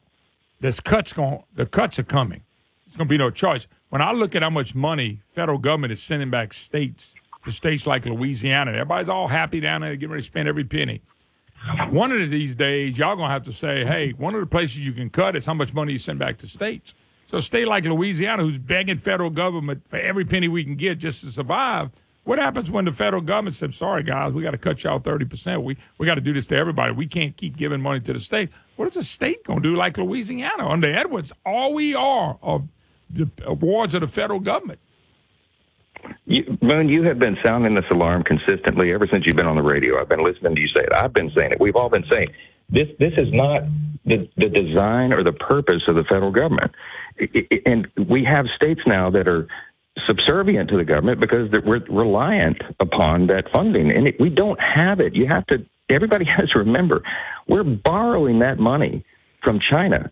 this 0.61 0.79
cuts 0.79 1.13
going, 1.13 1.43
the 1.53 1.67
cuts 1.67 1.99
are 1.99 2.05
coming. 2.05 2.43
It's 2.87 2.97
going 2.97 3.09
to 3.09 3.13
be 3.13 3.19
no 3.19 3.31
choice. 3.31 3.67
When 3.89 4.01
I 4.01 4.13
look 4.13 4.37
at 4.37 4.43
how 4.43 4.51
much 4.51 4.77
money 4.77 5.23
federal 5.35 5.59
government 5.59 5.93
is 5.93 6.01
sending 6.01 6.31
back 6.31 6.53
states 6.55 7.15
to 7.45 7.53
states 7.53 7.87
like 7.87 8.05
Louisiana, 8.07 8.73
everybody's 8.73 9.09
all 9.09 9.29
happy 9.29 9.61
down 9.61 9.81
there, 9.81 9.95
getting 9.97 10.11
ready 10.11 10.23
to 10.23 10.27
spend 10.27 10.49
every 10.49 10.65
penny. 10.65 11.03
One 11.91 12.11
of 12.11 12.31
these 12.31 12.57
days, 12.57 12.99
y'all 12.99 13.15
gonna 13.15 13.33
have 13.33 13.45
to 13.45 13.53
say, 13.53 13.85
"Hey, 13.85 14.11
one 14.13 14.35
of 14.35 14.41
the 14.41 14.47
places 14.47 14.79
you 14.79 14.93
can 14.93 15.11
cut 15.11 15.37
is 15.37 15.47
how 15.47 15.55
much 15.55 15.73
money 15.73 15.93
you 15.93 15.99
send 15.99 16.19
back 16.19 16.39
to 16.39 16.49
states." 16.49 16.95
So, 17.27 17.39
a 17.39 17.43
state 17.43 17.69
like 17.69 17.85
Louisiana, 17.85 18.43
who's 18.43 18.59
begging 18.59 18.99
federal 18.99 19.31
government 19.31 19.83
for 19.89 19.97
every 19.97 20.25
penny 20.25 20.49
we 20.49 20.65
can 20.65 20.75
get 20.75 20.99
just 20.99 21.23
to 21.25 21.31
survive, 21.31 21.91
what 22.25 22.39
happens 22.39 22.71
when 22.71 22.85
the 22.85 22.93
federal 22.93 23.23
government 23.23 23.57
says, 23.57 23.77
"Sorry, 23.77 24.03
guys, 24.03 24.33
we 24.33 24.43
got 24.43 24.53
to 24.53 24.59
cut 24.59 24.83
y'all 24.85 24.99
thirty 24.99 25.25
percent. 25.25 25.63
We 25.63 25.77
we 25.99 26.07
got 26.07 26.17
to 26.17 26.21
do 26.21 26.33
this 26.33 26.47
to 26.49 26.57
everybody. 26.57 26.93
We 26.93 27.07
can't 27.07 27.37
keep 27.37 27.57
giving 27.57 27.81
money 27.81 28.01
to 28.01 28.13
the 28.13 28.21
state." 28.21 28.51
What 28.77 28.91
is 28.91 28.97
a 28.97 29.05
state 29.05 29.45
gonna 29.45 29.61
do 29.61 29.77
like 29.77 29.99
Louisiana 29.99 30.69
under 30.69 30.93
Edwards? 30.93 31.33
All 31.47 31.75
we 31.75 31.95
are 31.95 32.39
of 32.43 32.67
the 33.09 33.29
awards 33.45 33.95
of 33.95 34.01
the 34.01 34.09
federal 34.09 34.41
government. 34.41 34.81
You, 36.27 36.59
Moon, 36.61 36.89
you 36.89 37.03
have 37.05 37.19
been 37.19 37.37
sounding 37.45 37.75
this 37.75 37.85
alarm 37.91 38.23
consistently 38.25 38.93
ever 38.93 39.07
since 39.07 39.27
you've 39.27 39.37
been 39.37 39.47
on 39.47 39.57
the 39.57 39.63
radio. 39.63 40.01
I've 40.01 40.09
been 40.09 40.25
listening 40.25 40.55
to 40.55 40.61
you 40.61 40.69
say 40.69 40.83
it. 40.83 40.95
I've 40.95 41.13
been 41.13 41.31
saying 41.37 41.53
it. 41.53 41.61
We've 41.61 41.77
all 41.77 41.89
been 41.89 42.05
saying 42.11 42.31
this. 42.69 42.89
This 42.99 43.15
is 43.17 43.33
not 43.33 43.63
the, 44.05 44.29
the 44.37 44.49
design 44.49 45.13
or 45.13 45.23
the 45.23 45.33
purpose 45.33 45.83
of 45.89 45.95
the 45.97 46.05
federal 46.05 46.31
government. 46.31 46.73
I- 47.21 47.47
I- 47.53 47.63
And 47.67 47.89
we 48.09 48.25
have 48.25 48.47
states 48.57 48.81
now 48.87 49.11
that 49.11 49.29
are 49.29 49.47
subservient 50.07 50.71
to 50.71 50.77
the 50.77 50.85
government 50.85 51.21
because 51.21 51.51
we're 51.65 51.85
reliant 51.89 52.63
upon 52.81 53.27
that 53.29 53.51
funding, 53.53 53.91
and 53.93 54.09
it, 54.09 54.19
we 54.21 54.31
don't 54.31 54.61
have 54.61 55.01
it. 55.01 55.15
You 55.15 55.27
have 55.27 55.47
to. 55.47 55.65
Everybody 55.89 56.25
has 56.37 56.51
to 56.51 56.61
remember, 56.61 57.03
we're 57.47 57.65
borrowing 57.65 58.39
that 58.41 58.59
money 58.59 59.05
from 59.43 59.59
China. 59.59 60.11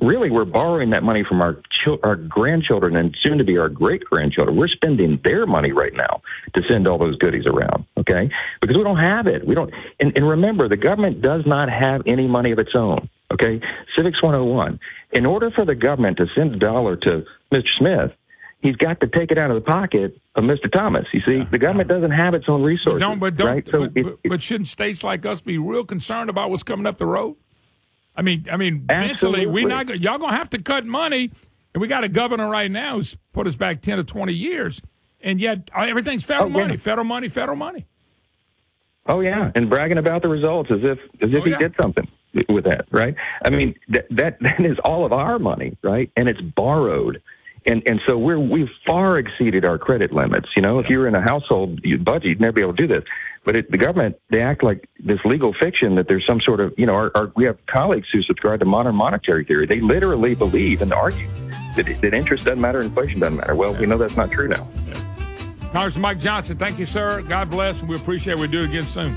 Really, 0.00 0.30
we're 0.30 0.44
borrowing 0.44 0.90
that 0.90 1.02
money 1.02 1.24
from 1.24 1.40
our 1.40 1.62
our 2.02 2.16
grandchildren 2.16 2.96
and 2.96 3.16
soon 3.20 3.38
to 3.38 3.44
be 3.44 3.58
our 3.58 3.68
great 3.68 4.04
grandchildren. 4.04 4.56
We're 4.56 4.68
spending 4.68 5.20
their 5.24 5.46
money 5.46 5.72
right 5.72 5.94
now 5.94 6.22
to 6.54 6.62
send 6.68 6.88
all 6.88 6.98
those 6.98 7.16
goodies 7.16 7.46
around. 7.46 7.84
Okay, 7.96 8.30
because 8.60 8.76
we 8.76 8.82
don't 8.82 8.98
have 8.98 9.26
it. 9.26 9.46
We 9.46 9.54
don't. 9.54 9.72
And, 10.00 10.12
and 10.16 10.28
remember, 10.28 10.68
the 10.68 10.76
government 10.76 11.22
does 11.22 11.46
not 11.46 11.70
have 11.70 12.02
any 12.06 12.26
money 12.26 12.50
of 12.50 12.58
its 12.58 12.74
own. 12.74 13.08
Okay, 13.32 13.60
Civics 13.96 14.22
101. 14.22 14.78
In 15.12 15.26
order 15.26 15.50
for 15.50 15.64
the 15.64 15.74
government 15.74 16.18
to 16.18 16.26
send 16.34 16.54
a 16.54 16.58
dollar 16.58 16.96
to 16.96 17.24
Mr. 17.52 17.68
Smith, 17.78 18.12
he's 18.60 18.76
got 18.76 19.00
to 19.00 19.06
take 19.06 19.30
it 19.30 19.38
out 19.38 19.50
of 19.50 19.56
the 19.56 19.68
pocket 19.68 20.18
of 20.34 20.44
Mr. 20.44 20.70
Thomas. 20.70 21.06
You 21.12 21.20
see, 21.20 21.42
the 21.44 21.58
government 21.58 21.88
doesn't 21.88 22.10
have 22.10 22.34
its 22.34 22.48
own 22.48 22.62
resources. 22.62 23.00
Don't, 23.00 23.18
but 23.18 23.36
don't. 23.36 23.46
right? 23.46 23.68
So 23.70 23.88
but, 23.88 23.94
but, 23.94 24.18
but 24.24 24.42
shouldn't 24.42 24.68
states 24.68 25.02
like 25.02 25.24
us 25.24 25.40
be 25.40 25.58
real 25.58 25.84
concerned 25.84 26.30
about 26.30 26.50
what's 26.50 26.62
coming 26.62 26.86
up 26.86 26.98
the 26.98 27.06
road? 27.06 27.36
I 28.16 28.22
mean, 28.22 28.46
I 28.50 28.56
mean, 28.56 28.86
eventually 28.88 29.46
we 29.46 29.64
Absolutely. 29.64 29.94
not 29.94 30.00
y'all 30.00 30.18
gonna 30.18 30.36
have 30.36 30.50
to 30.50 30.58
cut 30.62 30.86
money, 30.86 31.30
and 31.74 31.80
we 31.80 31.88
got 31.88 32.04
a 32.04 32.08
governor 32.08 32.48
right 32.48 32.70
now 32.70 32.96
who's 32.96 33.16
put 33.32 33.46
us 33.46 33.56
back 33.56 33.80
ten 33.82 33.98
to 33.98 34.04
twenty 34.04 34.32
years, 34.32 34.80
and 35.20 35.40
yet 35.40 35.70
uh, 35.76 35.82
everything's 35.82 36.24
federal 36.24 36.46
Oh, 36.46 36.58
yeah. 36.58 36.66
money, 36.66 36.76
federal 36.78 37.04
money, 37.04 37.28
federal 37.28 37.56
money. 37.56 37.86
Oh 39.08 39.20
yeah, 39.20 39.52
and 39.54 39.70
bragging 39.70 39.98
about 39.98 40.22
the 40.22 40.28
results 40.28 40.70
as 40.70 40.80
if 40.82 40.98
as 41.22 41.30
if 41.30 41.42
Oh, 41.42 41.44
he 41.44 41.50
yeah. 41.50 41.58
did 41.58 41.74
something 41.80 42.08
with 42.48 42.64
that, 42.64 42.86
right? 42.90 43.14
I 43.44 43.50
mean, 43.50 43.74
that 43.88 44.06
that 44.10 44.40
that 44.40 44.60
is 44.64 44.78
all 44.84 45.04
of 45.04 45.12
our 45.12 45.38
money, 45.38 45.76
right? 45.82 46.10
And 46.16 46.28
it's 46.28 46.40
borrowed. 46.40 47.22
And 47.66 47.82
and 47.86 48.00
so 48.06 48.16
we're 48.16 48.38
we've 48.38 48.70
far 48.86 49.18
exceeded 49.18 49.64
our 49.64 49.76
credit 49.76 50.12
limits. 50.12 50.50
You 50.54 50.62
know, 50.62 50.78
if 50.78 50.88
you 50.88 50.98
were 51.00 51.08
in 51.08 51.14
a 51.14 51.20
household 51.20 51.82
budget, 52.04 52.24
you'd 52.24 52.40
never 52.40 52.52
be 52.52 52.60
able 52.62 52.74
to 52.74 52.86
do 52.86 52.94
this. 52.94 53.04
But 53.44 53.56
it, 53.56 53.70
the 53.70 53.78
government, 53.78 54.20
they 54.30 54.42
act 54.42 54.64
like 54.64 54.88
this 54.98 55.20
legal 55.24 55.52
fiction 55.52 55.94
that 55.94 56.08
there's 56.08 56.26
some 56.26 56.40
sort 56.40 56.58
of, 56.60 56.74
you 56.76 56.84
know, 56.84 56.94
our, 56.94 57.12
our, 57.14 57.32
we 57.36 57.44
have 57.44 57.64
colleagues 57.66 58.08
who 58.12 58.20
subscribe 58.22 58.58
to 58.58 58.64
modern 58.64 58.96
monetary 58.96 59.44
theory. 59.44 59.66
They 59.66 59.80
literally 59.80 60.34
believe 60.34 60.82
and 60.82 60.92
argue 60.92 61.28
that, 61.76 61.86
that 62.00 62.12
interest 62.12 62.44
doesn't 62.44 62.60
matter, 62.60 62.80
inflation 62.80 63.20
doesn't 63.20 63.36
matter. 63.36 63.54
Well, 63.54 63.72
we 63.74 63.86
know 63.86 63.98
that's 63.98 64.16
not 64.16 64.32
true 64.32 64.48
now. 64.48 64.66
Congressman 65.72 66.02
Mike 66.02 66.18
Johnson, 66.18 66.56
thank 66.56 66.78
you, 66.78 66.86
sir. 66.86 67.22
God 67.22 67.48
bless, 67.50 67.80
and 67.80 67.88
we 67.88 67.94
appreciate 67.94 68.34
it. 68.34 68.38
We'll 68.40 68.50
do 68.50 68.62
it 68.62 68.70
again 68.70 68.84
soon. 68.84 69.14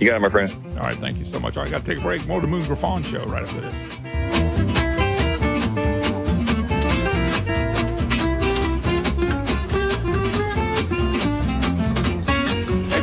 You 0.00 0.08
got 0.08 0.16
it, 0.16 0.20
my 0.20 0.30
friend. 0.30 0.50
All 0.78 0.84
right, 0.84 0.94
thank 0.94 1.18
you 1.18 1.24
so 1.24 1.38
much. 1.38 1.56
All 1.56 1.62
right, 1.62 1.70
got 1.70 1.84
to 1.84 1.86
take 1.86 1.98
a 1.98 2.00
break. 2.00 2.26
More 2.26 2.38
of 2.38 2.42
the 2.42 2.48
Moon 2.48 2.64
Griffon 2.64 3.02
show 3.02 3.24
right 3.26 3.42
after 3.42 3.60
this. 3.60 3.97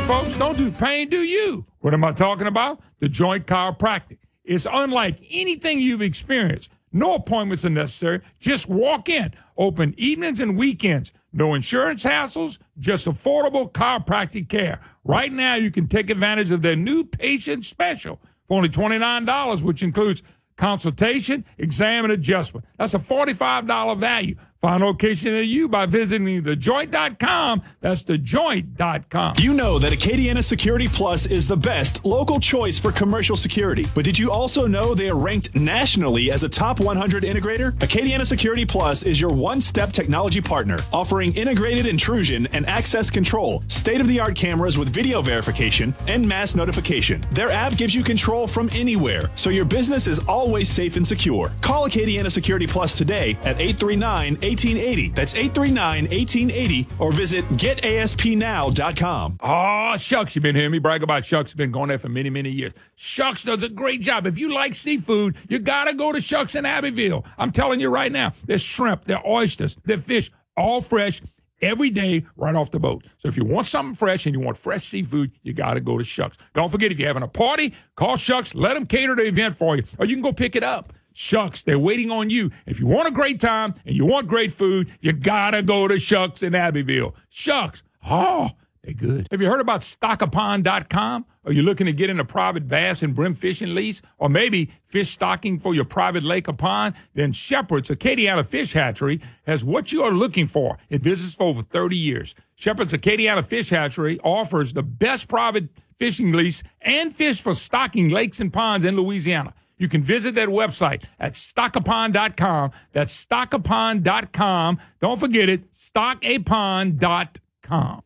Folks, 0.06 0.38
don't 0.38 0.56
do 0.56 0.70
pain, 0.70 1.08
do 1.08 1.22
you? 1.22 1.66
What 1.80 1.92
am 1.92 2.04
I 2.04 2.12
talking 2.12 2.46
about? 2.46 2.80
The 3.00 3.08
joint 3.08 3.44
chiropractic. 3.46 4.18
It's 4.44 4.64
unlike 4.70 5.18
anything 5.32 5.80
you've 5.80 6.00
experienced. 6.00 6.70
No 6.92 7.14
appointments 7.14 7.64
are 7.64 7.70
necessary. 7.70 8.20
Just 8.38 8.68
walk 8.68 9.08
in. 9.08 9.34
Open 9.56 9.94
evenings 9.96 10.38
and 10.38 10.56
weekends. 10.56 11.12
No 11.32 11.54
insurance 11.54 12.04
hassles, 12.04 12.58
just 12.78 13.06
affordable 13.06 13.72
chiropractic 13.72 14.48
care. 14.48 14.80
Right 15.02 15.32
now, 15.32 15.56
you 15.56 15.72
can 15.72 15.88
take 15.88 16.08
advantage 16.08 16.52
of 16.52 16.62
their 16.62 16.76
new 16.76 17.02
patient 17.02 17.64
special 17.64 18.20
for 18.46 18.58
only 18.58 18.68
$29, 18.68 19.62
which 19.62 19.82
includes 19.82 20.22
consultation, 20.56 21.44
exam, 21.58 22.04
and 22.04 22.12
adjustment. 22.12 22.64
That's 22.78 22.94
a 22.94 23.00
$45 23.00 23.98
value. 23.98 24.36
Find 24.62 24.82
a 24.82 24.86
location 24.86 25.32
near 25.32 25.42
you 25.42 25.68
by 25.68 25.86
visiting 25.86 26.42
thejoint.com. 26.42 27.62
That's 27.80 28.02
thejoint.com. 28.04 29.34
You 29.38 29.54
know 29.54 29.78
that 29.78 29.92
Acadiana 29.92 30.42
Security 30.42 30.88
Plus 30.88 31.26
is 31.26 31.46
the 31.46 31.56
best 31.56 32.04
local 32.04 32.40
choice 32.40 32.78
for 32.78 32.90
commercial 32.90 33.36
security. 33.36 33.86
But 33.94 34.04
did 34.04 34.18
you 34.18 34.30
also 34.30 34.66
know 34.66 34.94
they 34.94 35.10
are 35.10 35.16
ranked 35.16 35.54
nationally 35.54 36.30
as 36.30 36.42
a 36.42 36.48
top 36.48 36.80
100 36.80 37.22
integrator? 37.22 37.72
Acadiana 37.78 38.26
Security 38.26 38.64
Plus 38.64 39.02
is 39.02 39.20
your 39.20 39.32
one 39.32 39.60
step 39.60 39.92
technology 39.92 40.40
partner, 40.40 40.78
offering 40.92 41.34
integrated 41.36 41.86
intrusion 41.86 42.46
and 42.52 42.66
access 42.66 43.10
control, 43.10 43.62
state 43.68 44.00
of 44.00 44.08
the 44.08 44.18
art 44.18 44.36
cameras 44.36 44.78
with 44.78 44.88
video 44.88 45.20
verification, 45.20 45.94
and 46.08 46.26
mass 46.26 46.54
notification. 46.54 47.24
Their 47.32 47.50
app 47.50 47.76
gives 47.76 47.94
you 47.94 48.02
control 48.02 48.46
from 48.46 48.70
anywhere, 48.72 49.30
so 49.34 49.50
your 49.50 49.66
business 49.66 50.06
is 50.06 50.18
always 50.20 50.68
safe 50.68 50.96
and 50.96 51.06
secure. 51.06 51.52
Call 51.60 51.86
Acadiana 51.86 52.30
Security 52.30 52.66
Plus 52.66 52.96
today 52.96 53.36
at 53.42 53.60
839 53.60 54.38
1880. 54.46 55.08
That's 55.08 55.34
839 55.34 56.04
1880 56.04 56.88
or 56.98 57.12
visit 57.12 57.44
getaspnow.com. 57.50 59.38
Oh, 59.40 59.46
ah, 59.46 59.96
Shucks, 59.96 60.34
you've 60.34 60.42
been 60.42 60.56
hearing 60.56 60.72
me 60.72 60.78
brag 60.78 61.02
about 61.02 61.24
Shucks. 61.24 61.54
Been 61.54 61.72
going 61.72 61.88
there 61.88 61.98
for 61.98 62.08
many, 62.08 62.30
many 62.30 62.50
years. 62.50 62.72
Shucks 62.94 63.42
does 63.42 63.62
a 63.62 63.68
great 63.68 64.00
job. 64.00 64.26
If 64.26 64.38
you 64.38 64.52
like 64.52 64.74
seafood, 64.74 65.36
you 65.48 65.58
got 65.58 65.84
to 65.84 65.94
go 65.94 66.12
to 66.12 66.20
Shucks 66.20 66.54
in 66.54 66.64
Abbeville. 66.64 67.24
I'm 67.38 67.50
telling 67.50 67.80
you 67.80 67.88
right 67.88 68.12
now, 68.12 68.32
there's 68.44 68.62
shrimp, 68.62 69.04
there's 69.04 69.20
oysters, 69.26 69.76
there's 69.84 70.04
fish, 70.04 70.30
all 70.56 70.80
fresh 70.80 71.20
every 71.62 71.90
day 71.90 72.24
right 72.36 72.54
off 72.54 72.70
the 72.70 72.78
boat. 72.78 73.04
So 73.18 73.28
if 73.28 73.36
you 73.36 73.44
want 73.44 73.66
something 73.66 73.94
fresh 73.94 74.26
and 74.26 74.34
you 74.34 74.40
want 74.40 74.56
fresh 74.56 74.84
seafood, 74.84 75.32
you 75.42 75.52
got 75.52 75.74
to 75.74 75.80
go 75.80 75.98
to 75.98 76.04
Shucks. 76.04 76.36
Don't 76.54 76.70
forget, 76.70 76.92
if 76.92 76.98
you're 76.98 77.08
having 77.08 77.22
a 77.22 77.28
party, 77.28 77.74
call 77.94 78.16
Shucks. 78.16 78.54
Let 78.54 78.74
them 78.74 78.86
cater 78.86 79.14
the 79.14 79.26
event 79.26 79.56
for 79.56 79.76
you, 79.76 79.84
or 79.98 80.06
you 80.06 80.14
can 80.14 80.22
go 80.22 80.32
pick 80.32 80.56
it 80.56 80.62
up. 80.62 80.92
Shucks, 81.18 81.62
they're 81.62 81.78
waiting 81.78 82.10
on 82.10 82.28
you. 82.28 82.50
If 82.66 82.78
you 82.78 82.86
want 82.86 83.08
a 83.08 83.10
great 83.10 83.40
time 83.40 83.74
and 83.86 83.96
you 83.96 84.04
want 84.04 84.26
great 84.26 84.52
food, 84.52 84.92
you 85.00 85.14
gotta 85.14 85.62
go 85.62 85.88
to 85.88 85.98
Shucks 85.98 86.42
in 86.42 86.54
Abbeville. 86.54 87.14
Shucks, 87.30 87.82
oh, 88.06 88.50
they're 88.82 88.92
good. 88.92 89.26
Have 89.30 89.40
you 89.40 89.48
heard 89.48 89.62
about 89.62 89.80
stockapond.com? 89.80 91.24
Are 91.46 91.52
you 91.52 91.62
looking 91.62 91.86
to 91.86 91.94
get 91.94 92.10
into 92.10 92.22
private 92.26 92.68
bass 92.68 93.02
and 93.02 93.14
brim 93.14 93.32
fishing 93.32 93.74
lease? 93.74 94.02
Or 94.18 94.28
maybe 94.28 94.70
fish 94.84 95.08
stocking 95.08 95.58
for 95.58 95.74
your 95.74 95.86
private 95.86 96.22
lake 96.22 96.50
or 96.50 96.52
pond? 96.52 96.94
Then 97.14 97.32
Shepherd's 97.32 97.88
Acadiana 97.88 98.44
Fish 98.44 98.74
Hatchery 98.74 99.22
has 99.46 99.64
what 99.64 99.92
you 99.92 100.02
are 100.02 100.12
looking 100.12 100.46
for 100.46 100.76
in 100.90 101.00
business 101.00 101.34
for 101.34 101.44
over 101.44 101.62
30 101.62 101.96
years. 101.96 102.34
Shepherd's 102.56 102.92
Acadiana 102.92 103.42
Fish 103.42 103.70
Hatchery 103.70 104.20
offers 104.22 104.74
the 104.74 104.82
best 104.82 105.28
private 105.28 105.70
fishing 105.98 106.32
lease 106.32 106.62
and 106.82 107.14
fish 107.14 107.40
for 107.40 107.54
stocking 107.54 108.10
lakes 108.10 108.38
and 108.38 108.52
ponds 108.52 108.84
in 108.84 108.96
Louisiana. 108.96 109.54
You 109.78 109.88
can 109.88 110.02
visit 110.02 110.34
that 110.36 110.48
website 110.48 111.02
at 111.20 111.34
stockapond.com. 111.34 112.70
That's 112.92 113.26
stockapond.com. 113.26 114.78
Don't 115.00 115.20
forget 115.20 115.48
it, 115.48 115.70
stockapond.com. 115.72 118.02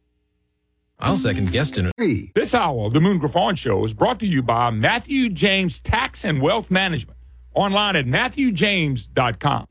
I'll 1.03 1.17
second 1.17 1.51
guess 1.51 1.71
dinner. 1.71 1.91
This 2.35 2.55
hour 2.55 2.87
of 2.87 2.93
the 2.93 3.01
Moon 3.01 3.19
Griffon 3.19 3.55
Show 3.55 3.85
is 3.85 3.95
brought 3.95 4.21
to 4.21 4.27
you 4.27 4.43
by 4.43 4.71
Matthew 4.71 5.31
James 5.31 5.81
Tax 5.81 6.25
and 6.25 6.43
Wealth 6.43 6.71
Management. 6.71 7.19
Online 7.55 7.97
at 7.97 8.07
matthewjames.com. 8.07 9.67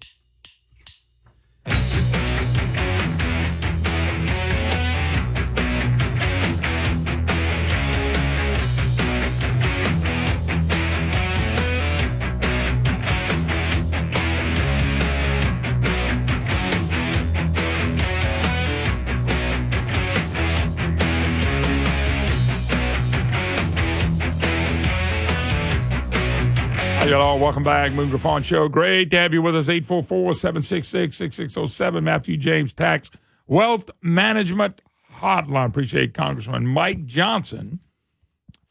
y'all. 27.09 27.39
Welcome 27.39 27.63
back. 27.63 27.91
Moon 27.93 28.09
Griffon 28.09 28.43
Show. 28.43 28.67
Great 28.67 29.09
to 29.09 29.17
have 29.17 29.33
you 29.33 29.41
with 29.41 29.55
us. 29.55 29.67
844 29.67 30.35
766 30.35 31.17
6607. 31.17 32.03
Matthew 32.03 32.37
James 32.37 32.71
Tax 32.71 33.09
Wealth 33.47 33.89
Management 34.03 34.81
Hotline. 35.15 35.65
Appreciate 35.65 36.13
Congressman 36.13 36.67
Mike 36.67 37.07
Johnson 37.07 37.79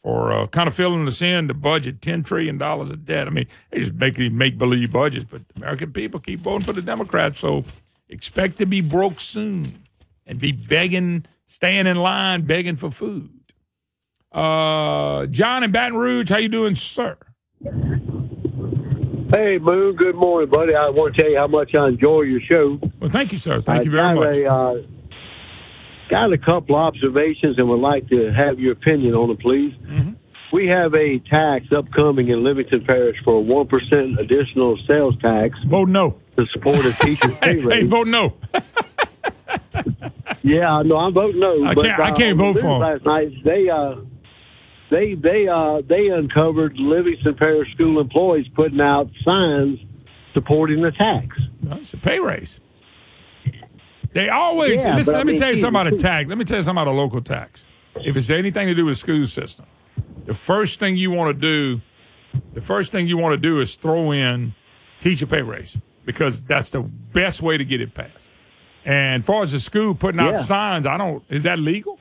for 0.05 0.33
uh, 0.33 0.47
kind 0.47 0.69
of 0.69 0.75
filling 0.75 1.09
us 1.09 1.21
in 1.21 1.49
the 1.49 1.55
budget 1.55 2.01
$10 2.01 2.25
trillion 2.25 2.63
of 2.63 3.05
debt. 3.05 3.27
I 3.27 3.31
mean, 3.31 3.49
they 3.71 3.81
just 3.81 3.95
make 3.95 4.15
these 4.15 4.31
make 4.31 4.57
believe 4.57 4.93
budgets, 4.93 5.27
but 5.29 5.43
American 5.57 5.93
people 5.93 6.21
keep 6.21 6.39
voting 6.39 6.65
for 6.65 6.73
the 6.73 6.83
Democrats. 6.83 7.41
So 7.41 7.65
expect 8.09 8.59
to 8.59 8.67
be 8.67 8.81
broke 8.81 9.19
soon 9.19 9.83
and 10.27 10.39
be 10.39 10.53
begging, 10.53 11.27
staying 11.49 11.89
in 11.89 11.97
line, 11.97 12.43
begging 12.43 12.77
for 12.77 12.93
food. 12.93 13.31
Uh, 14.31 15.27
John 15.27 15.65
in 15.65 15.73
Baton 15.73 15.99
Rouge, 15.99 16.31
how 16.31 16.37
you 16.37 16.49
doing, 16.49 16.77
sir? 16.77 17.17
Hey, 19.31 19.59
Moon. 19.59 19.95
Good 19.95 20.15
morning, 20.15 20.49
buddy. 20.49 20.75
I 20.75 20.89
want 20.89 21.15
to 21.15 21.21
tell 21.23 21.31
you 21.31 21.37
how 21.37 21.47
much 21.47 21.75
I 21.75 21.89
enjoy 21.89 22.23
your 22.23 22.41
show. 22.41 22.81
Well, 22.99 23.11
thank 23.11 23.33
you, 23.33 23.39
sir. 23.39 23.61
Thank 23.61 23.81
I 23.81 23.83
you 23.83 23.91
very 23.91 24.15
much. 24.15 24.37
A, 24.37 24.47
uh, 24.51 24.75
got 26.09 26.33
a 26.33 26.39
couple 26.39 26.77
observations 26.77 27.59
and 27.59 27.69
would 27.69 27.81
like 27.81 28.09
to 28.09 28.33
have 28.33 28.59
your 28.59 28.73
opinion 28.73 29.15
on 29.15 29.29
them, 29.29 29.37
please. 29.37 29.75
Mm-hmm. 29.83 30.13
We 30.51 30.67
have 30.69 30.95
a 30.95 31.19
tax 31.19 31.67
upcoming 31.77 32.29
in 32.29 32.43
Livingston 32.43 32.85
Parish 32.87 33.19
for 33.23 33.43
a 33.43 33.45
1% 33.45 34.19
additional 34.19 34.79
sales 34.87 35.15
tax. 35.21 35.59
Vote 35.67 35.89
no. 35.91 36.19
To 36.39 36.47
support 36.47 36.79
a 36.79 36.93
teacher's 36.95 37.35
pay 37.41 37.61
Hey, 37.61 37.85
vote 37.85 38.07
no. 38.07 38.35
Yeah, 40.43 40.81
no, 40.83 40.97
I'm 40.97 41.13
voting 41.13 41.41
no. 41.41 41.67
I 41.67 41.75
but, 41.75 41.85
can't- 41.85 42.01
I 42.01 42.11
uh, 42.11 42.15
can't 42.17 42.39
vote 42.39 42.55
for 42.55 42.63
them. 42.63 42.79
Last 42.81 43.05
night, 43.05 43.33
they 43.45 43.69
uh, 43.69 43.97
they 44.91 45.15
they 45.15 45.49
uh, 45.49 45.83
they 45.89 46.09
uncovered 46.09 46.77
Livingston 46.79 47.35
Parish 47.35 47.73
school 47.75 48.01
employees 48.01 48.47
putting 48.55 48.81
out 48.81 49.11
signs 49.25 49.79
supporting 50.35 50.83
the 50.83 50.93
tax. 50.93 51.27
It's 51.73 51.95
a 51.95 51.97
pay 51.99 52.19
raise. 52.21 52.61
They 54.13 54.29
always 54.29 54.83
Yeah, 54.85 54.97
listen. 54.97 55.15
I 55.15 55.19
Let 55.19 55.27
me 55.27 55.33
mean, 55.33 55.41
tell 55.41 55.51
you 55.51 55.57
something 55.59 55.81
about 55.81 55.93
a 55.93 55.97
tax. 55.99 56.29
Let 56.29 56.39
me 56.39 56.45
tell 56.45 56.59
you 56.59 56.65
something 56.65 56.83
about 56.83 56.93
a 56.93 56.97
local 56.97 57.21
tax. 57.21 57.65
If 57.97 58.17
it's 58.17 58.31
anything 58.31 58.67
to 58.69 58.75
do 58.75 58.87
with 58.87 58.97
school 58.99 59.27
system, 59.27 59.67
the 60.25 60.35
first 60.35 60.79
thing 60.81 60.97
you 60.97 61.11
want 61.11 61.35
to 61.35 61.41
do, 61.41 61.81
the 62.55 62.61
first 62.61 62.93
thing 62.93 63.07
you 63.07 63.19
want 63.19 63.35
to 63.35 63.41
do 63.41 63.61
is 63.61 63.75
throw 63.77 64.13
in 64.13 64.55
teacher 65.01 65.27
pay 65.27 65.43
raise 65.43 65.77
because 66.05 66.41
that's 66.43 66.71
the 66.71 66.81
best 66.81 67.43
way 67.43 67.59
to 67.59 67.65
get 67.65 67.81
it 67.81 67.93
passed. 67.95 68.27
And 68.85 69.21
as 69.23 69.27
far 69.27 69.43
as 69.43 69.53
the 69.53 69.61
school 69.61 69.95
putting 69.95 70.21
out 70.21 70.33
Yeah. 70.35 70.37
signs, 70.39 70.87
I 70.87 70.97
don't. 70.97 71.23
Is 71.29 71.43
that 71.43 71.59
legal? 71.59 71.99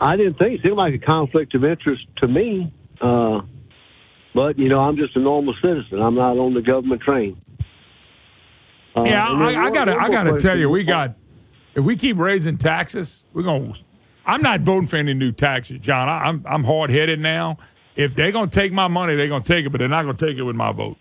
I 0.00 0.16
didn't 0.16 0.38
think 0.38 0.58
it 0.58 0.62
seemed 0.62 0.76
like 0.76 0.94
a 0.94 0.98
conflict 0.98 1.54
of 1.54 1.64
interest 1.64 2.02
to 2.16 2.28
me. 2.28 2.72
Uh, 3.00 3.42
but 4.34 4.58
you 4.58 4.68
know, 4.68 4.80
I'm 4.80 4.96
just 4.96 5.16
a 5.16 5.20
normal 5.20 5.54
citizen. 5.62 6.00
I'm 6.00 6.14
not 6.14 6.38
on 6.38 6.54
the 6.54 6.62
government 6.62 7.02
train. 7.02 7.40
Uh, 8.96 9.04
yeah, 9.04 9.26
I, 9.28 9.66
I 9.66 9.70
gotta, 9.70 9.96
I 9.96 10.10
gotta 10.10 10.38
tell 10.38 10.56
you, 10.58 10.68
we 10.68 10.84
got. 10.84 11.14
If 11.74 11.84
we 11.84 11.96
keep 11.96 12.18
raising 12.18 12.58
taxes, 12.58 13.24
we're 13.32 13.42
gonna. 13.44 13.74
I'm 14.26 14.42
not 14.42 14.60
voting 14.60 14.88
for 14.88 14.96
any 14.96 15.14
new 15.14 15.32
taxes, 15.32 15.78
John. 15.80 16.08
I, 16.08 16.22
I'm 16.24 16.44
I'm 16.48 16.64
hard 16.64 16.90
headed 16.90 17.20
now. 17.20 17.58
If 17.96 18.14
they're 18.14 18.32
gonna 18.32 18.50
take 18.50 18.72
my 18.72 18.88
money, 18.88 19.14
they're 19.16 19.28
gonna 19.28 19.44
take 19.44 19.66
it, 19.66 19.70
but 19.70 19.78
they're 19.78 19.88
not 19.88 20.02
gonna 20.04 20.16
take 20.16 20.36
it 20.36 20.42
with 20.42 20.56
my 20.56 20.72
vote. 20.72 20.96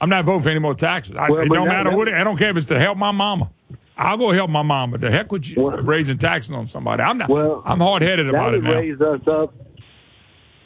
I'm 0.00 0.08
not 0.10 0.24
voting 0.24 0.42
for 0.42 0.48
any 0.50 0.60
more 0.60 0.74
taxes. 0.74 1.16
I, 1.16 1.30
Well, 1.30 1.40
it 1.42 1.48
don't 1.48 1.68
that- 1.68 1.84
matter 1.84 1.96
what. 1.96 2.08
It, 2.08 2.14
I 2.14 2.24
don't 2.24 2.36
care 2.36 2.50
if 2.50 2.56
it's 2.56 2.66
to 2.66 2.78
help 2.78 2.96
my 2.98 3.12
mama. 3.12 3.50
I'll 3.96 4.16
go 4.16 4.30
help 4.30 4.50
my 4.50 4.62
mom, 4.62 4.92
but 4.92 5.00
The 5.00 5.10
heck 5.10 5.30
with 5.30 5.46
you 5.46 5.70
raising 5.82 6.18
taxes 6.18 6.52
on 6.52 6.66
somebody. 6.66 7.02
I'm 7.02 7.18
not. 7.18 7.28
Well, 7.28 7.62
I'm 7.66 7.80
hard 7.80 8.02
headed 8.02 8.26
that 8.26 8.30
about 8.30 8.54
it 8.54 8.62
would 8.62 8.70
raise 8.70 9.00
us 9.00 9.20
up. 9.28 9.54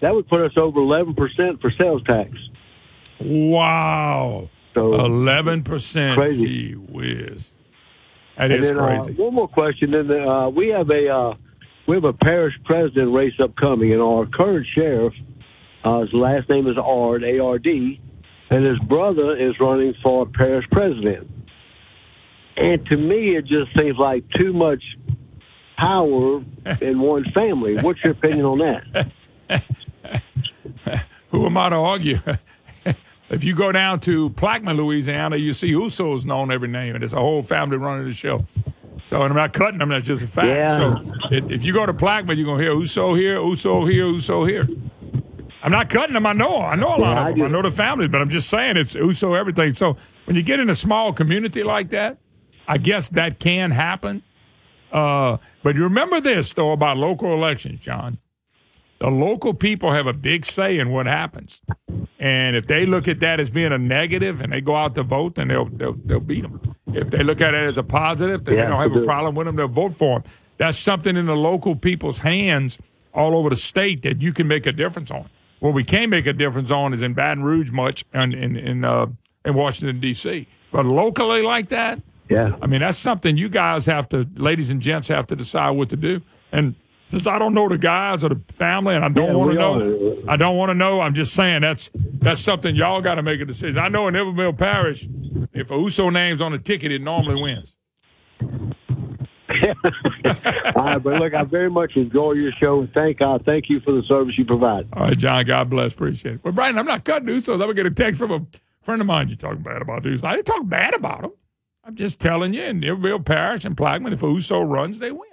That 0.00 0.14
would 0.14 0.28
put 0.28 0.40
us 0.42 0.52
over 0.56 0.80
11 0.80 1.14
percent 1.14 1.60
for 1.60 1.72
sales 1.78 2.02
tax. 2.04 2.30
Wow. 3.20 4.50
Eleven 4.76 5.62
percent. 5.62 6.16
Crazy. 6.16 6.44
Gee 6.46 6.72
whiz. 6.74 7.50
That 8.36 8.50
and 8.50 8.64
is 8.64 8.70
then, 8.70 8.78
uh, 8.78 9.04
crazy. 9.04 9.22
one 9.22 9.34
more 9.34 9.48
question. 9.48 9.92
Then 9.92 10.10
uh, 10.10 10.48
we 10.48 10.68
have 10.68 10.90
a 10.90 11.08
uh, 11.08 11.34
we 11.86 11.96
have 11.96 12.04
a 12.04 12.12
parish 12.12 12.54
president 12.64 13.12
race 13.14 13.34
upcoming, 13.40 13.92
and 13.92 14.02
our 14.02 14.26
current 14.26 14.66
sheriff, 14.74 15.14
uh, 15.84 16.00
his 16.00 16.12
last 16.12 16.48
name 16.48 16.66
is 16.66 16.76
Ard 16.76 17.22
A 17.22 17.38
R 17.38 17.58
D, 17.58 18.00
and 18.50 18.64
his 18.64 18.78
brother 18.88 19.36
is 19.36 19.54
running 19.60 19.94
for 20.02 20.26
parish 20.26 20.66
president. 20.72 21.30
And 22.56 22.86
to 22.86 22.96
me, 22.96 23.36
it 23.36 23.46
just 23.46 23.76
seems 23.76 23.96
like 23.98 24.24
too 24.30 24.52
much 24.52 24.82
power 25.76 26.42
in 26.80 27.00
one 27.00 27.24
family. 27.34 27.76
What's 27.78 28.02
your 28.04 28.12
opinion 28.12 28.44
on 28.46 28.58
that? 29.48 29.62
Who 31.30 31.46
am 31.46 31.56
I 31.56 31.68
to 31.70 31.76
argue? 31.76 32.18
If 33.30 33.42
you 33.42 33.54
go 33.54 33.72
down 33.72 34.00
to 34.00 34.28
Plaquemine, 34.30 34.76
Louisiana, 34.76 35.36
you 35.36 35.54
see 35.54 35.72
Oursos 35.72 36.26
known 36.26 36.52
every 36.52 36.68
name, 36.68 36.94
and 36.94 37.02
there's 37.02 37.14
a 37.14 37.18
whole 37.18 37.42
family 37.42 37.78
running 37.78 38.04
the 38.06 38.12
show. 38.12 38.46
So, 39.06 39.22
and 39.22 39.32
I'm 39.32 39.36
not 39.36 39.54
cutting 39.54 39.78
them. 39.78 39.88
That's 39.88 40.06
just 40.06 40.22
a 40.22 40.26
fact. 40.26 40.46
Yeah. 40.46 40.76
So, 40.76 41.12
if, 41.30 41.50
if 41.50 41.64
you 41.64 41.72
go 41.72 41.86
to 41.86 41.94
Plaquemine, 41.94 42.36
you're 42.36 42.44
gonna 42.46 42.62
hear 42.62 42.72
Ourso 42.74 43.16
here, 43.18 43.38
Ourso 43.38 43.90
here, 43.90 44.04
Ourso 44.04 44.46
here. 44.48 44.68
I'm 45.62 45.72
not 45.72 45.88
cutting 45.88 46.12
them. 46.12 46.26
I 46.26 46.34
know. 46.34 46.60
I 46.60 46.76
know 46.76 46.88
a 46.94 47.00
lot 47.00 47.00
Yeah, 47.00 47.22
I 47.24 47.30
of 47.30 47.34
them. 47.36 47.44
I 47.44 47.48
do. 47.48 47.52
know 47.54 47.62
the 47.62 47.70
families, 47.70 48.10
but 48.10 48.20
I'm 48.20 48.30
just 48.30 48.48
saying 48.50 48.76
it's 48.76 48.94
Ourso 48.94 49.36
everything. 49.36 49.72
So 49.74 49.96
when 50.26 50.36
you 50.36 50.42
get 50.42 50.60
in 50.60 50.68
a 50.68 50.74
small 50.74 51.12
community 51.14 51.62
like 51.64 51.88
that, 51.90 52.18
I 52.66 52.78
guess 52.78 53.08
that 53.10 53.38
can 53.38 53.70
happen. 53.70 54.22
Uh, 54.92 55.38
but 55.62 55.74
you 55.76 55.82
remember 55.82 56.20
this 56.20 56.52
though 56.54 56.72
about 56.72 56.96
local 56.96 57.32
elections, 57.32 57.80
John. 57.80 58.18
The 59.00 59.10
local 59.10 59.54
people 59.54 59.92
have 59.92 60.06
a 60.06 60.12
big 60.12 60.46
say 60.46 60.78
in 60.78 60.90
what 60.90 61.06
happens, 61.06 61.60
and 62.18 62.54
if 62.56 62.68
they 62.68 62.86
look 62.86 63.08
at 63.08 63.20
that 63.20 63.40
as 63.40 63.50
being 63.50 63.72
a 63.72 63.76
negative 63.78 64.40
and 64.40 64.52
they 64.52 64.60
go 64.60 64.76
out 64.76 64.94
to 64.94 65.02
vote, 65.02 65.34
then 65.34 65.48
they'll 65.48 65.66
they'll, 65.66 65.96
they'll 66.04 66.20
beat 66.20 66.42
them. 66.42 66.76
If 66.92 67.10
they 67.10 67.22
look 67.24 67.40
at 67.40 67.54
it 67.54 67.66
as 67.66 67.76
a 67.76 67.82
positive, 67.82 68.44
then 68.44 68.54
Yeah, 68.54 68.64
they 68.64 68.70
don't 68.70 68.80
have 68.80 69.02
a 69.02 69.04
problem 69.04 69.34
with 69.34 69.46
them. 69.46 69.56
They'll 69.56 69.68
vote 69.68 69.92
for 69.92 70.20
them. 70.20 70.30
That's 70.58 70.78
something 70.78 71.16
in 71.16 71.26
the 71.26 71.36
local 71.36 71.74
people's 71.74 72.20
hands 72.20 72.78
all 73.12 73.36
over 73.36 73.50
the 73.50 73.56
state 73.56 74.02
that 74.02 74.22
you 74.22 74.32
can 74.32 74.46
make 74.46 74.64
a 74.64 74.72
difference 74.72 75.10
on. 75.10 75.28
What 75.58 75.74
we 75.74 75.82
can't 75.82 76.10
make 76.10 76.26
a 76.26 76.32
difference 76.32 76.70
on 76.70 76.94
is 76.94 77.02
in 77.02 77.14
Baton 77.14 77.42
Rouge 77.42 77.70
much 77.70 78.04
and 78.12 78.32
in 78.32 78.56
in 78.56 78.84
uh, 78.84 79.06
in 79.44 79.54
Washington 79.54 79.98
D.C. 79.98 80.46
But 80.70 80.86
locally 80.86 81.42
like 81.42 81.68
that, 81.70 82.00
Yeah. 82.28 82.56
I 82.62 82.66
mean 82.66 82.80
that's 82.80 82.98
something 82.98 83.36
you 83.36 83.48
guys 83.48 83.86
have 83.86 84.08
to, 84.10 84.26
ladies 84.36 84.70
and 84.70 84.80
gents, 84.80 85.08
have 85.08 85.26
to 85.28 85.36
decide 85.36 85.70
what 85.70 85.88
to 85.90 85.96
do. 85.96 86.22
And 86.52 86.74
since 87.06 87.26
I 87.26 87.38
don't 87.38 87.52
know 87.54 87.68
the 87.68 87.78
guys 87.78 88.24
or 88.24 88.30
the 88.30 88.40
family, 88.48 88.94
and 88.94 89.04
I 89.04 89.08
don't 89.08 89.28
Yeah, 89.28 89.34
want 89.34 89.50
to 89.52 89.58
know, 89.58 90.22
are. 90.26 90.30
I 90.30 90.36
don't 90.36 90.56
want 90.56 90.70
to 90.70 90.74
know. 90.74 91.00
I'm 91.00 91.14
just 91.14 91.34
saying 91.34 91.60
that's 91.60 91.90
that's 91.94 92.40
something 92.40 92.74
y'all 92.74 93.02
got 93.02 93.16
to 93.16 93.22
make 93.22 93.40
a 93.40 93.44
decision. 93.44 93.78
I 93.78 93.88
know 93.88 94.08
in 94.08 94.16
Iberville 94.16 94.54
Parish, 94.54 95.06
if 95.52 95.70
a 95.70 95.74
Ourso 95.74 96.12
name's 96.12 96.40
on 96.40 96.52
the 96.52 96.58
ticket, 96.58 96.90
it 96.90 97.02
normally 97.02 97.40
wins. 97.40 97.74
All 100.74 100.84
right, 100.84 100.98
but 101.02 101.20
look, 101.20 101.34
I 101.34 101.44
very 101.44 101.70
much 101.70 101.92
enjoy 101.96 102.32
your 102.32 102.52
show, 102.52 102.80
and 102.80 102.92
thank 102.92 103.20
uh, 103.20 103.38
thank 103.44 103.68
you 103.68 103.80
for 103.80 103.92
the 103.92 104.02
service 104.08 104.36
you 104.38 104.44
provide. 104.44 104.88
All 104.94 105.04
right, 105.04 105.16
John. 105.16 105.44
God 105.44 105.70
bless. 105.70 105.92
Appreciate 105.92 106.36
it. 106.36 106.40
Well, 106.44 106.52
Brian, 106.52 106.78
I'm 106.78 106.86
not 106.86 107.04
cutting 107.04 107.28
Oursos. 107.28 107.52
I'm 107.54 107.58
gonna 107.60 107.74
get 107.74 107.86
a 107.86 107.90
text 107.90 108.18
from 108.18 108.32
a 108.32 108.44
friend 108.82 109.00
of 109.00 109.06
mine. 109.06 109.28
You 109.28 109.36
talking 109.36 109.62
bad 109.62 109.82
about 109.82 110.02
Oursos? 110.02 110.24
I 110.24 110.34
didn't 110.36 110.46
talk 110.46 110.66
bad 110.66 110.94
about 110.94 111.22
them. 111.22 111.32
I'm 111.86 111.96
just 111.96 112.18
telling 112.18 112.54
you, 112.54 112.62
in 112.62 112.82
Iberville 112.82 113.20
Parish 113.20 113.64
and 113.64 113.76
Plaquemine, 113.76 114.12
if 114.12 114.22
a 114.22 114.26
Ourso 114.26 114.66
runs, 114.68 114.98
they 114.98 115.12
win. 115.12 115.28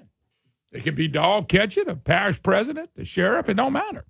It 0.71 0.83
could 0.83 0.95
be 0.95 1.07
dog 1.07 1.47
catcher, 1.47 1.83
the 1.83 1.95
parish 1.95 2.41
president, 2.41 2.89
the 2.95 3.05
sheriff. 3.05 3.49
It 3.49 3.55
don't 3.55 3.73
matter. 3.73 4.05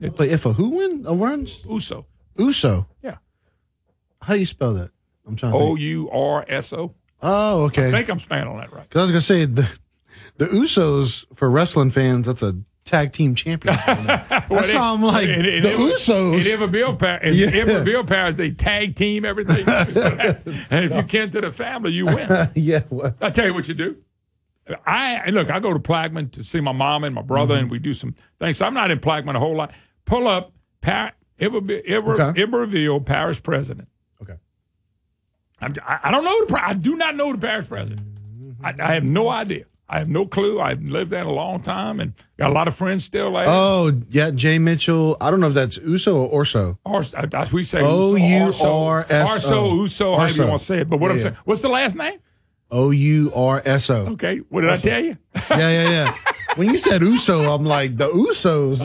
Wait, 0.00 0.30
if 0.30 0.46
a 0.46 0.52
who 0.52 0.70
win 0.70 1.04
a 1.06 1.14
runs? 1.14 1.62
Ourso. 1.64 2.06
Ourso. 2.36 2.86
Yeah. 3.02 3.16
How 4.22 4.34
you 4.34 4.46
spell 4.46 4.74
that? 4.74 4.90
I'm 5.26 5.36
trying 5.36 5.52
to 5.52 5.58
O. 5.58 5.74
U 5.76 6.10
R 6.10 6.44
S 6.48 6.72
O. 6.72 6.94
Oh, 7.22 7.64
okay. 7.64 7.88
I 7.88 7.90
think 7.90 8.08
I'm 8.10 8.18
spelling 8.18 8.58
that 8.58 8.72
right. 8.72 8.88
Because 8.88 9.00
I 9.00 9.04
was 9.04 9.10
gonna 9.12 9.20
say 9.20 9.44
the 9.46 9.68
the 10.36 10.46
Usos 10.46 11.24
for 11.34 11.48
wrestling 11.48 11.90
fans. 11.90 12.26
That's 12.26 12.42
a 12.42 12.56
tag 12.84 13.12
team 13.12 13.34
champion. 13.34 13.74
That's 13.76 14.72
how 14.72 14.94
I'm 14.94 15.02
like 15.02 15.26
the 15.26 15.56
in, 15.58 15.62
Usos. 15.64 16.46
Iberville 16.52 16.96
Parish, 16.96 17.40
in 17.40 17.54
Yeah. 17.54 17.62
Iberville 17.62 18.04
Parish, 18.04 18.36
they 18.36 18.50
tag 18.50 18.94
team 18.94 19.24
everything. 19.24 19.66
and 19.68 20.84
if 20.84 20.94
you 20.94 21.02
can 21.04 21.30
to 21.30 21.40
the 21.40 21.50
family, 21.52 21.92
you 21.92 22.06
win. 22.06 22.28
yeah. 22.54 22.80
What? 22.88 23.16
I 23.20 23.30
tell 23.30 23.46
you 23.46 23.54
what 23.54 23.68
you 23.68 23.74
do. 23.74 23.96
I 24.86 25.28
look. 25.30 25.50
I 25.50 25.60
go 25.60 25.72
to 25.74 25.78
Plaquemine 25.78 26.30
to 26.32 26.44
see 26.44 26.60
my 26.60 26.72
mom 26.72 27.04
and 27.04 27.14
my 27.14 27.20
brother, 27.22 27.54
Mm-hmm. 27.54 27.62
and 27.64 27.70
we 27.70 27.78
do 27.78 27.92
some 27.94 28.14
things. 28.40 28.58
So 28.58 28.64
I'm 28.66 28.72
not 28.74 28.90
in 28.90 28.98
Plaquemine 28.98 29.34
a 29.36 29.38
whole 29.38 29.56
lot. 29.56 29.72
Pull 30.06 30.26
up 30.26 30.52
Par- 30.80 31.12
Iberville, 31.38 31.82
Iber, 31.82 32.18
Okay. 32.18 32.42
Iberville 32.42 33.00
parish 33.00 33.42
president. 33.42 33.88
Okay. 34.22 34.36
I'm, 35.60 35.74
I, 35.86 35.98
I 36.04 36.10
don't 36.10 36.24
know 36.24 36.46
the. 36.46 36.66
I 36.66 36.72
do 36.74 36.96
not 36.96 37.14
know 37.16 37.32
the 37.32 37.38
parish 37.38 37.68
president. 37.68 38.00
Mm-hmm. 38.14 38.64
I, 38.64 38.74
I 38.78 38.94
have 38.94 39.04
no 39.04 39.28
idea. 39.28 39.64
I 39.88 39.98
have 39.98 40.08
no 40.08 40.26
clue. 40.26 40.60
I've 40.60 40.82
lived 40.82 41.10
there 41.10 41.24
a 41.24 41.30
long 41.32 41.60
time 41.60 42.00
and 42.00 42.14
got 42.38 42.50
a 42.50 42.54
lot 42.54 42.68
of 42.68 42.74
friends 42.74 43.04
still 43.04 43.32
there. 43.32 43.44
Oh 43.46 43.92
yeah, 44.10 44.30
Jay 44.30 44.58
Mitchell. 44.58 45.16
I 45.20 45.30
don't 45.30 45.40
know 45.40 45.48
if 45.48 45.54
that's 45.54 45.76
Uso 45.78 46.16
or 46.16 46.28
Orso. 46.28 46.78
Ars- 46.86 47.14
uh, 47.14 47.46
we 47.52 47.64
say 47.64 47.80
O 47.82 48.16
Uso, 48.16 48.64
U 48.64 48.68
R 48.86 49.06
S 49.10 49.44
O. 49.44 49.50
Arso, 49.50 49.76
Uso, 49.82 50.16
however 50.16 50.42
you 50.42 50.48
want 50.48 50.60
to 50.60 50.66
say 50.66 50.78
it. 50.78 50.88
But 50.88 51.00
what 51.00 51.10
I'm 51.10 51.18
Yeah, 51.18 51.22
saying, 51.24 51.36
what's 51.44 51.60
the 51.62 51.68
last 51.68 51.96
name? 51.96 52.18
O 52.70 52.90
U 52.92 53.30
R 53.34 53.62
S 53.64 53.90
O. 53.90 54.06
Okay, 54.12 54.38
what 54.48 54.62
did 54.62 54.70
I 54.70 54.76
tell 54.78 55.00
you? 55.00 55.18
Yeah, 55.50 55.58
yeah, 55.58 55.88
yeah. 55.90 56.16
when 56.56 56.70
you 56.70 56.78
said 56.78 57.02
Uso, 57.02 57.52
I'm 57.54 57.64
like 57.64 57.96
the 57.98 58.08
Usos. 58.08 58.80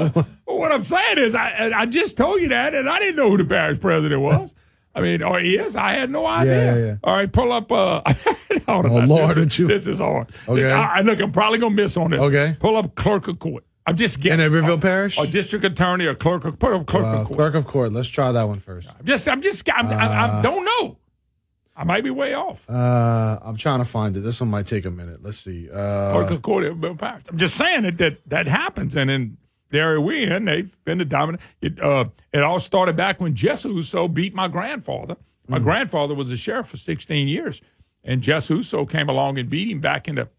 Well, 0.45 0.57
what 0.57 0.71
I'm 0.73 0.83
saying 0.83 1.17
is, 1.17 1.33
I 1.33 1.71
I 1.73 1.85
just 1.85 2.17
told 2.17 2.41
you 2.41 2.49
that, 2.49 2.75
and 2.75 2.89
I 2.89 2.99
didn't 2.99 3.15
know 3.15 3.29
who 3.29 3.37
the 3.37 3.45
parish 3.45 3.79
president 3.79 4.21
was. 4.21 4.53
I 4.95 5.01
mean, 5.01 5.21
or 5.21 5.39
is 5.39 5.75
I 5.75 5.91
had 5.91 6.09
no 6.09 6.25
idea. 6.25 6.55
Yeah, 6.55 6.75
yeah, 6.79 6.85
yeah. 6.85 6.95
All 7.03 7.15
right, 7.15 7.31
pull 7.31 7.51
up. 7.51 7.71
Uh, 7.71 8.01
hold 8.67 8.85
on, 8.85 8.91
Oh, 8.91 9.05
Lord, 9.05 9.35
this, 9.35 9.59
you- 9.59 9.67
this 9.67 9.87
is 9.87 9.99
hard. 9.99 10.31
Okay. 10.47 10.71
I, 10.71 10.97
I- 10.97 11.01
look, 11.01 11.19
I'm 11.19 11.31
probably 11.31 11.59
gonna 11.59 11.75
miss 11.75 11.95
on 11.95 12.11
this. 12.11 12.21
Okay. 12.21 12.55
pull 12.59 12.75
up 12.75 12.95
clerk 12.95 13.27
of 13.27 13.39
court. 13.39 13.63
I'm 13.85 13.95
just 13.95 14.17
In 14.17 14.21
getting 14.23 14.45
Iberville 14.45 14.77
Parish. 14.79 15.17
or 15.17 15.25
district 15.25 15.65
attorney 15.65 16.05
or 16.05 16.13
clerk 16.15 16.45
of 16.45 16.59
put 16.59 16.73
up 16.73 16.85
clerk 16.85 17.03
Wow, 17.03 17.21
of 17.21 17.27
court. 17.27 17.37
clerk 17.37 17.55
of 17.55 17.65
court. 17.67 17.91
Let's 17.93 18.07
try 18.07 18.31
that 18.31 18.47
one 18.47 18.59
first. 18.59 18.89
I'm 18.99 19.05
just, 19.05 19.27
I'm 19.27 19.41
just, 19.41 19.67
I'm, 19.73 19.87
I, 19.87 19.93
I 19.93 20.27
Uh, 20.27 20.41
don't 20.41 20.65
know. 20.65 20.97
I 21.75 21.85
might 21.85 22.03
be 22.03 22.09
way 22.09 22.33
off. 22.33 22.69
Uh, 22.69 23.39
I'm 23.41 23.55
trying 23.55 23.79
to 23.79 23.85
find 23.85 24.15
it. 24.17 24.19
This 24.19 24.41
one 24.41 24.49
might 24.49 24.67
take 24.67 24.85
a 24.85 24.91
minute. 24.91 25.23
Let's 25.23 25.37
see. 25.37 25.67
clerk 25.69 26.29
Uh, 26.31 26.35
of 26.35 26.41
court 26.41 26.79
Bill 26.81 26.93
Parish. 26.95 27.23
I'm 27.29 27.37
just 27.37 27.55
saying 27.55 27.83
that 27.83 27.97
that, 27.99 28.17
that 28.27 28.47
happens, 28.47 28.95
and 28.95 29.09
in 29.09 29.37
the 29.69 29.79
area 29.79 30.01
we're 30.01 30.33
in, 30.33 30.45
they've 30.45 30.75
been 30.85 30.97
the 30.97 31.05
dominant. 31.05 31.41
It 31.61 31.81
uh, 31.81 32.05
it 32.33 32.43
all 32.43 32.59
started 32.59 32.95
back 32.95 33.19
when 33.21 33.35
Jess 33.35 33.65
Ourso 33.65 34.11
beat 34.13 34.33
my 34.33 34.47
grandfather. 34.47 35.15
My 35.47 35.57
Hmm. 35.57 35.63
grandfather 35.63 36.13
was 36.15 36.31
a 36.31 36.37
sheriff 36.37 36.67
for 36.67 36.77
16 36.77 37.27
years, 37.27 37.61
and 38.03 38.21
Jess 38.21 38.49
Ourso 38.49 38.87
came 38.89 39.09
along 39.09 39.37
and 39.39 39.49
beat 39.49 39.69
him 39.69 39.79
back 39.79 40.07
in 40.07 40.15
the 40.15 40.29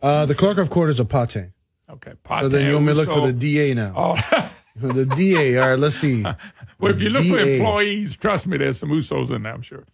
uh, 0.00 0.26
the 0.26 0.34
clerk 0.34 0.58
of 0.58 0.70
court 0.70 0.90
is 0.90 1.00
a 1.00 1.04
pate. 1.04 1.50
okay. 1.90 2.12
So 2.40 2.48
then 2.48 2.66
you 2.66 2.74
want 2.74 2.86
me 2.86 2.92
to 2.92 2.98
look 2.98 3.08
for 3.10 3.26
the 3.26 3.32
DA 3.32 3.74
now? 3.74 3.92
Oh, 3.96 4.50
the 4.76 5.04
DA. 5.06 5.58
All 5.58 5.70
right. 5.70 5.78
Let's 5.78 5.96
see. 5.96 6.22
well, 6.78 6.92
if 6.92 7.00
you 7.00 7.10
look 7.10 7.24
for 7.26 7.38
employees, 7.40 8.16
trust 8.16 8.46
me, 8.46 8.56
there's 8.58 8.78
some 8.78 8.90
Oursos 8.90 9.30
in 9.30 9.42
there, 9.42 9.52
I'm 9.52 9.62
sure. 9.62 9.84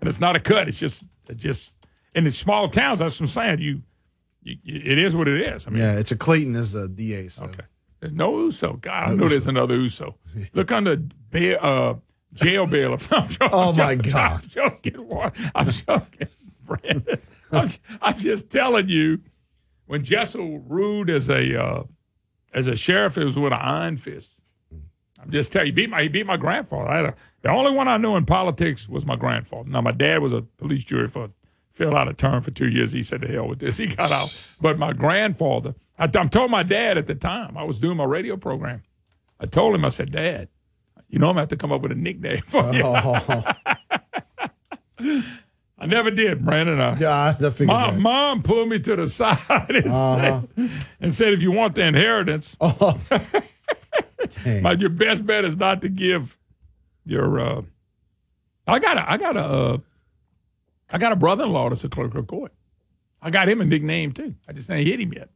And 0.00 0.08
it's 0.08 0.18
not 0.20 0.34
a 0.34 0.40
cut. 0.40 0.66
It's 0.68 0.78
just, 0.78 1.02
it 1.28 1.36
just 1.36 1.76
in 2.14 2.24
the 2.24 2.30
small 2.30 2.68
towns. 2.70 3.00
That's 3.00 3.20
what 3.20 3.26
I'm 3.26 3.32
saying. 3.32 3.58
You, 3.58 3.82
you, 4.42 4.56
it 4.64 4.96
is 4.96 5.14
what 5.14 5.28
it 5.28 5.38
is. 5.42 5.66
I 5.66 5.70
mean, 5.70 5.82
Yeah, 5.82 5.92
it's 5.98 6.10
a 6.10 6.16
Clayton 6.16 6.56
is 6.56 6.72
the 6.72 6.88
DA. 6.88 7.28
So. 7.28 7.44
Okay. 7.44 7.64
There's 8.00 8.12
no 8.12 8.32
Ourso. 8.32 8.80
God, 8.80 8.92
I 8.92 9.06
No 9.10 9.14
know 9.14 9.24
Ourso. 9.26 9.28
there's 9.30 9.46
another 9.46 9.76
Ourso. 9.78 10.14
Look 10.54 10.72
under 10.72 10.96
bail, 10.96 11.58
uh, 11.60 11.94
jail 12.34 12.66
bail. 12.66 12.92
I'm 13.10 13.28
joking, 13.28 13.48
Oh, 13.52 13.72
my 13.72 13.90
I'm 13.92 14.00
joking, 14.02 14.12
God. 14.12 14.42
I'm 14.42 14.48
joking. 14.48 15.06
I'm 15.54 15.70
joking, 15.70 16.28
Brandon. 16.66 17.20
I'm, 17.52 17.68
I'm 18.00 18.18
just 18.18 18.48
telling 18.50 18.88
you, 18.88 19.20
when 19.86 20.04
Jessel 20.04 20.60
ruled 20.60 21.10
as 21.10 21.28
a 21.28 21.60
uh, 21.62 21.82
as 22.54 22.66
a 22.66 22.76
sheriff, 22.76 23.18
it 23.18 23.24
was 23.24 23.36
with 23.36 23.52
an 23.52 23.58
iron 23.60 23.96
fist. 23.96 24.40
I'm 25.22 25.30
just 25.30 25.52
telling 25.52 25.66
you, 25.66 25.72
he 25.72 25.76
beat 25.76 25.90
my 25.90 26.02
he 26.02 26.08
beat 26.08 26.26
my 26.26 26.36
grandfather. 26.36 26.88
I 26.88 26.96
had 26.96 27.04
a, 27.06 27.14
the 27.42 27.50
only 27.50 27.72
one 27.72 27.88
I 27.88 27.96
knew 27.96 28.16
in 28.16 28.24
politics 28.24 28.88
was 28.88 29.04
my 29.04 29.16
grandfather. 29.16 29.68
Now 29.68 29.80
my 29.80 29.92
dad 29.92 30.22
was 30.22 30.32
a 30.32 30.42
police 30.42 30.84
jury 30.84 31.08
for 31.08 31.30
filled 31.80 31.94
out 31.94 32.08
a 32.08 32.12
term 32.12 32.42
for 32.42 32.50
two 32.50 32.68
years. 32.68 32.92
He 32.92 33.02
said, 33.02 33.22
"To 33.22 33.28
hell 33.28 33.48
with 33.48 33.58
this." 33.60 33.76
He 33.78 33.86
got 33.86 34.12
out. 34.12 34.36
But 34.60 34.78
my 34.78 34.92
grandfather, 34.92 35.74
I, 35.98 36.04
I 36.04 36.26
told 36.26 36.50
my 36.50 36.62
dad 36.62 36.98
at 36.98 37.06
the 37.06 37.14
time 37.14 37.56
I 37.56 37.64
was 37.64 37.80
doing 37.80 37.96
my 37.96 38.04
radio 38.04 38.36
program. 38.36 38.82
I 39.40 39.46
told 39.46 39.74
him, 39.74 39.84
I 39.84 39.88
said, 39.88 40.12
"Dad, 40.12 40.48
you 41.08 41.18
know 41.18 41.28
I'm 41.28 41.32
gonna 41.32 41.40
have 41.42 41.48
to 41.48 41.56
come 41.56 41.72
up 41.72 41.80
with 41.80 41.92
a 41.92 41.94
nickname 41.94 42.42
for 42.46 42.70
you." 42.74 42.82
Oh, 42.84 43.54
I 45.82 45.86
never 45.86 46.10
did, 46.10 46.44
Brandon. 46.44 46.78
I, 46.78 46.98
yeah, 46.98 47.34
I 47.38 47.50
figured 47.50 47.68
Mom, 47.68 47.94
that. 47.94 48.00
mom 48.00 48.42
pulled 48.42 48.68
me 48.68 48.78
to 48.80 48.96
the 48.96 49.08
side 49.08 49.38
and, 49.70 49.86
Uh-huh. 49.86 50.42
said, 50.56 50.70
and 51.00 51.14
said, 51.14 51.32
"If 51.32 51.40
you 51.40 51.52
want 51.52 51.74
the 51.74 51.84
inheritance, 51.86 52.54
dang. 54.44 54.62
my, 54.62 54.72
your 54.72 54.90
best 54.90 55.24
bet 55.24 55.44
is 55.46 55.56
not 55.56 55.80
to 55.82 55.88
give 55.88 56.36
your." 57.06 57.40
Uh, 57.40 57.62
I 58.66 58.78
got 58.78 58.98
a, 58.98 59.10
I 59.10 59.16
got 59.16 59.36
a, 59.38 59.40
uh, 59.40 59.78
I 60.92 60.98
got 60.98 61.12
a 61.12 61.16
brother-in-law 61.16 61.70
that's 61.70 61.84
a 61.84 61.88
clerk 61.88 62.14
of 62.14 62.26
court. 62.26 62.52
I 63.22 63.30
got 63.30 63.48
him 63.48 63.60
a 63.60 63.64
nickname 63.64 64.12
too. 64.12 64.34
I 64.48 64.52
just 64.52 64.70
ain't 64.70 64.86
hit 64.86 65.00
him 65.00 65.12
yet, 65.12 65.28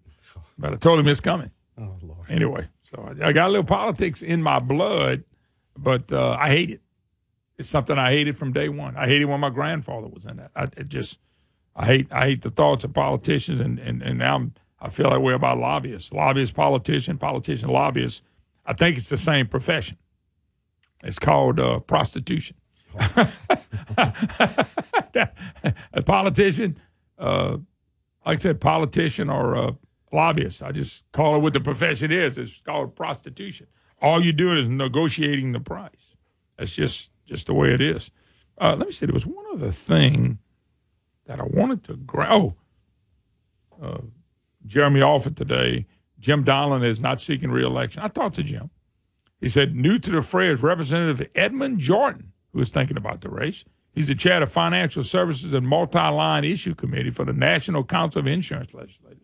but 0.58 0.72
I 0.72 0.76
told 0.76 0.98
him 0.98 1.08
it's 1.08 1.20
coming. 1.20 1.50
Oh 1.78 1.96
Lord. 2.02 2.26
Anyway, 2.28 2.68
so 2.90 3.02
I, 3.02 3.28
I 3.28 3.32
got 3.32 3.48
a 3.48 3.52
little 3.52 3.64
politics 3.64 4.22
in 4.22 4.42
my 4.42 4.58
blood, 4.58 5.24
but 5.76 6.12
uh, 6.12 6.36
I 6.38 6.48
hate 6.48 6.70
it. 6.70 6.80
It's 7.58 7.68
something 7.68 7.98
I 7.98 8.10
hated 8.10 8.36
from 8.36 8.52
day 8.52 8.68
one. 8.68 8.96
I 8.96 9.06
hated 9.06 9.26
when 9.26 9.40
my 9.40 9.50
grandfather 9.50 10.08
was 10.08 10.24
in 10.24 10.38
that. 10.38 10.50
I 10.56 10.66
just, 10.66 11.18
I 11.76 11.86
hate, 11.86 12.08
I 12.10 12.26
hate 12.26 12.42
the 12.42 12.50
thoughts 12.50 12.82
of 12.84 12.92
politicians, 12.92 13.60
and 13.60 13.78
and 13.78 14.02
and 14.02 14.18
now 14.18 14.36
I'm, 14.36 14.54
I 14.80 14.88
feel 14.90 15.10
that 15.10 15.22
way 15.22 15.34
about 15.34 15.58
lobbyists, 15.58 16.12
lobbyists, 16.12 16.54
politician, 16.54 17.18
politician, 17.18 17.68
lobbyists. 17.68 18.22
I 18.66 18.72
think 18.72 18.96
it's 18.96 19.08
the 19.08 19.16
same 19.18 19.46
profession. 19.46 19.98
It's 21.02 21.18
called 21.18 21.60
uh, 21.60 21.80
prostitution. 21.80 22.56
A 25.92 26.02
politician, 26.04 26.78
uh, 27.18 27.58
like 28.24 28.38
I 28.38 28.42
said, 28.42 28.60
politician 28.60 29.30
or 29.30 29.56
uh, 29.56 29.72
lobbyist. 30.12 30.62
I 30.62 30.72
just 30.72 31.04
call 31.12 31.36
it 31.36 31.38
what 31.40 31.52
the 31.52 31.60
profession 31.60 32.10
is. 32.12 32.38
It's 32.38 32.60
called 32.64 32.96
prostitution. 32.96 33.66
All 34.00 34.22
you're 34.22 34.32
doing 34.32 34.58
is 34.58 34.68
negotiating 34.68 35.52
the 35.52 35.60
price. 35.60 36.16
That's 36.58 36.72
just 36.72 37.10
just 37.26 37.46
the 37.46 37.54
way 37.54 37.72
it 37.72 37.80
is. 37.80 38.10
Uh, 38.58 38.76
let 38.76 38.86
me 38.86 38.92
see. 38.92 39.06
There 39.06 39.14
was 39.14 39.26
one 39.26 39.44
other 39.52 39.70
thing 39.70 40.38
that 41.26 41.40
I 41.40 41.44
wanted 41.44 41.84
to 41.84 41.96
grab. 41.96 42.30
Oh, 42.32 42.54
uh, 43.82 43.98
Jeremy 44.66 45.02
Alford 45.02 45.36
today. 45.36 45.86
Jim 46.20 46.44
Donelon 46.44 46.84
is 46.84 47.00
not 47.00 47.20
seeking 47.20 47.50
reelection. 47.50 48.02
I 48.02 48.08
talked 48.08 48.36
to 48.36 48.42
Jim. 48.42 48.70
He 49.40 49.48
said, 49.48 49.74
new 49.74 49.98
to 49.98 50.10
the 50.10 50.22
fray 50.22 50.48
is 50.48 50.62
Representative 50.62 51.28
Edmond 51.34 51.80
Jordan, 51.80 52.32
who 52.54 52.60
is 52.60 52.70
thinking 52.70 52.96
about 52.96 53.20
the 53.20 53.28
race. 53.28 53.64
He's 53.92 54.08
the 54.08 54.14
chair 54.14 54.42
of 54.42 54.50
Financial 54.50 55.04
Services 55.04 55.52
and 55.52 55.68
Multi-Line 55.68 56.44
Issue 56.44 56.74
Committee 56.74 57.10
for 57.10 57.24
the 57.24 57.32
National 57.32 57.84
Council 57.84 58.20
of 58.20 58.26
Insurance 58.26 58.72
Legislators. 58.72 59.18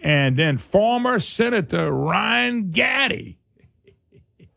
And 0.00 0.36
then 0.38 0.58
former 0.58 1.18
Senator 1.18 1.92
Ryan 1.92 2.70
Gatti. 2.70 3.38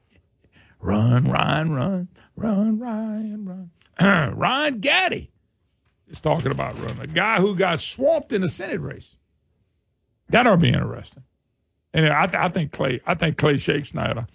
run, 0.80 1.28
Ryan, 1.28 1.72
run, 1.72 2.08
run, 2.36 2.80
Ryan, 2.80 3.70
run. 4.00 4.34
Ryan 4.38 4.80
Gatti 4.80 5.32
is 6.08 6.22
talking 6.22 6.52
about 6.52 6.80
running. 6.80 7.00
A 7.00 7.08
guy 7.08 7.40
who 7.40 7.56
got 7.56 7.82
swamped 7.82 8.32
in 8.32 8.42
the 8.42 8.50
Senate 8.50 8.80
race. 8.80 9.16
That 10.30 10.48
ought 10.48 10.52
to 10.52 10.58
be 10.58 10.70
interesting. 10.70 11.24
And 11.94 12.08
I, 12.08 12.26
th- 12.26 12.38
I 12.38 12.50
think 12.50 12.72
Clay, 12.72 13.02
I 13.06 13.16
think 13.16 13.38
Clay 13.38 13.56
Schexnayder, 13.56 14.28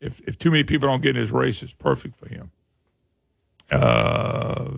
if 0.00 0.20
if 0.26 0.38
too 0.38 0.50
many 0.50 0.64
people 0.64 0.88
don't 0.88 1.02
get 1.02 1.16
in 1.16 1.20
his 1.20 1.32
race, 1.32 1.62
it's 1.62 1.72
perfect 1.72 2.16
for 2.16 2.28
him. 2.28 2.50
Uh, 3.70 4.70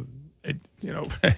it, 0.44 0.56
you 0.80 0.92
know, 0.92 1.06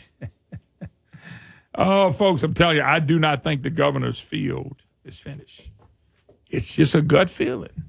oh, 1.74 2.12
folks, 2.12 2.43
I'm 2.43 2.55
telling 2.55 2.78
you, 2.78 2.82
I 2.82 2.98
do 2.98 3.19
not 3.19 3.44
think 3.44 3.62
the 3.62 3.70
governor's 3.70 4.19
field 4.19 4.82
is 5.05 5.19
finished. 5.19 5.70
It's 6.51 6.66
just 6.66 6.94
a 6.94 7.02
gut 7.02 7.31
feeling. 7.31 7.85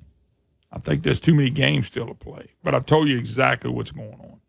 I 0.72 0.80
think 0.80 1.04
there's 1.04 1.20
too 1.20 1.34
many 1.34 1.50
games 1.50 1.88
still 1.88 2.08
to 2.08 2.14
play. 2.14 2.50
But 2.64 2.76
I've 2.76 2.86
told 2.86 3.08
you 3.08 3.18
exactly 3.18 3.72
what's 3.72 3.92
going 3.92 4.14
on. 4.14 4.40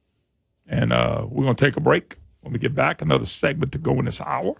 And 0.66 0.92
uh, 0.92 1.24
we're 1.28 1.44
going 1.44 1.54
to 1.56 1.64
take 1.64 1.76
a 1.76 1.80
break. 1.80 2.16
When 2.40 2.52
we 2.52 2.58
get 2.58 2.74
back, 2.74 3.00
another 3.00 3.26
segment 3.26 3.72
to 3.72 3.78
go 3.78 3.92
in 3.98 4.04
this 4.04 4.20
hour. 4.20 4.56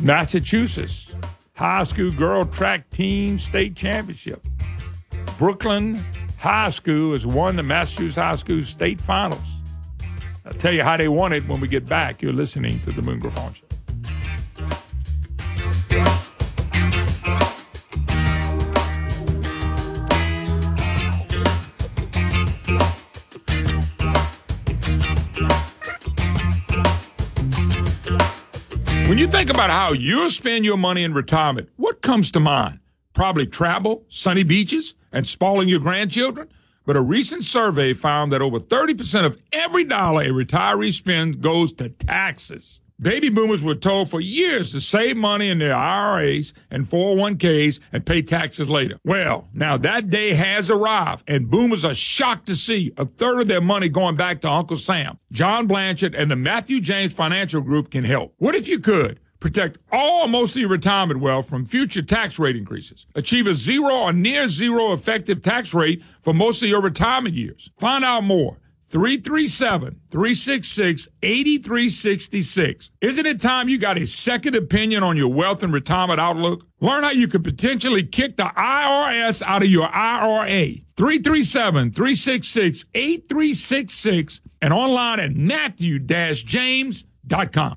Massachusetts 0.00 1.12
high 1.54 1.84
school 1.84 2.10
girl 2.10 2.44
track 2.44 2.90
team 2.90 3.38
state 3.38 3.76
championship. 3.76 4.46
Brooklyn 5.38 6.02
High 6.38 6.70
School 6.70 7.12
has 7.12 7.26
won 7.26 7.56
the 7.56 7.62
Massachusetts 7.62 8.16
High 8.16 8.36
School 8.36 8.62
state 8.64 9.00
finals. 9.00 9.40
I'll 10.46 10.52
tell 10.52 10.72
you 10.72 10.84
how 10.84 10.96
they 10.96 11.08
won 11.08 11.32
it 11.32 11.46
when 11.48 11.60
we 11.60 11.68
get 11.68 11.88
back. 11.88 12.22
You're 12.22 12.32
listening 12.32 12.80
to 12.80 12.92
the 12.92 13.02
Moon 13.02 13.18
Griffon 13.18 13.54
Show. 13.54 13.64
When 29.08 29.18
you 29.18 29.26
think 29.26 29.50
about 29.50 29.70
how 29.70 29.92
you'll 29.92 30.30
spend 30.30 30.64
your 30.64 30.76
money 30.76 31.04
in 31.04 31.12
retirement, 31.12 31.70
what 31.76 32.02
comes 32.02 32.30
to 32.32 32.40
mind? 32.40 32.80
Probably 33.14 33.46
travel, 33.46 34.04
sunny 34.08 34.42
beaches, 34.42 34.94
and 35.12 35.26
spoiling 35.26 35.68
your 35.68 35.80
grandchildren. 35.80 36.48
But 36.84 36.96
a 36.96 37.00
recent 37.00 37.44
survey 37.44 37.94
found 37.94 38.30
that 38.32 38.42
over 38.42 38.60
30% 38.60 39.24
of 39.24 39.38
every 39.52 39.84
dollar 39.84 40.22
a 40.22 40.28
retiree 40.28 40.92
spends 40.92 41.36
goes 41.36 41.72
to 41.74 41.88
taxes. 41.88 42.82
Baby 43.00 43.28
boomers 43.28 43.62
were 43.62 43.74
told 43.74 44.08
for 44.08 44.20
years 44.20 44.70
to 44.70 44.80
save 44.80 45.16
money 45.16 45.48
in 45.48 45.58
their 45.58 45.74
IRAs 45.74 46.54
and 46.70 46.88
401ks 46.88 47.80
and 47.92 48.06
pay 48.06 48.22
taxes 48.22 48.70
later. 48.70 48.98
Well, 49.04 49.48
now 49.52 49.76
that 49.78 50.10
day 50.10 50.34
has 50.34 50.70
arrived, 50.70 51.24
and 51.26 51.50
boomers 51.50 51.84
are 51.84 51.94
shocked 51.94 52.46
to 52.46 52.54
see 52.54 52.92
a 52.96 53.04
third 53.04 53.42
of 53.42 53.48
their 53.48 53.60
money 53.60 53.88
going 53.88 54.14
back 54.16 54.40
to 54.42 54.50
Uncle 54.50 54.76
Sam. 54.76 55.18
John 55.32 55.66
Blanchard 55.66 56.14
and 56.14 56.30
the 56.30 56.36
Matthew 56.36 56.80
James 56.80 57.12
Financial 57.12 57.60
Group 57.60 57.90
can 57.90 58.04
help. 58.04 58.34
What 58.38 58.54
if 58.54 58.68
you 58.68 58.78
could? 58.78 59.18
Protect 59.44 59.76
all 59.92 60.26
most 60.26 60.56
of 60.56 60.62
your 60.62 60.70
retirement 60.70 61.20
wealth 61.20 61.50
from 61.50 61.66
future 61.66 62.00
tax 62.00 62.38
rate 62.38 62.56
increases. 62.56 63.04
Achieve 63.14 63.46
a 63.46 63.52
zero 63.52 63.94
or 63.94 64.10
near 64.10 64.48
zero 64.48 64.94
effective 64.94 65.42
tax 65.42 65.74
rate 65.74 66.02
for 66.22 66.32
most 66.32 66.62
of 66.62 66.70
your 66.70 66.80
retirement 66.80 67.34
years. 67.34 67.70
Find 67.78 68.06
out 68.06 68.24
more 68.24 68.56
337 68.86 70.00
366 70.10 71.08
8366. 71.22 72.90
Isn't 73.02 73.26
it 73.26 73.38
time 73.38 73.68
you 73.68 73.76
got 73.76 73.98
a 73.98 74.06
second 74.06 74.56
opinion 74.56 75.02
on 75.02 75.18
your 75.18 75.30
wealth 75.30 75.62
and 75.62 75.74
retirement 75.74 76.20
outlook? 76.20 76.66
Learn 76.80 77.02
how 77.02 77.10
you 77.10 77.28
could 77.28 77.44
potentially 77.44 78.02
kick 78.02 78.38
the 78.38 78.44
IRS 78.44 79.42
out 79.42 79.62
of 79.62 79.68
your 79.68 79.94
IRA. 79.94 80.76
337 80.96 81.92
366 81.92 82.86
8366 82.94 84.40
and 84.62 84.72
online 84.72 85.20
at 85.20 85.36
matthew-james.com. 85.36 87.76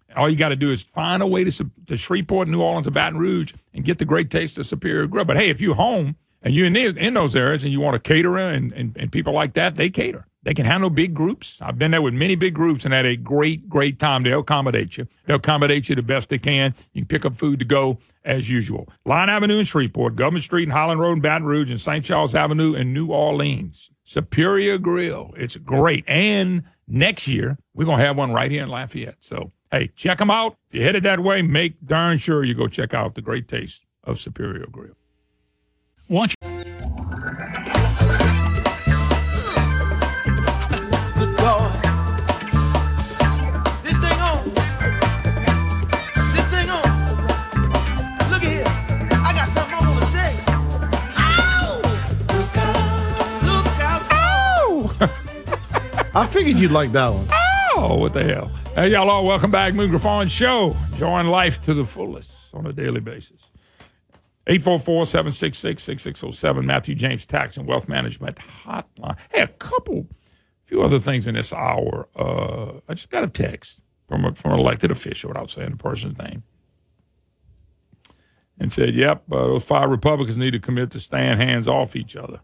All 0.15 0.29
you 0.29 0.35
got 0.35 0.49
to 0.49 0.55
do 0.55 0.71
is 0.71 0.81
find 0.81 1.21
a 1.21 1.27
way 1.27 1.43
to, 1.43 1.71
to 1.87 1.97
Shreveport, 1.97 2.47
New 2.47 2.61
Orleans, 2.61 2.87
or 2.87 2.91
Baton 2.91 3.17
Rouge 3.17 3.53
and 3.73 3.85
get 3.85 3.97
the 3.97 4.05
great 4.05 4.29
taste 4.29 4.57
of 4.57 4.65
Superior 4.65 5.07
Grill. 5.07 5.25
But 5.25 5.37
hey, 5.37 5.49
if 5.49 5.61
you're 5.61 5.75
home 5.75 6.15
and 6.41 6.53
you're 6.53 6.67
in, 6.67 6.75
in 6.75 7.13
those 7.13 7.35
areas 7.35 7.63
and 7.63 7.71
you 7.71 7.79
want 7.79 7.95
a 7.95 7.99
caterer 7.99 8.49
and, 8.49 8.71
and, 8.73 8.95
and 8.97 9.11
people 9.11 9.33
like 9.33 9.53
that, 9.53 9.75
they 9.75 9.89
cater. 9.89 10.25
They 10.43 10.55
can 10.55 10.65
handle 10.65 10.89
big 10.89 11.13
groups. 11.13 11.59
I've 11.61 11.77
been 11.77 11.91
there 11.91 12.01
with 12.01 12.15
many 12.15 12.35
big 12.35 12.55
groups 12.55 12.83
and 12.83 12.93
had 12.93 13.05
a 13.05 13.15
great, 13.15 13.69
great 13.69 13.99
time. 13.99 14.23
They'll 14.23 14.39
accommodate 14.39 14.97
you. 14.97 15.07
They'll 15.25 15.35
accommodate 15.35 15.87
you 15.87 15.95
the 15.95 16.01
best 16.01 16.29
they 16.29 16.39
can. 16.39 16.73
You 16.93 17.01
can 17.01 17.07
pick 17.07 17.25
up 17.25 17.35
food 17.35 17.59
to 17.59 17.65
go 17.65 17.99
as 18.25 18.49
usual. 18.49 18.89
Line 19.05 19.29
Avenue 19.29 19.59
in 19.59 19.65
Shreveport, 19.65 20.15
Government 20.15 20.43
Street 20.43 20.63
and 20.63 20.71
Highland 20.71 20.99
Road 20.99 21.13
in 21.13 21.21
Baton 21.21 21.45
Rouge, 21.45 21.69
and 21.69 21.79
St. 21.79 22.03
Charles 22.03 22.33
Avenue 22.33 22.73
in 22.73 22.91
New 22.91 23.07
Orleans. 23.07 23.91
Superior 24.03 24.77
Grill. 24.77 25.33
It's 25.37 25.55
great. 25.57 26.03
And 26.07 26.63
next 26.87 27.27
year, 27.27 27.57
we're 27.73 27.85
going 27.85 27.99
to 27.99 28.05
have 28.05 28.17
one 28.17 28.33
right 28.33 28.51
here 28.51 28.63
in 28.63 28.69
Lafayette. 28.69 29.17
So, 29.19 29.51
hey, 29.71 29.89
check 29.95 30.17
them 30.17 30.29
out. 30.29 30.57
If 30.69 30.75
you're 30.75 30.83
headed 30.85 31.03
that 31.03 31.21
way, 31.21 31.41
make 31.41 31.85
darn 31.85 32.17
sure 32.17 32.43
you 32.43 32.53
go 32.53 32.67
check 32.67 32.93
out 32.93 33.15
the 33.15 33.21
great 33.21 33.47
taste 33.47 33.85
of 34.03 34.19
Superior 34.19 34.65
Grill. 34.71 34.95
Want 36.09 36.35
This 43.83 43.97
thing 43.97 44.19
on. 44.19 44.43
This 46.33 46.47
thing 46.49 46.69
on. 46.69 46.83
Look 48.29 48.43
at 48.43 48.51
here. 48.51 48.63
I 48.67 49.33
got 49.33 49.47
something 49.47 49.73
I 49.73 49.89
want 49.89 50.03
to 50.03 50.09
say. 50.09 50.35
Ow! 51.17 51.81
Look 52.35 52.57
out. 52.57 53.43
Look 53.47 53.67
out. 54.99 56.15
I 56.15 56.27
figured 56.27 56.57
you'd 56.57 56.71
like 56.71 56.91
that 56.91 57.09
one. 57.09 57.27
Oh, 57.73 57.97
what 57.99 58.13
the 58.13 58.23
hell? 58.23 58.51
Hey, 58.73 58.93
y'all 58.93 59.09
all, 59.09 59.25
welcome 59.25 59.51
back. 59.51 59.73
Moon 59.73 59.89
Griffon 59.89 60.29
Show. 60.29 60.73
Enjoying 60.93 61.27
life 61.27 61.61
to 61.65 61.73
the 61.73 61.83
fullest 61.83 62.31
on 62.53 62.65
a 62.65 62.71
daily 62.71 63.01
basis. 63.01 63.41
844-766-6607, 64.47 66.63
Matthew 66.63 66.95
James 66.95 67.25
Tax 67.25 67.57
and 67.57 67.67
Wealth 67.67 67.89
Management 67.89 68.37
Hotline. 68.37 69.17
Hey, 69.29 69.41
a 69.41 69.47
couple, 69.47 70.07
few 70.63 70.81
other 70.81 70.99
things 70.99 71.27
in 71.27 71.35
this 71.35 71.51
hour. 71.51 72.07
Uh, 72.15 72.79
I 72.87 72.93
just 72.93 73.09
got 73.09 73.25
a 73.25 73.27
text 73.27 73.81
from 74.07 74.23
a, 74.23 74.33
from 74.35 74.53
an 74.53 74.59
elected 74.59 74.89
official 74.89 75.31
without 75.31 75.51
saying 75.51 75.71
the 75.71 75.75
person's 75.75 76.17
name. 76.17 76.43
And 78.57 78.71
said, 78.71 78.95
yep, 78.95 79.23
uh, 79.29 79.47
those 79.47 79.65
five 79.65 79.89
Republicans 79.89 80.37
need 80.37 80.51
to 80.51 80.59
commit 80.59 80.91
to 80.91 81.01
staying 81.01 81.39
hands 81.39 81.67
off 81.67 81.97
each 81.97 82.15
other 82.15 82.39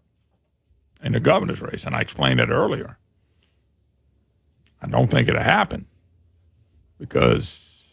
in 1.02 1.14
the 1.14 1.22
governor's 1.22 1.62
race. 1.62 1.86
And 1.86 1.96
I 1.96 2.02
explained 2.02 2.40
that 2.40 2.50
earlier. 2.50 2.98
I 4.82 4.88
don't 4.88 5.10
think 5.10 5.30
it'll 5.30 5.42
happen 5.42 5.86
because 7.00 7.86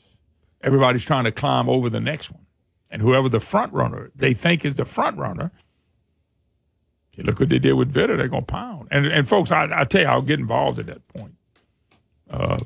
everybody's 0.62 1.05
trying 1.05 1.24
to 1.24 1.32
climb 1.32 1.68
over 1.68 1.89
the 1.90 2.01
next 2.01 2.31
one. 2.31 2.47
And 2.90 3.02
whoever 3.02 3.28
the 3.28 3.40
front 3.40 3.72
runner 3.72 4.10
they 4.14 4.35
think 4.35 4.64
is 4.64 4.76
the 4.76 4.85
front 4.85 5.18
runner, 5.18 5.51
look 7.18 7.40
what 7.40 7.48
they 7.48 7.59
did 7.59 7.74
with 7.74 7.93
Vitter, 7.93 8.16
they're 8.16 8.28
going 8.28 8.44
to 8.44 8.52
pound. 8.52 8.89
And, 8.90 9.06
and 9.06 9.28
folks, 9.28 9.51
I, 9.51 9.68
I 9.72 9.85
tell 9.85 10.02
you, 10.02 10.06
I'll 10.06 10.22
get 10.22 10.40
involved 10.40 10.78
at 10.78 10.86
that 10.86 11.06
point. 11.09 11.35
Uh, 12.31 12.59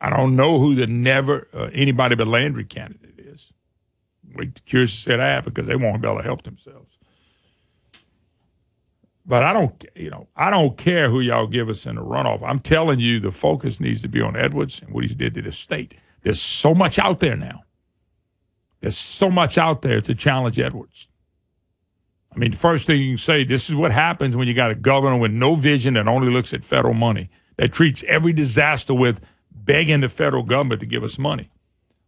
I 0.00 0.10
don't 0.10 0.36
know 0.36 0.58
who 0.58 0.74
the 0.74 0.86
never 0.86 1.48
uh, 1.52 1.70
anybody 1.72 2.14
but 2.14 2.28
Landry 2.28 2.64
candidate 2.64 3.18
is. 3.18 3.52
We're 4.34 4.52
curious 4.66 4.94
to 4.94 5.10
see 5.10 5.16
that 5.16 5.44
because 5.44 5.66
they 5.66 5.76
won't 5.76 6.00
be 6.02 6.08
able 6.08 6.18
to 6.18 6.24
help 6.24 6.42
themselves. 6.44 6.87
But 9.28 9.42
I 9.42 9.52
don't, 9.52 9.84
you 9.94 10.08
know, 10.08 10.26
I 10.34 10.48
don't 10.48 10.78
care 10.78 11.10
who 11.10 11.20
y'all 11.20 11.46
give 11.46 11.68
us 11.68 11.84
in 11.84 11.96
the 11.96 12.02
runoff. 12.02 12.42
I'm 12.42 12.60
telling 12.60 12.98
you, 12.98 13.20
the 13.20 13.30
focus 13.30 13.78
needs 13.78 14.00
to 14.00 14.08
be 14.08 14.22
on 14.22 14.34
Edwards 14.34 14.80
and 14.80 14.94
what 14.94 15.04
he 15.04 15.14
did 15.14 15.34
to 15.34 15.42
the 15.42 15.52
state. 15.52 15.94
There's 16.22 16.40
so 16.40 16.74
much 16.74 16.98
out 16.98 17.20
there 17.20 17.36
now. 17.36 17.64
There's 18.80 18.96
so 18.96 19.30
much 19.30 19.58
out 19.58 19.82
there 19.82 20.00
to 20.00 20.14
challenge 20.14 20.58
Edwards. 20.58 21.08
I 22.34 22.38
mean, 22.38 22.52
first 22.52 22.86
thing 22.86 23.02
you 23.02 23.10
can 23.12 23.18
say, 23.18 23.44
this 23.44 23.68
is 23.68 23.74
what 23.74 23.92
happens 23.92 24.34
when 24.34 24.48
you 24.48 24.54
got 24.54 24.70
a 24.70 24.74
governor 24.74 25.18
with 25.18 25.32
no 25.32 25.54
vision 25.54 25.94
that 25.94 26.08
only 26.08 26.32
looks 26.32 26.54
at 26.54 26.64
federal 26.64 26.94
money, 26.94 27.28
that 27.58 27.72
treats 27.72 28.02
every 28.08 28.32
disaster 28.32 28.94
with 28.94 29.20
begging 29.52 30.00
the 30.00 30.08
federal 30.08 30.42
government 30.42 30.80
to 30.80 30.86
give 30.86 31.04
us 31.04 31.18
money. 31.18 31.50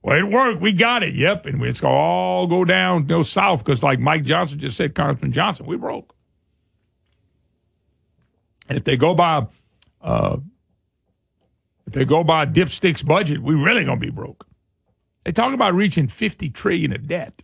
Well, 0.03 0.19
it 0.19 0.31
worked. 0.31 0.63
We 0.63 0.73
got 0.73 1.03
it. 1.03 1.15
Yep. 1.15 1.45
And 1.45 1.63
it's 1.65 1.81
going 1.83 1.93
to 1.93 1.99
all 1.99 2.47
go 2.47 2.65
down, 2.65 3.05
go 3.05 3.23
south 3.23 3.63
because, 3.63 3.83
like 3.83 3.99
Mike 3.99 4.25
Johnson 4.25 4.59
just 4.59 4.79
said, 4.79 4.95
Congressman 4.95 5.33
Johnson, 5.33 5.67
we 5.67 5.77
broke. 5.77 6.15
And 8.71 8.79
if 8.79 8.85
they 8.85 8.97
go 8.97 9.15
by, 9.15 9.49
uh, 10.01 10.37
if 11.89 11.93
they 11.93 12.05
go 12.05 12.23
by 12.23 12.47
dipstick's 12.47 13.03
budget, 13.03 13.43
we 13.43 13.55
really 13.55 13.85
gonna 13.85 13.99
be 13.99 14.11
broke. 14.11 14.47
They 15.25 15.33
talk 15.33 15.53
about 15.53 15.75
reaching 15.75 16.07
fifty 16.07 16.49
trillion 16.49 16.93
of 16.93 17.09
debt. 17.09 17.43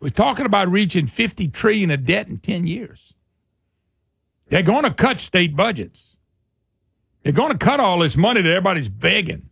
We're 0.00 0.08
talking 0.08 0.46
about 0.46 0.68
reaching 0.68 1.06
fifty 1.06 1.46
trillion 1.46 1.92
of 1.92 2.04
debt 2.04 2.26
in 2.26 2.38
ten 2.38 2.66
years. 2.66 3.14
They're 4.48 4.64
to 4.82 4.92
cut 4.92 5.20
state 5.20 5.54
budgets. 5.54 6.16
They're 7.22 7.32
to 7.56 7.64
cut 7.64 7.78
all 7.78 8.00
this 8.00 8.16
money 8.16 8.42
that 8.42 8.48
everybody's 8.48 8.88
begging 8.88 9.48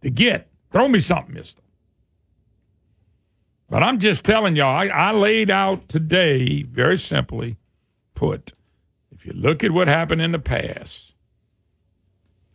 to 0.00 0.08
get. 0.08 0.48
Throw 0.72 0.88
me 0.88 1.00
something, 1.00 1.34
Mister. 1.34 1.60
But 3.68 3.82
I'm 3.82 3.98
just 3.98 4.24
telling 4.24 4.56
y'all, 4.56 4.74
I, 4.74 4.86
I 4.86 5.12
laid 5.12 5.50
out 5.50 5.86
today 5.90 6.62
very 6.62 6.96
simply 6.96 7.58
put 8.14 8.54
if 9.24 9.34
you 9.34 9.40
look 9.40 9.64
at 9.64 9.70
what 9.70 9.88
happened 9.88 10.20
in 10.20 10.32
the 10.32 10.38
past, 10.38 11.14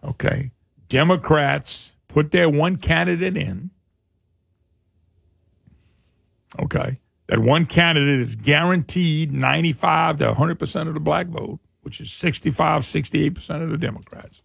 okay, 0.04 0.52
Democrats 0.88 1.94
put 2.08 2.30
their 2.30 2.48
one 2.48 2.76
candidate 2.76 3.36
in. 3.36 3.72
Okay. 6.60 7.00
That 7.28 7.40
one 7.40 7.66
candidate 7.66 8.20
is 8.20 8.36
guaranteed 8.36 9.32
95 9.32 10.18
to 10.20 10.34
100% 10.34 10.88
of 10.88 10.94
the 10.94 11.00
black 11.00 11.28
vote, 11.28 11.60
which 11.82 12.02
is 12.02 12.12
65, 12.12 12.84
68% 12.84 13.64
of 13.64 13.70
the 13.70 13.78
Democrats. 13.78 14.42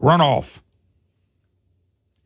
Runoff. 0.00 0.62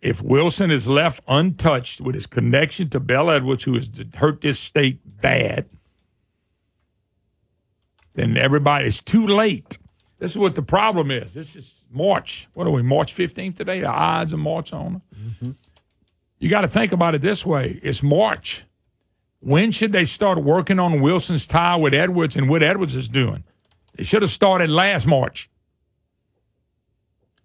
If 0.00 0.22
Wilson 0.22 0.70
is 0.70 0.86
left 0.86 1.22
untouched 1.28 2.00
with 2.00 2.14
his 2.14 2.26
connection 2.26 2.88
to 2.90 3.00
Bel 3.00 3.30
Edwards, 3.30 3.64
who 3.64 3.74
has 3.74 3.90
hurt 4.14 4.40
this 4.40 4.58
state 4.58 5.00
bad, 5.04 5.66
then 8.14 8.36
everybody 8.36 8.86
it's 8.86 9.00
too 9.00 9.26
late. 9.26 9.78
This 10.18 10.32
is 10.32 10.38
what 10.38 10.54
the 10.54 10.62
problem 10.62 11.10
is. 11.10 11.32
This 11.32 11.56
is 11.56 11.84
March. 11.90 12.48
What 12.52 12.66
are 12.66 12.70
we? 12.70 12.82
March 12.82 13.14
15th 13.14 13.56
today? 13.56 13.80
The 13.80 13.90
Ides 13.90 14.32
of 14.32 14.38
March 14.38 14.72
on. 14.72 15.00
Mm-hmm. 15.18 15.52
You 16.38 16.48
got 16.48 16.62
to 16.62 16.68
think 16.68 16.92
about 16.92 17.14
it 17.14 17.22
this 17.22 17.44
way. 17.44 17.80
It's 17.82 18.02
March. 18.02 18.64
When 19.40 19.72
should 19.72 19.92
they 19.92 20.04
start 20.04 20.38
working 20.42 20.78
on 20.78 21.00
Wilson's 21.00 21.46
tie 21.46 21.76
with 21.76 21.94
Edwards 21.94 22.36
and 22.36 22.48
what 22.48 22.62
Edwards 22.62 22.94
is 22.94 23.08
doing? 23.08 23.44
They 23.94 24.04
should 24.04 24.22
have 24.22 24.30
started 24.30 24.70
last 24.70 25.06
March. 25.06 25.48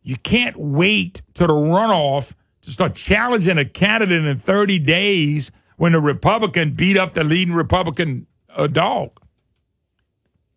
You 0.03 0.17
can't 0.17 0.57
wait 0.57 1.21
to 1.33 1.47
the 1.47 1.53
runoff 1.53 2.33
to 2.61 2.71
start 2.71 2.95
challenging 2.95 3.57
a 3.57 3.65
candidate 3.65 4.23
in 4.25 4.37
30 4.37 4.79
days 4.79 5.51
when 5.77 5.93
the 5.93 5.99
Republican 5.99 6.71
beat 6.71 6.97
up 6.97 7.13
the 7.13 7.23
leading 7.23 7.53
Republican 7.53 8.27
uh, 8.49 8.67
dog. 8.67 9.19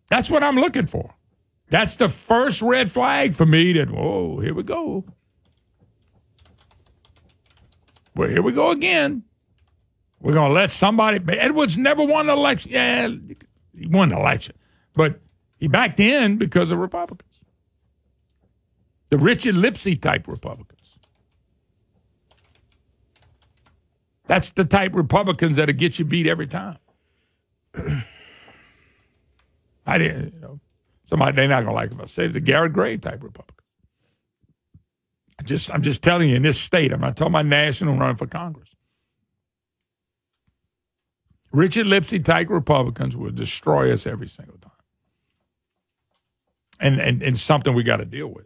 That's 0.09 0.29
what 0.29 0.43
I'm 0.43 0.55
looking 0.55 0.87
for. 0.87 1.13
That's 1.69 1.95
the 1.95 2.09
first 2.09 2.61
red 2.61 2.91
flag 2.91 3.35
for 3.35 3.45
me 3.45 3.73
that, 3.73 3.89
oh, 3.89 4.39
here 4.39 4.53
we 4.53 4.63
go. 4.63 5.05
Well, 8.15 8.27
here 8.27 8.41
we 8.41 8.51
go 8.51 8.71
again. 8.71 9.23
We're 10.19 10.33
going 10.33 10.49
to 10.49 10.53
let 10.53 10.71
somebody. 10.71 11.19
Edwards 11.37 11.77
never 11.77 12.03
won 12.03 12.29
an 12.29 12.37
election. 12.37 12.71
Yeah, 12.71 13.07
he 13.77 13.87
won 13.87 14.09
the 14.09 14.17
election, 14.17 14.55
but 14.93 15.21
he 15.57 15.67
backed 15.67 15.99
in 15.99 16.37
because 16.37 16.71
of 16.71 16.79
Republicans. 16.79 17.29
The 19.09 19.17
Richard 19.17 19.55
Lipsey 19.55 19.99
type 19.99 20.27
Republicans. 20.27 20.97
That's 24.27 24.51
the 24.51 24.65
type 24.65 24.93
Republicans 24.93 25.55
that'll 25.55 25.73
get 25.73 25.97
you 25.97 26.05
beat 26.05 26.27
every 26.27 26.47
time. 26.47 26.77
I 29.85 29.97
didn't, 29.97 30.33
you 30.33 30.39
know, 30.39 30.59
somebody 31.09 31.35
they're 31.35 31.47
not 31.47 31.63
gonna 31.63 31.75
like 31.75 31.91
if 31.91 31.99
I 31.99 32.05
say 32.05 32.25
it's 32.25 32.35
a 32.35 32.39
Garret 32.39 32.73
Graves 32.73 33.01
type 33.01 33.23
Republican. 33.23 33.65
I 35.39 35.43
just 35.43 35.71
I'm 35.73 35.81
just 35.81 36.01
telling 36.01 36.29
you 36.29 36.35
in 36.35 36.43
this 36.43 36.59
state, 36.59 36.91
I'm 36.91 37.01
not 37.01 37.15
talking 37.15 37.33
about 37.33 37.45
national 37.45 37.97
running 37.97 38.17
for 38.17 38.27
Congress. 38.27 38.69
Richard 41.51 41.87
Lipsey 41.87 42.23
type 42.23 42.49
Republicans 42.49 43.15
will 43.15 43.31
destroy 43.31 43.91
us 43.91 44.05
every 44.05 44.27
single 44.27 44.57
time. 44.57 44.71
And 46.79 46.99
and, 46.99 47.23
and 47.23 47.39
something 47.39 47.73
we 47.73 47.83
got 47.83 47.97
to 47.97 48.05
deal 48.05 48.27
with. 48.27 48.45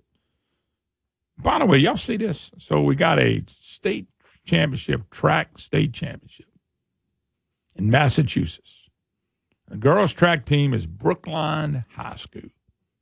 By 1.38 1.60
the 1.60 1.66
way, 1.66 1.78
y'all 1.80 1.98
see 1.98 2.18
this? 2.18 2.52
So 2.60 2.82
we 2.82 2.96
got 2.96 3.20
a 3.20 3.44
state 3.60 4.08
championship, 4.46 5.10
track 5.10 5.58
state 5.58 5.94
championship 5.94 6.48
in 7.76 7.90
Massachusetts. 7.90 8.83
The 9.74 9.80
girls' 9.80 10.14
track 10.14 10.46
team 10.46 10.72
is 10.72 10.86
Brookline 10.86 11.84
High 11.96 12.14
School. 12.14 12.52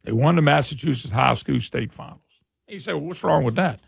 They 0.04 0.14
won 0.14 0.38
the 0.38 0.42
Massachusetts 0.42 1.12
High 1.12 1.34
School 1.34 1.60
state 1.60 1.92
finals. 1.92 2.22
You 2.66 2.80
say, 2.80 2.94
well, 2.94 3.08
what's 3.08 3.26
wrong 3.26 3.44
with 3.44 3.56
that? 3.56 3.82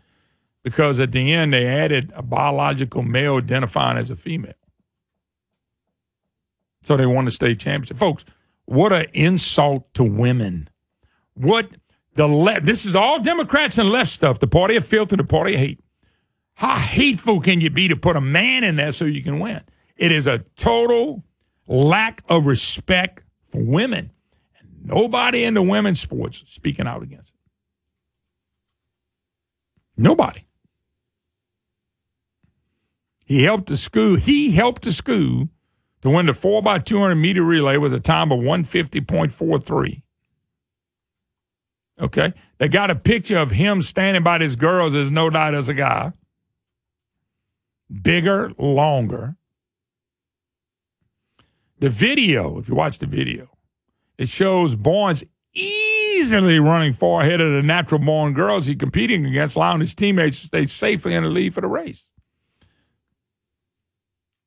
Because 0.62 1.00
at 1.00 1.10
the 1.10 1.32
end, 1.32 1.54
they 1.54 1.66
added 1.66 2.12
a 2.14 2.20
biological 2.20 3.02
male 3.02 3.36
identifying 3.36 3.96
as 3.96 4.10
a 4.10 4.16
female. 4.16 4.52
So 6.82 6.98
they 6.98 7.06
won 7.06 7.24
the 7.24 7.30
state 7.30 7.58
championship. 7.58 7.96
Folks, 7.96 8.26
what 8.66 8.92
an 8.92 9.06
insult 9.14 9.94
to 9.94 10.04
women. 10.04 10.68
What 11.32 11.70
the 12.16 12.28
left, 12.28 12.66
this 12.66 12.84
is 12.84 12.94
all 12.94 13.18
Democrats 13.18 13.78
and 13.78 13.88
left 13.88 14.12
stuff, 14.12 14.40
the 14.40 14.46
party 14.46 14.76
of 14.76 14.86
filth 14.86 15.10
and 15.10 15.20
the 15.20 15.24
party 15.24 15.54
of 15.54 15.60
hate. 15.60 15.80
How 16.52 16.76
hateful 16.76 17.40
can 17.40 17.62
you 17.62 17.70
be 17.70 17.88
to 17.88 17.96
put 17.96 18.14
a 18.14 18.20
man 18.20 18.62
in 18.62 18.76
there 18.76 18.92
so 18.92 19.06
you 19.06 19.22
can 19.22 19.40
win? 19.40 19.62
It 19.96 20.12
is 20.12 20.26
a 20.26 20.40
total 20.56 21.24
lack 21.66 22.22
of 22.28 22.46
respect 22.46 23.24
for 23.46 23.62
women. 23.62 24.10
And 24.58 24.86
nobody 24.86 25.44
in 25.44 25.54
the 25.54 25.62
women's 25.62 26.00
sports 26.00 26.44
speaking 26.46 26.86
out 26.86 27.02
against 27.02 27.30
it. 27.30 27.40
Nobody. 29.96 30.46
He 33.24 33.44
helped 33.44 33.68
the 33.68 33.76
school. 33.76 34.16
He 34.16 34.50
helped 34.52 34.82
the 34.82 34.92
school 34.92 35.48
to 36.02 36.10
win 36.10 36.26
the 36.26 36.34
4 36.34 36.62
by 36.62 36.78
200 36.78 37.14
meter 37.14 37.42
relay 37.42 37.78
with 37.78 37.94
a 37.94 38.00
time 38.00 38.30
of 38.30 38.40
150.43. 38.40 40.02
Okay. 42.00 42.32
They 42.58 42.68
got 42.68 42.90
a 42.90 42.94
picture 42.94 43.38
of 43.38 43.52
him 43.52 43.82
standing 43.82 44.22
by 44.22 44.38
these 44.38 44.56
girls. 44.56 44.92
There's 44.92 45.10
no 45.10 45.30
doubt 45.30 45.54
as 45.54 45.68
a 45.68 45.74
guy. 45.74 46.12
Bigger, 48.02 48.52
longer. 48.58 49.36
The 51.78 51.90
video, 51.90 52.58
if 52.58 52.68
you 52.68 52.74
watch 52.74 52.98
the 52.98 53.06
video, 53.06 53.50
it 54.16 54.28
shows 54.28 54.74
Barnes 54.74 55.24
easily 55.52 56.58
running 56.58 56.92
far 56.92 57.22
ahead 57.22 57.40
of 57.40 57.52
the 57.52 57.62
natural 57.62 58.00
born 58.00 58.32
girls 58.32 58.66
he's 58.66 58.76
competing 58.76 59.26
against, 59.26 59.56
allowing 59.56 59.80
his 59.80 59.94
teammates 59.94 60.40
to 60.40 60.46
stay 60.46 60.66
safely 60.66 61.14
in 61.14 61.24
the 61.24 61.28
lead 61.28 61.52
for 61.52 61.60
the 61.60 61.66
race. 61.66 62.06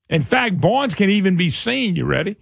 In 0.10 0.22
fact, 0.22 0.62
Barnes 0.62 0.96
can 0.96 1.10
even 1.10 1.36
be 1.36 1.50
seen, 1.50 1.96
you 1.96 2.06
ready? 2.06 2.38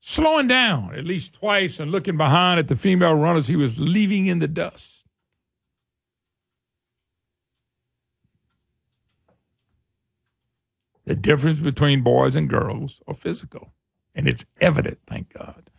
Slowing 0.00 0.48
down 0.48 0.94
at 0.96 1.04
least 1.04 1.34
twice 1.34 1.78
and 1.78 1.92
looking 1.92 2.16
behind 2.16 2.58
at 2.58 2.66
the 2.66 2.74
female 2.74 3.14
runners 3.14 3.46
he 3.46 3.54
was 3.54 3.78
leaving 3.78 4.26
in 4.26 4.40
the 4.40 4.48
dust. 4.48 5.06
The 11.04 11.14
difference 11.14 11.60
between 11.60 12.02
boys 12.02 12.34
and 12.34 12.48
girls 12.48 13.00
are 13.06 13.14
physical. 13.14 13.72
And 14.14 14.28
it's 14.28 14.44
evident, 14.60 14.98
thank 15.06 15.32
God. 15.32 15.70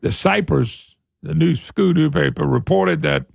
The 0.00 0.12
Cypress, 0.12 0.94
the 1.22 1.34
new 1.34 1.54
school 1.54 1.92
newspaper, 1.92 2.46
reported 2.46 3.02
that 3.02 3.26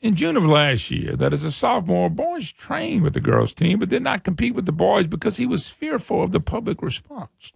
in 0.00 0.16
June 0.16 0.36
of 0.36 0.44
last 0.44 0.90
year, 0.90 1.16
that 1.16 1.32
as 1.32 1.44
a 1.44 1.52
sophomore, 1.52 2.08
Barnes 2.08 2.50
trained 2.52 3.02
with 3.02 3.14
the 3.14 3.20
girls' 3.20 3.54
team 3.54 3.78
but 3.78 3.90
did 3.90 4.02
not 4.02 4.24
compete 4.24 4.54
with 4.54 4.66
the 4.66 4.72
boys 4.72 5.06
because 5.06 5.36
he 5.36 5.46
was 5.46 5.68
fearful 5.68 6.22
of 6.22 6.32
the 6.32 6.40
public 6.40 6.82
response. 6.82 7.52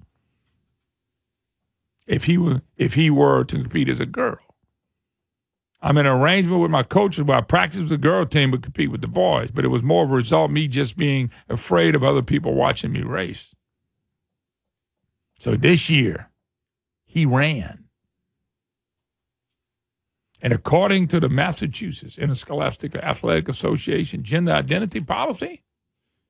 If 2.07 2.25
he 2.25 2.37
were, 2.37 2.62
if 2.77 2.95
he 2.95 3.11
were 3.11 3.45
to 3.45 3.57
compete 3.57 3.89
as 3.89 4.01
a 4.01 4.07
girl, 4.07 4.39
I'm 5.82 5.97
in 5.97 6.07
an 6.07 6.12
arrangement 6.12 6.61
with 6.61 6.70
my 6.70 6.82
coaches 6.82 7.24
where 7.24 7.39
I 7.39 7.40
practice 7.40 7.81
with 7.81 7.89
the 7.89 7.97
girl 7.97 8.27
team 8.27 8.51
but 8.51 8.62
compete 8.62 8.90
with 8.90 9.01
the 9.01 9.09
boys. 9.09 9.51
But 9.51 9.65
it 9.65 9.69
was 9.69 9.82
more 9.82 10.05
of 10.05 10.11
a 10.11 10.15
result 10.15 10.51
of 10.51 10.55
me 10.55 10.69
just 10.69 10.97
being 10.97 11.31
afraid 11.48 11.94
of 11.94 12.05
other 12.05 12.23
people 12.23 12.55
watching 12.55 12.93
me 12.93 13.02
race. 13.02 13.55
So 15.39 15.57
this 15.57 15.89
year, 15.89 16.31
he 17.07 17.24
ran. 17.24 17.85
And 20.43 20.52
according 20.52 21.09
to 21.09 21.20
the 21.20 21.28
Massachusetts 21.28 22.19
Interscholastic 22.19 22.94
Athletic 22.94 23.48
Association 23.48 24.23
gender 24.23 24.52
identity 24.52 25.01
policy, 25.01 25.62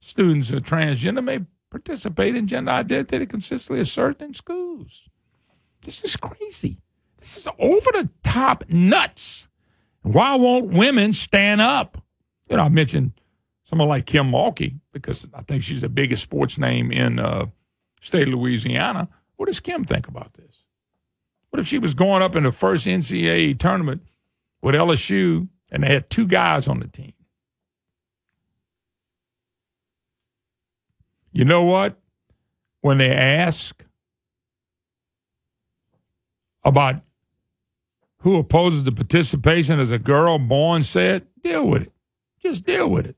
students 0.01 0.53
are 0.53 0.61
transgender 0.61 1.25
may 1.25 1.41
participate 1.71 2.35
in 2.35 2.47
gender 2.47 2.73
identity 2.73 3.27
consistently 3.27 3.81
asserted 3.81 4.23
in 4.23 4.35
schools. 4.35 5.09
This 5.83 6.05
is 6.05 6.17
crazy. 6.17 6.79
This 7.21 7.37
is 7.37 7.47
over 7.59 7.91
the 7.93 8.09
top 8.25 8.65
nuts. 8.69 9.49
Why 10.03 10.35
won't 10.35 10.73
women 10.73 11.13
stand 11.13 11.61
up? 11.61 12.03
You 12.49 12.57
know, 12.57 12.65
I 12.65 12.69
mentioned 12.71 13.13
someone 13.65 13.89
like 13.89 14.07
Kim 14.07 14.31
Mulkey 14.31 14.81
because 14.93 15.27
I 15.35 15.43
think 15.43 15.63
she's 15.63 15.83
the 15.83 15.89
biggest 15.89 16.23
sports 16.23 16.59
name 16.59 16.91
in 16.91 17.19
uh, 17.19 17.47
state 18.01 18.27
of 18.27 18.35
Louisiana. 18.35 19.09
What 19.37 19.47
does 19.47 19.61
Kim 19.61 19.85
think 19.85 20.09
about 20.09 20.35
this? 20.35 20.65
What 21.51 21.61
if 21.61 21.67
she 21.67 21.79
was 21.79 21.95
going 21.95 22.23
up 22.23 22.35
in 22.35 22.45
the 22.45 22.53
first 22.53 22.87
NCAA 22.87 23.59
tournament 23.59 24.03
with 24.63 24.75
LSU 24.75 25.49
and 25.71 25.83
they 25.83 25.89
had 25.89 26.09
two 26.09 26.27
guys 26.27 26.67
on 26.67 26.81
the 26.81 26.89
team? 26.89 27.13
You 31.33 31.45
know 31.45 31.65
what? 31.65 31.97
When 32.81 32.99
they 32.99 33.15
ask 33.15 33.85
about 36.65 37.03
who 38.21 38.37
opposes 38.37 38.85
the 38.85 38.93
participation 38.93 39.81
as 39.81 39.91
a 39.91 39.99
girl, 39.99 40.39
born 40.39 40.83
said, 40.83 41.27
deal 41.43 41.67
with 41.67 41.83
it. 41.83 41.93
Just 42.43 42.65
deal 42.65 42.89
with 42.89 43.07
it. 43.07 43.17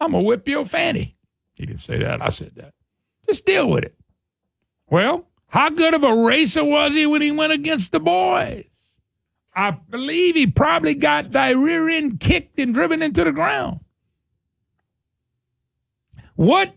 I'm 0.00 0.12
going 0.12 0.24
to 0.24 0.28
whip 0.28 0.48
your 0.48 0.64
fanny. 0.64 1.16
He 1.54 1.66
didn't 1.66 1.80
say 1.80 1.98
that. 1.98 2.24
I 2.24 2.30
said 2.30 2.52
that. 2.56 2.74
Just 3.26 3.44
deal 3.44 3.68
with 3.68 3.84
it. 3.84 3.94
Well, 4.88 5.26
how 5.48 5.68
good 5.70 5.94
of 5.94 6.02
a 6.02 6.16
racer 6.16 6.64
was 6.64 6.94
he 6.94 7.06
when 7.06 7.22
he 7.22 7.30
went 7.30 7.52
against 7.52 7.92
the 7.92 8.00
boys? 8.00 8.64
I 9.54 9.72
believe 9.72 10.36
he 10.36 10.46
probably 10.46 10.94
got 10.94 11.32
thy 11.32 11.50
rear 11.50 11.88
end 11.88 12.20
kicked 12.20 12.58
and 12.58 12.72
driven 12.72 13.02
into 13.02 13.24
the 13.24 13.32
ground. 13.32 13.80
What 16.36 16.74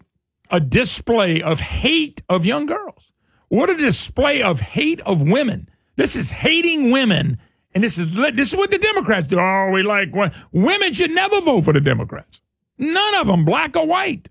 a 0.50 0.60
display 0.60 1.42
of 1.42 1.60
hate 1.60 2.22
of 2.28 2.46
young 2.46 2.66
girls. 2.66 3.12
What 3.48 3.70
a 3.70 3.78
display 3.78 4.42
of 4.42 4.60
hate 4.60 5.02
of 5.02 5.22
women. 5.22 5.70
This 5.96 6.16
is 6.16 6.32
hating 6.32 6.92
women, 6.92 7.40
and 7.74 7.84
this 7.84 7.98
is 7.98 8.14
this 8.16 8.52
is 8.52 8.56
what 8.56 8.72
the 8.72 8.78
Democrats 8.78 9.28
do. 9.28 9.40
Oh, 9.40 9.70
we 9.72 9.84
like 9.84 10.14
women 10.52 10.94
should 10.94 11.12
never 11.12 11.42
vote 11.42 11.66
for 11.66 11.74
the 11.74 11.82
Democrats. 11.82 12.42
None 12.78 13.16
of 13.16 13.28
them, 13.28 13.46
black 13.46 13.76
or 13.76 13.86
white. 13.86 14.30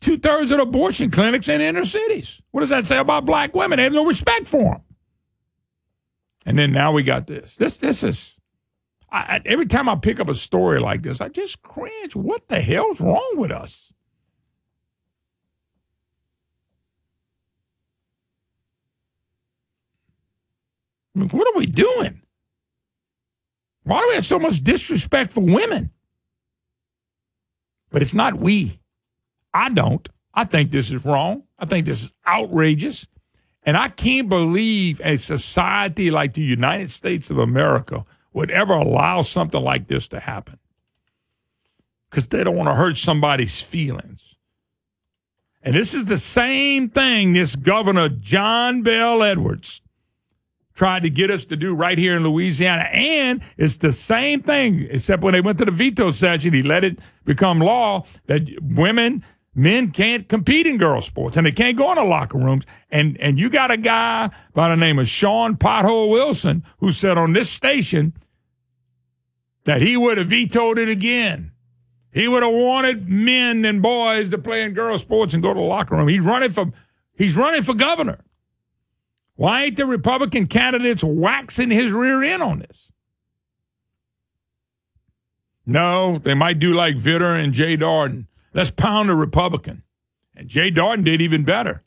Two 0.00 0.18
thirds 0.18 0.50
of 0.50 0.60
abortion 0.60 1.10
clinics 1.10 1.48
in 1.48 1.60
inner 1.60 1.84
cities. 1.84 2.40
What 2.50 2.60
does 2.60 2.70
that 2.70 2.86
say 2.86 2.98
about 2.98 3.24
black 3.24 3.54
women? 3.54 3.78
They 3.78 3.84
have 3.84 3.92
no 3.92 4.04
respect 4.04 4.46
for 4.46 4.74
them. 4.74 4.82
And 6.44 6.58
then 6.58 6.72
now 6.72 6.92
we 6.92 7.02
got 7.02 7.26
this. 7.26 7.54
This 7.54 7.78
this 7.78 8.02
is. 8.02 8.34
I, 9.10 9.40
every 9.46 9.66
time 9.66 9.88
I 9.88 9.94
pick 9.94 10.18
up 10.18 10.28
a 10.28 10.34
story 10.34 10.80
like 10.80 11.02
this, 11.02 11.20
I 11.20 11.28
just 11.28 11.62
cringe. 11.62 12.16
What 12.16 12.48
the 12.48 12.60
hell's 12.60 13.00
wrong 13.00 13.34
with 13.36 13.52
us? 13.52 13.92
I 21.16 21.18
mean, 21.18 21.28
what 21.30 21.48
are 21.48 21.58
we 21.58 21.66
doing? 21.66 22.20
Why 23.84 24.00
do 24.02 24.08
we 24.08 24.14
have 24.16 24.26
so 24.26 24.38
much 24.38 24.62
disrespect 24.62 25.32
for 25.32 25.40
women? 25.40 25.90
But 27.90 28.02
it's 28.02 28.14
not 28.14 28.34
we. 28.38 28.80
I 29.54 29.70
don't. 29.70 30.06
I 30.34 30.44
think 30.44 30.70
this 30.70 30.90
is 30.92 31.04
wrong. 31.04 31.44
I 31.58 31.64
think 31.64 31.86
this 31.86 32.02
is 32.02 32.12
outrageous. 32.26 33.06
And 33.62 33.76
I 33.76 33.88
can't 33.88 34.28
believe 34.28 35.00
a 35.02 35.16
society 35.16 36.10
like 36.10 36.34
the 36.34 36.42
United 36.42 36.90
States 36.90 37.30
of 37.30 37.38
America 37.38 38.04
would 38.34 38.50
ever 38.50 38.74
allow 38.74 39.22
something 39.22 39.62
like 39.62 39.88
this 39.88 40.08
to 40.08 40.20
happen 40.20 40.58
because 42.10 42.28
they 42.28 42.44
don't 42.44 42.56
want 42.56 42.68
to 42.68 42.74
hurt 42.74 42.98
somebody's 42.98 43.62
feelings. 43.62 44.36
And 45.62 45.74
this 45.74 45.94
is 45.94 46.06
the 46.06 46.18
same 46.18 46.90
thing 46.90 47.32
this 47.32 47.56
governor, 47.56 48.08
John 48.10 48.82
Bel 48.82 49.22
Edwards, 49.22 49.80
tried 50.76 51.02
to 51.02 51.10
get 51.10 51.30
us 51.30 51.46
to 51.46 51.56
do 51.56 51.74
right 51.74 51.98
here 51.98 52.16
in 52.16 52.22
Louisiana. 52.22 52.82
And 52.92 53.42
it's 53.56 53.78
the 53.78 53.90
same 53.90 54.42
thing, 54.42 54.86
except 54.90 55.22
when 55.22 55.32
they 55.32 55.40
went 55.40 55.58
to 55.58 55.64
the 55.64 55.72
veto 55.72 56.12
session, 56.12 56.52
he 56.52 56.62
let 56.62 56.84
it 56.84 56.98
become 57.24 57.58
law 57.58 58.04
that 58.26 58.42
women, 58.60 59.24
men 59.54 59.90
can't 59.90 60.28
compete 60.28 60.66
in 60.66 60.76
girls' 60.76 61.06
sports 61.06 61.36
and 61.36 61.46
they 61.46 61.52
can't 61.52 61.76
go 61.76 61.90
in 61.90 61.96
the 61.96 62.04
locker 62.04 62.38
rooms. 62.38 62.64
And 62.90 63.18
and 63.18 63.40
you 63.40 63.50
got 63.50 63.70
a 63.70 63.76
guy 63.76 64.30
by 64.54 64.68
the 64.68 64.76
name 64.76 64.98
of 64.98 65.08
Shawn 65.08 65.56
Pothole 65.56 66.10
Wilson 66.10 66.62
who 66.78 66.92
said 66.92 67.18
on 67.18 67.32
this 67.32 67.50
station 67.50 68.12
that 69.64 69.82
he 69.82 69.96
would 69.96 70.18
have 70.18 70.28
vetoed 70.28 70.78
it 70.78 70.88
again. 70.88 71.52
He 72.12 72.28
would 72.28 72.42
have 72.42 72.54
wanted 72.54 73.08
men 73.08 73.64
and 73.64 73.82
boys 73.82 74.30
to 74.30 74.38
play 74.38 74.62
in 74.62 74.72
girls' 74.72 75.02
sports 75.02 75.34
and 75.34 75.42
go 75.42 75.52
to 75.52 75.60
the 75.60 75.66
locker 75.66 75.96
room. 75.96 76.08
He's 76.08 76.20
running 76.20 76.52
for 76.52 76.70
he's 77.16 77.34
running 77.34 77.62
for 77.62 77.74
governor. 77.74 78.20
Why 79.36 79.64
ain't 79.64 79.76
the 79.76 79.86
Republican 79.86 80.46
candidates 80.46 81.04
waxing 81.04 81.70
his 81.70 81.92
rear 81.92 82.22
end 82.22 82.42
on 82.42 82.58
this? 82.58 82.90
No, 85.66 86.18
they 86.18 86.34
might 86.34 86.58
do 86.58 86.72
like 86.74 86.96
Vitter 86.96 87.42
and 87.42 87.52
Jay 87.52 87.76
Dardenne. 87.76 88.26
Let's 88.54 88.70
pound 88.70 89.10
a 89.10 89.14
Republican. 89.14 89.82
And 90.34 90.48
Jay 90.48 90.70
Dardenne 90.70 91.04
did 91.04 91.20
even 91.20 91.44
better. 91.44 91.82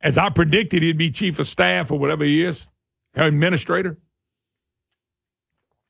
As 0.00 0.18
I 0.18 0.30
predicted, 0.30 0.82
he'd 0.82 0.98
be 0.98 1.10
chief 1.10 1.38
of 1.38 1.46
staff 1.46 1.90
or 1.90 1.98
whatever 1.98 2.24
he 2.24 2.42
is, 2.42 2.66
administrator. 3.14 3.98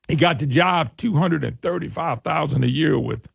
He 0.06 0.16
got 0.16 0.38
the 0.38 0.46
job 0.46 0.96
two 0.98 1.16
hundred 1.16 1.44
and 1.44 1.60
thirty-five 1.62 2.22
thousand 2.22 2.62
a 2.62 2.68
year 2.68 2.98
with 2.98 3.28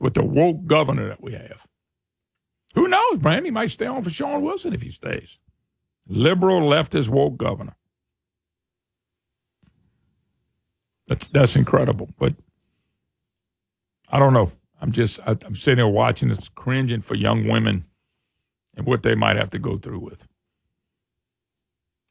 with 0.00 0.14
the 0.14 0.24
woke 0.24 0.64
governor 0.66 1.08
that 1.08 1.22
we 1.22 1.32
have. 1.32 1.66
Who 2.74 2.88
knows, 2.88 3.18
Brand? 3.18 3.44
He 3.44 3.50
might 3.50 3.70
stay 3.70 3.86
on 3.86 4.02
for 4.02 4.10
Shawn 4.10 4.42
Wilson 4.42 4.72
if 4.72 4.80
he 4.80 4.90
stays 4.90 5.38
liberal 6.12 6.60
leftist 6.60 7.08
woke 7.08 7.36
governor. 7.36 7.74
That's 11.08 11.28
that's 11.28 11.56
incredible. 11.56 12.10
But 12.18 12.34
I 14.08 14.18
don't 14.18 14.34
know. 14.34 14.52
I'm 14.80 14.92
just 14.92 15.20
I, 15.20 15.36
I'm 15.44 15.56
sitting 15.56 15.78
there 15.78 15.88
watching 15.88 16.28
this, 16.28 16.48
cringing 16.50 17.00
for 17.00 17.14
young 17.14 17.48
women 17.48 17.86
and 18.76 18.86
what 18.86 19.02
they 19.02 19.14
might 19.14 19.36
have 19.36 19.50
to 19.50 19.58
go 19.58 19.78
through 19.78 20.00
with. 20.00 20.26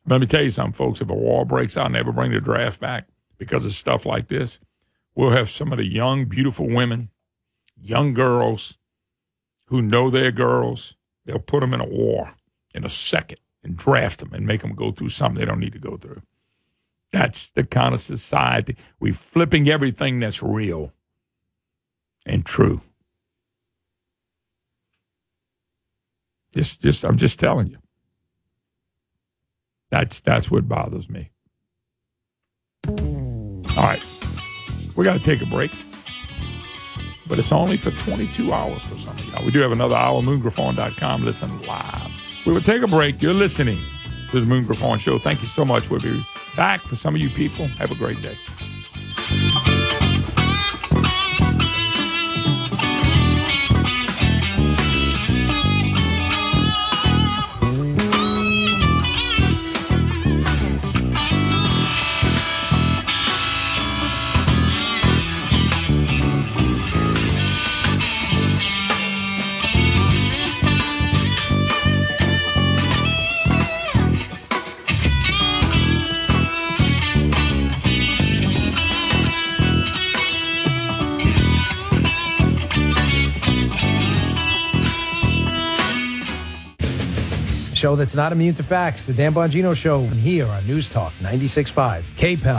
Let 0.07 0.19
me 0.19 0.27
tell 0.27 0.43
you 0.43 0.49
something, 0.49 0.73
folks. 0.73 0.99
If 0.99 1.09
a 1.09 1.13
war 1.13 1.45
breaks 1.45 1.77
out 1.77 1.91
never 1.91 2.11
bring 2.11 2.31
the 2.31 2.41
draft 2.41 2.79
back 2.79 3.07
because 3.37 3.65
of 3.65 3.73
stuff 3.73 4.05
like 4.05 4.27
this, 4.27 4.59
we'll 5.15 5.31
have 5.31 5.49
some 5.49 5.71
of 5.71 5.77
the 5.77 5.85
young, 5.85 6.25
beautiful 6.25 6.67
women, 6.67 7.09
young 7.79 8.13
girls 8.15 8.77
who 9.67 9.81
know 9.81 10.09
they're 10.09 10.31
girls. 10.31 10.95
They'll 11.25 11.37
put 11.37 11.59
them 11.59 11.73
in 11.75 11.81
a 11.81 11.85
war 11.85 12.33
in 12.73 12.83
a 12.83 12.89
second 12.89 13.37
and 13.63 13.77
draft 13.77 14.19
them 14.19 14.33
and 14.33 14.45
make 14.45 14.61
them 14.61 14.73
go 14.73 14.91
through 14.91 15.09
something 15.09 15.39
they 15.39 15.45
don't 15.45 15.59
need 15.59 15.73
to 15.73 15.79
go 15.79 15.97
through. 15.97 16.21
That's 17.11 17.49
the 17.51 17.63
kind 17.63 17.93
of 17.93 18.01
society 18.01 18.77
we're 18.99 19.13
flipping 19.13 19.69
everything 19.69 20.19
that's 20.19 20.41
real 20.41 20.93
and 22.25 22.45
true. 22.45 22.81
Just, 26.53 26.81
just, 26.81 27.03
I'm 27.03 27.17
just 27.17 27.39
telling 27.39 27.67
you. 27.67 27.77
That's 29.91 30.21
that's 30.21 30.49
what 30.49 30.67
bothers 30.67 31.09
me. 31.09 31.29
All 32.87 33.83
right, 33.83 34.03
we 34.95 35.03
got 35.03 35.17
to 35.17 35.23
take 35.23 35.41
a 35.41 35.45
break, 35.45 35.71
but 37.27 37.37
it's 37.37 37.51
only 37.51 37.77
for 37.77 37.91
22 37.91 38.53
hours 38.53 38.81
for 38.81 38.97
some 38.97 39.17
of 39.17 39.25
y'all. 39.25 39.45
We 39.45 39.51
do 39.51 39.59
have 39.59 39.73
another 39.73 39.95
hour. 39.95 40.21
Moongriffon.com. 40.21 41.25
Listen 41.25 41.61
live. 41.63 42.11
We 42.45 42.53
will 42.53 42.61
take 42.61 42.81
a 42.81 42.87
break. 42.87 43.21
You're 43.21 43.33
listening 43.33 43.79
to 44.31 44.39
the 44.39 44.45
Moon 44.45 44.65
Griffon 44.65 44.97
Show. 44.97 45.19
Thank 45.19 45.41
you 45.41 45.47
so 45.47 45.63
much. 45.63 45.89
We'll 45.89 45.99
be 45.99 46.25
back 46.55 46.81
for 46.81 46.95
some 46.95 47.13
of 47.13 47.21
you 47.21 47.29
people. 47.29 47.67
Have 47.67 47.91
a 47.91 47.95
great 47.95 48.21
day. 48.21 48.37
Show 87.81 87.95
that's 87.95 88.13
not 88.13 88.31
immune 88.31 88.53
to 88.53 88.61
facts. 88.61 89.05
The 89.05 89.13
Dan 89.13 89.33
Bongino 89.33 89.75
Show 89.75 90.01
And 90.01 90.13
here 90.13 90.45
on 90.45 90.67
News 90.67 90.87
Talk 90.87 91.13
96.5 91.13 92.03
KPEL. 92.15 92.41